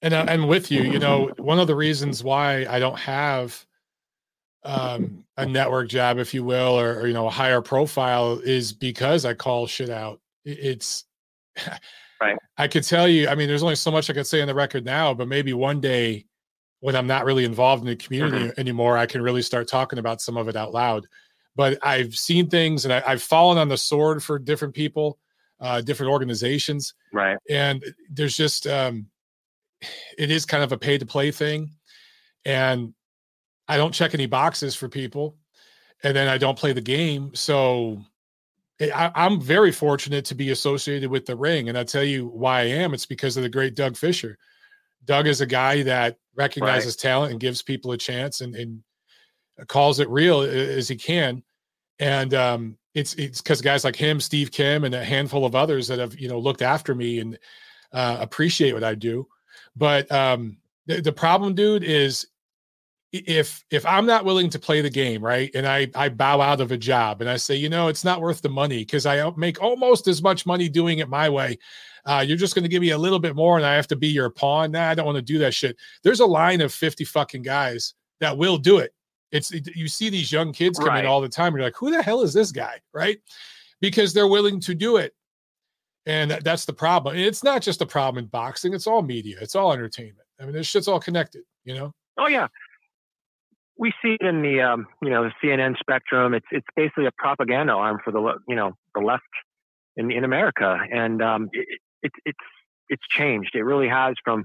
and 0.00 0.14
uh, 0.14 0.26
and 0.28 0.48
with 0.48 0.70
you, 0.70 0.82
you 0.82 1.00
know, 1.00 1.32
one 1.38 1.58
of 1.58 1.66
the 1.66 1.74
reasons 1.74 2.22
why 2.22 2.66
I 2.66 2.78
don't 2.78 2.98
have 2.98 3.66
um, 4.62 5.24
a 5.36 5.44
network 5.44 5.88
job, 5.88 6.18
if 6.18 6.32
you 6.32 6.44
will, 6.44 6.78
or, 6.78 7.00
or, 7.00 7.06
you 7.08 7.14
know 7.14 7.26
a 7.26 7.30
higher 7.30 7.60
profile, 7.60 8.38
is 8.44 8.72
because 8.72 9.24
I 9.24 9.34
call 9.34 9.66
shit 9.66 9.90
out. 9.90 10.20
It's 10.44 11.04
right. 12.20 12.36
I 12.58 12.68
could 12.68 12.84
tell 12.84 13.08
you. 13.08 13.28
I 13.28 13.34
mean, 13.34 13.48
there's 13.48 13.64
only 13.64 13.74
so 13.74 13.90
much 13.90 14.08
I 14.08 14.12
could 14.12 14.26
say 14.26 14.40
on 14.40 14.46
the 14.46 14.54
record 14.54 14.84
now, 14.84 15.14
but 15.14 15.26
maybe 15.26 15.52
one 15.52 15.80
day 15.80 16.26
when 16.80 16.94
I'm 16.94 17.06
not 17.06 17.24
really 17.24 17.44
involved 17.44 17.82
in 17.82 17.88
the 17.88 17.96
community 17.96 18.48
mm-hmm. 18.48 18.60
anymore, 18.60 18.96
I 18.96 19.06
can 19.06 19.22
really 19.22 19.42
start 19.42 19.68
talking 19.68 19.98
about 19.98 20.20
some 20.20 20.36
of 20.36 20.48
it 20.48 20.56
out 20.56 20.72
loud. 20.72 21.06
But 21.56 21.78
I've 21.82 22.14
seen 22.16 22.48
things, 22.48 22.84
and 22.84 22.94
I, 22.94 23.00
have 23.00 23.22
fallen 23.22 23.58
on 23.58 23.68
the 23.68 23.76
sword 23.76 24.22
for 24.22 24.38
different 24.38 24.74
people, 24.74 25.18
uh, 25.60 25.80
different 25.80 26.12
organizations, 26.12 26.94
right? 27.12 27.36
And 27.50 27.84
there's 28.10 28.36
just 28.36 28.66
um, 28.68 29.06
it 30.16 30.30
is 30.30 30.46
kind 30.46 30.62
of 30.62 30.70
a 30.70 30.78
pay 30.78 30.98
to 30.98 31.06
play 31.06 31.32
thing, 31.32 31.72
and 32.44 32.94
I 33.66 33.76
don't 33.76 33.92
check 33.92 34.14
any 34.14 34.26
boxes 34.26 34.76
for 34.76 34.88
people, 34.88 35.36
and 36.04 36.14
then 36.14 36.28
I 36.28 36.38
don't 36.38 36.58
play 36.58 36.72
the 36.72 36.80
game. 36.80 37.34
So 37.34 38.02
eh, 38.78 38.90
I, 38.94 39.26
am 39.26 39.40
very 39.40 39.72
fortunate 39.72 40.26
to 40.26 40.36
be 40.36 40.50
associated 40.50 41.10
with 41.10 41.26
the 41.26 41.34
ring, 41.34 41.68
and 41.68 41.76
I 41.76 41.82
tell 41.82 42.04
you 42.04 42.28
why 42.28 42.60
I 42.60 42.64
am. 42.66 42.94
It's 42.94 43.06
because 43.06 43.36
of 43.36 43.42
the 43.42 43.48
great 43.48 43.74
Doug 43.74 43.96
Fischer. 43.96 44.38
Doug 45.04 45.26
is 45.26 45.40
a 45.40 45.46
guy 45.46 45.82
that 45.84 46.18
recognizes 46.34 46.94
right. 46.94 47.10
talent 47.10 47.32
and 47.32 47.40
gives 47.40 47.62
people 47.62 47.92
a 47.92 47.98
chance, 47.98 48.40
and, 48.40 48.54
and 48.54 48.82
calls 49.66 50.00
it 50.00 50.08
real 50.08 50.42
as 50.42 50.88
he 50.88 50.96
can. 50.96 51.42
And 51.98 52.32
um, 52.34 52.78
it's 52.94 53.14
it's 53.14 53.40
because 53.40 53.60
guys 53.60 53.84
like 53.84 53.96
him, 53.96 54.20
Steve 54.20 54.50
Kim, 54.50 54.84
and 54.84 54.94
a 54.94 55.04
handful 55.04 55.44
of 55.44 55.54
others 55.54 55.88
that 55.88 55.98
have 55.98 56.18
you 56.18 56.28
know 56.28 56.38
looked 56.38 56.62
after 56.62 56.94
me 56.94 57.20
and 57.20 57.38
uh, 57.92 58.18
appreciate 58.20 58.72
what 58.72 58.84
I 58.84 58.94
do. 58.94 59.26
But 59.76 60.10
um, 60.12 60.58
the, 60.86 61.00
the 61.00 61.12
problem, 61.12 61.54
dude, 61.54 61.84
is 61.84 62.26
if 63.12 63.64
if 63.70 63.86
I'm 63.86 64.06
not 64.06 64.24
willing 64.24 64.50
to 64.50 64.58
play 64.58 64.80
the 64.80 64.90
game, 64.90 65.24
right, 65.24 65.50
and 65.54 65.66
I 65.66 65.88
I 65.94 66.08
bow 66.08 66.40
out 66.40 66.60
of 66.60 66.72
a 66.72 66.76
job 66.76 67.20
and 67.20 67.30
I 67.30 67.36
say, 67.36 67.56
you 67.56 67.68
know, 67.68 67.88
it's 67.88 68.04
not 68.04 68.20
worth 68.20 68.42
the 68.42 68.48
money 68.48 68.78
because 68.78 69.06
I 69.06 69.30
make 69.36 69.62
almost 69.62 70.08
as 70.08 70.22
much 70.22 70.46
money 70.46 70.68
doing 70.68 70.98
it 70.98 71.08
my 71.08 71.28
way. 71.28 71.58
Uh, 72.08 72.20
you're 72.26 72.38
just 72.38 72.54
going 72.54 72.62
to 72.62 72.70
give 72.70 72.80
me 72.80 72.90
a 72.90 72.98
little 72.98 73.18
bit 73.18 73.36
more, 73.36 73.58
and 73.58 73.66
I 73.66 73.74
have 73.74 73.86
to 73.88 73.96
be 73.96 74.08
your 74.08 74.30
pawn. 74.30 74.70
Nah, 74.72 74.88
I 74.88 74.94
don't 74.94 75.04
want 75.04 75.16
to 75.16 75.22
do 75.22 75.36
that 75.40 75.52
shit. 75.52 75.76
There's 76.02 76.20
a 76.20 76.26
line 76.26 76.62
of 76.62 76.72
50 76.72 77.04
fucking 77.04 77.42
guys 77.42 77.92
that 78.20 78.38
will 78.38 78.56
do 78.56 78.78
it. 78.78 78.94
It's 79.30 79.52
it, 79.52 79.68
you 79.76 79.88
see 79.88 80.08
these 80.08 80.32
young 80.32 80.54
kids 80.54 80.78
come 80.78 80.88
right. 80.88 81.04
in 81.04 81.06
all 81.06 81.20
the 81.20 81.28
time. 81.28 81.54
You're 81.54 81.64
like, 81.64 81.76
who 81.76 81.90
the 81.90 82.02
hell 82.02 82.22
is 82.22 82.32
this 82.32 82.50
guy, 82.50 82.80
right? 82.94 83.18
Because 83.82 84.14
they're 84.14 84.26
willing 84.26 84.58
to 84.60 84.74
do 84.74 84.96
it, 84.96 85.14
and 86.06 86.30
that's 86.30 86.64
the 86.64 86.72
problem. 86.72 87.14
And 87.14 87.22
it's 87.22 87.44
not 87.44 87.60
just 87.60 87.82
a 87.82 87.86
problem 87.86 88.24
in 88.24 88.30
boxing; 88.30 88.72
it's 88.72 88.86
all 88.86 89.02
media, 89.02 89.36
it's 89.42 89.54
all 89.54 89.74
entertainment. 89.74 90.26
I 90.40 90.44
mean, 90.44 90.54
this 90.54 90.66
shit's 90.66 90.88
all 90.88 91.00
connected, 91.00 91.42
you 91.64 91.74
know. 91.74 91.92
Oh 92.16 92.26
yeah, 92.26 92.46
we 93.76 93.92
see 94.02 94.16
it 94.18 94.26
in 94.26 94.40
the 94.40 94.62
um, 94.62 94.86
you 95.02 95.10
know 95.10 95.24
the 95.24 95.32
CNN 95.44 95.78
spectrum. 95.78 96.32
It's 96.32 96.46
it's 96.50 96.66
basically 96.74 97.04
a 97.04 97.12
propaganda 97.18 97.74
arm 97.74 97.98
for 98.02 98.12
the 98.12 98.38
you 98.48 98.56
know 98.56 98.72
the 98.94 99.02
left 99.02 99.24
in 99.98 100.10
in 100.10 100.24
America, 100.24 100.78
and 100.90 101.20
um, 101.20 101.50
it, 101.52 101.80
it, 102.02 102.12
it's 102.24 102.38
it's 102.88 103.02
changed. 103.10 103.50
It 103.54 103.62
really 103.62 103.88
has 103.88 104.14
from 104.24 104.44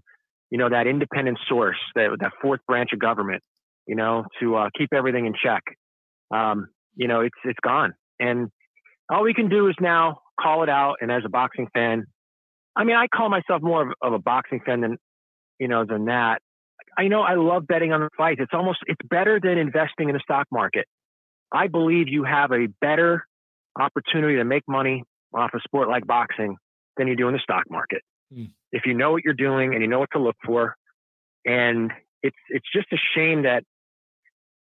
you 0.50 0.58
know 0.58 0.70
that 0.70 0.88
independent 0.88 1.40
source, 1.48 1.78
that 1.96 2.10
that 2.20 2.32
fourth 2.42 2.60
branch 2.68 2.92
of 2.94 3.00
government, 3.00 3.42
you 3.88 3.96
know, 3.96 4.26
to 4.40 4.56
uh, 4.56 4.70
keep 4.78 4.94
everything 4.94 5.26
in 5.26 5.34
check. 5.34 5.64
Um, 6.34 6.68
you 6.96 7.08
know, 7.08 7.22
it's 7.22 7.38
it's 7.44 7.60
gone, 7.64 7.94
and 8.20 8.50
all 9.10 9.24
we 9.24 9.34
can 9.34 9.50
do 9.50 9.68
is 9.68 9.76
now 9.80 10.20
call 10.40 10.64
it 10.64 10.70
out. 10.70 10.98
And 11.02 11.12
as 11.12 11.24
a 11.26 11.30
boxing 11.30 11.68
fan, 11.74 12.06
I 12.76 12.84
mean, 12.84 12.96
I 12.96 13.08
call 13.08 13.30
myself 13.30 13.62
more 13.62 13.88
of, 13.88 13.94
of 14.02 14.14
a 14.14 14.20
boxing 14.20 14.62
fan 14.66 14.82
than 14.82 14.98
you 15.60 15.68
know 15.68 15.86
than 15.86 16.06
that. 16.06 16.40
I 16.98 17.08
know 17.08 17.22
I 17.22 17.36
love 17.36 17.66
betting 17.66 17.92
on 17.92 18.02
the 18.02 18.10
fights. 18.18 18.40
It's 18.42 18.54
almost 18.54 18.80
it's 18.86 19.02
better 19.10 19.40
than 19.42 19.58
investing 19.58 20.10
in 20.10 20.14
the 20.14 20.22
stock 20.22 20.48
market. 20.52 20.86
I 21.52 21.68
believe 21.68 22.08
you 22.08 22.24
have 22.24 22.52
a 22.52 22.68
better 22.82 23.26
opportunity 23.80 24.38
to 24.38 24.44
make 24.44 24.64
money 24.68 25.04
off 25.34 25.52
a 25.56 25.60
sport 25.62 25.90
like 25.90 26.06
boxing 26.06 26.58
than 26.98 27.08
you 27.08 27.16
do 27.16 27.28
in 27.28 27.34
the 27.34 27.40
stock 27.40 27.64
market. 27.70 28.02
Mm. 28.34 28.52
If 28.72 28.86
you 28.86 28.94
know 28.94 29.12
what 29.12 29.24
you're 29.24 29.34
doing 29.34 29.74
and 29.74 29.82
you 29.82 29.88
know 29.88 30.00
what 30.00 30.10
to 30.14 30.20
look 30.20 30.36
for, 30.46 30.76
and 31.46 31.92
it's 32.22 32.38
it's 32.50 32.66
just 32.74 32.88
a 32.94 32.98
shame 33.16 33.44
that 33.44 33.64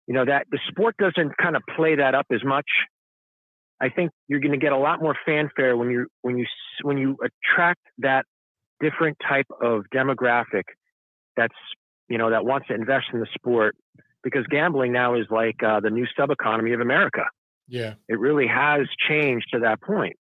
you 0.08 0.14
know 0.14 0.26
that 0.26 0.48
the 0.52 0.60
sport 0.70 0.96
doesn't 0.98 1.38
kind 1.38 1.56
of 1.56 1.64
play 1.76 1.96
that 1.96 2.16
up 2.16 2.28
as 2.32 2.44
much. 2.44 2.68
I 3.82 3.90
think 3.90 4.12
you're 4.28 4.40
going 4.40 4.54
to 4.54 4.58
get 4.58 4.72
a 4.72 4.78
lot 4.78 5.02
more 5.02 5.16
fanfare 5.26 5.76
when 5.76 5.90
you 5.90 6.08
when 6.22 6.38
you 6.38 6.46
when 6.84 6.98
you 6.98 7.18
attract 7.24 7.82
that 8.00 8.26
different 8.80 9.18
type 9.28 9.48
of 9.62 9.84
demographic 9.94 10.64
that's 11.38 11.56
you 12.08 12.18
know, 12.18 12.30
that 12.30 12.46
wants 12.46 12.68
to 12.68 12.74
invest 12.74 13.08
in 13.14 13.20
the 13.20 13.28
sport 13.34 13.76
because 14.24 14.46
gambling 14.50 14.92
now 14.92 15.16
is 15.16 15.26
like 15.30 15.62
uh, 15.64 15.80
the 15.80 15.90
new 15.90 16.06
sub 16.18 16.32
economy 16.32 16.74
of 16.74 16.82
America. 16.82 17.24
Yeah. 17.68 17.96
It 18.08 18.20
really 18.20 18.48
has 18.48 18.88
changed 19.10 19.48
to 19.54 19.60
that 19.62 19.82
point. 19.82 20.16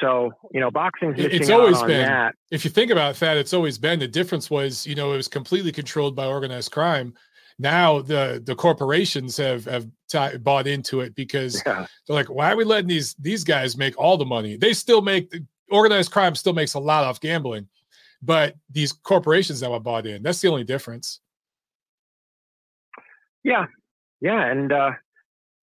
So, 0.00 0.32
you 0.50 0.60
know, 0.60 0.70
boxing's 0.70 1.16
it's 1.18 1.50
always 1.50 1.80
been 1.82 2.06
that. 2.06 2.34
If 2.50 2.64
you 2.64 2.70
think 2.70 2.90
about 2.90 3.16
that, 3.16 3.36
it's 3.36 3.52
always 3.52 3.76
been 3.76 3.98
the 3.98 4.08
difference 4.08 4.50
was, 4.50 4.86
you 4.86 4.94
know, 4.94 5.12
it 5.12 5.16
was 5.16 5.28
completely 5.28 5.72
controlled 5.72 6.16
by 6.16 6.26
organized 6.26 6.72
crime. 6.72 7.14
Now 7.58 8.00
the 8.00 8.42
the 8.44 8.54
corporations 8.54 9.36
have 9.36 9.66
have 9.66 9.86
t- 10.08 10.38
bought 10.38 10.66
into 10.66 11.00
it 11.00 11.14
because 11.14 11.62
yeah. 11.66 11.86
they're 12.06 12.16
like, 12.16 12.30
why 12.30 12.52
are 12.52 12.56
we 12.56 12.64
letting 12.64 12.88
these 12.88 13.14
these 13.14 13.44
guys 13.44 13.76
make 13.76 13.98
all 13.98 14.16
the 14.16 14.24
money? 14.24 14.56
They 14.56 14.72
still 14.72 15.02
make 15.02 15.34
organized 15.70 16.10
crime 16.10 16.34
still 16.34 16.54
makes 16.54 16.72
a 16.72 16.80
lot 16.80 17.04
off 17.04 17.20
gambling, 17.20 17.68
but 18.22 18.54
these 18.70 18.92
corporations 18.92 19.60
now 19.60 19.72
were 19.72 19.80
bought 19.80 20.06
in. 20.06 20.22
That's 20.22 20.40
the 20.40 20.48
only 20.48 20.64
difference. 20.64 21.20
Yeah, 23.44 23.66
yeah, 24.22 24.46
and 24.46 24.72
uh, 24.72 24.92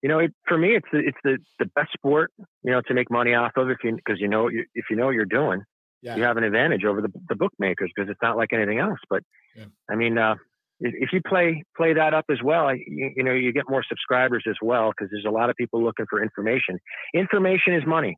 you 0.02 0.10
know, 0.10 0.20
it, 0.20 0.34
for 0.48 0.58
me, 0.58 0.76
it's 0.76 0.88
the, 0.92 1.00
it's 1.00 1.18
the 1.24 1.38
the 1.60 1.66
best 1.76 1.92
sport 1.94 2.32
you 2.64 2.72
know 2.72 2.82
to 2.88 2.94
make 2.94 3.10
money 3.10 3.34
off 3.34 3.52
of 3.58 3.70
if 3.70 3.78
you 3.84 3.96
because 3.96 4.20
you 4.20 4.28
know 4.28 4.48
if 4.48 4.86
you 4.90 4.96
know 4.96 5.06
what 5.06 5.16
you're 5.16 5.26
doing, 5.26 5.64
yeah. 6.02 6.16
you 6.16 6.24
have 6.24 6.38
an 6.38 6.44
advantage 6.44 6.84
over 6.86 7.02
the 7.02 7.10
the 7.30 7.36
bookmakers 7.36 7.92
because 7.96 8.10
it's 8.10 8.22
not 8.22 8.38
like 8.38 8.54
anything 8.54 8.80
else. 8.80 9.00
But 9.10 9.24
yeah. 9.56 9.66
I 9.90 9.96
mean, 9.96 10.18
uh, 10.18 10.36
if 10.80 11.10
you 11.12 11.22
play 11.28 11.64
play 11.76 11.94
that 11.94 12.14
up 12.14 12.26
as 12.32 12.40
well, 12.44 12.74
you, 12.76 13.12
you 13.16 13.24
know, 13.24 13.34
you 13.34 13.52
get 13.52 13.66
more 13.70 13.84
subscribers 13.88 14.44
as 14.48 14.56
well 14.62 14.92
because 14.92 15.10
there's 15.12 15.26
a 15.28 15.32
lot 15.32 15.50
of 15.50 15.56
people 15.56 15.84
looking 15.84 16.06
for 16.10 16.22
information. 16.22 16.78
Information 17.16 17.74
is 17.74 17.84
money. 17.86 18.18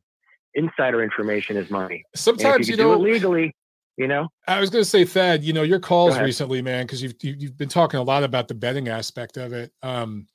Insider 0.54 1.02
information 1.02 1.56
is 1.56 1.70
money. 1.70 2.02
Sometimes 2.14 2.68
you, 2.68 2.76
you 2.76 2.82
know 2.82 2.96
legally 2.96 3.54
you 3.96 4.06
know 4.06 4.28
i 4.46 4.60
was 4.60 4.70
going 4.70 4.82
to 4.82 4.88
say 4.88 5.04
thad 5.04 5.42
you 5.42 5.52
know 5.52 5.62
your 5.62 5.80
calls 5.80 6.16
recently 6.20 6.62
man 6.62 6.86
because 6.86 7.02
you've 7.02 7.14
you've 7.22 7.56
been 7.56 7.68
talking 7.68 7.98
a 7.98 8.02
lot 8.02 8.22
about 8.22 8.46
the 8.46 8.54
betting 8.54 8.88
aspect 8.88 9.36
of 9.36 9.52
it 9.52 9.72
um 9.82 10.26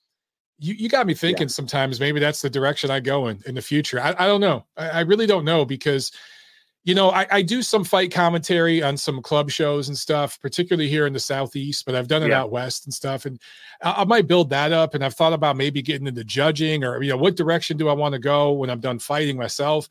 you, 0.58 0.74
you 0.74 0.90
got 0.90 1.08
me 1.08 1.14
thinking 1.14 1.48
yeah. 1.48 1.54
sometimes 1.54 2.00
maybe 2.00 2.20
that's 2.20 2.42
the 2.42 2.50
direction 2.50 2.92
i 2.92 3.00
go 3.00 3.28
in 3.28 3.42
in 3.46 3.56
the 3.56 3.62
future 3.62 4.00
i, 4.00 4.16
I 4.18 4.28
don't 4.28 4.42
know 4.42 4.66
I, 4.78 4.90
I 4.90 5.00
really 5.02 5.28
don't 5.28 5.46
know 5.46 5.66
because 5.66 6.12
you 6.84 6.96
know 6.96 7.10
I, 7.10 7.28
I 7.32 7.42
do 7.42 7.62
some 7.62 7.84
fight 7.84 8.12
commentary 8.12 8.82
on 8.82 8.96
some 8.96 9.22
club 9.22 9.50
shows 9.50 9.88
and 9.88 9.98
stuff 9.98 10.40
particularly 10.40 10.90
here 10.90 11.08
in 11.08 11.14
the 11.14 11.20
southeast 11.20 11.86
but 11.86 11.96
i've 11.96 12.08
done 12.08 12.24
it 12.24 12.30
yeah. 12.30 12.42
out 12.42 12.52
west 12.52 12.86
and 12.86 12.94
stuff 12.94 13.26
and 13.26 13.40
I, 13.82 14.02
I 14.02 14.06
might 14.06 14.28
build 14.28 14.50
that 14.52 14.72
up 14.72 14.96
and 14.96 15.04
i've 15.04 15.16
thought 15.16 15.34
about 15.34 15.58
maybe 15.58 15.82
getting 15.82 16.08
into 16.08 16.24
judging 16.24 16.84
or 16.84 17.02
you 17.04 17.10
know 17.10 17.18
what 17.18 17.36
direction 17.36 17.78
do 17.78 17.90
i 17.90 17.94
want 17.94 18.14
to 18.14 18.20
go 18.20 18.54
when 18.54 18.70
i'm 18.70 18.80
done 18.80 19.00
fighting 19.00 19.38
myself 19.38 19.90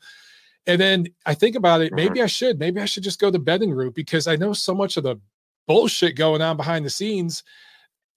and 0.67 0.81
then 0.81 1.07
I 1.25 1.33
think 1.33 1.55
about 1.55 1.81
it, 1.81 1.93
maybe 1.93 2.15
mm-hmm. 2.15 2.23
I 2.23 2.27
should, 2.27 2.59
maybe 2.59 2.81
I 2.81 2.85
should 2.85 3.03
just 3.03 3.19
go 3.19 3.29
the 3.29 3.39
betting 3.39 3.71
route 3.71 3.93
because 3.93 4.27
I 4.27 4.35
know 4.35 4.53
so 4.53 4.73
much 4.73 4.97
of 4.97 5.03
the 5.03 5.19
bullshit 5.67 6.15
going 6.15 6.41
on 6.41 6.57
behind 6.57 6.85
the 6.85 6.89
scenes. 6.89 7.43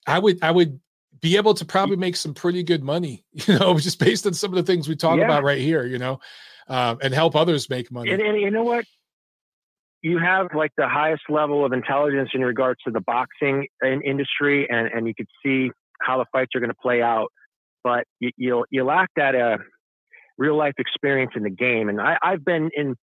I 0.06 0.18
would, 0.18 0.42
I 0.42 0.50
would 0.50 0.80
be 1.20 1.36
able 1.36 1.54
to 1.54 1.64
probably 1.64 1.96
make 1.96 2.16
some 2.16 2.34
pretty 2.34 2.62
good 2.62 2.82
money, 2.82 3.24
you 3.32 3.58
know, 3.58 3.78
just 3.78 3.98
based 3.98 4.26
on 4.26 4.34
some 4.34 4.50
of 4.50 4.56
the 4.56 4.62
things 4.62 4.88
we 4.88 4.96
talk 4.96 5.18
yeah. 5.18 5.24
about 5.24 5.42
right 5.42 5.60
here, 5.60 5.84
you 5.84 5.98
know, 5.98 6.20
um, 6.68 6.98
and 7.02 7.14
help 7.14 7.34
others 7.34 7.68
make 7.68 7.90
money. 7.90 8.10
And, 8.10 8.22
and 8.22 8.40
you 8.40 8.50
know 8.50 8.64
what? 8.64 8.84
You 10.02 10.18
have 10.18 10.48
like 10.54 10.70
the 10.76 10.88
highest 10.88 11.22
level 11.28 11.64
of 11.64 11.72
intelligence 11.72 12.30
in 12.32 12.42
regards 12.42 12.80
to 12.84 12.92
the 12.92 13.00
boxing 13.00 13.66
industry, 13.82 14.68
and, 14.70 14.88
and 14.88 15.08
you 15.08 15.14
could 15.14 15.26
see 15.44 15.70
how 16.00 16.18
the 16.18 16.24
fights 16.30 16.52
are 16.54 16.60
going 16.60 16.70
to 16.70 16.76
play 16.80 17.02
out. 17.02 17.28
But 17.82 18.04
you, 18.20 18.30
you 18.36 18.64
you 18.70 18.84
lack 18.84 19.08
that 19.16 19.34
uh, 19.34 19.58
real 20.38 20.56
life 20.56 20.74
experience 20.78 21.32
in 21.36 21.42
the 21.42 21.50
game. 21.50 21.88
And 21.88 22.00
I, 22.00 22.16
I've 22.22 22.44
been 22.44 22.70
in 22.74 22.94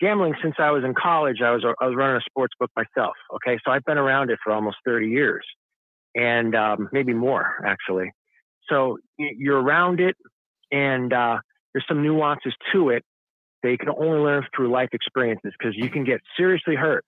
gambling 0.00 0.34
since 0.42 0.54
I 0.58 0.70
was 0.70 0.84
in 0.84 0.94
college. 0.94 1.38
I 1.42 1.50
was 1.50 1.64
I 1.80 1.86
was 1.86 1.96
running 1.96 2.16
a 2.16 2.20
sports 2.28 2.52
book 2.60 2.70
myself. 2.76 3.14
Okay, 3.36 3.58
so 3.64 3.72
I've 3.72 3.84
been 3.84 3.98
around 3.98 4.30
it 4.30 4.38
for 4.44 4.52
almost 4.52 4.76
30 4.84 5.08
years, 5.08 5.44
and 6.14 6.54
um, 6.54 6.88
maybe 6.92 7.14
more 7.14 7.64
actually. 7.66 8.12
So 8.68 8.98
you're 9.18 9.60
around 9.60 10.00
it, 10.00 10.16
and 10.70 11.12
uh, 11.12 11.38
there's 11.72 11.84
some 11.88 12.02
nuances 12.02 12.54
to 12.72 12.90
it 12.90 13.04
that 13.62 13.70
you 13.70 13.78
can 13.78 13.90
only 13.90 14.18
learn 14.18 14.44
through 14.54 14.70
life 14.70 14.88
experiences 14.92 15.52
because 15.58 15.74
you 15.76 15.90
can 15.90 16.04
get 16.04 16.20
seriously 16.36 16.74
hurt 16.74 17.04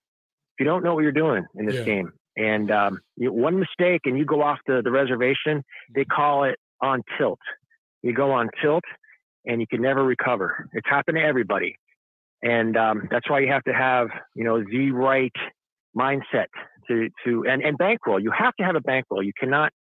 if 0.55 0.61
you 0.61 0.67
don't 0.67 0.85
know 0.85 0.95
what 0.95 1.03
you're 1.03 1.13
doing 1.13 1.45
in 1.57 1.67
this 1.67 1.77
yeah. 1.77 1.83
game. 1.83 2.13
And 2.37 2.71
um, 2.71 3.01
you, 3.17 3.33
one 3.33 3.59
mistake, 3.59 4.03
and 4.05 4.19
you 4.19 4.25
go 4.25 4.43
off 4.43 4.59
the, 4.67 4.83
the 4.83 4.91
reservation. 4.91 5.65
They 5.95 6.05
call 6.05 6.45
it 6.45 6.59
on 6.81 7.03
tilt. 7.19 7.39
You 8.03 8.13
go 8.13 8.33
on 8.33 8.51
tilt, 8.61 8.85
and 9.45 9.61
you 9.61 9.67
can 9.67 9.81
never 9.81 10.05
recover. 10.05 10.69
It's 10.73 10.89
happened 10.89 11.17
to 11.17 11.23
everybody. 11.23 11.77
And 12.43 12.77
um, 12.77 13.09
that's 13.11 13.29
why 13.31 13.41
you 13.41 13.49
have 13.49 13.65
to 13.65 13.73
have, 13.73 14.09
you 14.35 14.45
know, 14.45 14.63
the 14.63 14.91
right 14.91 15.33
mindset 15.97 16.47
to, 16.89 17.09
to 17.25 17.45
and, 17.49 17.63
and 17.63 17.77
bankroll. 17.79 18.21
You 18.21 18.33
have 18.37 18.55
to 18.57 18.65
have 18.65 18.77
a 18.77 18.81
bankroll. 18.81 19.23
You 19.23 19.33
cannot 19.39 19.73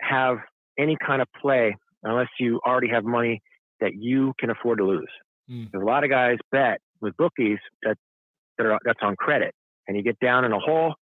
have 0.00 0.38
any 0.78 0.96
kind 1.04 1.22
of 1.22 1.28
play 1.40 1.76
unless 2.02 2.28
you 2.38 2.60
already 2.66 2.88
have 2.88 3.04
money 3.04 3.40
that 3.80 3.94
you 3.94 4.32
can 4.38 4.50
afford 4.50 4.78
to 4.78 4.84
lose. 4.84 5.10
Mm. 5.50 5.74
a 5.74 5.78
lot 5.78 6.04
of 6.04 6.10
guys 6.10 6.38
bet 6.50 6.80
with 7.02 7.14
bookies 7.18 7.58
that, 7.82 7.98
that 8.56 8.66
are, 8.66 8.78
that's 8.84 9.00
on 9.02 9.14
credit, 9.16 9.54
and 9.86 9.96
you 9.96 10.02
get 10.02 10.18
down 10.18 10.44
in 10.44 10.52
a 10.52 10.58
hole. 10.58 10.94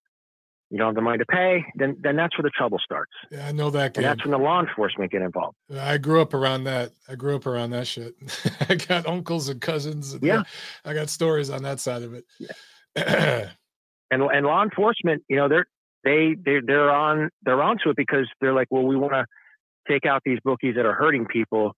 You 0.69 0.79
don't 0.79 0.89
have 0.89 0.95
the 0.95 1.03
money 1.03 1.19
to 1.19 1.27
pay, 1.27 1.65
then 1.77 1.99
then 2.03 2.17
that's 2.17 2.37
where 2.37 2.45
the 2.45 2.51
trouble 2.51 2.79
starts. 2.83 3.13
Yeah, 3.31 3.47
I 3.47 3.53
know 3.53 3.69
that. 3.71 3.93
Game. 3.93 4.05
And 4.05 4.11
that's 4.11 4.25
when 4.27 4.33
the 4.33 4.39
law 4.39 4.59
enforcement 4.59 5.13
get 5.13 5.21
involved. 5.21 5.55
I 5.79 5.99
grew 5.99 6.23
up 6.23 6.33
around 6.33 6.65
that. 6.65 6.93
I 7.07 7.15
grew 7.15 7.37
up 7.37 7.45
around 7.45 7.71
that 7.71 7.87
shit. 7.87 8.15
I 8.69 8.77
got 8.77 9.07
uncles 9.07 9.51
and 9.51 9.61
cousins. 9.61 10.15
And 10.15 10.23
yeah, 10.23 10.45
I 10.85 10.95
got 10.95 11.11
stories 11.11 11.51
on 11.51 11.63
that 11.65 11.79
side 11.79 12.03
of 12.03 12.15
it. 12.15 12.25
Yeah. 12.97 13.51
and 14.13 14.23
and 14.23 14.47
law 14.47 14.63
enforcement, 14.63 15.25
you 15.29 15.37
know, 15.37 15.49
they're 15.49 15.67
they 16.05 16.37
they 16.45 16.61
they're 16.65 16.91
on 16.91 17.31
they're 17.43 17.63
onto 17.63 17.89
it 17.91 17.97
because 17.97 18.29
they're 18.41 18.53
like, 18.53 18.69
well, 18.71 18.85
we 18.85 18.97
want 18.97 19.15
to 19.15 19.25
take 19.89 20.07
out 20.07 20.23
these 20.25 20.39
bookies 20.45 20.77
that 20.77 20.87
are 20.87 20.93
hurting 20.93 21.27
people. 21.27 21.73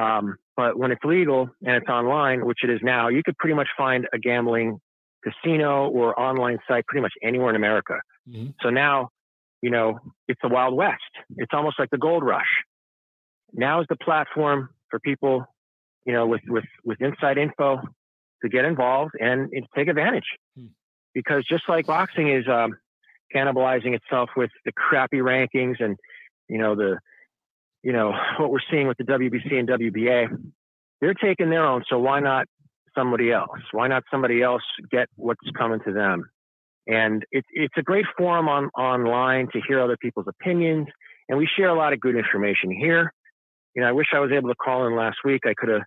Um, 0.00 0.36
but 0.56 0.78
when 0.78 0.90
it's 0.90 1.04
legal 1.04 1.50
and 1.64 1.76
it's 1.76 1.88
online, 1.88 2.46
which 2.46 2.58
it 2.64 2.70
is 2.70 2.80
now, 2.82 3.08
you 3.08 3.22
could 3.24 3.36
pretty 3.38 3.54
much 3.54 3.68
find 3.76 4.06
a 4.12 4.18
gambling 4.18 4.78
casino 5.22 5.88
or 5.88 6.18
online 6.18 6.58
site 6.66 6.86
pretty 6.86 7.02
much 7.02 7.12
anywhere 7.22 7.50
in 7.50 7.56
America. 7.56 8.00
Mm-hmm. 8.28 8.50
So 8.62 8.70
now, 8.70 9.10
you 9.62 9.70
know, 9.70 9.98
it's 10.28 10.40
the 10.42 10.48
Wild 10.48 10.74
West. 10.74 11.12
It's 11.36 11.52
almost 11.52 11.78
like 11.78 11.90
the 11.90 11.98
gold 11.98 12.24
rush. 12.24 12.48
Now 13.52 13.80
is 13.80 13.86
the 13.90 13.96
platform 13.96 14.70
for 14.88 14.98
people, 15.00 15.44
you 16.06 16.14
know, 16.14 16.26
with 16.26 16.42
with 16.48 16.64
with 16.84 17.00
inside 17.00 17.36
info 17.36 17.80
to 18.42 18.48
get 18.48 18.64
involved 18.64 19.12
and, 19.20 19.50
and 19.52 19.66
take 19.76 19.88
advantage. 19.88 20.24
Mm-hmm. 20.58 20.68
Because 21.14 21.44
just 21.48 21.64
like 21.68 21.86
boxing 21.86 22.30
is 22.30 22.46
um, 22.48 22.76
cannibalizing 23.34 23.94
itself 23.94 24.30
with 24.36 24.50
the 24.64 24.72
crappy 24.72 25.18
rankings 25.18 25.82
and 25.82 25.96
you 26.48 26.58
know 26.58 26.74
the 26.74 26.98
you 27.82 27.92
know 27.92 28.12
what 28.38 28.50
we're 28.50 28.58
seeing 28.70 28.86
with 28.86 28.98
the 28.98 29.04
WBC 29.04 29.54
and 29.54 29.68
WBA 29.68 30.28
they're 31.00 31.14
taking 31.14 31.50
their 31.50 31.64
own 31.64 31.82
so 31.88 31.98
why 31.98 32.20
not 32.20 32.46
somebody 32.96 33.30
else? 33.32 33.60
Why 33.72 33.88
not 33.88 34.02
somebody 34.10 34.42
else 34.42 34.62
get 34.90 35.08
what's 35.16 35.40
coming 35.56 35.80
to 35.86 35.92
them? 35.92 36.28
And 36.86 37.24
it's 37.30 37.46
it's 37.52 37.74
a 37.76 37.82
great 37.82 38.06
forum 38.16 38.48
on 38.48 38.66
online 38.76 39.48
to 39.52 39.60
hear 39.66 39.80
other 39.80 39.96
people's 39.96 40.26
opinions 40.28 40.88
and 41.28 41.38
we 41.38 41.48
share 41.56 41.68
a 41.68 41.76
lot 41.76 41.92
of 41.92 42.00
good 42.00 42.16
information 42.16 42.70
here. 42.70 43.12
You 43.74 43.82
know 43.82 43.88
I 43.88 43.92
wish 43.92 44.08
I 44.14 44.18
was 44.18 44.32
able 44.32 44.48
to 44.48 44.56
call 44.56 44.86
in 44.86 44.96
last 44.96 45.18
week. 45.24 45.42
I 45.46 45.54
could 45.56 45.68
have 45.68 45.82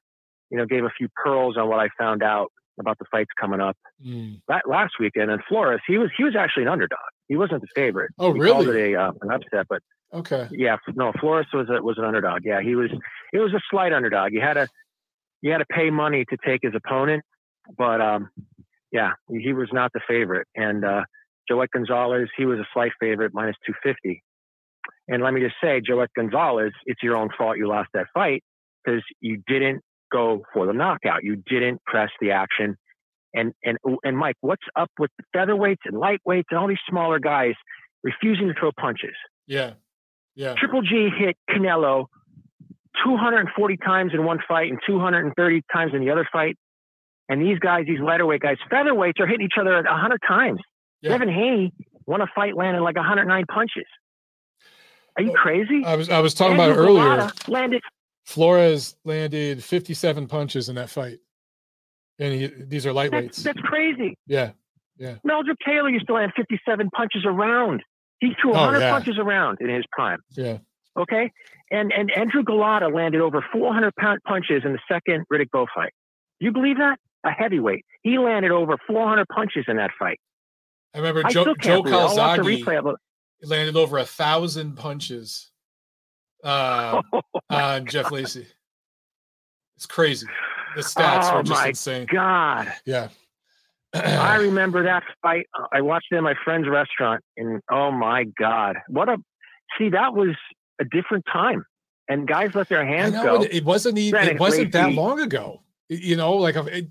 you 0.49 0.57
know 0.57 0.65
gave 0.65 0.85
a 0.85 0.91
few 0.97 1.09
pearls 1.23 1.57
on 1.57 1.67
what 1.67 1.79
I 1.79 1.89
found 1.97 2.23
out 2.23 2.51
about 2.79 2.99
the 2.99 3.05
fights 3.11 3.29
coming 3.39 3.61
up. 3.61 3.77
Mm. 4.05 4.41
That 4.47 4.63
last 4.67 4.93
weekend, 4.99 5.31
and 5.31 5.41
Flores, 5.47 5.81
he 5.87 5.97
was 5.97 6.09
he 6.17 6.23
was 6.23 6.35
actually 6.35 6.63
an 6.63 6.69
underdog. 6.69 6.99
He 7.27 7.35
wasn't 7.35 7.61
the 7.61 7.67
favorite. 7.75 8.11
Oh, 8.19 8.33
he 8.33 8.39
really? 8.39 8.65
Called 8.65 8.75
it 8.75 8.93
a, 8.93 8.99
uh, 8.99 9.11
an 9.21 9.31
upset, 9.31 9.67
but 9.69 9.81
okay. 10.13 10.47
Yeah, 10.51 10.77
no, 10.95 11.11
Flores 11.19 11.47
was 11.53 11.67
a, 11.69 11.81
was 11.81 11.97
an 11.97 12.05
underdog. 12.05 12.41
Yeah, 12.43 12.61
he 12.61 12.75
was. 12.75 12.89
It 13.31 13.39
was 13.39 13.53
a 13.53 13.61
slight 13.69 13.93
underdog. 13.93 14.33
You 14.33 14.41
had 14.41 14.53
to 14.55 14.67
you 15.41 15.51
had 15.51 15.59
to 15.59 15.65
pay 15.65 15.89
money 15.89 16.25
to 16.29 16.37
take 16.45 16.61
his 16.63 16.73
opponent, 16.75 17.23
but 17.77 18.01
um, 18.01 18.29
yeah, 18.91 19.11
he 19.29 19.53
was 19.53 19.69
not 19.71 19.91
the 19.93 20.01
favorite. 20.07 20.47
And 20.55 20.85
uh, 20.85 21.03
Joet 21.49 21.71
Gonzalez, 21.71 22.29
he 22.37 22.45
was 22.45 22.59
a 22.59 22.67
slight 22.73 22.91
favorite, 22.99 23.33
minus 23.33 23.55
two 23.65 23.73
fifty. 23.83 24.23
And 25.07 25.21
let 25.21 25.33
me 25.33 25.41
just 25.41 25.55
say, 25.61 25.81
Joet 25.81 26.09
Gonzalez, 26.15 26.71
it's 26.85 27.03
your 27.03 27.17
own 27.17 27.29
fault 27.37 27.57
you 27.57 27.67
lost 27.67 27.89
that 27.93 28.07
fight 28.13 28.43
because 28.83 29.01
you 29.19 29.41
didn't 29.47 29.81
go 30.13 30.43
for 30.53 30.65
the 30.65 30.73
knockout. 30.73 31.23
You 31.23 31.35
didn't 31.35 31.83
press 31.85 32.09
the 32.21 32.31
action. 32.31 32.77
And 33.33 33.53
and 33.63 33.77
and 34.03 34.17
Mike, 34.17 34.35
what's 34.41 34.63
up 34.75 34.91
with 34.99 35.09
the 35.17 35.23
featherweights 35.35 35.85
and 35.85 35.95
lightweights 35.95 36.45
and 36.51 36.59
all 36.59 36.67
these 36.67 36.77
smaller 36.87 37.19
guys 37.19 37.53
refusing 38.03 38.47
to 38.47 38.53
throw 38.53 38.71
punches? 38.79 39.15
Yeah, 39.47 39.73
yeah. 40.35 40.53
Triple 40.57 40.83
G 40.83 41.09
hit 41.17 41.35
Canelo 41.49 42.05
240 43.03 43.77
times 43.77 44.11
in 44.13 44.23
one 44.23 44.39
fight 44.47 44.69
and 44.69 44.79
230 44.85 45.61
times 45.73 45.93
in 45.95 46.01
the 46.01 46.11
other 46.11 46.27
fight. 46.31 46.57
And 47.29 47.41
these 47.41 47.57
guys, 47.57 47.85
these 47.87 47.99
lightweight 47.99 48.41
guys, 48.41 48.57
featherweights 48.71 49.19
are 49.19 49.25
hitting 49.25 49.45
each 49.45 49.57
other 49.59 49.73
100 49.73 50.19
times. 50.27 50.59
Yeah. 51.01 51.11
Devin 51.11 51.29
Haney 51.29 51.73
won 52.05 52.21
a 52.21 52.27
fight 52.35 52.55
landing 52.55 52.83
like 52.83 52.95
109 52.95 53.45
punches. 53.51 53.85
Are 55.17 55.23
you 55.23 55.31
crazy? 55.31 55.83
I 55.85 55.95
was 55.95 56.09
I 56.09 56.19
was 56.19 56.33
talking 56.33 56.59
Andrew 56.59 56.97
about 56.97 57.19
earlier. 57.19 57.31
Landed 57.47 57.81
Flores 58.25 58.95
landed 59.03 59.63
57 59.63 60.27
punches 60.27 60.69
in 60.69 60.75
that 60.75 60.89
fight. 60.89 61.19
And 62.19 62.33
he, 62.33 62.47
these 62.47 62.85
are 62.85 62.91
lightweights. 62.91 63.11
That's, 63.11 63.43
that's, 63.43 63.59
crazy. 63.61 64.17
Yeah. 64.27 64.51
Yeah. 64.97 65.15
Meldrick 65.27 65.57
Taylor 65.65 65.89
used 65.89 66.07
to 66.07 66.13
land 66.13 66.31
57 66.35 66.89
punches 66.91 67.25
around. 67.25 67.83
He 68.19 68.33
threw 68.41 68.51
100 68.51 68.77
oh, 68.77 68.79
yeah. 68.79 68.91
punches 68.91 69.17
around 69.17 69.57
in 69.59 69.69
his 69.69 69.83
prime. 69.91 70.19
Yeah. 70.31 70.59
Okay. 70.97 71.31
And 71.71 71.91
and 71.91 72.11
Andrew 72.15 72.43
Golota 72.43 72.93
landed 72.93 73.19
over 73.19 73.43
400 73.51 73.95
pound 73.95 74.19
punches 74.25 74.61
in 74.63 74.73
the 74.73 74.79
second 74.89 75.25
Riddick 75.31 75.49
Bowe 75.51 75.65
fight. 75.73 75.91
Do 76.39 76.45
you 76.45 76.51
believe 76.51 76.77
that? 76.77 76.97
A 77.25 77.31
heavyweight. 77.31 77.83
He 78.03 78.19
landed 78.19 78.51
over 78.51 78.77
400 78.87 79.27
punches 79.27 79.65
in 79.67 79.77
that 79.77 79.91
fight. 79.97 80.19
I 80.93 80.99
remember 80.99 81.23
I 81.25 81.31
Joe, 81.31 81.55
Joe 81.59 81.81
Calzaghe 81.81 82.95
landed 83.41 83.75
over 83.75 83.97
a 83.97 84.05
thousand 84.05 84.77
punches 84.77 85.49
uh, 86.43 87.01
uh, 87.49 87.79
Jeff 87.81 88.11
Lacy. 88.11 88.45
It's 89.75 89.85
crazy. 89.85 90.27
The 90.75 90.81
stats 90.81 91.23
oh, 91.23 91.37
are 91.37 91.43
just 91.43 91.61
my 91.61 91.67
insane. 91.69 92.07
God. 92.11 92.71
Yeah. 92.85 93.09
I 93.93 94.35
remember 94.41 94.83
that 94.83 95.03
fight. 95.21 95.47
I 95.71 95.81
watched 95.81 96.07
it 96.11 96.15
in 96.15 96.23
my 96.23 96.33
friend's 96.43 96.67
restaurant, 96.67 97.23
and 97.37 97.61
oh 97.71 97.91
my 97.91 98.23
God, 98.23 98.77
what 98.87 99.07
a 99.07 99.17
see! 99.77 99.89
That 99.89 100.15
was 100.15 100.35
a 100.79 100.85
different 100.85 101.25
time, 101.31 101.63
and 102.09 102.27
guys 102.27 102.55
let 102.55 102.69
their 102.69 102.85
hands 102.85 103.13
go. 103.13 103.43
It 103.43 103.63
wasn't 103.63 103.99
even. 103.99 104.27
It 104.27 104.39
wasn't 104.39 104.71
that 104.71 104.93
long 104.93 105.19
ago. 105.19 105.61
You 105.89 106.15
know, 106.15 106.33
like 106.33 106.55
it, 106.55 106.87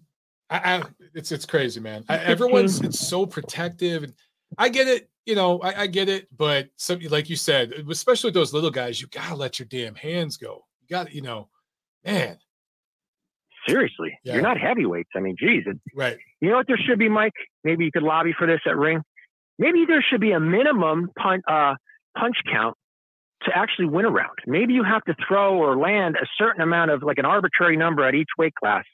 I, 0.49 0.77
I, 0.77 0.83
it's 1.15 1.33
it's 1.33 1.47
crazy, 1.47 1.81
man. 1.81 2.05
I, 2.09 2.19
everyone's 2.19 2.81
it's 2.81 3.01
so 3.01 3.27
protective, 3.27 4.05
and 4.05 4.13
I 4.57 4.69
get 4.69 4.87
it 4.87 5.09
you 5.27 5.35
know, 5.35 5.61
I, 5.61 5.83
I, 5.83 5.87
get 5.87 6.09
it, 6.09 6.27
but 6.37 6.69
something 6.77 7.09
like 7.11 7.31
you 7.31 7.37
said, 7.37 7.73
especially 7.89 8.29
with 8.29 8.35
those 8.35 8.53
little 8.53 8.71
guys, 8.71 9.01
you 9.01 9.07
gotta 9.09 9.35
let 9.35 9.59
your 9.59 9.67
damn 9.67 9.95
hands 9.95 10.37
go. 10.37 10.65
You 10.81 10.89
got, 10.89 11.13
you 11.13 11.23
know, 11.23 11.49
man. 12.05 12.39
Seriously, 13.69 14.19
yeah. 14.25 14.35
you're 14.35 14.43
not 14.43 14.59
heavyweights. 14.59 15.11
I 15.15 15.21
mean, 15.21 15.37
geez, 15.39 15.63
it, 15.67 15.79
right? 15.95 16.17
You 16.41 16.51
know 16.51 16.57
what 16.57 16.67
there 16.67 16.79
should 16.79 16.99
be, 16.99 17.09
Mike? 17.09 17.35
Maybe 17.63 17.85
you 17.85 17.93
could 17.93 18.03
lobby 18.03 18.35
for 18.37 18.47
this 18.47 18.61
at 18.67 18.77
Ring. 18.77 19.03
Maybe 19.59 19.85
there 19.87 20.05
should 20.09 20.21
be 20.21 20.33
a 20.33 20.41
minimum 20.41 21.11
punch, 21.17 21.45
uh, 21.49 21.75
punch 22.19 22.37
count 22.51 22.77
to 23.45 23.57
actually 23.57 23.87
win 23.87 24.05
a 24.05 24.11
round. 24.11 24.37
Maybe 24.47 24.75
you 24.75 24.83
have 24.83 25.05
to 25.05 25.15
throw 25.29 25.57
or 25.59 25.77
land 25.77 26.17
a 26.21 26.27
certain 26.37 26.63
amount 26.63 26.91
of 26.91 27.05
like 27.05 27.19
an 27.19 27.25
arbitrary 27.25 27.77
number 27.77 28.05
at 28.05 28.15
each 28.15 28.29
weight 28.37 28.55
class 28.55 28.85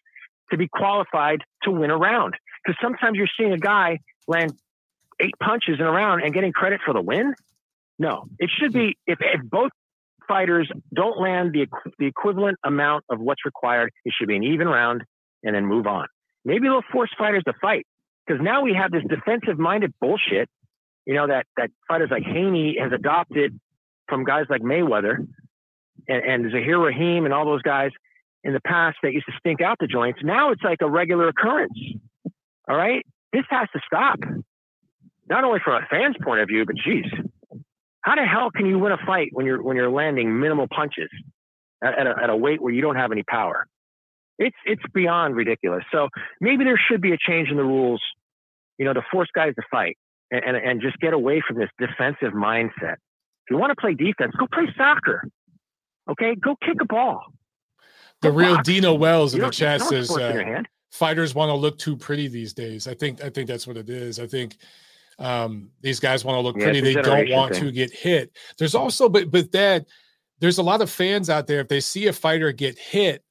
to 0.51 0.59
be 0.59 0.69
qualified 0.69 1.41
to 1.63 1.71
win 1.71 1.91
a 1.91 1.97
round. 1.97 2.35
Because 2.63 2.79
sometimes 2.83 3.17
you're 3.17 3.29
seeing 3.39 3.53
a 3.53 3.59
guy 3.59 3.99
land 4.27 4.53
eight 5.21 5.35
punches 5.43 5.77
in 5.79 5.87
a 5.87 5.91
round 5.91 6.23
and 6.23 6.33
getting 6.33 6.53
credit 6.53 6.81
for 6.85 6.95
the 6.95 7.01
win? 7.01 7.35
No, 7.99 8.25
it 8.39 8.51
should 8.57 8.73
be 8.73 8.97
if, 9.07 9.19
if 9.21 9.43
both 9.43 9.71
fighters 10.29 10.71
don't 10.95 11.19
land 11.19 11.53
the 11.53 11.67
the 11.99 12.07
equivalent 12.07 12.59
amount 12.65 13.05
of 13.11 13.19
what's 13.19 13.45
required, 13.45 13.91
it 14.05 14.13
should 14.17 14.29
be 14.29 14.37
an 14.37 14.45
even 14.45 14.69
round 14.69 15.03
and 15.43 15.55
then 15.55 15.67
move 15.67 15.87
on. 15.87 16.07
Maybe 16.45 16.69
they'll 16.69 16.83
force 16.93 17.11
fighters 17.19 17.43
to 17.45 17.55
fight 17.61 17.87
because 18.27 18.41
now 18.43 18.63
we 18.63 18.75
have 18.75 18.93
this 18.93 19.03
defensive 19.09 19.59
minded 19.59 19.93
bullshit. 20.01 20.49
You 21.07 21.15
know 21.15 21.27
that 21.27 21.47
that 21.57 21.71
fighters 21.89 22.11
like 22.11 22.23
Haney 22.23 22.77
has 22.81 22.93
adopted 22.93 23.59
from 24.09 24.25
guys 24.25 24.45
like 24.49 24.63
Mayweather 24.63 25.17
and, 26.07 26.25
and 26.25 26.53
Zahir 26.53 26.79
Raheem 26.79 27.25
and 27.25 27.35
all 27.35 27.45
those 27.45 27.63
guys 27.63 27.91
in 28.45 28.53
the 28.53 28.61
past 28.61 28.99
that 29.03 29.13
used 29.13 29.27
to 29.27 29.33
stink 29.39 29.61
out 29.61 29.79
the 29.81 29.87
joints. 29.87 30.21
Now 30.23 30.53
it's 30.53 30.63
like 30.63 30.79
a 30.81 30.89
regular 30.89 31.29
occurrence. 31.29 31.79
All 32.69 32.77
right, 32.77 33.05
this 33.33 33.45
has 33.51 33.69
to 33.73 33.81
stop 33.87 34.19
not 35.29 35.45
only 35.45 35.61
from 35.65 35.83
a 35.83 35.87
fan's 35.89 36.17
point 36.23 36.41
of 36.41 36.49
view, 36.49 36.65
but 36.65 36.77
geez, 36.77 37.05
how 38.01 38.15
the 38.15 38.25
hell 38.25 38.51
can 38.51 38.67
you 38.67 38.79
win 38.79 38.93
a 38.93 38.99
fight 39.07 39.29
when 39.33 39.47
you're 39.47 39.63
when 39.63 39.77
you're 39.77 39.91
landing 39.91 40.41
minimal 40.41 40.67
punches 40.69 41.11
at, 41.83 41.99
at, 41.99 42.07
a, 42.07 42.15
at 42.23 42.31
a 42.31 42.37
weight 42.37 42.63
where 42.63 42.73
you 42.73 42.81
don't 42.81 42.97
have 42.97 43.13
any 43.13 43.23
power? 43.23 43.67
It's 44.39 44.57
it's 44.65 44.83
beyond 44.95 45.37
ridiculous. 45.37 45.85
So 45.93 46.09
maybe 46.41 46.65
there 46.65 46.81
should 46.89 47.01
be 47.01 47.13
a 47.13 47.19
change 47.19 47.49
in 47.51 47.57
the 47.57 47.65
rules, 47.65 48.01
you 48.79 48.85
know, 48.85 48.93
to 48.93 49.03
force 49.11 49.29
guys 49.35 49.55
to 49.57 49.63
fight 49.71 49.99
and, 50.31 50.45
and, 50.45 50.57
and 50.57 50.81
just 50.81 50.99
get 50.99 51.13
away 51.13 51.43
from 51.47 51.59
this 51.59 51.71
defensive 51.79 52.33
mindset. 52.33 52.95
If 52.95 53.51
you 53.51 53.59
want 53.59 53.71
to 53.71 53.81
play 53.81 53.95
defense, 53.95 54.33
go 54.39 54.47
play 54.53 54.69
soccer. 54.77 55.29
Okay, 56.11 56.35
go 56.37 56.57
kick 56.65 56.77
a 56.81 56.87
ball. 56.87 57.23
The 58.23 58.31
real 58.31 58.57
box. 58.57 58.67
Dino 58.67 58.95
Wells 58.95 59.35
in 59.35 59.41
the 59.41 59.51
chat 59.51 59.81
says 59.83 60.11
uh, 60.11 60.63
fighters 60.91 61.35
want 61.35 61.51
to 61.51 61.55
look 61.55 61.79
too 61.79 61.97
pretty 61.97 62.29
these 62.29 62.53
days. 62.53 62.89
I 62.89 62.95
think 62.95 63.23
I 63.23 63.31
think 63.31 63.49
that's 63.49 63.67
what 63.67 63.77
it 63.77 63.91
is. 63.91 64.19
I 64.19 64.27
think 64.27 64.57
um, 65.19 65.71
these 65.81 66.01
guys 66.01 66.25
want 66.25 66.37
to 66.37 66.41
look 66.41 66.57
yeah, 66.57 66.65
pretty. 66.65 66.81
They 66.81 66.95
don't 66.95 67.31
want 67.31 67.55
thing. 67.55 67.65
to 67.65 67.73
get 67.73 67.93
hit. 67.93 68.37
There's 68.57 68.75
also, 68.75 69.09
but 69.09 69.31
but 69.31 69.51
that 69.53 69.87
there's 70.41 70.59
a 70.59 70.63
lot 70.63 70.81
of 70.81 70.91
fans 70.91 71.29
out 71.29 71.47
there. 71.47 71.61
If 71.61 71.69
they 71.69 71.81
see 71.81 72.07
a 72.07 72.13
fighter 72.13 72.53
get 72.53 72.79
hit, 72.79 73.25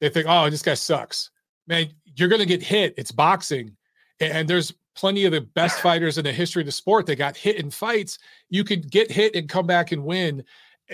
they 0.00 0.08
think, 0.08 0.26
"Oh, 0.28 0.48
this 0.48 0.62
guy 0.62 0.74
sucks." 0.74 1.30
Man, 1.66 1.88
you're 2.16 2.28
going 2.28 2.40
to 2.40 2.46
get 2.46 2.62
hit. 2.62 2.94
It's 2.96 3.12
boxing, 3.12 3.76
and 4.20 4.48
there's 4.48 4.72
plenty 4.96 5.26
of 5.26 5.32
the 5.32 5.42
best 5.42 5.80
fighters 5.82 6.18
in 6.18 6.24
the 6.24 6.32
history 6.32 6.62
of 6.62 6.66
the 6.66 6.72
sport 6.72 7.06
that 7.06 7.16
got 7.16 7.36
hit 7.36 7.56
in 7.56 7.70
fights. 7.70 8.18
You 8.48 8.64
could 8.64 8.90
get 8.90 9.10
hit 9.10 9.34
and 9.36 9.48
come 9.48 9.66
back 9.66 9.92
and 9.92 10.04
win. 10.04 10.44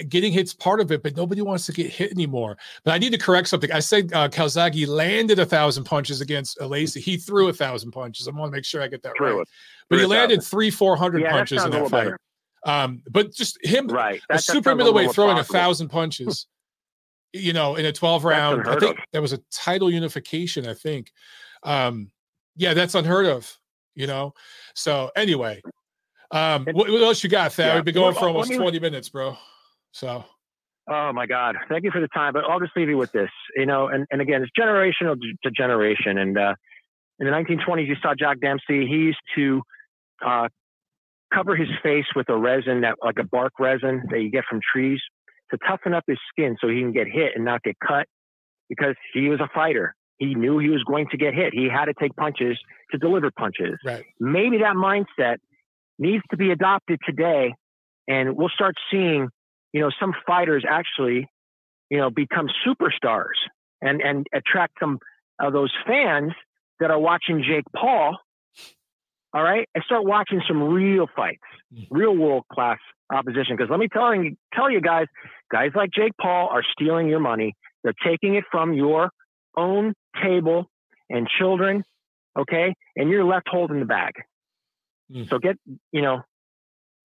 Getting 0.09 0.33
hits 0.33 0.53
part 0.53 0.81
of 0.81 0.91
it, 0.91 1.03
but 1.03 1.16
nobody 1.16 1.43
wants 1.43 1.66
to 1.66 1.73
get 1.73 1.91
hit 1.91 2.11
anymore. 2.11 2.57
But 2.85 2.95
I 2.95 2.99
need 2.99 3.12
to 3.12 3.19
correct 3.19 3.49
something. 3.49 3.71
I 3.73 3.81
said 3.81 4.12
uh, 4.12 4.29
Calzaghe 4.29 4.87
landed 4.87 5.39
a 5.39 5.47
thousand 5.47 5.85
punches 5.85 6.21
against 6.21 6.61
Lacy. 6.61 7.01
He 7.01 7.16
threw 7.16 7.49
a 7.49 7.53
thousand 7.53 7.93
punches. 7.93 8.27
I 8.27 8.33
want 8.33 8.51
to 8.53 8.57
make 8.57 8.65
sure 8.65 8.83
I 8.83 8.89
get 8.89 9.03
that 9.03 9.12
right. 9.21 9.47
But 9.89 9.99
he 9.99 10.07
landed 10.07 10.43
three, 10.43 10.71
four 10.71 10.97
hundred 10.97 11.23
yeah, 11.23 11.31
punches 11.31 11.65
in 11.65 11.71
that 11.71 11.89
fight. 11.91 12.12
Um, 12.66 13.03
but 13.11 13.33
just 13.33 13.65
him, 13.65 13.89
right? 13.89 14.21
That, 14.29 14.39
a 14.39 14.43
super 14.43 14.75
middleweight 14.75 15.12
throwing 15.12 15.39
a 15.39 15.45
thousand 15.45 15.89
punches, 15.89 16.47
you 17.33 17.53
know, 17.53 17.77
in 17.77 17.85
a 17.85 17.93
twelve 17.93 18.25
round. 18.25 18.66
I 18.66 18.79
think 18.79 18.99
of. 18.99 19.05
that 19.12 19.23
was 19.23 19.33
a 19.33 19.39
title 19.53 19.91
unification. 19.91 20.66
I 20.66 20.75
think. 20.75 21.12
Um, 21.62 22.11
yeah, 22.57 22.75
that's 22.75 22.95
unheard 22.95 23.27
of. 23.27 23.59
You 23.95 24.07
know. 24.07 24.35
So 24.75 25.11
anyway, 25.15 25.62
um, 26.31 26.66
what, 26.73 26.91
what 26.91 27.03
else 27.03 27.23
you 27.23 27.31
got, 27.31 27.53
Thad? 27.53 27.66
Yeah. 27.66 27.75
We've 27.77 27.85
been 27.85 27.95
going 27.95 28.15
for 28.15 28.29
almost 28.29 28.53
twenty 28.53 28.81
minutes, 28.81 29.09
bro. 29.09 29.37
So. 29.95 30.25
Oh 30.87 31.12
my 31.15 31.25
God! 31.25 31.57
Thank 31.71 31.85
you 31.85 31.91
for 31.91 32.01
the 32.01 32.09
time, 32.09 32.35
but 32.35 32.45
I'll 32.45 32.61
just 32.61 32.77
leave 32.77 32.91
you 32.91 32.99
with 32.99 33.11
this. 33.12 33.31
You 33.57 33.65
know, 33.65 33.89
and, 33.89 34.07
and 34.11 34.21
again, 34.21 34.43
it's 34.43 34.53
generational 34.59 35.16
to 35.43 35.51
generation. 35.51 36.19
And 36.19 36.37
uh, 36.37 36.55
in 37.19 37.27
the 37.27 37.33
1920s, 37.33 37.87
you 37.87 37.95
saw 38.03 38.12
Jack 38.19 38.41
Dempsey. 38.41 38.87
He 38.87 38.97
used 38.97 39.19
to 39.37 39.62
uh, 40.25 40.49
cover 41.33 41.57
his 41.57 41.69
face 41.83 42.05
with 42.15 42.29
a 42.29 42.37
resin 42.37 42.83
that, 42.83 42.97
like 43.03 43.19
a 43.19 43.25
bark 43.25 43.53
resin 43.59 44.03
that 44.11 44.21
you 44.21 44.31
get 44.31 44.45
from 44.49 44.61
trees, 44.75 45.01
to 45.53 45.59
toughen 45.66 45.95
up 45.95 46.05
his 46.07 46.19
skin 46.31 46.57
so 46.61 46.69
he 46.69 46.81
can 46.81 46.93
get 46.93 47.07
hit 47.07 47.33
and 47.35 47.45
not 47.45 47.62
get 47.62 47.77
cut. 47.87 48.07
Because 48.69 48.97
he 49.15 49.29
was 49.29 49.41
a 49.41 49.49
fighter, 49.55 49.95
he 50.19 50.35
knew 50.35 50.59
he 50.59 50.69
was 50.69 50.83
going 50.85 51.07
to 51.12 51.16
get 51.16 51.33
hit. 51.35 51.55
He 51.55 51.69
had 51.69 51.87
to 51.87 51.95
take 51.99 52.15
punches 52.16 52.59
to 52.91 52.99
deliver 52.99 53.31
punches. 53.31 53.79
Right. 53.85 54.05
Maybe 54.21 54.59
that 54.59 54.75
mindset 54.75 55.37
needs 55.99 56.25
to 56.31 56.37
be 56.37 56.51
adopted 56.51 56.99
today, 57.07 57.55
and 58.07 58.37
we'll 58.37 58.51
start 58.51 58.75
seeing 58.91 59.29
you 59.74 59.80
know, 59.80 59.90
some 60.01 60.14
fighters 60.24 60.64
actually, 60.66 61.28
you 61.90 61.98
know, 61.98 62.09
become 62.09 62.46
superstars 62.66 63.34
and, 63.82 64.01
and 64.01 64.24
attract 64.32 64.74
some 64.78 65.01
of 65.40 65.52
those 65.52 65.72
fans 65.84 66.32
that 66.78 66.92
are 66.92 66.98
watching 66.98 67.42
Jake 67.46 67.64
Paul. 67.76 68.16
All 69.34 69.42
right. 69.42 69.68
And 69.74 69.82
start 69.84 70.05
watching 70.05 70.40
some 70.46 70.62
real 70.62 71.09
fights, 71.16 71.42
mm. 71.74 71.88
real 71.90 72.16
world 72.16 72.44
class 72.52 72.78
opposition. 73.12 73.56
Because 73.56 73.68
let 73.68 73.80
me 73.80 73.88
tell 73.92 74.14
you, 74.14 74.36
tell 74.55 74.70
you 74.70 74.80
guys, 74.80 75.06
guys 75.51 75.70
like 75.74 75.90
Jake 75.90 76.12
Paul 76.20 76.48
are 76.52 76.62
stealing 76.72 77.09
your 77.09 77.18
money. 77.18 77.56
They're 77.82 77.94
taking 78.06 78.36
it 78.36 78.44
from 78.52 78.74
your 78.74 79.10
own 79.56 79.94
table 80.22 80.70
and 81.10 81.26
children. 81.36 81.82
Okay. 82.38 82.74
And 82.94 83.10
you're 83.10 83.24
left 83.24 83.48
holding 83.51 83.80
the 83.80 83.86
bag. 83.86 84.12
Mm. 85.12 85.28
So 85.28 85.40
get, 85.40 85.56
you 85.90 86.01
know, 86.01 86.22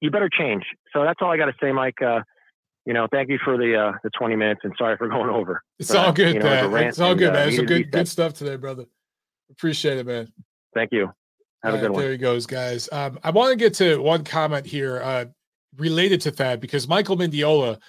you 0.02 0.12
better 0.12 0.30
change. 0.32 0.66
So 0.94 1.02
that's 1.04 1.20
all 1.20 1.32
I 1.32 1.38
got 1.38 1.48
to 1.48 1.56
say, 1.60 1.72
Mike. 1.72 2.00
Uh, 2.00 2.20
you 2.90 2.94
know, 2.96 3.08
thank 3.12 3.30
you 3.30 3.38
for 3.46 3.56
the 3.56 3.76
uh, 3.80 3.92
the 4.04 4.10
20 4.18 4.36
minutes 4.36 4.62
and 4.64 4.74
sorry 4.76 4.98
for 4.98 5.08
going 5.10 5.30
over. 5.30 5.62
It's 5.78 5.94
all 5.94 6.12
good, 6.12 6.34
you 6.34 6.40
know, 6.40 6.70
man. 6.72 6.88
It's 6.88 7.00
all 7.00 7.14
good, 7.14 7.28
and, 7.28 7.36
man. 7.36 7.48
Uh, 7.48 7.52
it's 7.52 7.62
good 7.62 7.92
good 7.92 8.08
stuff 8.08 8.34
today, 8.34 8.56
brother. 8.56 8.86
Appreciate 9.52 10.00
it, 10.00 10.08
man. 10.08 10.34
Thank 10.74 10.92
you. 10.92 11.12
Have 11.62 11.74
all 11.74 11.78
a 11.78 11.82
good 11.82 11.86
right, 11.90 11.92
one. 11.92 12.02
There 12.02 12.12
he 12.14 12.18
goes, 12.18 12.48
guys. 12.48 12.90
Um, 12.92 13.20
I 13.24 13.30
want 13.30 13.52
to 13.52 13.56
get 13.58 13.76
to 13.76 13.98
one 14.02 14.24
comment 14.24 14.66
here 14.66 15.04
uh, 15.04 15.26
related 15.78 16.22
to 16.22 16.32
Thad 16.32 16.62
because 16.62 16.88
Michael 16.88 17.16
Mendiola 17.16 17.80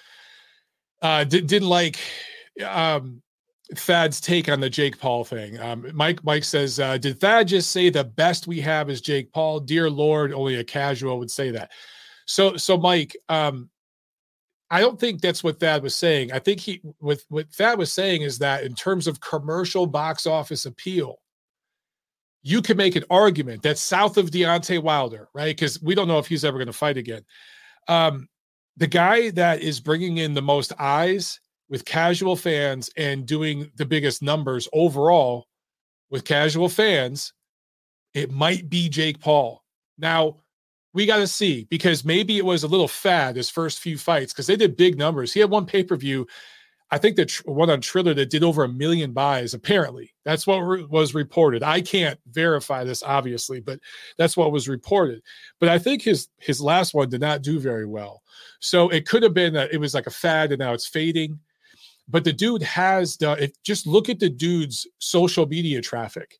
uh, 1.01 1.23
did, 1.23 1.47
didn't 1.47 1.69
like 1.69 1.97
um, 2.63 3.23
Thad's 3.75 4.21
take 4.21 4.49
on 4.49 4.59
the 4.59 4.69
Jake 4.69 4.99
Paul 4.99 5.23
thing. 5.23 5.59
Um, 5.59 5.87
Mike 5.95 6.23
Mike 6.23 6.43
says, 6.43 6.79
uh, 6.79 6.99
"Did 6.99 7.19
Thad 7.19 7.47
just 7.47 7.71
say 7.71 7.89
the 7.89 8.03
best 8.03 8.45
we 8.45 8.61
have 8.61 8.87
is 8.87 9.01
Jake 9.01 9.33
Paul? 9.33 9.61
Dear 9.61 9.89
Lord, 9.89 10.31
only 10.31 10.57
a 10.57 10.63
casual 10.63 11.17
would 11.17 11.31
say 11.31 11.49
that." 11.49 11.71
So 12.27 12.55
so 12.55 12.77
Mike, 12.77 13.17
um, 13.29 13.71
I 14.71 14.79
don't 14.79 14.97
think 14.97 15.19
that's 15.19 15.43
what 15.43 15.59
Thad 15.59 15.83
was 15.83 15.93
saying. 15.93 16.31
I 16.31 16.39
think 16.39 16.61
he 16.61 16.81
with 17.01 17.25
what 17.27 17.51
Thad 17.53 17.77
was 17.77 17.91
saying 17.91 18.21
is 18.21 18.39
that 18.39 18.63
in 18.63 18.73
terms 18.73 19.05
of 19.05 19.19
commercial 19.19 19.85
box 19.85 20.25
office 20.25 20.65
appeal, 20.65 21.17
you 22.41 22.61
can 22.61 22.77
make 22.77 22.95
an 22.95 23.03
argument 23.09 23.63
that 23.63 23.77
south 23.77 24.17
of 24.17 24.31
Deontay 24.31 24.81
Wilder, 24.81 25.27
right? 25.35 25.55
Because 25.55 25.81
we 25.81 25.93
don't 25.93 26.07
know 26.07 26.19
if 26.19 26.27
he's 26.27 26.45
ever 26.45 26.57
going 26.57 26.67
to 26.67 26.73
fight 26.73 26.97
again. 26.97 27.23
Um, 27.89 28.29
the 28.77 28.87
guy 28.87 29.29
that 29.31 29.61
is 29.61 29.81
bringing 29.81 30.17
in 30.17 30.33
the 30.33 30.41
most 30.41 30.71
eyes 30.79 31.41
with 31.69 31.83
casual 31.83 32.37
fans 32.37 32.89
and 32.95 33.25
doing 33.25 33.69
the 33.75 33.85
biggest 33.85 34.21
numbers 34.21 34.69
overall 34.71 35.47
with 36.09 36.23
casual 36.23 36.69
fans, 36.69 37.33
it 38.13 38.31
might 38.31 38.69
be 38.69 38.87
Jake 38.87 39.19
Paul. 39.19 39.63
Now, 39.97 40.37
we 40.93 41.05
got 41.05 41.17
to 41.17 41.27
see 41.27 41.65
because 41.69 42.03
maybe 42.03 42.37
it 42.37 42.45
was 42.45 42.63
a 42.63 42.67
little 42.67 42.87
fad 42.87 43.35
his 43.35 43.49
first 43.49 43.79
few 43.79 43.97
fights 43.97 44.33
because 44.33 44.47
they 44.47 44.55
did 44.55 44.75
big 44.75 44.97
numbers. 44.97 45.33
He 45.33 45.39
had 45.39 45.49
one 45.49 45.65
pay 45.65 45.83
per 45.83 45.95
view, 45.95 46.27
I 46.91 46.97
think 46.97 47.15
the 47.15 47.25
tr- 47.25 47.49
one 47.49 47.69
on 47.69 47.79
Triller 47.79 48.13
that 48.13 48.29
did 48.29 48.43
over 48.43 48.65
a 48.65 48.69
million 48.69 49.13
buys. 49.13 49.53
Apparently, 49.53 50.13
that's 50.25 50.45
what 50.45 50.59
re- 50.59 50.85
was 50.89 51.15
reported. 51.15 51.63
I 51.63 51.79
can't 51.79 52.19
verify 52.31 52.83
this 52.83 53.01
obviously, 53.01 53.61
but 53.61 53.79
that's 54.17 54.35
what 54.35 54.51
was 54.51 54.67
reported. 54.67 55.21
But 55.59 55.69
I 55.69 55.79
think 55.79 56.01
his 56.01 56.27
his 56.39 56.61
last 56.61 56.93
one 56.93 57.09
did 57.09 57.21
not 57.21 57.43
do 57.43 57.59
very 57.59 57.85
well. 57.85 58.21
So 58.59 58.89
it 58.89 59.07
could 59.07 59.23
have 59.23 59.33
been 59.33 59.53
that 59.53 59.73
it 59.73 59.77
was 59.77 59.93
like 59.93 60.07
a 60.07 60.11
fad 60.11 60.51
and 60.51 60.59
now 60.59 60.73
it's 60.73 60.87
fading. 60.87 61.39
But 62.09 62.25
the 62.25 62.33
dude 62.33 62.63
has 62.63 63.15
done. 63.15 63.39
If 63.39 63.51
just 63.63 63.87
look 63.87 64.09
at 64.09 64.19
the 64.19 64.29
dude's 64.29 64.85
social 64.99 65.45
media 65.45 65.81
traffic, 65.81 66.39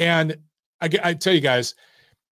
and 0.00 0.36
I, 0.80 0.90
I 1.04 1.14
tell 1.14 1.34
you 1.34 1.40
guys, 1.40 1.76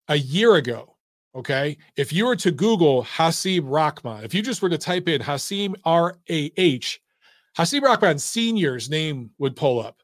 a 0.08 0.16
year 0.16 0.56
ago 0.56 0.91
Okay. 1.34 1.78
If 1.96 2.12
you 2.12 2.26
were 2.26 2.36
to 2.36 2.50
Google 2.50 3.04
Hasim 3.04 3.64
Rahman, 3.64 4.24
if 4.24 4.34
you 4.34 4.42
just 4.42 4.60
were 4.60 4.68
to 4.68 4.78
type 4.78 5.08
in 5.08 5.22
Hasim 5.22 5.74
R 5.84 6.18
A 6.28 6.52
H, 6.56 7.00
Hasim 7.56 7.82
Rahman 7.82 8.18
Senior's 8.18 8.90
name 8.90 9.30
would 9.38 9.56
pull 9.56 9.80
up. 9.80 10.02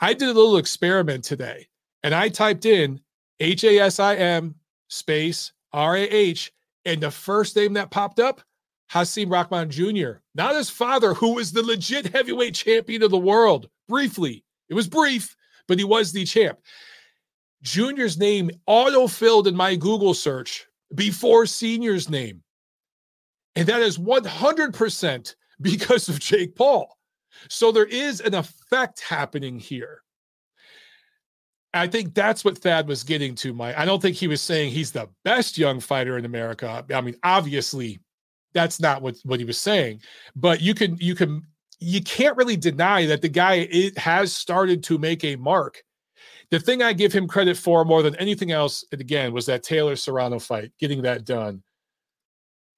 I 0.00 0.14
did 0.14 0.28
a 0.28 0.32
little 0.32 0.56
experiment 0.56 1.24
today 1.24 1.68
and 2.02 2.14
I 2.14 2.28
typed 2.28 2.66
in 2.66 3.00
H 3.40 3.64
A 3.64 3.78
S 3.78 4.00
I 4.00 4.16
M 4.16 4.54
space 4.88 5.52
R 5.72 5.96
A 5.96 6.02
H, 6.02 6.52
and 6.84 7.00
the 7.00 7.10
first 7.10 7.56
name 7.56 7.72
that 7.74 7.90
popped 7.90 8.20
up, 8.20 8.42
Hasim 8.92 9.30
Rahman 9.30 9.70
Jr., 9.70 10.18
not 10.34 10.54
his 10.54 10.70
father, 10.70 11.14
who 11.14 11.34
was 11.34 11.50
the 11.50 11.62
legit 11.62 12.12
heavyweight 12.14 12.54
champion 12.54 13.02
of 13.02 13.10
the 13.10 13.18
world. 13.18 13.68
Briefly, 13.88 14.44
it 14.68 14.74
was 14.74 14.86
brief, 14.88 15.36
but 15.66 15.78
he 15.78 15.84
was 15.84 16.12
the 16.12 16.24
champ. 16.24 16.58
Junior's 17.64 18.18
name 18.18 18.50
auto 18.66 19.08
filled 19.08 19.48
in 19.48 19.56
my 19.56 19.74
Google 19.74 20.14
search 20.14 20.66
before 20.94 21.46
Senior's 21.46 22.08
name. 22.08 22.42
And 23.56 23.66
that 23.66 23.80
is 23.80 23.98
100% 23.98 25.34
because 25.60 26.08
of 26.08 26.20
Jake 26.20 26.54
Paul. 26.54 26.96
So 27.48 27.72
there 27.72 27.86
is 27.86 28.20
an 28.20 28.34
effect 28.34 29.00
happening 29.00 29.58
here. 29.58 30.02
I 31.72 31.88
think 31.88 32.14
that's 32.14 32.44
what 32.44 32.58
Thad 32.58 32.86
was 32.86 33.02
getting 33.02 33.34
to, 33.36 33.52
Mike. 33.52 33.76
I 33.76 33.84
don't 33.84 34.00
think 34.00 34.14
he 34.14 34.28
was 34.28 34.40
saying 34.40 34.70
he's 34.70 34.92
the 34.92 35.08
best 35.24 35.58
young 35.58 35.80
fighter 35.80 36.16
in 36.18 36.24
America. 36.24 36.84
I 36.94 37.00
mean, 37.00 37.16
obviously, 37.24 37.98
that's 38.52 38.78
not 38.78 39.02
what, 39.02 39.16
what 39.24 39.40
he 39.40 39.44
was 39.44 39.58
saying. 39.58 40.00
But 40.36 40.60
you 40.60 40.74
can 40.74 40.96
you 41.00 41.16
can 41.16 41.42
you 41.80 42.00
can't 42.00 42.36
really 42.36 42.56
deny 42.56 43.06
that 43.06 43.22
the 43.22 43.28
guy 43.28 43.54
it 43.54 43.98
has 43.98 44.32
started 44.32 44.84
to 44.84 44.98
make 44.98 45.24
a 45.24 45.34
mark 45.34 45.82
the 46.54 46.60
thing 46.60 46.82
I 46.82 46.92
give 46.92 47.12
him 47.12 47.26
credit 47.26 47.56
for 47.56 47.84
more 47.84 48.00
than 48.00 48.14
anything 48.14 48.52
else, 48.52 48.84
and 48.92 49.00
again, 49.00 49.32
was 49.32 49.44
that 49.46 49.64
Taylor 49.64 49.96
Serrano 49.96 50.38
fight, 50.38 50.70
getting 50.78 51.02
that 51.02 51.24
done. 51.24 51.64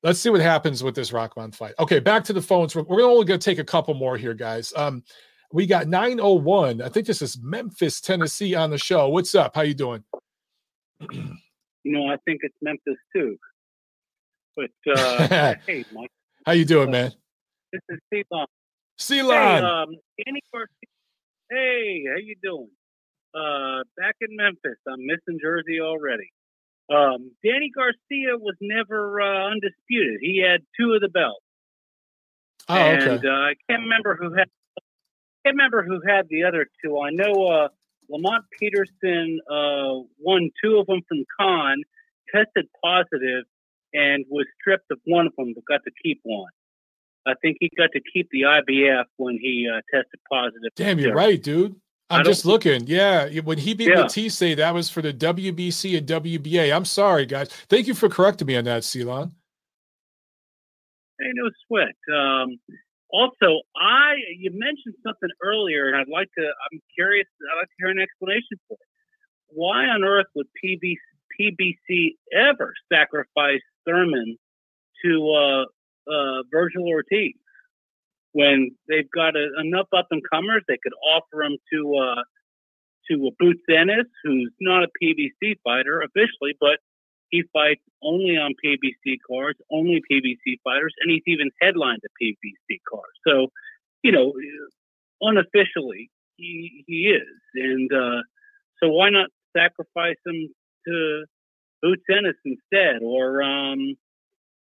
Let's 0.03 0.19
see 0.19 0.31
what 0.31 0.40
happens 0.40 0.82
with 0.82 0.94
this 0.94 1.12
Rahman 1.12 1.53
fight. 1.53 1.74
Okay, 1.78 1.98
back 1.98 2.24
to 2.24 2.32
the 2.32 2.40
phones. 2.40 2.74
We're, 2.74 2.85
we're 2.85 3.03
only 3.03 3.27
going 3.27 3.39
to 3.39 3.44
take 3.44 3.59
a 3.59 3.65
couple 3.65 3.93
more 3.93 4.16
here, 4.16 4.32
guys. 4.32 4.73
Um, 4.77 5.05
we 5.53 5.66
got 5.66 5.89
901. 5.89 6.81
I 6.81 6.89
think 6.89 7.07
this 7.07 7.20
is 7.20 7.39
Memphis, 7.43 8.01
Tennessee 8.01 8.55
on 8.55 8.70
the 8.70 8.78
show. 8.78 9.11
What's 9.11 9.35
up? 9.35 9.55
How 9.55 9.61
you 9.61 9.74
doing? 9.74 10.03
you 11.12 11.36
know, 11.85 12.07
I 12.07 12.16
think 12.24 12.40
it's 12.44 12.57
Memphis 12.62 12.97
too. 13.15 13.36
But 14.57 14.70
uh, 14.97 15.55
hey, 15.66 15.85
Mike. 15.93 16.11
How 16.47 16.53
you 16.53 16.65
doing, 16.65 16.90
man? 16.90 17.12
This 17.73 17.82
is 17.90 17.98
Ceylon. 18.11 18.47
Ceylon. 18.97 19.62
Hey, 19.62 19.69
um, 19.69 20.69
hey, 21.51 22.05
how 22.09 22.16
you 22.16 22.36
doing? 22.43 22.70
Uh, 23.37 23.83
back 23.97 24.17
in 24.21 24.35
Memphis. 24.37 24.79
I'm 24.89 25.05
missing 25.05 25.39
Jersey 25.43 25.81
already. 25.81 26.31
Um, 26.89 27.33
Danny 27.45 27.71
Garcia 27.75 28.39
was 28.39 28.55
never 28.61 29.21
uh, 29.21 29.51
undisputed. 29.51 30.21
He 30.21 30.43
had 30.47 30.61
two 30.79 30.93
of 30.95 31.01
the 31.01 31.09
belts. 31.09 31.41
Oh, 32.69 32.75
and, 32.75 33.25
uh, 33.25 33.29
I 33.29 33.55
can't 33.69 33.83
remember 33.83 34.17
who 34.17 34.35
had. 34.35 34.49
Can't 35.45 35.55
remember 35.55 35.85
who 35.85 36.01
had 36.07 36.29
the 36.29 36.45
other 36.45 36.67
two. 36.83 36.99
I 36.99 37.11
know 37.11 37.47
uh, 37.47 37.69
Lamont 38.09 38.45
Peterson 38.59 39.41
uh, 39.49 40.03
won 40.19 40.51
two 40.63 40.79
of 40.79 40.87
them 40.87 41.03
from 41.09 41.25
Khan, 41.39 41.83
tested 42.35 42.67
positive, 42.83 43.45
and 43.93 44.25
was 44.29 44.47
stripped 44.61 44.91
of 44.91 44.99
one 45.05 45.27
of 45.27 45.33
them, 45.37 45.55
but 45.55 45.65
got 45.65 45.85
to 45.85 45.93
keep 46.03 46.21
one. 46.25 46.51
I 47.27 47.35
think 47.43 47.59
he 47.61 47.71
got 47.77 47.91
to 47.93 48.01
keep 48.13 48.29
the 48.31 48.43
IBF 48.43 49.05
when 49.17 49.39
he 49.41 49.69
uh, 49.73 49.81
tested 49.93 50.21
positive. 50.31 50.71
Damn, 50.77 50.99
you're 50.99 51.15
right, 51.15 51.43
dude. 51.43 51.77
I'm 52.09 52.24
just 52.24 52.45
looking. 52.45 52.87
Yeah, 52.87 53.28
when 53.41 53.59
he 53.59 53.74
beat 53.74 53.89
yeah. 53.89 54.03
Batiste, 54.03 54.57
that 54.57 54.73
was 54.73 54.89
for 54.89 55.03
the 55.03 55.12
WBC 55.12 55.99
and 55.99 56.07
WBA. 56.07 56.74
I'm 56.74 56.85
sorry, 56.85 57.27
guys. 57.27 57.49
Thank 57.69 57.87
you 57.87 57.95
for 57.95 58.09
correcting 58.09 58.47
me 58.47 58.57
on 58.57 58.65
that, 58.65 58.85
Ceylon. 58.85 59.33
Hey, 61.19 61.31
no 61.35 61.51
sweat. 61.66 61.97
Um, 62.15 62.59
also, 63.11 63.62
I 63.77 64.15
you 64.39 64.51
mentioned 64.53 64.95
something 65.05 65.31
earlier, 65.43 65.89
and 65.89 65.97
I'd 65.97 66.09
like 66.09 66.28
to. 66.39 66.45
I'm 66.45 66.81
curious. 66.95 67.27
I'd 67.53 67.59
like 67.59 67.69
to 67.69 67.74
hear 67.78 67.89
an 67.89 67.99
explanation 67.99 68.59
for 68.69 68.74
it. 68.74 68.87
Why 69.49 69.87
on 69.87 70.05
earth 70.05 70.27
would 70.35 70.47
PBC, 70.62 70.97
PBC 71.41 72.16
ever 72.33 72.73
sacrifice 72.93 73.62
Thurman 73.85 74.37
to 75.05 75.33
uh, 75.33 75.62
uh, 76.12 76.43
Vergil 76.53 76.87
Ortiz 76.87 77.35
when 78.37 78.77
they've 78.87 79.11
got 79.11 79.35
a, 79.35 79.49
enough 79.65 79.89
up 79.97 80.09
and 80.11 80.23
comers? 80.31 80.63
They 80.69 80.77
could 80.83 80.93
offer 81.01 81.43
him 81.43 81.57
to 81.73 81.81
uh, 81.97 82.23
to 83.09 83.31
Boots 83.39 83.63
Ennis, 83.71 84.11
who's 84.23 84.53
not 84.61 84.85
a 84.85 84.89
PBC 85.03 85.55
fighter 85.65 86.03
officially, 86.03 86.53
but 86.61 86.79
he 87.31 87.45
fights 87.53 87.81
only 88.03 88.37
on 88.37 88.53
PBC 88.63 89.17
cards, 89.27 89.59
only 89.71 90.03
PBC 90.11 90.59
fighters, 90.63 90.95
and 91.01 91.11
he's 91.11 91.23
even 91.27 91.51
headlined 91.63 92.03
a 92.05 92.13
PBC 92.23 92.79
card. 92.89 93.13
So, 93.27 93.49
you 94.03 94.13
know, 94.13 94.35
unofficially, 95.23 96.11
he 96.37 96.85
he 96.87 97.17
is, 97.17 97.41
and 97.55 97.91
uh, 97.91 98.21
so 98.83 98.91
why 98.91 99.09
not 99.09 99.31
sacrifice 99.57 100.21
him 100.27 100.49
to 100.87 101.25
Boots 101.81 102.05
Ennis 102.11 102.37
instead, 102.45 103.01
or 103.03 103.43
um, 103.43 103.97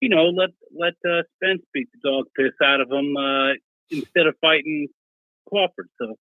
you 0.01 0.09
know, 0.09 0.27
let 0.27 0.51
let 0.77 0.95
uh, 1.09 1.23
Spence 1.37 1.63
beat 1.73 1.89
the 1.93 2.09
dog 2.09 2.27
piss 2.37 2.53
out 2.63 2.81
of 2.81 2.91
him 2.91 3.17
uh, 3.17 3.53
instead 3.91 4.27
of 4.27 4.35
fighting 4.41 4.89
Crawford. 5.49 5.89
So 6.01 6.17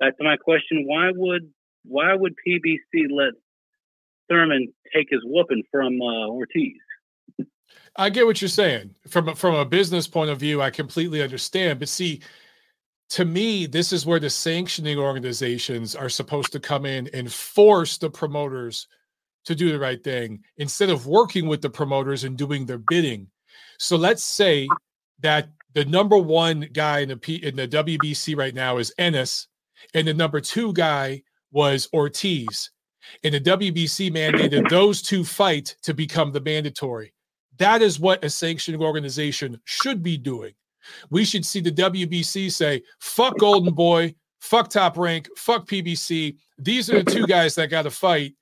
that's 0.00 0.16
my 0.20 0.36
question: 0.36 0.84
Why 0.86 1.10
would 1.14 1.50
why 1.84 2.14
would 2.14 2.34
PBC 2.46 3.10
let 3.10 3.34
Thurman 4.28 4.72
take 4.94 5.08
his 5.10 5.20
whooping 5.24 5.64
from 5.70 6.00
uh, 6.00 6.28
Ortiz. 6.28 6.74
I 7.96 8.10
get 8.10 8.26
what 8.26 8.40
you're 8.40 8.48
saying 8.48 8.94
from 9.08 9.34
from 9.34 9.54
a 9.54 9.64
business 9.64 10.06
point 10.06 10.30
of 10.30 10.38
view. 10.38 10.62
I 10.62 10.70
completely 10.70 11.22
understand, 11.22 11.78
but 11.78 11.88
see, 11.88 12.20
to 13.10 13.24
me, 13.24 13.66
this 13.66 13.92
is 13.92 14.06
where 14.06 14.20
the 14.20 14.30
sanctioning 14.30 14.98
organizations 14.98 15.96
are 15.96 16.08
supposed 16.08 16.52
to 16.52 16.60
come 16.60 16.86
in 16.86 17.08
and 17.12 17.32
force 17.32 17.98
the 17.98 18.10
promoters 18.10 18.86
to 19.44 19.54
do 19.54 19.72
the 19.72 19.78
right 19.78 20.02
thing 20.02 20.42
instead 20.58 20.90
of 20.90 21.06
working 21.06 21.48
with 21.48 21.62
the 21.62 21.70
promoters 21.70 22.24
and 22.24 22.36
doing 22.36 22.66
their 22.66 22.78
bidding. 22.78 23.28
So 23.78 23.96
let's 23.96 24.24
say 24.24 24.68
that 25.20 25.48
the 25.74 25.84
number 25.84 26.18
one 26.18 26.68
guy 26.72 27.00
in 27.00 27.08
the 27.08 27.16
P, 27.16 27.36
in 27.36 27.56
the 27.56 27.68
WBC 27.68 28.36
right 28.36 28.54
now 28.54 28.78
is 28.78 28.92
Ennis, 28.98 29.48
and 29.94 30.06
the 30.06 30.14
number 30.14 30.40
two 30.40 30.72
guy 30.72 31.22
was 31.50 31.88
Ortiz 31.92 32.70
and 33.24 33.34
the 33.34 33.40
WBC 33.40 34.12
mandated 34.12 34.68
those 34.68 35.02
two 35.02 35.24
fight 35.24 35.76
to 35.82 35.94
become 35.94 36.32
the 36.32 36.40
mandatory. 36.40 37.12
That 37.58 37.82
is 37.82 37.98
what 37.98 38.24
a 38.24 38.30
sanctioning 38.30 38.82
organization 38.82 39.60
should 39.64 40.02
be 40.02 40.16
doing. 40.16 40.52
We 41.10 41.24
should 41.24 41.44
see 41.44 41.60
the 41.60 41.72
WBC 41.72 42.52
say, 42.52 42.82
fuck 43.00 43.38
Golden 43.38 43.74
Boy, 43.74 44.14
fuck 44.40 44.70
Top 44.70 44.96
Rank, 44.96 45.28
fuck 45.36 45.66
PBC. 45.66 46.36
These 46.58 46.90
are 46.90 47.02
the 47.02 47.10
two 47.10 47.26
guys 47.26 47.54
that 47.56 47.70
got 47.70 47.82
to 47.82 47.90
fight 47.90 48.34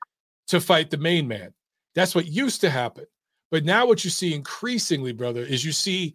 to 0.49 0.61
fight 0.61 0.91
the 0.91 0.97
main 0.97 1.27
man. 1.27 1.53
That's 1.95 2.15
what 2.15 2.27
used 2.27 2.61
to 2.63 2.71
happen. 2.71 3.07
But 3.51 3.65
now 3.65 3.87
what 3.87 4.05
you 4.05 4.11
see 4.11 4.35
increasingly, 4.35 5.13
brother, 5.13 5.43
is 5.43 5.65
you 5.65 5.73
see 5.73 6.15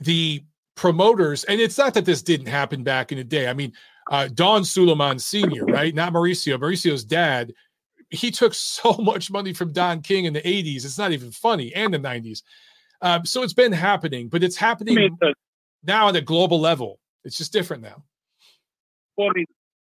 the 0.00 0.44
promoters, 0.74 1.44
and 1.44 1.60
it's 1.60 1.78
not 1.78 1.94
that 1.94 2.04
this 2.04 2.22
didn't 2.22 2.46
happen 2.46 2.82
back 2.82 3.12
in 3.12 3.18
the 3.18 3.24
day. 3.24 3.48
I 3.48 3.52
mean, 3.52 3.72
uh, 4.10 4.28
Don 4.32 4.64
Sulaiman 4.64 5.18
Sr., 5.18 5.64
right? 5.66 5.94
Not 5.94 6.12
Mauricio. 6.12 6.58
Mauricio's 6.58 7.04
dad 7.04 7.52
he 8.10 8.30
took 8.30 8.54
so 8.54 8.94
much 8.94 9.30
money 9.30 9.52
from 9.52 9.72
Don 9.72 10.02
King 10.02 10.24
in 10.26 10.32
the 10.32 10.42
80s. 10.42 10.84
It's 10.84 10.98
not 10.98 11.12
even 11.12 11.30
funny, 11.30 11.74
and 11.74 11.92
the 11.92 11.98
90s. 11.98 12.42
Um, 13.00 13.24
so 13.24 13.42
it's 13.42 13.52
been 13.52 13.72
happening, 13.72 14.28
but 14.28 14.42
it's 14.42 14.56
happening 14.56 14.98
I 14.98 15.00
mean, 15.02 15.16
the, 15.20 15.34
now 15.84 16.08
at 16.08 16.16
a 16.16 16.20
global 16.20 16.60
level. 16.60 16.98
It's 17.24 17.38
just 17.38 17.52
different 17.52 17.82
now. 17.82 18.02
Well, 19.16 19.28
I 19.30 19.32
mean, 19.34 19.46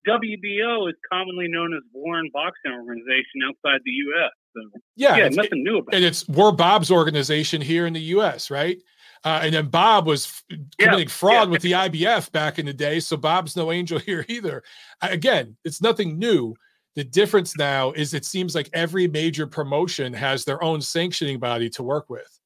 WBO 0.07 0.89
is 0.89 0.95
commonly 1.11 1.47
known 1.47 1.73
as 1.73 1.81
Warren 1.93 2.29
Boxing 2.33 2.71
Organization 2.71 3.41
outside 3.47 3.81
the 3.85 3.91
U.S. 3.91 4.31
So, 4.55 4.79
yeah, 4.95 5.17
yeah, 5.17 5.29
nothing 5.29 5.63
new 5.63 5.77
about 5.77 5.93
and 5.93 6.03
it. 6.03 6.07
it's 6.07 6.27
we're 6.27 6.51
Bob's 6.51 6.89
organization 6.89 7.61
here 7.61 7.85
in 7.85 7.93
the 7.93 8.01
U.S. 8.01 8.49
Right, 8.49 8.81
uh, 9.23 9.41
and 9.43 9.53
then 9.53 9.67
Bob 9.67 10.07
was 10.07 10.43
committing 10.77 11.07
yeah, 11.07 11.13
fraud 11.13 11.47
yeah. 11.47 11.51
with 11.51 11.61
the 11.61 11.71
IBF 11.73 12.31
back 12.31 12.59
in 12.59 12.65
the 12.65 12.73
day, 12.73 12.99
so 12.99 13.17
Bob's 13.17 13.55
no 13.55 13.71
angel 13.71 13.99
here 14.05 14.25
either. 14.27 14.63
Again, 15.01 15.57
it's 15.65 15.81
nothing 15.81 16.17
new. 16.17 16.55
The 16.95 17.03
difference 17.03 17.57
now 17.57 17.91
is 17.91 18.13
it 18.13 18.25
seems 18.25 18.55
like 18.55 18.69
every 18.73 19.07
major 19.07 19.47
promotion 19.47 20.13
has 20.13 20.43
their 20.43 20.61
own 20.63 20.81
sanctioning 20.81 21.39
body 21.39 21.69
to 21.71 21.83
work 21.83 22.09
with. 22.09 22.39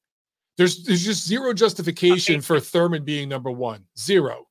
There's 0.56 0.84
there's 0.84 1.04
just 1.04 1.26
zero 1.26 1.52
justification 1.52 2.40
for 2.40 2.60
Thurman 2.60 3.04
being 3.04 3.28
number 3.28 3.50
one. 3.50 3.84
Zero. 3.98 4.46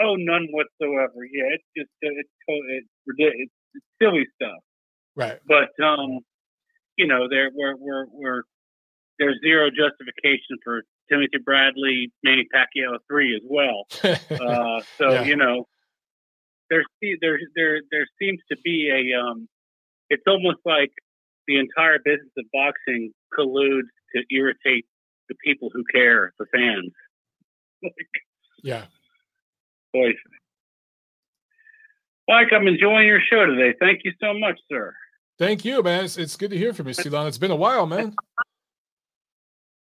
Oh, 0.00 0.14
none 0.16 0.48
whatsoever. 0.50 1.24
Yeah, 1.30 1.54
it's 1.54 1.64
just 1.76 1.90
it's 2.00 2.28
it's, 2.48 2.88
it's, 3.06 3.52
it's 3.74 3.84
silly 4.00 4.26
stuff. 4.34 4.62
Right. 5.16 5.38
But 5.46 5.70
um, 5.84 6.20
you 6.96 7.06
know, 7.06 7.28
there 7.28 7.50
we're 7.54 7.76
we're 7.76 8.06
we're 8.12 8.42
there's 9.18 9.38
zero 9.44 9.68
justification 9.70 10.58
for 10.62 10.82
Timothy 11.10 11.38
Bradley, 11.44 12.12
Manny 12.22 12.46
Pacquiao 12.54 12.98
three 13.08 13.34
as 13.34 13.42
well. 13.44 13.86
uh, 14.04 14.82
so 14.96 15.10
yeah. 15.10 15.22
you 15.24 15.36
know, 15.36 15.66
there 16.70 16.84
there 17.20 17.38
there 17.56 17.80
there 17.90 18.06
seems 18.20 18.40
to 18.50 18.56
be 18.64 18.90
a 18.90 19.18
um, 19.18 19.48
it's 20.10 20.24
almost 20.26 20.58
like 20.64 20.90
the 21.46 21.58
entire 21.58 21.98
business 22.04 22.30
of 22.36 22.44
boxing 22.52 23.12
colludes 23.36 23.88
to 24.14 24.22
irritate 24.30 24.86
the 25.28 25.34
people 25.44 25.70
who 25.72 25.82
care, 25.92 26.32
the 26.38 26.46
fans. 26.52 26.92
like, 27.82 27.92
yeah. 28.62 28.84
Boy. 29.92 30.12
Mike, 32.28 32.48
I'm 32.52 32.66
enjoying 32.66 33.06
your 33.06 33.20
show 33.30 33.46
today. 33.46 33.74
Thank 33.80 34.00
you 34.04 34.12
so 34.20 34.38
much, 34.38 34.58
sir. 34.70 34.94
Thank 35.38 35.64
you, 35.64 35.82
man. 35.82 36.04
It's, 36.04 36.18
it's 36.18 36.36
good 36.36 36.50
to 36.50 36.58
hear 36.58 36.74
from 36.74 36.88
you, 36.88 36.94
Ceylon. 36.94 37.26
It's 37.26 37.38
been 37.38 37.50
a 37.50 37.56
while, 37.56 37.86
man. 37.86 38.14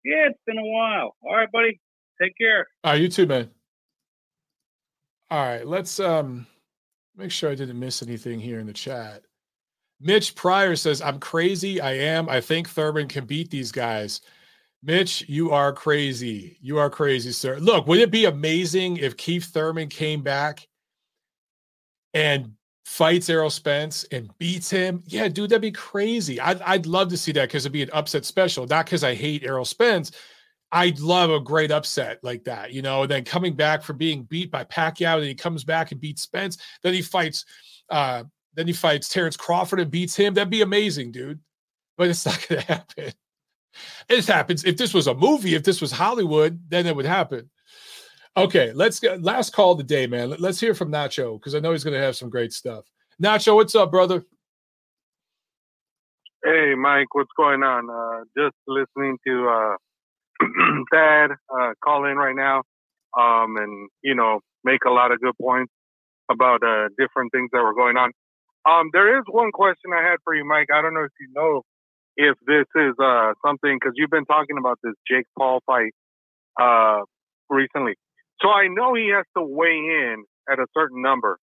yeah, 0.05 0.29
it's 0.29 0.39
been 0.47 0.59
a 0.59 0.67
while. 0.67 1.17
All 1.23 1.35
right, 1.35 1.51
buddy. 1.51 1.81
Take 2.23 2.37
care. 2.39 2.69
All 2.85 2.93
right, 2.93 3.01
you 3.01 3.09
too, 3.09 3.27
man. 3.27 3.51
All 5.31 5.45
right, 5.45 5.67
let's 5.67 5.99
um 5.99 6.47
Make 7.21 7.31
sure 7.33 7.51
I 7.51 7.55
didn't 7.55 7.79
miss 7.79 8.03
anything 8.03 8.41
here 8.41 8.61
in 8.61 8.67
the 8.67 8.73
chat. 8.73 9.25
Mitch 10.01 10.35
Pryor 10.35 10.75
says, 10.75 11.03
I'm 11.03 11.19
crazy. 11.19 11.79
I 11.79 11.93
am. 11.93 12.31
I 12.31 12.41
think 12.41 12.67
Thurman 12.67 13.09
can 13.09 13.27
beat 13.27 13.51
these 13.51 13.71
guys. 13.71 14.23
Mitch, 14.83 15.29
you 15.29 15.51
are 15.51 15.73
crazy. 15.73 16.57
You 16.61 16.79
are 16.79 16.89
crazy, 16.89 17.33
sir. 17.33 17.59
Look, 17.59 17.87
would 17.87 17.99
it 18.01 18.11
be 18.11 18.25
amazing 18.25 18.97
if 18.97 19.17
Keith 19.17 19.45
Thurman 19.45 19.89
came 19.89 20.23
back 20.23 20.67
and 22.15 22.53
fights 22.87 23.29
Errol 23.29 23.51
Spence 23.51 24.05
and 24.11 24.31
beats 24.39 24.71
him? 24.71 25.03
Yeah, 25.07 25.29
dude, 25.29 25.51
that'd 25.51 25.61
be 25.61 25.71
crazy. 25.71 26.41
I'd, 26.41 26.63
I'd 26.63 26.87
love 26.87 27.11
to 27.11 27.19
see 27.19 27.33
that 27.33 27.49
because 27.49 27.67
it'd 27.67 27.73
be 27.73 27.83
an 27.83 27.91
upset 27.93 28.25
special. 28.25 28.67
Not 28.67 28.87
because 28.87 29.05
I 29.05 29.15
hate 29.15 29.45
Errol 29.45 29.67
Spence, 29.67 30.13
I'd 30.73 31.01
love 31.01 31.31
a 31.31 31.41
great 31.41 31.71
upset 31.71 32.19
like 32.23 32.45
that, 32.45 32.73
you 32.73 32.81
know. 32.81 33.03
And 33.03 33.11
then 33.11 33.25
coming 33.25 33.55
back 33.55 33.83
from 33.83 33.99
being 33.99 34.23
beat 34.23 34.51
by 34.51 34.65
Pacquiao, 34.65 35.17
and 35.17 35.25
he 35.25 35.35
comes 35.35 35.65
back 35.65 35.93
and 35.93 36.01
beats 36.01 36.23
Spence. 36.23 36.57
Then 36.83 36.95
he 36.95 37.03
fights, 37.03 37.45
uh, 37.91 38.25
then 38.55 38.67
he 38.67 38.73
fights 38.73 39.09
Terrence 39.09 39.37
Crawford 39.37 39.81
and 39.81 39.91
beats 39.91 40.17
him. 40.17 40.33
That'd 40.33 40.49
be 40.49 40.63
amazing, 40.63 41.13
dude. 41.13 41.41
But 41.99 42.09
it's 42.09 42.25
not 42.25 42.39
to 42.43 42.61
happen. 42.63 43.13
It 44.09 44.27
happens. 44.27 44.65
If 44.65 44.77
this 44.77 44.93
was 44.93 45.07
a 45.07 45.15
movie, 45.15 45.55
if 45.55 45.63
this 45.63 45.81
was 45.81 45.93
Hollywood, 45.93 46.61
then 46.69 46.87
it 46.87 46.97
would 46.97 47.07
happen. 47.07 47.51
Okay, 48.37 48.73
let's 48.73 49.01
get 49.01 49.23
last 49.23 49.53
call 49.53 49.73
of 49.73 49.79
the 49.79 49.85
day, 49.85 50.07
man. 50.07 50.35
Let's 50.39 50.61
hear 50.61 50.75
from 50.75 50.93
Nacho 50.93 51.39
because 51.39 51.55
I 51.55 51.61
know 51.61 51.73
he's 51.73 51.85
going 51.85 51.95
to 51.95 52.05
have 52.05 52.17
some 52.17 52.31
great 52.31 52.53
stuff. 52.53 52.85
Nacho, 53.23 53.55
what's 53.55 53.75
up, 53.75 53.91
brother? 53.91 54.25
Hey, 56.45 56.75
Mike, 56.75 57.15
what's 57.15 57.31
going 57.37 57.63
on? 57.63 57.91
Uh, 57.91 58.25
just 58.39 58.57
listening 58.67 59.19
to 59.27 59.49
uh, 59.49 59.77
Thad 60.93 61.33
uh, 61.33 61.73
call 61.85 62.07
in 62.07 62.17
right 62.17 62.35
now, 62.35 62.63
um, 63.19 63.57
and 63.57 63.91
you 64.03 64.15
know 64.15 64.41
make 64.65 64.85
a 64.87 64.91
lot 64.91 65.13
of 65.13 65.21
good 65.21 65.35
points 65.41 65.73
about 66.31 66.63
uh, 66.63 66.89
different 66.99 67.33
things 67.33 67.51
that 67.53 67.63
were 67.63 67.75
going 67.75 67.97
on. 67.97 68.13
Um, 68.69 68.91
there 68.93 69.19
is 69.19 69.25
one 69.29 69.53
question 69.53 69.93
I 69.93 70.03
had 70.03 70.17
for 70.25 70.35
you, 70.35 70.45
Mike. 70.45 70.69
I 70.73 70.81
don't 70.81 70.95
know 70.95 71.05
if 71.05 71.13
you 71.21 71.29
know 71.35 71.63
if 72.17 72.37
this 72.47 72.67
is 72.75 72.95
uh, 73.03 73.33
something 73.45 73.79
because 73.81 73.95
you've 73.97 74.11
been 74.11 74.25
talking 74.25 74.59
about 74.59 74.79
this 74.83 74.95
Jake 75.09 75.27
Paul 75.39 75.61
fight 75.67 75.93
uh, 76.61 77.01
recently. 77.49 77.95
So 78.41 78.49
I 78.49 78.69
know 78.69 78.95
he 78.95 79.13
has 79.15 79.25
to 79.37 79.43
weigh 79.43 79.77
in 79.77 80.25
at 80.51 80.59
a 80.59 80.67
certain 80.77 81.03
number, 81.03 81.39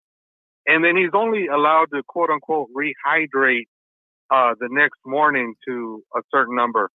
and 0.66 0.84
then 0.84 0.96
he's 0.98 1.12
only 1.14 1.48
allowed 1.48 1.88
to 1.94 2.02
quote 2.08 2.30
unquote 2.30 2.70
rehydrate 2.76 3.66
uh, 4.30 4.56
the 4.60 4.68
next 4.70 5.00
morning 5.06 5.56
to 5.68 6.04
a 6.16 6.22
certain 6.34 6.56
number. 6.56 6.90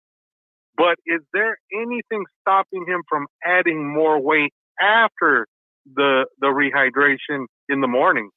But 0.76 0.95
is 1.06 1.22
there 1.34 1.57
anything 1.73 2.26
stopping 2.41 2.85
him 2.88 3.03
from 3.07 3.27
adding 3.45 3.88
more 3.88 4.19
weight 4.19 4.53
after 4.80 5.48
the 5.93 6.26
the 6.39 6.48
rehydration 6.48 7.45
in 7.69 7.81
the 7.81 7.88
morning? 7.88 8.30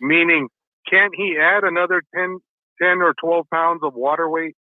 Meaning, 0.00 0.48
can't 0.88 1.14
he 1.16 1.36
add 1.40 1.64
another 1.64 2.02
10, 2.14 2.38
10 2.80 3.02
or 3.02 3.14
12 3.20 3.46
pounds 3.52 3.80
of 3.82 3.94
water 3.94 4.28
weight 4.28 4.56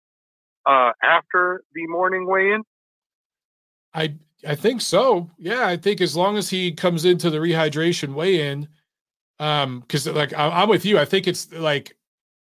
uh, 0.67 0.93
after 1.03 1.63
the 1.75 1.87
morning 1.87 2.27
weigh-in? 2.27 2.63
I 3.95 4.15
I 4.47 4.55
think 4.55 4.81
so. 4.81 5.31
Yeah, 5.37 5.67
I 5.67 5.77
think 5.77 6.01
as 6.01 6.15
long 6.15 6.37
as 6.37 6.49
he 6.49 6.71
comes 6.73 7.05
into 7.05 7.29
the 7.31 7.39
rehydration 7.39 8.15
weigh-in, 8.15 8.69
um, 9.41 9.81
because 9.81 10.07
like 10.07 10.33
I, 10.33 10.63
am 10.63 10.69
with 10.69 10.85
you. 10.85 10.99
I 10.99 11.05
think 11.05 11.27
it's 11.27 11.53
like 11.53 11.97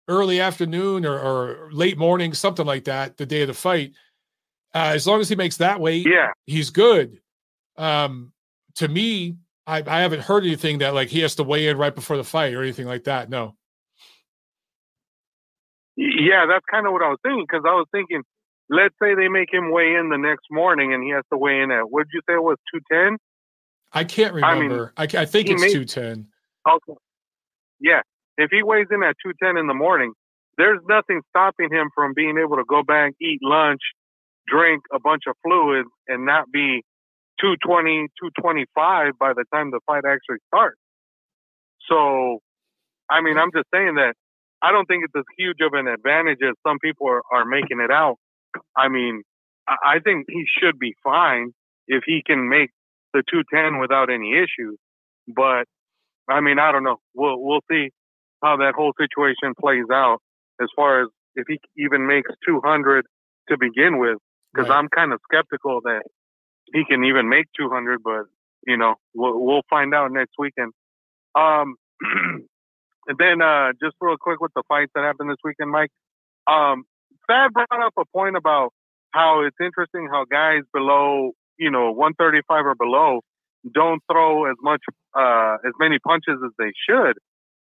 early 0.06 0.40
afternoon 0.40 1.04
or, 1.04 1.18
or, 1.18 1.68
late 1.72 1.98
morning, 1.98 2.34
something 2.34 2.64
like 2.64 2.84
that, 2.84 3.16
the 3.16 3.26
day 3.26 3.42
of 3.42 3.48
the 3.48 3.54
fight. 3.54 3.92
Uh, 4.74 4.92
as 4.94 5.06
long 5.06 5.20
as 5.20 5.28
he 5.28 5.36
makes 5.36 5.58
that 5.58 5.80
weight, 5.80 6.06
yeah, 6.06 6.30
he's 6.46 6.70
good. 6.70 7.20
Um, 7.76 8.32
to 8.76 8.88
me, 8.88 9.36
I, 9.66 9.82
I 9.86 10.00
haven't 10.00 10.22
heard 10.22 10.44
anything 10.44 10.78
that 10.78 10.94
like 10.94 11.08
he 11.08 11.20
has 11.20 11.34
to 11.36 11.44
weigh 11.44 11.68
in 11.68 11.76
right 11.76 11.94
before 11.94 12.16
the 12.16 12.24
fight 12.24 12.54
or 12.54 12.62
anything 12.62 12.86
like 12.86 13.04
that. 13.04 13.28
No. 13.28 13.54
Yeah, 15.98 16.46
that's 16.48 16.64
kind 16.70 16.86
of 16.86 16.92
what 16.92 17.02
I 17.02 17.08
was 17.08 17.18
thinking 17.24 17.44
because 17.48 17.64
I 17.66 17.74
was 17.74 17.86
thinking, 17.90 18.22
let's 18.70 18.94
say 19.02 19.16
they 19.16 19.26
make 19.26 19.52
him 19.52 19.72
weigh 19.72 19.96
in 19.96 20.10
the 20.10 20.16
next 20.16 20.46
morning 20.48 20.94
and 20.94 21.02
he 21.02 21.10
has 21.10 21.24
to 21.32 21.36
weigh 21.36 21.60
in 21.60 21.72
at 21.72 21.90
what 21.90 22.06
did 22.06 22.10
you 22.14 22.20
say 22.28 22.34
it 22.34 22.42
was 22.42 22.56
two 22.72 22.78
ten? 22.90 23.16
I 23.92 24.04
can't 24.04 24.32
remember. 24.32 24.92
I, 24.96 25.06
mean, 25.06 25.16
I, 25.16 25.22
I 25.22 25.24
think 25.24 25.50
it's 25.50 25.72
two 25.72 25.84
ten. 25.84 26.28
Okay. 26.68 26.98
Yeah, 27.80 28.02
if 28.36 28.50
he 28.52 28.62
weighs 28.62 28.86
in 28.92 29.02
at 29.02 29.16
two 29.24 29.32
ten 29.42 29.56
in 29.56 29.66
the 29.66 29.74
morning, 29.74 30.12
there's 30.56 30.78
nothing 30.88 31.20
stopping 31.30 31.72
him 31.72 31.90
from 31.96 32.14
being 32.14 32.38
able 32.38 32.58
to 32.58 32.64
go 32.64 32.84
back, 32.84 33.14
eat 33.20 33.40
lunch, 33.42 33.80
drink 34.46 34.84
a 34.92 35.00
bunch 35.00 35.24
of 35.26 35.34
fluids, 35.42 35.88
and 36.06 36.24
not 36.24 36.46
be 36.52 36.82
220, 37.40 38.06
225 38.22 39.18
by 39.18 39.32
the 39.32 39.44
time 39.52 39.72
the 39.72 39.80
fight 39.84 40.04
actually 40.06 40.38
starts. 40.46 40.78
So, 41.90 42.38
I 43.10 43.20
mean, 43.20 43.36
I'm 43.36 43.50
just 43.52 43.66
saying 43.74 43.96
that 43.96 44.14
I 44.62 44.72
don't 44.72 44.86
think 44.86 45.04
it's 45.04 45.14
as 45.16 45.24
huge 45.36 45.58
of 45.60 45.72
an 45.74 45.86
advantage 45.86 46.38
as 46.42 46.54
some 46.66 46.78
people 46.78 47.08
are, 47.08 47.22
are 47.32 47.44
making 47.44 47.80
it 47.80 47.90
out. 47.90 48.16
I 48.76 48.88
mean, 48.88 49.22
I 49.68 49.98
think 50.02 50.26
he 50.28 50.44
should 50.60 50.78
be 50.78 50.94
fine 51.04 51.52
if 51.86 52.02
he 52.06 52.22
can 52.24 52.48
make 52.48 52.70
the 53.12 53.22
210 53.30 53.80
without 53.80 54.10
any 54.10 54.32
issues. 54.32 54.78
But 55.26 55.64
I 56.28 56.40
mean, 56.40 56.58
I 56.58 56.72
don't 56.72 56.84
know. 56.84 56.96
We'll 57.14 57.36
we'll 57.38 57.60
see 57.70 57.90
how 58.42 58.56
that 58.58 58.74
whole 58.74 58.92
situation 58.98 59.54
plays 59.58 59.84
out 59.92 60.20
as 60.60 60.68
far 60.74 61.02
as 61.02 61.08
if 61.34 61.46
he 61.48 61.58
even 61.76 62.06
makes 62.06 62.30
200 62.46 63.04
to 63.48 63.58
begin 63.58 63.98
with, 63.98 64.18
because 64.52 64.68
right. 64.68 64.78
I'm 64.78 64.88
kind 64.88 65.12
of 65.12 65.20
skeptical 65.30 65.80
that 65.84 66.02
he 66.72 66.84
can 66.88 67.04
even 67.04 67.28
make 67.28 67.46
200, 67.58 68.02
but 68.02 68.24
you 68.66 68.76
know, 68.76 68.94
we'll, 69.14 69.38
we'll 69.40 69.62
find 69.70 69.94
out 69.94 70.10
next 70.12 70.32
weekend. 70.38 70.72
Um, 71.34 71.76
and 73.08 73.16
then, 73.18 73.40
uh, 73.40 73.72
just 73.82 73.96
real 74.00 74.16
quick 74.20 74.38
with 74.40 74.52
the 74.54 74.62
fights 74.68 74.92
that 74.94 75.02
happened 75.02 75.30
this 75.30 75.40
weekend, 75.42 75.70
Mike, 75.70 75.90
um, 76.46 76.84
Thad 77.26 77.52
brought 77.52 77.82
up 77.82 77.94
a 77.98 78.04
point 78.14 78.36
about 78.36 78.72
how 79.12 79.44
it's 79.44 79.56
interesting 79.60 80.08
how 80.12 80.26
guys 80.30 80.60
below, 80.74 81.32
you 81.58 81.70
know, 81.70 81.90
135 81.92 82.66
or 82.66 82.74
below 82.74 83.20
don't 83.74 84.02
throw 84.12 84.44
as 84.44 84.56
much, 84.62 84.80
uh, 85.16 85.56
as 85.66 85.72
many 85.80 85.98
punches 85.98 86.38
as 86.44 86.52
they 86.58 86.70
should. 86.88 87.16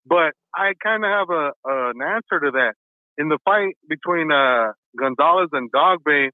But 0.05 0.35
I 0.55 0.74
kind 0.82 1.05
of 1.05 1.10
have 1.10 1.31
a, 1.31 1.52
uh, 1.68 1.90
an 1.90 2.02
answer 2.02 2.40
to 2.44 2.51
that. 2.52 2.74
In 3.16 3.28
the 3.28 3.39
fight 3.44 3.74
between, 3.89 4.32
uh, 4.32 4.73
Gonzalez 4.98 5.48
and 5.52 5.70
Dogboe, 5.70 6.31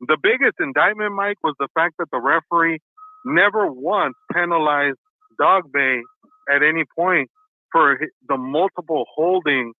the 0.00 0.18
biggest 0.20 0.56
indictment, 0.60 1.14
Mike, 1.14 1.38
was 1.42 1.54
the 1.58 1.68
fact 1.74 1.94
that 1.98 2.08
the 2.10 2.20
referee 2.20 2.80
never 3.24 3.70
once 3.70 4.14
penalized 4.32 4.98
Dogboe 5.40 6.02
at 6.52 6.62
any 6.62 6.84
point 6.96 7.30
for 7.72 7.98
the 8.28 8.36
multiple 8.36 9.04
holding 9.14 9.72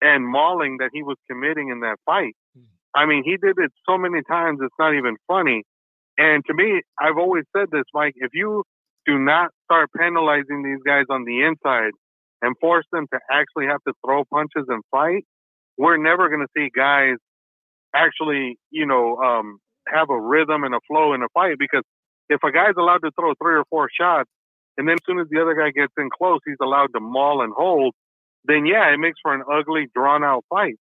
and 0.00 0.26
mauling 0.26 0.78
that 0.80 0.90
he 0.92 1.02
was 1.02 1.16
committing 1.30 1.68
in 1.68 1.80
that 1.80 1.96
fight. 2.06 2.34
Hmm. 2.56 2.64
I 2.94 3.06
mean, 3.06 3.22
he 3.24 3.36
did 3.36 3.56
it 3.58 3.72
so 3.88 3.98
many 3.98 4.22
times, 4.28 4.58
it's 4.62 4.74
not 4.78 4.94
even 4.94 5.16
funny. 5.26 5.62
And 6.18 6.44
to 6.46 6.54
me, 6.54 6.82
I've 6.98 7.16
always 7.18 7.44
said 7.56 7.68
this, 7.70 7.84
Mike, 7.94 8.14
if 8.16 8.30
you 8.34 8.64
do 9.06 9.18
not 9.18 9.50
start 9.64 9.90
penalizing 9.96 10.62
these 10.62 10.82
guys 10.84 11.04
on 11.08 11.24
the 11.24 11.42
inside 11.42 11.92
and 12.42 12.54
force 12.60 12.86
them 12.92 13.06
to 13.12 13.20
actually 13.30 13.66
have 13.66 13.80
to 13.86 13.94
throw 14.04 14.24
punches 14.24 14.66
and 14.68 14.82
fight, 14.90 15.24
we're 15.78 15.96
never 15.96 16.28
going 16.28 16.40
to 16.40 16.52
see 16.56 16.68
guys 16.74 17.16
actually, 17.94 18.58
you 18.70 18.86
know, 18.86 19.16
um, 19.16 19.58
have 19.88 20.10
a 20.10 20.20
rhythm 20.20 20.64
and 20.64 20.74
a 20.74 20.80
flow 20.86 21.14
in 21.14 21.22
a 21.22 21.28
fight 21.32 21.56
because 21.58 21.82
if 22.28 22.40
a 22.44 22.52
guy's 22.52 22.74
allowed 22.78 23.00
to 23.02 23.10
throw 23.18 23.32
three 23.42 23.54
or 23.54 23.64
four 23.70 23.88
shots 23.98 24.30
and 24.80 24.88
then 24.88 24.94
as 24.94 25.04
soon 25.04 25.20
as 25.20 25.26
the 25.28 25.42
other 25.42 25.52
guy 25.52 25.72
gets 25.72 25.92
in 25.98 26.08
close, 26.08 26.40
he's 26.46 26.56
allowed 26.62 26.94
to 26.94 27.00
maul 27.00 27.42
and 27.42 27.52
hold, 27.54 27.94
then 28.46 28.64
yeah, 28.64 28.94
it 28.94 28.96
makes 28.96 29.18
for 29.20 29.34
an 29.34 29.42
ugly, 29.46 29.88
drawn 29.94 30.24
out 30.24 30.46
fight. 30.48 30.76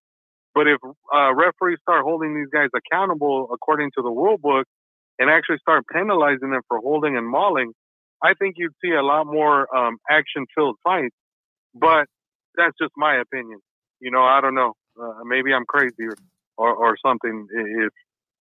But 0.56 0.68
if 0.68 0.80
uh, 1.14 1.36
referees 1.36 1.80
start 1.82 2.06
holding 2.06 2.34
these 2.34 2.48
guys 2.48 2.70
accountable 2.74 3.50
according 3.54 3.92
to 3.98 4.02
the 4.02 4.10
rule 4.10 4.38
book 4.38 4.66
and 5.20 5.30
actually 5.30 5.58
start 5.58 5.84
penalizing 5.94 6.52
them 6.52 6.62
for 6.70 6.80
holding 6.80 7.18
and 7.18 7.28
mauling, 7.28 7.74
I 8.24 8.36
think 8.40 8.56
you'd 8.58 8.72
see 8.82 8.92
a 8.92 9.04
lot 9.04 9.26
more 9.28 9.68
um, 9.76 9.98
action 10.10 10.46
filled 10.56 10.78
fights. 10.82 11.16
But 11.76 12.06
that's 12.56 12.78
just 12.82 12.94
my 12.96 13.20
opinion. 13.20 13.60
You 14.00 14.12
know, 14.12 14.24
I 14.24 14.40
don't 14.40 14.56
know. 14.56 14.76
Uh, 14.98 15.26
maybe 15.26 15.54
I'm 15.54 15.66
crazy 15.66 16.06
or, 16.06 16.16
or, 16.58 16.74
or 16.74 16.98
something. 17.06 17.48
If 17.52 17.92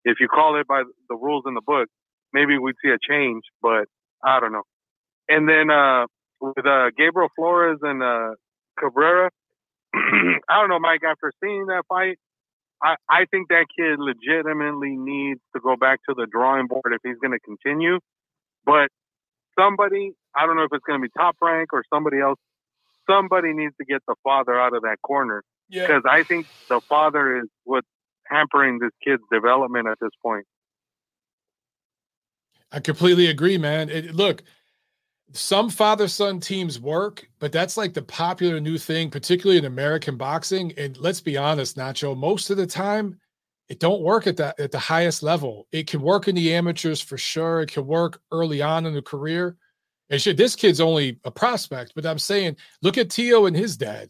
if 0.05 0.17
you 0.19 0.27
call 0.27 0.59
it 0.61 0.67
by 0.67 0.84
the 1.09 1.15
rules 1.15 1.45
in 1.47 1.55
the 1.55 1.61
book, 1.65 1.89
maybe 2.31 2.59
we'd 2.59 2.75
see 2.85 2.91
a 2.91 2.99
change. 3.01 3.41
But 3.59 3.85
I 4.23 4.39
don't 4.39 4.51
know. 4.51 4.61
And 5.30 5.48
then 5.48 5.70
uh, 5.70 6.06
with 6.40 6.66
uh, 6.66 6.91
Gabriel 6.98 7.30
Flores 7.36 7.80
and 7.82 8.02
uh, 8.02 8.36
Cabrera, 8.80 9.30
I 9.94 10.60
don't 10.60 10.70
know, 10.70 10.80
Mike. 10.80 11.02
After 11.04 11.32
seeing 11.44 11.68
that 11.68 11.84
fight, 11.90 12.18
I, 12.82 12.95
I 13.10 13.26
think 13.32 13.49
that 13.49 13.66
kid 13.76 13.99
legitimately 13.99 14.95
needs 14.98 15.41
to 15.56 15.62
go 15.62 15.76
back 15.76 15.99
to 16.10 16.16
the 16.16 16.28
drawing 16.30 16.68
board 16.68 16.91
if 16.91 16.99
he's 17.04 17.18
going 17.22 17.38
to 17.38 17.40
continue. 17.40 17.99
But 18.66 18.90
somebody, 19.58 20.12
I 20.36 20.45
don't 20.45 20.56
know 20.56 20.64
if 20.64 20.72
it's 20.74 20.84
going 20.86 21.02
to 21.02 21.04
be 21.04 21.12
top 21.18 21.36
rank 21.41 21.74
or 21.74 21.84
somebody 21.94 22.20
else, 22.20 22.40
somebody 23.10 23.54
needs 23.54 23.74
to 23.80 23.86
get 23.86 24.02
the 24.08 24.16
father 24.24 24.60
out 24.60 24.76
of 24.76 24.84
that 24.84 24.98
corner 25.02 25.44
because 25.70 26.02
yeah. 26.06 26.12
I 26.12 26.24
think 26.24 26.48
the 26.70 26.82
father 26.82 27.38
is 27.38 27.48
what's 27.64 27.88
hampering 28.26 28.80
this 28.80 28.91
kid's 29.04 29.24
development 29.32 29.88
at 29.88 29.98
this 29.99 30.12
point. 30.22 30.45
I 32.72 32.80
completely 32.82 33.28
agree, 33.28 33.58
man. 33.58 33.90
It, 33.90 34.14
look, 34.14 34.44
some 35.34 35.70
father 35.70 36.08
son 36.08 36.40
teams 36.40 36.80
work, 36.80 37.30
but 37.40 37.52
that's 37.52 37.78
like 37.78 37.94
the 37.94 38.02
popular 38.02 38.60
new 38.60 38.78
thing, 38.78 39.10
particularly 39.10 39.58
in 39.58 39.66
American 39.66 40.18
boxing. 40.18 40.74
And 40.78 40.98
let's 40.98 41.22
be 41.22 41.38
honest, 41.38 41.78
Nacho, 41.78 42.16
most 42.18 42.49
of 42.49 42.58
the 42.58 42.68
time, 42.68 43.20
it 43.68 43.80
don't 43.80 44.02
work 44.02 44.28
at 44.28 44.38
that 44.38 44.60
at 44.60 44.72
the 44.72 44.80
highest 44.80 45.24
level. 45.24 45.68
It 45.72 45.88
can 45.88 46.02
work 46.02 46.28
in 46.28 46.36
the 46.36 46.54
amateurs 46.54 47.02
for 47.02 47.18
sure. 47.18 47.62
It 47.62 47.72
can 47.72 47.86
work 47.86 48.22
early 48.32 48.62
on 48.62 48.86
in 48.86 48.94
the 48.94 49.02
career. 49.02 49.58
And 50.10 50.22
shit, 50.22 50.38
this 50.38 50.56
kid's 50.56 50.80
only 50.80 51.20
a 51.26 51.32
prospect, 51.32 51.91
but 51.94 52.06
I'm 52.06 52.20
saying, 52.20 52.56
look 52.82 52.98
at 52.98 53.10
Teo 53.10 53.45
and 53.45 53.56
his 53.56 53.76
dad. 53.76 54.10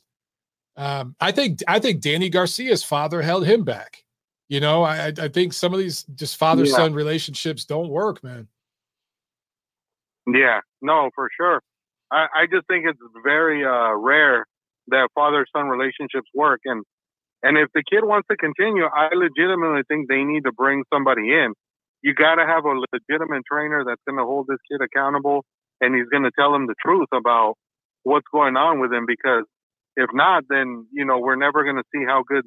Um, 0.75 1.15
I 1.19 1.31
think 1.31 1.63
I 1.67 1.79
think 1.79 2.01
Danny 2.01 2.29
Garcia's 2.29 2.83
father 2.83 3.21
held 3.23 3.47
him 3.47 3.63
back. 3.63 4.03
You 4.47 4.59
know, 4.59 4.83
I 4.83 5.07
I 5.07 5.27
think 5.27 5.53
some 5.53 5.73
of 5.73 5.79
these 5.79 6.03
just 6.15 6.37
father 6.37 6.67
son 6.67 6.91
yeah. 6.91 6.97
relationships 6.97 7.65
don't 7.65 7.89
work, 7.89 8.23
man. 8.23 8.47
Yeah, 10.27 10.61
no, 10.81 11.09
for 11.15 11.29
sure. 11.39 11.61
I, 12.11 12.27
I 12.35 12.47
just 12.51 12.67
think 12.67 12.85
it's 12.87 12.99
very 13.23 13.65
uh, 13.65 13.95
rare 13.95 14.45
that 14.89 15.09
father 15.15 15.45
son 15.55 15.67
relationships 15.67 16.29
work, 16.35 16.61
and 16.65 16.83
and 17.43 17.57
if 17.57 17.69
the 17.75 17.83
kid 17.89 18.03
wants 18.05 18.27
to 18.31 18.37
continue, 18.37 18.85
I 18.85 19.09
legitimately 19.15 19.83
think 19.87 20.09
they 20.09 20.23
need 20.23 20.45
to 20.45 20.53
bring 20.53 20.83
somebody 20.93 21.31
in. 21.33 21.53
You 22.03 22.13
got 22.15 22.35
to 22.35 22.45
have 22.45 22.65
a 22.65 22.75
legitimate 22.93 23.43
trainer 23.51 23.83
that's 23.85 24.01
going 24.07 24.17
to 24.19 24.25
hold 24.25 24.47
this 24.47 24.59
kid 24.71 24.81
accountable, 24.83 25.45
and 25.81 25.95
he's 25.95 26.07
going 26.09 26.23
to 26.23 26.31
tell 26.37 26.55
him 26.55 26.67
the 26.67 26.75
truth 26.85 27.09
about 27.13 27.55
what's 28.03 28.27
going 28.33 28.57
on 28.57 28.79
with 28.81 28.93
him. 28.93 29.05
Because 29.07 29.45
if 29.97 30.09
not, 30.13 30.45
then 30.49 30.87
you 30.93 31.05
know 31.05 31.19
we're 31.19 31.37
never 31.37 31.63
going 31.63 31.77
to 31.77 31.85
see 31.95 32.05
how 32.05 32.23
good 32.27 32.45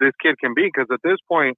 this 0.00 0.12
kid 0.22 0.36
can 0.40 0.54
be. 0.54 0.66
Because 0.72 0.88
at 0.92 1.00
this 1.04 1.18
point, 1.28 1.56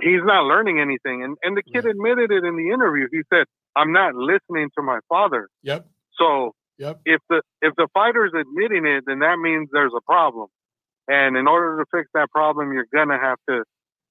he's 0.00 0.22
not 0.22 0.44
learning 0.44 0.80
anything, 0.80 1.22
and 1.22 1.36
and 1.42 1.56
the 1.56 1.62
kid 1.62 1.86
admitted 1.86 2.30
it 2.30 2.44
in 2.44 2.56
the 2.56 2.70
interview. 2.72 3.08
He 3.10 3.22
said, 3.32 3.46
I'm 3.76 3.92
not 3.92 4.14
listening 4.14 4.70
to 4.76 4.82
my 4.82 4.98
father. 5.08 5.48
Yep. 5.62 5.86
So 6.18 6.52
yep. 6.78 7.00
if 7.04 7.20
the 7.28 7.42
if 7.62 7.74
the 7.76 7.88
fighter's 7.92 8.32
admitting 8.34 8.86
it, 8.86 9.04
then 9.06 9.20
that 9.20 9.38
means 9.38 9.68
there's 9.72 9.92
a 9.96 10.00
problem. 10.02 10.48
And 11.08 11.36
in 11.36 11.46
order 11.46 11.78
to 11.78 11.84
fix 11.96 12.08
that 12.14 12.30
problem, 12.30 12.72
you're 12.72 12.88
gonna 12.92 13.18
have 13.20 13.38
to 13.48 13.64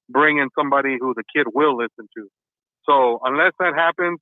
bring 0.10 0.38
in 0.38 0.50
somebody 0.58 0.98
who 1.00 1.14
the 1.16 1.24
kid 1.36 1.48
will 1.54 1.76
listen 1.78 2.08
to. 2.16 2.28
So 2.88 3.20
unless 3.24 3.54
that 3.60 3.74
happens, 3.76 4.20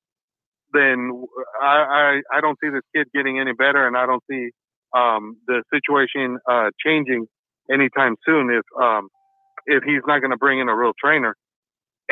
then 0.71 1.25
I 1.61 2.21
I, 2.31 2.37
I 2.37 2.41
don't 2.41 2.57
see 2.63 2.69
this 2.69 2.83
kid 2.95 3.07
getting 3.13 3.39
any 3.39 3.53
better, 3.53 3.85
and 3.85 3.97
I 3.97 4.05
don't 4.05 4.23
see 4.29 4.49
um, 4.95 5.37
the 5.47 5.63
situation 5.73 6.37
uh, 6.49 6.69
changing 6.83 7.27
anytime 7.71 8.15
soon 8.25 8.49
if 8.49 8.63
um, 8.81 9.09
if 9.65 9.83
he's 9.83 10.01
not 10.07 10.19
going 10.19 10.31
to 10.31 10.37
bring 10.37 10.59
in 10.59 10.69
a 10.69 10.75
real 10.75 10.93
trainer. 10.99 11.35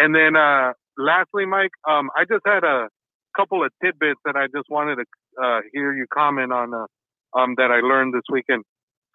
And 0.01 0.15
then 0.15 0.35
uh, 0.35 0.73
lastly, 0.97 1.45
Mike, 1.45 1.69
um, 1.87 2.09
I 2.17 2.23
just 2.25 2.41
had 2.43 2.63
a 2.63 2.89
couple 3.37 3.63
of 3.63 3.71
tidbits 3.83 4.19
that 4.25 4.35
I 4.35 4.47
just 4.47 4.67
wanted 4.67 4.95
to 4.95 5.03
uh, 5.41 5.59
hear 5.71 5.93
you 5.93 6.07
comment 6.11 6.51
on 6.51 6.73
uh, 6.73 7.37
um, 7.37 7.53
that 7.57 7.69
I 7.69 7.85
learned 7.85 8.15
this 8.15 8.23
weekend. 8.31 8.63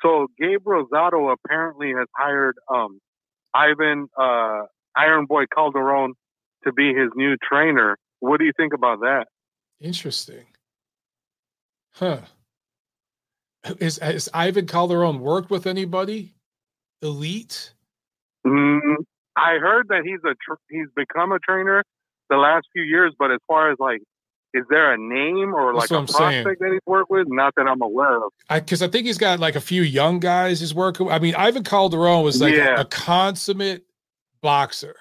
So 0.00 0.28
Gabe 0.38 0.62
Rosado 0.64 1.34
apparently 1.34 1.88
has 1.88 2.06
hired 2.16 2.54
um, 2.72 3.00
Ivan 3.52 4.06
uh, 4.16 4.62
Iron 4.96 5.26
Boy 5.26 5.46
Calderon 5.52 6.14
to 6.64 6.72
be 6.72 6.94
his 6.94 7.10
new 7.16 7.36
trainer. 7.42 7.96
what 8.20 8.38
do 8.38 8.44
you 8.44 8.52
think 8.56 8.72
about 8.72 9.00
that? 9.00 9.26
Interesting. 9.80 10.46
Huh. 11.94 12.20
Is 13.80 13.98
has 13.98 14.28
Ivan 14.32 14.66
Calderon 14.68 15.18
worked 15.18 15.50
with 15.50 15.66
anybody 15.66 16.34
elite? 17.02 17.72
Mm, 18.46 18.96
I 19.36 19.58
heard 19.58 19.88
that 19.88 20.02
he's 20.04 20.20
a 20.24 20.34
tr- 20.34 20.60
he's 20.70 20.88
become 20.96 21.32
a 21.32 21.38
trainer 21.38 21.82
the 22.30 22.36
last 22.36 22.66
few 22.72 22.82
years, 22.82 23.12
but 23.18 23.30
as 23.30 23.38
far 23.46 23.70
as 23.70 23.76
like, 23.78 24.00
is 24.54 24.64
there 24.70 24.92
a 24.92 24.96
name 24.96 25.54
or 25.54 25.74
like 25.74 25.90
a 25.90 25.94
prospect 25.94 26.16
saying. 26.16 26.44
that 26.44 26.70
he's 26.72 26.80
worked 26.86 27.10
with? 27.10 27.26
Not 27.28 27.54
that 27.56 27.66
I'm 27.66 27.82
aware 27.82 28.16
of. 28.16 28.32
Because 28.48 28.80
I, 28.80 28.86
I, 28.86 28.88
think 28.88 29.06
he's 29.06 29.18
got 29.18 29.38
like 29.38 29.54
a 29.54 29.60
few 29.60 29.82
young 29.82 30.18
guys 30.18 30.60
he's 30.60 30.74
working. 30.74 31.06
With. 31.06 31.14
I 31.14 31.18
mean, 31.18 31.34
Ivan 31.34 31.62
Calderon 31.62 32.24
was 32.24 32.40
like 32.40 32.54
yeah. 32.54 32.78
a, 32.78 32.80
a, 32.80 32.84
consummate 32.86 33.84
boxer. 34.40 34.96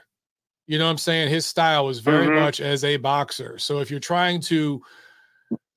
You 0.68 0.78
know 0.78 0.86
what 0.86 0.92
I'm 0.92 0.98
saying? 0.98 1.30
His 1.30 1.46
style 1.46 1.86
was 1.86 2.00
very 2.00 2.26
mm-hmm. 2.26 2.40
much 2.40 2.60
as 2.60 2.84
a 2.84 2.98
boxer. 2.98 3.58
So 3.58 3.80
if 3.80 3.90
you're 3.90 4.00
trying 4.00 4.42
to 4.42 4.82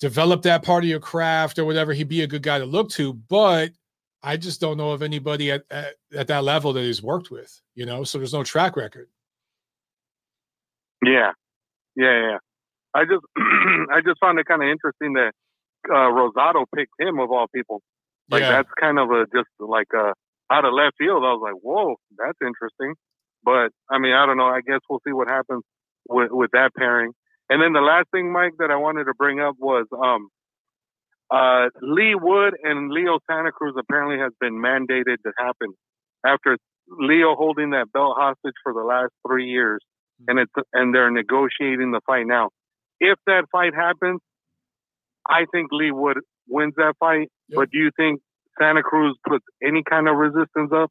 develop 0.00 0.42
that 0.42 0.64
part 0.64 0.82
of 0.82 0.90
your 0.90 1.00
craft 1.00 1.58
or 1.58 1.64
whatever, 1.64 1.92
he'd 1.92 2.08
be 2.08 2.22
a 2.22 2.26
good 2.26 2.42
guy 2.42 2.58
to 2.58 2.64
look 2.64 2.90
to. 2.90 3.12
But 3.12 3.72
I 4.22 4.36
just 4.36 4.60
don't 4.60 4.76
know 4.76 4.90
of 4.90 5.02
anybody 5.02 5.50
at, 5.50 5.64
at, 5.70 5.94
at 6.14 6.26
that 6.28 6.44
level 6.44 6.72
that 6.72 6.82
he's 6.82 7.02
worked 7.02 7.30
with, 7.30 7.60
you 7.74 7.86
know, 7.86 8.04
so 8.04 8.18
there's 8.18 8.32
no 8.32 8.42
track 8.42 8.76
record. 8.76 9.08
Yeah. 11.04 11.32
Yeah. 11.96 12.30
Yeah. 12.30 12.38
I 12.94 13.04
just, 13.04 13.24
I 13.92 14.00
just 14.04 14.18
found 14.20 14.38
it 14.38 14.46
kind 14.46 14.62
of 14.62 14.68
interesting 14.68 15.12
that 15.14 15.32
uh, 15.88 16.10
Rosado 16.10 16.64
picked 16.74 16.92
him 16.98 17.18
of 17.20 17.30
all 17.30 17.46
people. 17.54 17.80
Like 18.30 18.42
yeah. 18.42 18.50
that's 18.50 18.70
kind 18.80 18.98
of 18.98 19.10
a, 19.10 19.24
just 19.34 19.48
like 19.60 19.88
a, 19.94 20.12
out 20.50 20.64
of 20.64 20.72
left 20.72 20.96
field. 20.98 21.22
I 21.24 21.32
was 21.32 21.40
like, 21.42 21.60
whoa, 21.62 21.96
that's 22.16 22.38
interesting. 22.42 22.94
But 23.44 23.70
I 23.90 23.98
mean, 23.98 24.12
I 24.12 24.26
don't 24.26 24.36
know. 24.36 24.46
I 24.46 24.60
guess 24.66 24.80
we'll 24.90 25.00
see 25.06 25.12
what 25.12 25.28
happens 25.28 25.62
with, 26.08 26.30
with 26.32 26.50
that 26.52 26.70
pairing. 26.76 27.12
And 27.48 27.62
then 27.62 27.72
the 27.72 27.80
last 27.80 28.08
thing, 28.10 28.32
Mike, 28.32 28.54
that 28.58 28.70
I 28.70 28.76
wanted 28.76 29.04
to 29.04 29.14
bring 29.16 29.40
up 29.40 29.54
was 29.58 29.86
um, 29.92 30.28
uh, 31.30 31.68
Leigh 31.82 32.14
Wood 32.14 32.54
and 32.62 32.90
Leo 32.90 33.18
Santa 33.30 33.52
Cruz 33.52 33.74
apparently 33.78 34.18
has 34.18 34.32
been 34.40 34.54
mandated 34.54 35.16
to 35.24 35.32
happen 35.38 35.74
after 36.24 36.56
Leo 36.88 37.34
holding 37.34 37.70
that 37.70 37.92
belt 37.92 38.16
hostage 38.18 38.54
for 38.62 38.72
the 38.72 38.82
last 38.82 39.12
three 39.26 39.46
years, 39.46 39.80
and 40.26 40.38
it's 40.38 40.52
and 40.72 40.94
they're 40.94 41.10
negotiating 41.10 41.92
the 41.92 42.00
fight 42.06 42.26
now. 42.26 42.48
If 43.00 43.18
that 43.26 43.44
fight 43.52 43.74
happens, 43.74 44.20
I 45.28 45.44
think 45.52 45.68
Leigh 45.70 45.92
Wood 45.92 46.18
wins 46.48 46.74
that 46.76 46.94
fight. 46.98 47.28
Yep. 47.48 47.56
But 47.56 47.70
do 47.70 47.78
you 47.78 47.90
think 47.96 48.20
Santa 48.58 48.82
Cruz 48.82 49.16
puts 49.28 49.44
any 49.62 49.82
kind 49.88 50.08
of 50.08 50.16
resistance 50.16 50.72
up? 50.74 50.90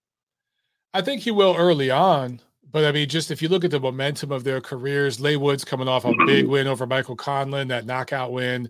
I 0.93 1.01
think 1.01 1.21
he 1.21 1.31
will 1.31 1.55
early 1.57 1.89
on. 1.89 2.41
But 2.69 2.85
I 2.85 2.91
mean, 2.91 3.09
just 3.09 3.31
if 3.31 3.41
you 3.41 3.49
look 3.49 3.63
at 3.63 3.71
the 3.71 3.79
momentum 3.79 4.31
of 4.31 4.43
their 4.43 4.61
careers, 4.61 5.19
Leigh 5.19 5.37
Wood's 5.37 5.65
coming 5.65 5.87
off 5.87 6.05
a 6.05 6.13
big 6.25 6.47
win 6.47 6.67
over 6.67 6.85
Michael 6.85 7.15
Conlan, 7.15 7.69
that 7.69 7.85
knockout 7.85 8.31
win, 8.31 8.69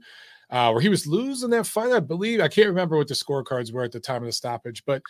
uh, 0.49 0.71
where 0.71 0.81
he 0.81 0.89
was 0.89 1.07
losing 1.07 1.49
that 1.51 1.67
fight, 1.67 1.91
I 1.91 1.99
believe. 1.99 2.39
I 2.41 2.47
can't 2.47 2.67
remember 2.67 2.97
what 2.97 3.07
the 3.07 3.13
scorecards 3.13 3.71
were 3.71 3.83
at 3.83 3.91
the 3.91 3.99
time 3.99 4.23
of 4.23 4.27
the 4.27 4.31
stoppage, 4.31 4.83
but 4.85 5.01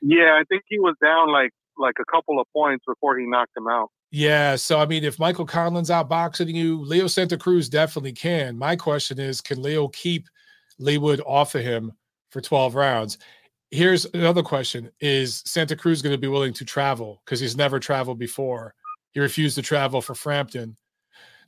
yeah, 0.00 0.38
I 0.40 0.44
think 0.48 0.62
he 0.66 0.78
was 0.78 0.94
down 1.02 1.32
like 1.32 1.52
like 1.76 1.96
a 2.00 2.04
couple 2.04 2.40
of 2.40 2.46
points 2.52 2.84
before 2.86 3.18
he 3.18 3.26
knocked 3.26 3.56
him 3.56 3.66
out. 3.66 3.90
Yeah, 4.10 4.56
so 4.56 4.78
I 4.78 4.86
mean, 4.86 5.02
if 5.02 5.18
Michael 5.18 5.46
Conlan's 5.46 5.90
outboxing 5.90 6.54
you, 6.54 6.82
Leo 6.82 7.08
Santa 7.08 7.36
Cruz 7.36 7.68
definitely 7.68 8.12
can. 8.12 8.56
My 8.56 8.76
question 8.76 9.18
is, 9.18 9.40
can 9.40 9.60
Leo 9.60 9.88
keep 9.88 10.28
Leigh 10.78 10.98
Wood 10.98 11.20
off 11.26 11.54
of 11.54 11.62
him 11.62 11.92
for 12.30 12.40
12 12.40 12.74
rounds? 12.74 13.18
here's 13.74 14.06
another 14.14 14.42
question 14.42 14.90
is 15.00 15.42
santa 15.44 15.74
cruz 15.74 16.00
going 16.00 16.14
to 16.14 16.18
be 16.18 16.28
willing 16.28 16.52
to 16.52 16.64
travel 16.64 17.20
because 17.24 17.40
he's 17.40 17.56
never 17.56 17.80
traveled 17.80 18.18
before 18.18 18.74
he 19.12 19.20
refused 19.20 19.56
to 19.56 19.62
travel 19.62 20.00
for 20.00 20.14
frampton 20.14 20.76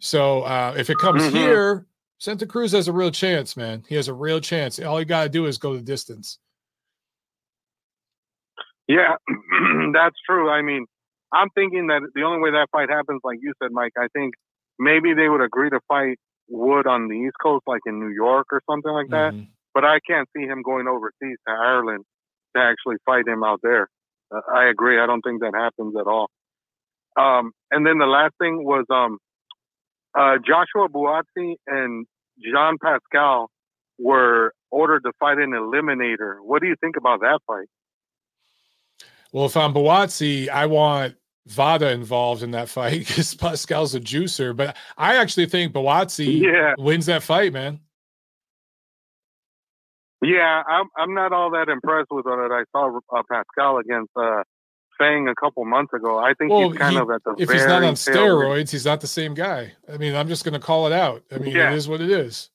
so 0.01 0.43
uh, 0.43 0.74
if 0.77 0.90
it 0.90 0.98
comes 0.98 1.23
mm-hmm. 1.23 1.36
here 1.36 1.85
santa 2.18 2.47
cruz 2.47 2.72
has 2.72 2.88
a 2.88 2.93
real 2.93 3.10
chance 3.10 3.56
man 3.56 3.82
he 3.88 3.94
has 3.94 4.09
a 4.09 4.14
real 4.14 4.40
chance 4.40 4.78
all 4.80 4.98
you 4.98 5.06
got 5.06 5.24
to 5.24 5.28
do 5.28 5.47
is 5.47 5.59
go 5.59 5.74
the 5.74 5.82
distance 5.82 6.38
yeah 8.88 9.16
that's 9.93 10.16
true 10.28 10.51
i 10.51 10.62
mean 10.62 10.86
i'm 11.32 11.48
thinking 11.51 11.88
that 11.88 12.01
the 12.14 12.22
only 12.22 12.40
way 12.40 12.51
that 12.51 12.68
fight 12.72 12.88
happens 12.88 13.20
like 13.24 13.38
you 13.40 13.52
said 13.62 13.70
mike 13.72 13.93
i 13.98 14.06
think 14.12 14.34
maybe 14.78 15.14
they 15.14 15.28
would 15.28 15.43
agree 15.43 15.70
to 15.70 15.80
fight 15.88 16.18
wood 16.48 16.86
on 16.86 17.09
the 17.09 17.14
east 17.14 17.36
coast 17.43 17.64
like 17.66 17.80
in 17.86 17.98
new 17.98 18.14
york 18.14 18.47
or 18.52 18.60
something 18.68 18.93
like 18.93 19.09
that 19.10 19.32
mm-hmm 19.32 19.51
but 19.76 19.84
I 19.84 19.98
can't 20.09 20.26
see 20.34 20.44
him 20.44 20.62
going 20.62 20.88
overseas 20.88 21.36
to 21.47 21.52
Ireland 21.52 22.02
to 22.56 22.62
actually 22.62 22.97
fight 23.05 23.28
him 23.28 23.44
out 23.44 23.60
there. 23.62 23.90
Uh, 24.34 24.40
I 24.51 24.70
agree. 24.70 24.98
I 24.98 25.05
don't 25.05 25.20
think 25.20 25.43
that 25.43 25.52
happens 25.55 25.94
at 26.01 26.06
all. 26.06 26.30
Um, 27.20 27.52
and 27.70 27.86
then 27.86 27.98
the 27.98 28.06
last 28.06 28.32
thing 28.40 28.64
was 28.64 28.86
um, 28.88 29.18
uh, 30.16 30.36
Joshua 30.38 30.88
Buatsi 30.88 31.56
and 31.66 32.06
John 32.52 32.76
Pascal 32.82 33.51
were 33.98 34.52
ordered 34.70 35.05
to 35.05 35.12
fight 35.18 35.38
an 35.38 35.51
eliminator. 35.51 36.36
What 36.43 36.62
do 36.62 36.68
you 36.68 36.76
think 36.80 36.97
about 36.97 37.20
that 37.20 37.40
fight? 37.47 37.66
Well, 39.32 39.47
if 39.47 39.56
I'm 39.56 39.74
Buatsi, 39.74 40.48
I 40.48 40.66
want 40.66 41.16
VADA 41.47 41.90
involved 41.90 42.43
in 42.43 42.52
that 42.52 42.68
fight 42.68 42.98
because 43.06 43.34
Pascal's 43.34 43.94
a 43.94 44.01
juicer. 44.01 44.56
But 44.56 44.76
I 44.97 45.16
actually 45.16 45.47
think 45.47 45.72
Buatsi 45.72 46.40
yeah. 46.40 46.74
wins 46.78 47.06
that 47.06 47.22
fight, 47.22 47.52
man. 47.52 47.80
Yeah, 50.22 50.62
I'm 50.66 50.86
I'm 50.97 51.14
not 51.14 51.32
all 51.32 51.51
that 51.51 51.68
impressed 51.68 52.09
with 52.10 52.24
what 52.24 52.51
I 52.51 52.64
saw 52.72 52.98
uh, 53.14 53.22
Pascal 53.30 53.78
against 53.78 54.10
uh, 54.16 54.43
Fang 54.98 55.28
a 55.28 55.35
couple 55.35 55.64
months 55.64 55.93
ago. 55.93 56.18
I 56.18 56.35
think 56.35 56.51
well, 56.51 56.70
he's 56.70 56.78
kind 56.78 56.94
he, 56.94 56.98
of 56.98 57.10
at 57.10 57.23
the 57.24 57.35
if 57.39 57.51
he's 57.51 57.66
not 57.66 57.82
on 57.82 57.94
steroids, 57.94 58.70
he's 58.70 58.85
not 58.85 59.01
the 59.01 59.06
same 59.06 59.35
guy. 59.35 59.73
I 59.93 59.97
mean, 59.97 60.14
I'm 60.14 60.28
just 60.28 60.44
going 60.44 60.55
to 60.55 60.60
call 60.60 60.86
it 60.86 60.93
out. 60.93 61.23
I 61.31 61.39
mean, 61.39 61.55
yeah. 61.55 61.73
it 61.73 61.77
is 61.77 61.89
what 61.89 62.01
it 62.01 62.10
is. 62.10 62.51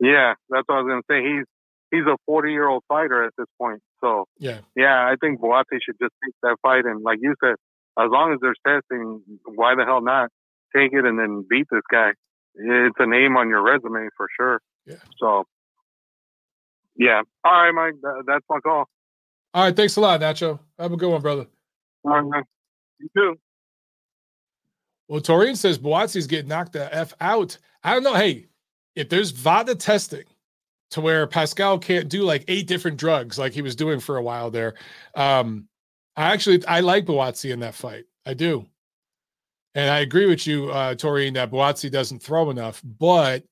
Yeah, 0.00 0.34
that's 0.48 0.66
what 0.66 0.78
I 0.78 0.82
was 0.82 0.88
going 0.88 1.02
to 1.02 1.06
say. 1.10 1.22
He's 1.22 1.46
he's 1.90 2.06
a 2.06 2.16
40 2.26 2.52
year 2.52 2.68
old 2.68 2.82
fighter 2.88 3.24
at 3.24 3.32
this 3.36 3.46
point. 3.58 3.80
So 4.00 4.26
yeah, 4.38 4.60
yeah, 4.74 5.06
I 5.06 5.16
think 5.20 5.40
Buatsi 5.40 5.78
should 5.84 5.96
just 6.00 6.14
take 6.24 6.34
that 6.42 6.56
fight 6.62 6.86
and, 6.86 7.02
like 7.02 7.18
you 7.20 7.34
said, 7.42 7.56
as 7.98 8.08
long 8.10 8.32
as 8.32 8.38
there's 8.40 8.58
testing, 8.66 9.22
why 9.44 9.74
the 9.74 9.84
hell 9.84 10.00
not 10.00 10.30
take 10.74 10.92
it 10.92 11.04
and 11.04 11.18
then 11.18 11.44
beat 11.48 11.66
this 11.70 11.82
guy? 11.90 12.12
It's 12.54 12.96
a 12.98 13.06
name 13.06 13.36
on 13.36 13.48
your 13.48 13.62
resume 13.62 14.08
for 14.16 14.28
sure. 14.36 14.60
Yeah. 14.86 14.96
So 15.18 15.44
yeah. 16.96 17.22
All 17.44 17.52
right, 17.52 17.72
Mike. 17.72 17.94
that's 18.26 18.44
my 18.48 18.60
call. 18.60 18.88
All 19.52 19.64
right. 19.64 19.74
Thanks 19.74 19.96
a 19.96 20.00
lot, 20.00 20.20
Nacho. 20.20 20.58
Have 20.78 20.92
a 20.92 20.96
good 20.96 21.10
one, 21.10 21.22
brother. 21.22 21.46
All 22.04 22.12
right, 22.12 22.24
man. 22.24 22.44
You 22.98 23.08
too. 23.16 23.38
Well, 25.08 25.20
Torian 25.20 25.56
says 25.56 25.78
Buatsi's 25.78 26.26
getting 26.26 26.48
knocked 26.48 26.74
the 26.74 26.94
F 26.94 27.14
out. 27.20 27.58
I 27.82 27.94
don't 27.94 28.04
know. 28.04 28.14
Hey, 28.14 28.46
if 28.94 29.08
there's 29.08 29.32
VADA 29.32 29.74
testing 29.74 30.24
to 30.92 31.00
where 31.00 31.26
Pascal 31.26 31.78
can't 31.78 32.08
do 32.08 32.22
like 32.22 32.44
eight 32.48 32.66
different 32.66 32.96
drugs 32.96 33.38
like 33.38 33.52
he 33.52 33.62
was 33.62 33.74
doing 33.74 33.98
for 33.98 34.18
a 34.18 34.22
while 34.22 34.50
there, 34.50 34.74
um, 35.14 35.66
I 36.16 36.32
actually 36.32 36.64
I 36.66 36.80
like 36.80 37.06
Buatsi 37.06 37.52
in 37.52 37.60
that 37.60 37.74
fight. 37.74 38.04
I 38.26 38.34
do. 38.34 38.66
And 39.74 39.90
I 39.90 40.00
agree 40.00 40.26
with 40.26 40.46
you, 40.46 40.70
uh, 40.70 40.94
Torian, 40.94 41.34
that 41.34 41.50
Buatsi 41.50 41.90
doesn't 41.90 42.22
throw 42.22 42.50
enough, 42.50 42.82
but 42.98 43.44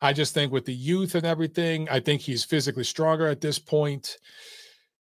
I 0.00 0.12
just 0.12 0.32
think 0.32 0.50
with 0.52 0.64
the 0.64 0.74
youth 0.74 1.14
and 1.14 1.26
everything, 1.26 1.88
I 1.90 2.00
think 2.00 2.20
he's 2.20 2.44
physically 2.44 2.84
stronger 2.84 3.26
at 3.26 3.40
this 3.40 3.58
point. 3.58 4.18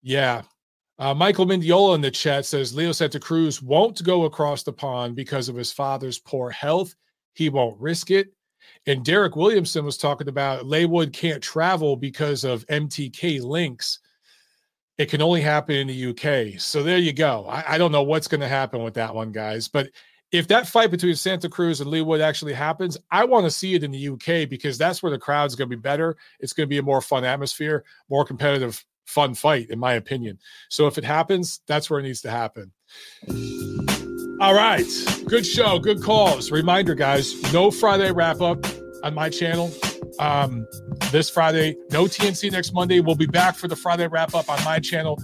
Yeah. 0.02 0.44
Uh, 0.99 1.14
Michael 1.14 1.45
Mendiola 1.45 1.95
in 1.95 2.02
the 2.02 2.10
chat 2.10 2.45
says 2.45 2.76
Leo 2.76 2.91
Santa 2.91 3.19
Cruz 3.19 3.61
won't 3.61 4.03
go 4.03 4.26
across 4.26 4.64
the 4.64 4.74
pond 4.74 5.15
because 5.15 5.48
of 5.48 5.56
his 5.56 5.72
father's 5.72 6.18
poor 6.18 6.49
health. 6.49 6.95
He 7.34 7.49
won't 7.49 7.80
risk 7.80 8.10
it. 8.10 8.34
And 8.88 9.06
Derek 9.06 9.36
Williamson 9.36 9.86
was 9.86 9.98
talking 9.98 10.28
about 10.28 10.65
Leigh 10.65 10.86
Wood 10.86 11.14
can't 11.14 11.41
travel 11.41 11.95
because 11.95 12.44
of 12.44 12.65
MTK 12.68 13.41
links. 13.41 13.99
It 14.98 15.10
can 15.10 15.22
only 15.22 15.41
happen 15.41 15.76
in 15.76 15.88
the 15.88 16.07
UK. 16.07 16.60
So 16.60 16.82
there 16.82 16.98
you 16.98 17.14
go. 17.14 17.45
I, 17.48 17.76
I 17.76 17.78
don't 17.78 17.91
know 17.91 18.03
what's 18.03 18.28
going 18.28 18.41
to 18.41 18.48
happen 18.48 18.82
with 18.84 18.95
that 18.95 19.14
one, 19.14 19.32
guys. 19.32 19.68
But 19.68 19.90
if 20.32 20.48
that 20.48 20.68
fight 20.68 20.90
between 20.91 21.15
Santa 21.15 21.48
Cruz 21.48 21.80
and 21.80 21.90
Leigh 21.90 22.02
Wood 22.02 22.22
actually 22.22 22.53
happens, 22.53 22.98
I 23.11 23.24
want 23.24 23.45
to 23.45 23.52
see 23.52 23.76
it 23.76 23.84
in 23.84 23.91
the 23.91 24.10
UK 24.10 24.49
because 24.49 24.78
that's 24.78 25.03
where 25.03 25.11
the 25.11 25.19
crowd's 25.19 25.56
going 25.56 25.69
to 25.69 25.76
be 25.76 25.82
better. 25.82 26.18
It's 26.40 26.53
going 26.53 26.65
to 26.65 26.69
be 26.69 26.80
a 26.80 26.84
more 26.84 27.02
fun 27.02 27.24
atmosphere, 27.24 27.86
more 28.10 28.26
competitive, 28.26 28.84
fun 29.07 29.34
fight, 29.34 29.69
in 29.69 29.79
my 29.79 29.93
opinion. 29.93 30.38
So 30.69 30.85
if 30.85 30.97
it 30.97 31.03
happens, 31.03 31.61
that's 31.65 31.89
where 31.89 31.99
it 31.99 32.03
needs 32.03 32.21
to 32.21 32.29
happen. 32.29 32.71
All 34.39 34.53
right. 34.53 34.85
Good 35.25 35.45
show. 35.45 35.79
Good 35.79 36.03
calls. 36.03 36.51
Reminder, 36.51 36.93
guys 36.93 37.41
no 37.51 37.71
Friday 37.71 38.11
wrap 38.11 38.41
up 38.41 38.63
on 39.03 39.15
my 39.15 39.29
channel. 39.29 39.71
Um, 40.19 40.67
this 41.11 41.29
Friday, 41.29 41.75
no 41.91 42.05
TNC 42.05 42.51
next 42.51 42.73
Monday. 42.73 42.99
We'll 42.99 43.15
be 43.15 43.25
back 43.25 43.55
for 43.55 43.67
the 43.67 43.75
Friday 43.75 44.07
wrap 44.07 44.35
up 44.35 44.49
on 44.49 44.63
my 44.63 44.79
channel 44.79 45.19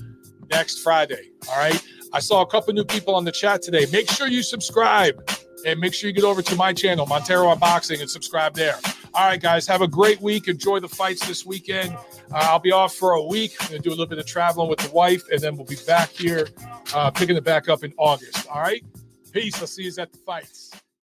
next 0.50 0.80
Friday. 0.80 1.30
All 1.50 1.58
right. 1.58 1.82
I 2.12 2.20
saw 2.20 2.42
a 2.42 2.48
couple 2.48 2.74
new 2.74 2.84
people 2.84 3.16
on 3.16 3.26
the 3.26 3.32
chat 3.32 3.62
today. 3.62 3.86
Make 3.92 4.10
sure 4.10 4.28
you 4.28 4.44
subscribe 4.44 5.30
and 5.66 5.80
make 5.80 5.94
sure 5.94 6.08
you 6.10 6.14
get 6.14 6.24
over 6.24 6.42
to 6.42 6.56
my 6.56 6.74
channel, 6.74 7.06
Montero 7.06 7.48
On 7.48 7.60
Boxing, 7.60 8.02
and 8.02 8.10
subscribe 8.10 8.54
there. 8.54 8.78
All 9.16 9.28
right, 9.28 9.40
guys, 9.40 9.68
have 9.68 9.84
a 9.84 9.88
great 9.88 10.20
week. 10.22 10.48
Enjoy 10.48 10.80
the 10.80 10.88
fights 10.88 11.28
this 11.28 11.46
weekend. 11.46 11.94
Uh, 12.32 12.48
I'll 12.50 12.58
be 12.58 12.72
off 12.72 12.96
for 12.96 13.12
a 13.12 13.22
week. 13.22 13.54
I'm 13.62 13.68
going 13.68 13.82
to 13.82 13.84
do 13.84 13.90
a 13.90 13.92
little 13.92 14.08
bit 14.08 14.18
of 14.18 14.26
traveling 14.26 14.70
with 14.70 14.80
the 14.80 14.90
wife, 14.90 15.22
and 15.32 15.40
then 15.40 15.56
we'll 15.56 15.68
be 15.68 15.78
back 15.86 16.10
here 16.10 16.48
uh, 16.96 17.12
picking 17.12 17.36
it 17.36 17.44
back 17.44 17.70
up 17.70 17.84
in 17.84 17.94
August. 17.98 18.48
All 18.48 18.60
right? 18.60 18.84
Peace. 19.32 19.60
I'll 19.62 19.68
see 19.68 19.84
you 19.84 19.92
at 20.00 20.12
the 20.12 20.18
fights. 20.18 20.72